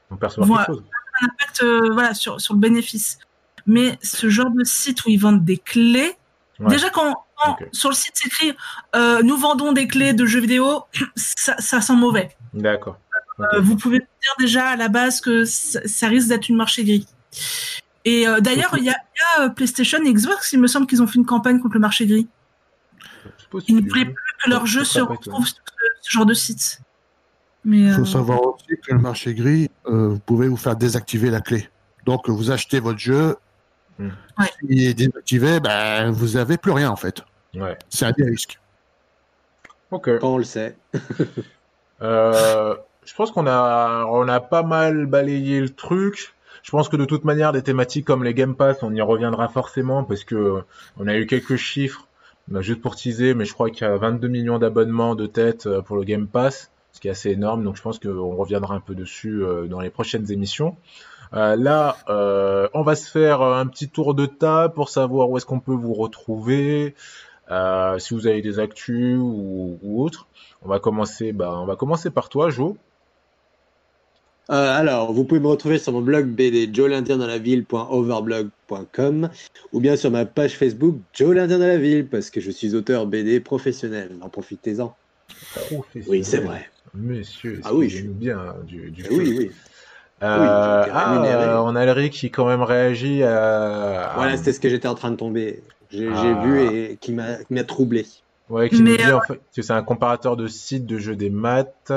vont 0.09 0.17
percevoir 0.17 0.65
quelque 0.65 0.75
chose. 0.77 0.83
un 1.21 1.25
impact 1.27 1.91
voilà 1.93 2.13
sur 2.13 2.41
sur 2.41 2.55
le 2.55 2.59
bénéfice. 2.59 3.19
Mais 3.67 3.97
ce 4.01 4.29
genre 4.29 4.49
de 4.49 4.63
site 4.63 5.05
où 5.05 5.09
ils 5.09 5.19
vendent 5.19 5.45
des 5.45 5.57
clés 5.57 6.15
Déjà, 6.59 6.89
quand, 6.89 7.24
sur 7.71 7.89
le 7.89 7.95
site 7.95 8.15
s'écrit 8.15 8.53
euh, 8.95 9.21
nous 9.21 9.37
vendons 9.37 9.71
des 9.71 9.87
clés 9.87 10.13
de 10.13 10.25
jeux 10.25 10.39
vidéo, 10.39 10.83
ça, 11.15 11.55
ça 11.59 11.81
sent 11.81 11.95
mauvais. 11.95 12.35
D'accord. 12.53 12.97
Euh, 13.39 13.59
vous 13.59 13.75
pouvez 13.75 13.99
dire 13.99 14.35
déjà 14.39 14.69
à 14.69 14.75
la 14.75 14.87
base 14.87 15.19
que 15.19 15.43
ça, 15.45 16.07
risque 16.07 16.29
d'être 16.29 16.47
une 16.47 16.55
marché 16.55 16.83
gris. 16.83 17.07
Et 18.05 18.27
euh, 18.27 18.39
d'ailleurs, 18.39 18.75
il 18.77 18.85
y 18.85 18.89
a, 18.89 19.49
PlayStation 19.49 19.99
et 20.03 20.13
Xbox, 20.13 20.53
il 20.53 20.59
me 20.59 20.67
semble 20.67 20.87
qu'ils 20.87 21.01
ont 21.01 21.07
fait 21.07 21.19
une 21.19 21.25
campagne 21.25 21.59
contre 21.59 21.73
le 21.73 21.81
marché 21.81 22.05
gris. 22.05 22.27
Ils 23.67 23.75
ne 23.75 23.81
voulaient 23.81 24.05
plus 24.05 24.23
que 24.43 24.49
leurs 24.49 24.65
jeux 24.65 24.83
se 24.83 24.99
retrouvent 24.99 25.47
sur 25.47 25.61
ce, 26.01 26.11
genre 26.11 26.25
de 26.25 26.33
site. 26.33 26.81
Il 27.65 27.91
faut 27.93 28.05
savoir 28.05 28.41
aussi 28.45 28.67
que 28.67 28.93
le 28.93 28.99
marché 28.99 29.33
gris, 29.33 29.69
vous 29.85 30.19
pouvez 30.19 30.47
vous 30.47 30.57
faire 30.57 30.75
désactiver 30.75 31.29
la 31.29 31.41
clé. 31.41 31.69
Donc, 32.05 32.29
vous 32.29 32.51
achetez 32.51 32.79
votre 32.79 32.99
jeu, 32.99 33.35
S'il 33.97 34.83
est 34.83 34.93
désactivé, 34.93 35.59
ben, 35.59 36.11
vous 36.11 36.33
n'avez 36.33 36.57
plus 36.57 36.71
rien 36.71 36.89
en 36.89 36.95
fait. 36.95 37.23
Ouais. 37.55 37.77
C'est 37.89 38.05
un 38.05 38.11
des 38.11 38.25
risques. 38.25 38.59
Ok. 39.91 40.09
On 40.21 40.37
le 40.37 40.43
sait. 40.43 40.75
euh, 42.01 42.75
je 43.05 43.13
pense 43.13 43.31
qu'on 43.31 43.47
a, 43.47 44.05
on 44.05 44.27
a 44.27 44.39
pas 44.39 44.63
mal 44.63 45.05
balayé 45.05 45.61
le 45.61 45.69
truc. 45.69 46.33
Je 46.63 46.71
pense 46.71 46.89
que 46.89 46.97
de 46.97 47.05
toute 47.05 47.25
manière, 47.25 47.51
des 47.51 47.61
thématiques 47.61 48.05
comme 48.05 48.23
les 48.23 48.33
Game 48.33 48.55
Pass, 48.55 48.81
on 48.81 48.93
y 48.93 49.01
reviendra 49.01 49.47
forcément 49.47 50.03
parce 50.03 50.23
que 50.23 50.63
on 50.97 51.07
a 51.07 51.15
eu 51.15 51.27
quelques 51.27 51.57
chiffres, 51.57 52.07
bah, 52.47 52.61
juste 52.61 52.81
pour 52.81 52.95
teaser, 52.95 53.35
mais 53.35 53.45
je 53.45 53.53
crois 53.53 53.69
qu'il 53.69 53.85
y 53.85 53.89
a 53.89 53.95
22 53.95 54.27
millions 54.27 54.57
d'abonnements 54.57 55.13
de 55.13 55.27
tête 55.27 55.67
euh, 55.67 55.81
pour 55.81 55.95
le 55.95 56.03
Game 56.03 56.27
Pass, 56.27 56.71
ce 56.91 56.99
qui 56.99 57.07
est 57.07 57.11
assez 57.11 57.29
énorme. 57.29 57.63
Donc 57.63 57.75
je 57.75 57.83
pense 57.83 57.99
qu'on 57.99 58.35
reviendra 58.35 58.73
un 58.73 58.79
peu 58.79 58.95
dessus 58.95 59.43
euh, 59.43 59.67
dans 59.67 59.79
les 59.79 59.91
prochaines 59.91 60.31
émissions. 60.31 60.75
Euh, 61.35 61.55
là, 61.55 61.97
euh, 62.07 62.67
on 62.73 62.83
va 62.83 62.95
se 62.95 63.09
faire 63.09 63.41
un 63.41 63.65
petit 63.67 63.89
tour 63.89 64.13
de 64.13 64.25
table 64.25 64.73
pour 64.73 64.89
savoir 64.89 65.29
où 65.29 65.37
est-ce 65.37 65.45
qu'on 65.45 65.59
peut 65.59 65.73
vous 65.73 65.93
retrouver, 65.93 66.95
euh, 67.51 67.99
si 67.99 68.13
vous 68.13 68.27
avez 68.27 68.41
des 68.41 68.59
actus 68.59 69.17
ou, 69.17 69.77
ou 69.83 70.03
autres. 70.03 70.27
On 70.61 70.69
va 70.69 70.79
commencer, 70.79 71.33
bah, 71.33 71.59
on 71.59 71.65
va 71.65 71.75
commencer 71.75 72.09
par 72.09 72.29
toi, 72.29 72.49
Jo. 72.49 72.77
Euh, 74.51 74.77
alors, 74.77 75.11
vous 75.11 75.25
pouvez 75.25 75.41
me 75.41 75.47
retrouver 75.47 75.79
sur 75.79 75.91
mon 75.91 76.01
blog 76.01 76.27
BD 76.27 76.67
ville.overblog.com 76.67 79.29
ou 79.73 79.79
bien 79.79 79.95
sur 79.95 80.11
ma 80.11 80.25
page 80.25 80.55
Facebook 80.55 80.97
Joe 81.13 81.35
l'Indien 81.35 81.57
dans 81.57 81.65
la 81.65 81.79
ville 81.79 82.07
parce 82.07 82.29
que 82.29 82.39
je 82.39 82.51
suis 82.51 82.75
auteur 82.75 83.07
BD 83.07 83.39
professionnel. 83.39 84.11
En 84.21 84.29
profitez-en. 84.29 84.95
Oui, 86.07 86.23
c'est 86.23 86.37
vrai. 86.37 86.69
Monsieur, 86.93 87.59
ah 87.63 87.73
oui, 87.73 87.89
je... 87.89 88.05
bien 88.07 88.53
du, 88.67 88.91
du 88.91 89.03
oui, 89.09 89.35
oui. 89.37 89.49
Euh, 90.23 90.85
ah, 90.93 91.61
on 91.63 91.75
a 91.75 91.83
Eric 91.83 92.13
qui 92.13 92.31
quand 92.31 92.45
même 92.45 92.61
réagit 92.61 93.23
à. 93.23 94.13
Voilà, 94.15 94.37
c'était 94.37 94.53
ce 94.53 94.59
que 94.59 94.69
j'étais 94.69 94.87
en 94.87 94.95
train 94.95 95.11
de 95.11 95.17
tomber. 95.17 95.61
J'ai 95.91 96.09
ah. 96.13 96.41
vu 96.43 96.61
et 96.61 96.97
qui 96.97 97.13
m'a 97.13 97.63
troublé. 97.65 98.05
Ouais, 98.47 98.69
qui 98.69 98.83
nous 98.83 98.95
dit 98.95 99.11
en 99.11 99.21
fait 99.21 99.41
que 99.55 99.63
c'est 99.63 99.73
un 99.73 99.81
comparateur 99.81 100.37
de 100.37 100.45
sites 100.45 100.85
de 100.85 100.99
jeux 100.99 101.15
des 101.15 101.31
maths. 101.31 101.91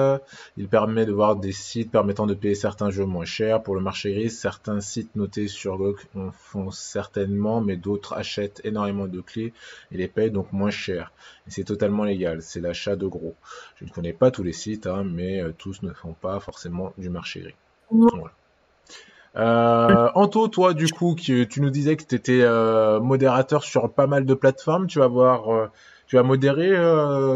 Il 0.56 0.66
permet 0.66 1.04
de 1.04 1.12
voir 1.12 1.36
des 1.36 1.52
sites 1.52 1.90
permettant 1.90 2.26
de 2.26 2.32
payer 2.32 2.54
certains 2.54 2.90
jeux 2.90 3.04
moins 3.04 3.26
chers. 3.26 3.62
Pour 3.62 3.74
le 3.74 3.82
marché 3.82 4.14
gris, 4.14 4.30
certains 4.30 4.80
sites 4.80 5.14
notés 5.14 5.46
sur 5.46 5.76
GOG 5.76 5.98
en 6.16 6.30
font 6.32 6.70
certainement, 6.70 7.60
mais 7.60 7.76
d'autres 7.76 8.14
achètent 8.14 8.62
énormément 8.64 9.06
de 9.06 9.20
clés 9.20 9.52
et 9.92 9.98
les 9.98 10.08
payent 10.08 10.30
donc 10.30 10.50
moins 10.52 10.70
cher. 10.70 11.12
Et 11.46 11.50
c'est 11.50 11.64
totalement 11.64 12.04
légal. 12.04 12.40
C'est 12.40 12.60
l'achat 12.60 12.96
de 12.96 13.06
gros. 13.06 13.34
Je 13.76 13.84
ne 13.84 13.90
connais 13.90 14.14
pas 14.14 14.30
tous 14.30 14.42
les 14.42 14.54
sites, 14.54 14.86
hein, 14.86 15.04
mais 15.04 15.42
euh, 15.42 15.52
tous 15.56 15.82
ne 15.82 15.92
font 15.92 16.14
pas 16.14 16.40
forcément 16.40 16.94
du 16.96 17.10
marché 17.10 17.40
gris. 17.40 17.54
Euh, 19.36 20.08
Anto, 20.14 20.48
toi, 20.48 20.74
du 20.74 20.88
coup, 20.88 21.14
tu 21.14 21.48
nous 21.58 21.70
disais 21.70 21.96
que 21.96 22.04
tu 22.04 22.14
étais 22.14 22.40
euh, 22.42 23.00
modérateur 23.00 23.62
sur 23.62 23.92
pas 23.92 24.06
mal 24.06 24.24
de 24.24 24.34
plateformes. 24.34 24.86
Tu 24.86 24.98
vas 24.98 25.06
voir, 25.06 25.52
euh, 25.52 25.66
tu 26.06 26.16
vas 26.16 26.22
modérer 26.22 26.70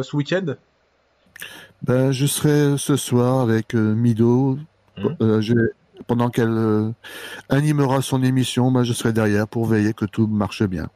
ce 0.02 0.16
week-end? 0.16 0.54
Ben, 1.82 2.12
Je 2.12 2.26
serai 2.26 2.76
ce 2.78 2.96
soir 2.96 3.40
avec 3.40 3.74
Mido. 3.74 4.58
Mmh. 4.98 5.54
pendant 6.06 6.28
qu'elle 6.28 6.92
animera 7.48 8.02
son 8.02 8.22
émission, 8.22 8.70
ben, 8.70 8.84
je 8.84 8.92
serai 8.92 9.14
derrière 9.14 9.48
pour 9.48 9.66
veiller 9.66 9.94
que 9.94 10.04
tout 10.04 10.26
marche 10.26 10.62
bien. 10.64 10.90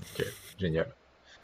Ok, 0.00 0.24
génial 0.58 0.86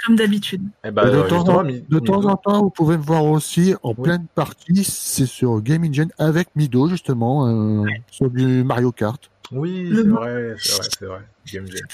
comme 0.04 0.16
d'habitude. 0.16 0.62
Eh 0.84 0.90
ben, 0.90 1.06
de, 1.06 1.22
temps, 1.22 2.24
en, 2.24 2.36
temps, 2.36 2.62
vous 2.62 2.70
pouvez 2.70 2.96
me 2.96 3.02
voir 3.02 3.24
aussi 3.24 3.74
en 3.82 3.94
pleine 3.94 4.26
partie, 4.34 4.84
c'est 4.84 5.26
sur 5.26 5.60
Game 5.60 5.84
Engine 5.84 6.10
avec 6.18 6.48
Mido, 6.56 6.88
justement, 6.88 7.48
euh, 7.48 7.86
sur 8.10 8.30
du 8.30 8.64
Mario 8.64 8.92
Kart. 8.92 9.30
Oui, 9.50 9.90
c'est 9.94 10.02
vrai, 10.02 10.54
c'est 10.58 10.72
vrai, 10.76 10.88
c'est 10.98 11.06
vrai. 11.06 11.20
Game 11.52 11.64
Engine. 11.64 11.86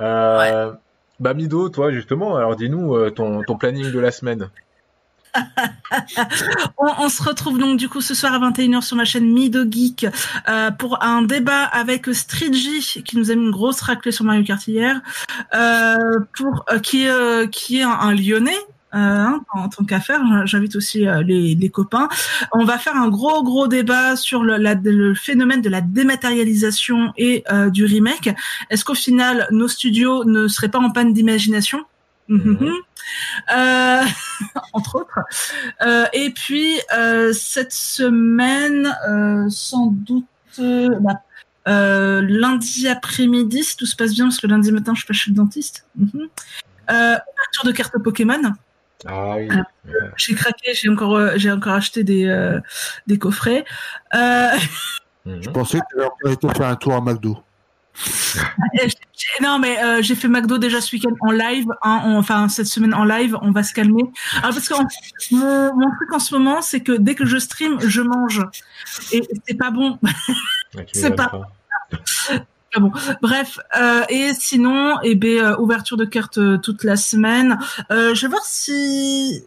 Euh, 0.00 0.72
Bah, 1.18 1.32
Mido, 1.32 1.68
toi, 1.70 1.92
justement, 1.92 2.36
alors 2.36 2.56
dis-nous 2.56 2.94
euh, 2.94 3.10
ton, 3.10 3.42
ton 3.42 3.56
planning 3.56 3.90
de 3.90 3.98
la 3.98 4.10
semaine. 4.10 4.50
on, 6.78 7.08
se 7.08 7.22
retrouve 7.22 7.58
donc 7.58 7.78
du 7.78 7.88
coup 7.88 8.00
ce 8.00 8.14
soir 8.14 8.34
à 8.34 8.50
21h 8.50 8.82
sur 8.82 8.96
ma 8.96 9.04
chaîne 9.04 9.30
Mido 9.32 9.64
Geek 9.70 10.06
euh, 10.48 10.70
pour 10.70 11.02
un 11.02 11.22
débat 11.22 11.64
avec 11.64 12.06
Streetgy 12.06 13.02
qui 13.04 13.16
nous 13.16 13.30
a 13.30 13.34
mis 13.34 13.44
une 13.44 13.50
grosse 13.50 13.80
raclée 13.80 14.12
sur 14.12 14.24
Mario 14.24 14.44
Kart 14.44 14.66
hier, 14.66 15.00
euh, 15.54 15.96
pour 16.36 16.64
euh, 16.72 16.78
qui 16.78 17.06
qui 17.52 17.78
est 17.78 17.82
un, 17.82 18.14
Lyonnais. 18.14 18.58
Hein, 18.92 19.40
en 19.52 19.68
tant 19.68 19.84
qu'affaire, 19.84 20.22
j'invite 20.46 20.74
aussi 20.74 21.06
les, 21.26 21.70
copains. 21.70 22.08
On 22.52 22.64
va 22.64 22.78
faire 22.78 22.96
un 22.96 23.08
gros 23.08 23.42
gros 23.42 23.68
débat 23.68 24.16
sur 24.16 24.42
le, 24.42 24.56
le 24.56 25.14
phénomène 25.14 25.60
de 25.60 25.68
la 25.68 25.82
dématérialisation 25.82 27.12
et 27.18 27.44
du 27.68 27.84
remake. 27.84 28.30
Est-ce 28.70 28.84
qu'au 28.84 28.94
final 28.94 29.48
nos 29.50 29.68
studios 29.68 30.24
ne 30.24 30.48
seraient 30.48 30.70
pas 30.70 30.78
en 30.78 30.90
panne 30.90 31.12
d'imagination? 31.12 31.84
Mhm. 32.28 32.72
Euh, 33.54 34.02
entre 34.72 34.96
autres. 34.96 35.20
Euh, 35.82 36.06
et 36.12 36.30
puis 36.30 36.80
euh, 36.96 37.32
cette 37.32 37.72
semaine, 37.72 38.94
sans 39.50 39.86
doute 39.86 40.26
bah, 40.58 41.22
lundi 41.66 42.88
après-midi, 42.88 43.64
si 43.64 43.76
tout 43.76 43.86
se 43.86 43.96
passe 43.96 44.14
bien, 44.14 44.26
parce 44.26 44.38
que 44.38 44.46
lundi 44.46 44.72
matin 44.72 44.92
je 44.94 45.00
suis 45.00 45.06
pas 45.06 45.14
chez 45.14 45.30
le 45.30 45.36
dentiste. 45.36 45.86
Mhm. 45.96 46.28
ouverture 46.88 47.64
de 47.64 47.72
cartes 47.72 47.98
Pokémon. 48.02 48.54
Ah 49.06 49.36
oui. 49.36 49.48
j'ai 50.16 50.34
craqué, 50.34 50.72
j'ai 50.74 50.88
encore, 50.88 51.36
j'ai 51.36 51.52
encore 51.52 51.74
acheté 51.74 52.02
des, 52.02 52.58
des 53.06 53.18
coffrets. 53.18 53.64
Je 55.28 55.50
pensais 55.50 55.80
que 55.80 55.84
tu 55.96 56.46
allais 56.46 56.54
faire 56.56 56.68
un 56.68 56.76
tour 56.76 56.94
à 56.94 57.00
McDo. 57.00 57.36
non, 59.42 59.58
mais 59.58 59.82
euh, 59.82 60.02
j'ai 60.02 60.14
fait 60.14 60.28
McDo 60.28 60.58
déjà 60.58 60.80
ce 60.80 60.94
week-end 60.94 61.14
en 61.20 61.30
live. 61.30 61.66
Hein, 61.82 62.00
enfin, 62.04 62.48
cette 62.48 62.66
semaine 62.66 62.94
en 62.94 63.04
live, 63.04 63.36
on 63.42 63.50
va 63.50 63.62
se 63.62 63.72
calmer. 63.72 64.04
Alors, 64.38 64.50
parce 64.50 64.68
que 64.68 64.74
mon, 65.32 65.74
mon, 65.74 65.90
truc 65.96 66.12
en 66.12 66.18
ce 66.18 66.34
moment, 66.34 66.62
c'est 66.62 66.80
que 66.80 66.92
dès 66.92 67.14
que 67.14 67.24
je 67.24 67.38
stream, 67.38 67.80
je 67.80 68.02
mange. 68.02 68.42
Et 69.12 69.22
c'est 69.46 69.56
pas 69.56 69.70
bon. 69.70 69.98
c'est 70.92 71.14
pas, 71.14 71.30
pas 72.72 72.80
bon. 72.80 72.92
Bref, 73.22 73.58
euh, 73.76 74.02
et 74.08 74.32
sinon, 74.34 74.98
eh 75.02 75.14
ben, 75.14 75.38
euh, 75.38 75.56
ouverture 75.58 75.96
de 75.96 76.04
carte 76.04 76.38
euh, 76.38 76.58
toute 76.58 76.84
la 76.84 76.96
semaine. 76.96 77.58
Je 77.90 78.20
vais 78.20 78.28
voir 78.28 78.44
si 78.44 79.42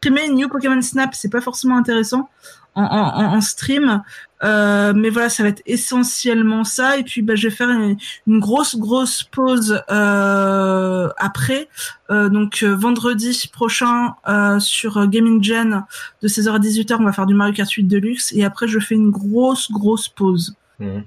streamer 0.00 0.28
New 0.30 0.48
Pokémon 0.48 0.80
Snap, 0.80 1.14
c'est 1.14 1.30
pas 1.30 1.40
forcément 1.40 1.76
intéressant 1.76 2.28
en, 2.74 2.84
en, 2.84 3.34
en 3.34 3.40
stream. 3.40 4.02
Euh, 4.42 4.92
mais 4.94 5.10
voilà, 5.10 5.28
ça 5.28 5.42
va 5.42 5.50
être 5.50 5.62
essentiellement 5.66 6.64
ça. 6.64 6.98
Et 6.98 7.02
puis, 7.02 7.22
bah, 7.22 7.34
je 7.34 7.48
vais 7.48 7.54
faire 7.54 7.68
une, 7.68 7.96
grosse, 8.40 8.76
grosse 8.76 9.22
pause 9.22 9.82
euh, 9.90 11.08
après. 11.16 11.68
Euh, 12.10 12.28
donc, 12.28 12.62
vendredi 12.62 13.48
prochain 13.52 14.14
sur 14.58 15.06
Gaming 15.08 15.42
Gen 15.42 15.84
de 16.22 16.28
16h 16.28 16.50
à 16.50 16.58
18h, 16.58 16.96
on 16.98 17.04
va 17.04 17.12
faire 17.12 17.26
du 17.26 17.34
Mario 17.34 17.54
Kart 17.54 17.70
8 17.70 17.84
Deluxe. 17.84 18.32
Et 18.32 18.44
après, 18.44 18.68
je 18.68 18.78
fais 18.78 18.94
une 18.94 19.10
grosse, 19.10 19.70
grosse 19.70 20.08
pause. 20.08 20.54
Mmh. 20.78 21.00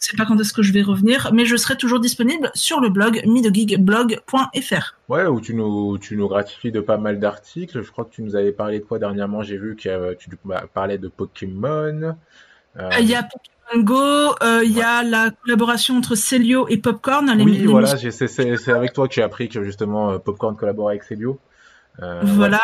Je 0.00 0.10
sais 0.10 0.16
pas 0.18 0.26
quand 0.26 0.38
est-ce 0.38 0.52
que 0.52 0.60
je 0.60 0.70
vais 0.70 0.82
revenir, 0.82 1.30
mais 1.32 1.46
je 1.46 1.56
serai 1.56 1.78
toujours 1.78 1.98
disponible 1.98 2.50
sur 2.52 2.78
le 2.80 2.90
blog 2.90 3.22
midogigblog.fr. 3.24 4.94
Ouais, 5.08 5.24
où 5.24 5.40
tu 5.40 5.54
nous, 5.54 5.96
tu 5.96 6.18
nous 6.18 6.28
gratifies 6.28 6.70
de 6.70 6.80
pas 6.80 6.98
mal 6.98 7.18
d'articles. 7.18 7.80
Je 7.80 7.90
crois 7.90 8.04
que 8.04 8.14
tu 8.14 8.22
nous 8.22 8.36
avais 8.36 8.52
parlé 8.52 8.80
de 8.80 8.84
quoi 8.84 8.98
dernièrement? 8.98 9.42
J'ai 9.42 9.56
vu 9.56 9.76
que 9.76 10.14
tu 10.14 10.28
parlais 10.74 10.98
de 10.98 11.08
Pokémon. 11.08 12.16
Euh, 12.78 12.90
il 13.00 13.06
y 13.06 13.14
a 13.14 13.22
Pokémon 13.22 13.84
Go, 13.84 14.34
euh, 14.42 14.62
il 14.64 14.72
y 14.72 14.82
a 14.82 15.02
la 15.02 15.30
collaboration 15.30 15.96
entre 15.96 16.14
Celio 16.14 16.66
et 16.68 16.76
Popcorn. 16.78 17.30
oui, 17.40 17.66
voilà, 17.66 17.96
c'est 17.96 18.68
avec 18.68 18.92
toi 18.92 19.08
que 19.08 19.14
j'ai 19.14 19.22
appris 19.22 19.48
que 19.48 19.62
justement 19.62 20.10
euh, 20.10 20.18
Popcorn 20.18 20.56
collaborait 20.56 20.94
avec 20.94 21.04
Celio. 21.04 21.38
voilà. 21.98 22.60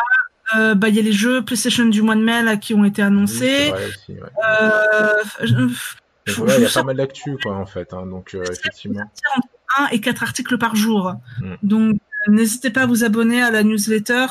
bah, 0.55 0.89
il 0.89 0.95
y 0.95 0.99
a 0.99 1.03
les 1.03 1.13
jeux 1.13 1.45
PlayStation 1.45 1.87
du 1.87 2.03
mois 2.03 2.17
de 2.17 2.23
mai 2.23 2.43
là, 2.43 2.57
qui 2.57 2.75
ont 2.75 2.85
été 2.85 3.03
annoncés. 3.03 3.73
il 4.09 4.17
y 6.27 6.65
a 6.65 6.69
pas 6.75 6.83
mal 6.83 6.97
d'actu 6.97 7.39
quoi 7.43 7.57
en 7.57 7.67
fait, 7.67 7.93
hein, 7.93 8.07
donc 8.07 8.35
effectivement. 8.35 9.11
Entre 9.37 9.49
1 9.79 9.89
et 9.93 10.01
4 10.01 10.23
articles 10.25 10.59
par 10.59 10.75
jour. 10.75 11.15
Mm. 11.41 11.55
Donc 11.63 11.97
n'hésitez 12.27 12.71
pas 12.71 12.83
à 12.83 12.87
vous 12.87 13.05
abonner 13.05 13.41
à 13.41 13.51
la 13.51 13.63
newsletter 13.63 14.27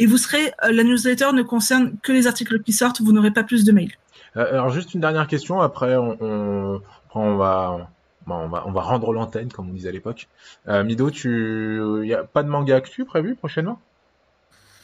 et 0.00 0.06
vous 0.06 0.18
serez 0.18 0.52
la 0.68 0.82
newsletter 0.82 1.32
ne 1.32 1.42
concerne 1.42 1.94
que 2.02 2.10
les 2.10 2.26
articles 2.26 2.60
qui 2.62 2.72
sortent, 2.72 3.00
vous 3.00 3.12
n'aurez 3.12 3.30
pas 3.30 3.44
plus 3.44 3.64
de 3.64 3.70
mails. 3.70 3.94
Euh, 4.36 4.52
alors 4.52 4.70
juste 4.70 4.94
une 4.94 5.00
dernière 5.00 5.26
question, 5.26 5.60
après 5.60 5.96
on, 5.96 6.16
on, 6.20 6.82
on 7.14 7.36
va 7.36 7.88
on 8.26 8.48
va, 8.48 8.62
on 8.66 8.70
va 8.70 8.80
rendre 8.82 9.12
l'antenne, 9.12 9.50
comme 9.50 9.70
on 9.70 9.72
disait 9.72 9.88
à 9.88 9.92
l'époque. 9.92 10.28
Euh, 10.68 10.84
Mido, 10.84 11.10
tu, 11.10 11.80
y 12.04 12.14
a 12.14 12.22
pas 12.22 12.42
de 12.42 12.48
manga 12.48 12.76
actu 12.76 13.04
prévu 13.04 13.34
prochainement? 13.34 13.80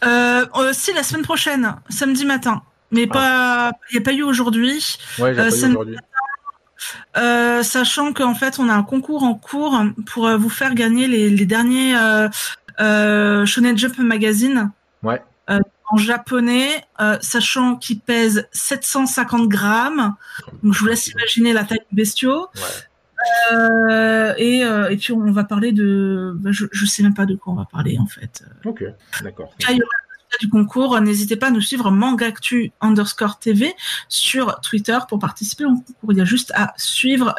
Euh, 0.04 0.44
euh, 0.56 0.72
Si, 0.72 0.92
la 0.92 1.04
semaine 1.04 1.22
prochaine, 1.22 1.76
samedi 1.88 2.24
matin. 2.24 2.62
Mais 2.90 3.06
ah. 3.10 3.12
pas, 3.12 3.72
il 3.90 3.96
n'y 3.96 4.02
a 4.02 4.04
pas 4.04 4.12
eu 4.12 4.22
aujourd'hui. 4.22 4.98
Ouais, 5.18 5.32
il 5.32 5.40
a 5.40 5.44
pas 5.44 5.56
eu 5.56 5.64
aujourd'hui. 5.70 5.96
Euh, 7.16 7.62
sachant 7.62 8.12
qu'en 8.12 8.34
fait, 8.34 8.58
on 8.58 8.68
a 8.68 8.74
un 8.74 8.82
concours 8.82 9.22
en 9.22 9.34
cours 9.34 9.80
pour 10.06 10.28
vous 10.28 10.50
faire 10.50 10.74
gagner 10.74 11.06
les, 11.06 11.30
les 11.30 11.46
derniers 11.46 11.94
Shonen 12.78 13.78
Jump 13.78 13.98
Magazine. 13.98 14.72
Ouais 15.02 15.22
en 15.88 15.96
japonais, 15.96 16.84
euh, 17.00 17.18
sachant 17.20 17.76
qu'il 17.76 18.00
pèse 18.00 18.48
750 18.52 19.48
grammes. 19.48 20.14
Donc 20.62 20.74
je 20.74 20.80
vous 20.80 20.86
laisse 20.86 21.06
imaginer 21.08 21.52
la 21.52 21.64
taille 21.64 21.80
du 21.90 21.96
bestiau. 21.96 22.48
Euh, 23.52 24.34
et, 24.36 24.64
euh, 24.64 24.90
et 24.90 24.96
puis 24.96 25.12
on 25.12 25.32
va 25.32 25.44
parler 25.44 25.72
de, 25.72 26.32
bah, 26.36 26.50
je, 26.52 26.66
je 26.70 26.86
sais 26.86 27.02
même 27.02 27.14
pas 27.14 27.26
de 27.26 27.34
quoi 27.34 27.52
on 27.52 27.56
va 27.56 27.64
parler 27.64 27.98
en 27.98 28.06
fait. 28.06 28.44
Ok, 28.64 28.84
d'accord. 29.22 29.52
du 30.40 30.48
concours, 30.48 31.00
n'hésitez 31.00 31.36
pas 31.36 31.48
à 31.48 31.50
nous 31.50 31.60
suivre 31.60 31.90
Mangactu 31.90 32.72
underscore 32.80 33.38
TV 33.38 33.74
sur 34.08 34.60
Twitter 34.60 34.98
pour 35.08 35.18
participer 35.18 35.64
au 35.64 35.74
concours. 35.74 36.12
Il 36.12 36.18
y 36.18 36.20
a 36.20 36.24
juste 36.24 36.52
à 36.54 36.72
suivre, 36.76 37.34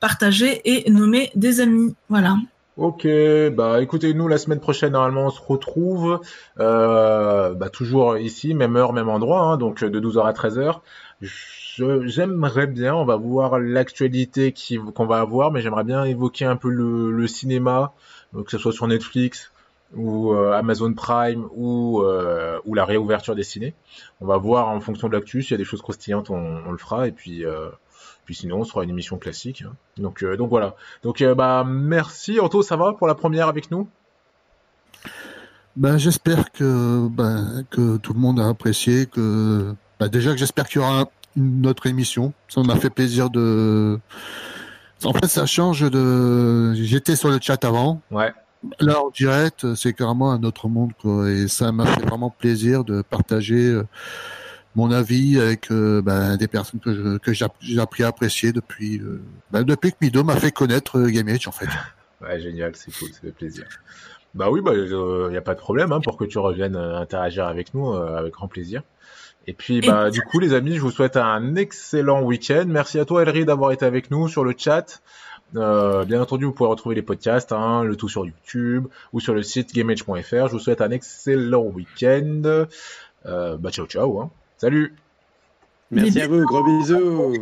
partager 0.00 0.60
et 0.64 0.90
nommer 0.90 1.30
des 1.34 1.60
amis. 1.60 1.94
Voilà. 2.08 2.36
Ok, 2.76 3.06
bah 3.52 3.82
écoutez, 3.82 4.14
nous 4.14 4.28
la 4.28 4.38
semaine 4.38 4.60
prochaine 4.60 4.92
normalement 4.92 5.26
on 5.26 5.30
se 5.30 5.40
retrouve 5.42 6.20
euh, 6.60 7.52
bah, 7.54 7.68
toujours 7.68 8.16
ici, 8.16 8.54
même 8.54 8.76
heure, 8.76 8.92
même 8.92 9.08
endroit, 9.08 9.40
hein, 9.42 9.56
donc 9.56 9.82
de 9.84 10.00
12h 10.00 10.24
à 10.24 10.32
13h. 10.32 10.80
J'aimerais 12.06 12.66
bien, 12.68 12.94
on 12.94 13.04
va 13.04 13.16
voir 13.16 13.58
l'actualité 13.58 14.54
qu'on 14.94 15.06
va 15.06 15.18
avoir, 15.18 15.50
mais 15.50 15.60
j'aimerais 15.60 15.84
bien 15.84 16.04
évoquer 16.04 16.44
un 16.44 16.56
peu 16.56 16.70
le, 16.70 17.26
cinéma, 17.26 17.92
que 18.32 18.50
ce 18.50 18.58
soit 18.58 18.72
sur 18.72 18.86
Netflix 18.86 19.50
ou 19.94 20.32
euh, 20.32 20.52
Amazon 20.52 20.94
Prime 20.94 21.48
ou, 21.52 22.02
euh, 22.02 22.60
ou 22.64 22.74
la 22.74 22.84
réouverture 22.84 23.34
des 23.34 23.42
ciné. 23.42 23.74
On 24.20 24.26
va 24.26 24.36
voir 24.36 24.68
en 24.68 24.80
fonction 24.80 25.08
de 25.08 25.14
l'actu, 25.14 25.42
s'il 25.42 25.50
y 25.50 25.54
a 25.54 25.58
des 25.58 25.64
choses 25.64 25.82
croustillantes, 25.82 26.30
on, 26.30 26.62
on 26.66 26.70
le 26.70 26.78
fera, 26.78 27.08
et 27.08 27.12
puis 27.12 27.44
puis 28.24 28.34
sinon, 28.34 28.64
ce 28.64 28.70
sera 28.70 28.84
une 28.84 28.90
émission 28.90 29.18
classique. 29.18 29.62
Hein. 29.66 29.74
Donc, 29.96 30.22
euh, 30.22 30.36
donc 30.36 30.50
voilà. 30.50 30.76
Donc, 31.02 31.20
euh, 31.20 31.34
bah, 31.34 31.64
merci. 31.66 32.40
Anto, 32.40 32.62
ça 32.62 32.76
va 32.76 32.92
pour 32.92 33.06
la 33.06 33.14
première 33.14 33.48
avec 33.48 33.70
nous? 33.70 33.88
Ben, 35.76 35.98
J'espère 35.98 36.50
que, 36.52 37.08
ben, 37.08 37.64
que 37.70 37.96
tout 37.96 38.12
le 38.12 38.20
monde 38.20 38.40
a 38.40 38.48
apprécié. 38.48 39.06
Que, 39.06 39.74
ben, 39.98 40.08
déjà 40.08 40.32
que 40.32 40.38
j'espère 40.38 40.68
qu'il 40.68 40.80
y 40.80 40.84
aura 40.84 41.08
une 41.36 41.66
autre 41.66 41.86
émission. 41.86 42.32
Ça 42.48 42.62
m'a 42.62 42.76
fait 42.76 42.90
plaisir 42.90 43.30
de. 43.30 43.98
En 45.04 45.12
fait, 45.12 45.26
ça 45.26 45.46
change 45.46 45.90
de. 45.90 46.74
J'étais 46.74 47.16
sur 47.16 47.30
le 47.30 47.38
chat 47.40 47.64
avant. 47.64 48.00
Ouais. 48.10 48.32
Là, 48.78 49.00
en 49.02 49.10
direct, 49.10 49.74
c'est 49.74 49.94
carrément 49.94 50.32
un 50.32 50.42
autre 50.42 50.68
monde, 50.68 50.92
quoi. 51.00 51.30
Et 51.30 51.48
ça 51.48 51.72
m'a 51.72 51.86
fait 51.86 52.04
vraiment 52.04 52.28
plaisir 52.30 52.84
de 52.84 53.00
partager 53.00 53.68
euh, 53.68 53.86
mon 54.74 54.90
avis 54.90 55.38
avec 55.40 55.70
euh, 55.70 56.00
ben, 56.02 56.36
des 56.36 56.48
personnes 56.48 56.80
que, 56.80 57.18
que 57.18 57.32
j'ai 57.32 57.80
appris 57.80 58.04
à 58.04 58.08
apprécier 58.08 58.52
depuis, 58.52 58.98
euh, 58.98 59.20
ben, 59.50 59.62
depuis 59.62 59.92
que 59.92 59.96
Mido 60.00 60.22
m'a 60.24 60.36
fait 60.36 60.52
connaître 60.52 60.98
euh, 60.98 61.10
Game 61.10 61.28
Age 61.28 61.48
en 61.48 61.52
fait. 61.52 61.68
ouais, 62.22 62.40
génial, 62.40 62.76
c'est 62.76 62.92
cool, 62.92 63.08
ça 63.12 63.20
fait 63.20 63.32
plaisir. 63.32 63.64
Bah 64.34 64.48
oui, 64.48 64.60
bah 64.60 64.72
il 64.74 65.30
n'y 65.30 65.36
a 65.36 65.42
pas 65.42 65.54
de 65.54 65.60
problème 65.60 65.90
hein, 65.90 66.00
pour 66.00 66.16
que 66.16 66.24
tu 66.24 66.38
reviennes 66.38 66.76
interagir 66.76 67.46
avec 67.46 67.74
nous, 67.74 67.92
avec 67.92 68.32
grand 68.32 68.46
plaisir. 68.46 68.82
Et 69.48 69.54
puis 69.54 69.80
bah 69.80 70.10
du 70.10 70.20
coup 70.22 70.38
les 70.38 70.54
amis, 70.54 70.76
je 70.76 70.80
vous 70.80 70.92
souhaite 70.92 71.16
un 71.16 71.56
excellent 71.56 72.22
week-end. 72.22 72.66
Merci 72.68 73.00
à 73.00 73.04
toi 73.04 73.22
Elri 73.22 73.44
d'avoir 73.44 73.72
été 73.72 73.84
avec 73.84 74.12
nous 74.12 74.28
sur 74.28 74.44
le 74.44 74.54
chat. 74.56 75.02
Euh, 75.56 76.04
bien 76.04 76.22
entendu, 76.22 76.44
vous 76.44 76.52
pouvez 76.52 76.70
retrouver 76.70 76.94
les 76.94 77.02
podcasts, 77.02 77.52
hein, 77.52 77.82
le 77.82 77.96
tout 77.96 78.08
sur 78.08 78.24
YouTube 78.24 78.86
ou 79.12 79.20
sur 79.20 79.34
le 79.34 79.42
site 79.42 79.74
gameage.fr. 79.74 80.46
Je 80.46 80.52
vous 80.52 80.58
souhaite 80.58 80.80
un 80.80 80.90
excellent 80.90 81.64
week-end. 81.64 82.66
Euh, 83.26 83.56
bah 83.56 83.70
ciao 83.70 83.86
ciao. 83.86 84.20
Hein. 84.20 84.30
Salut. 84.60 84.92
Merci 85.90 86.20
à 86.20 86.28
vous, 86.28 86.44
gros 86.44 86.62
bisous. 86.62 87.32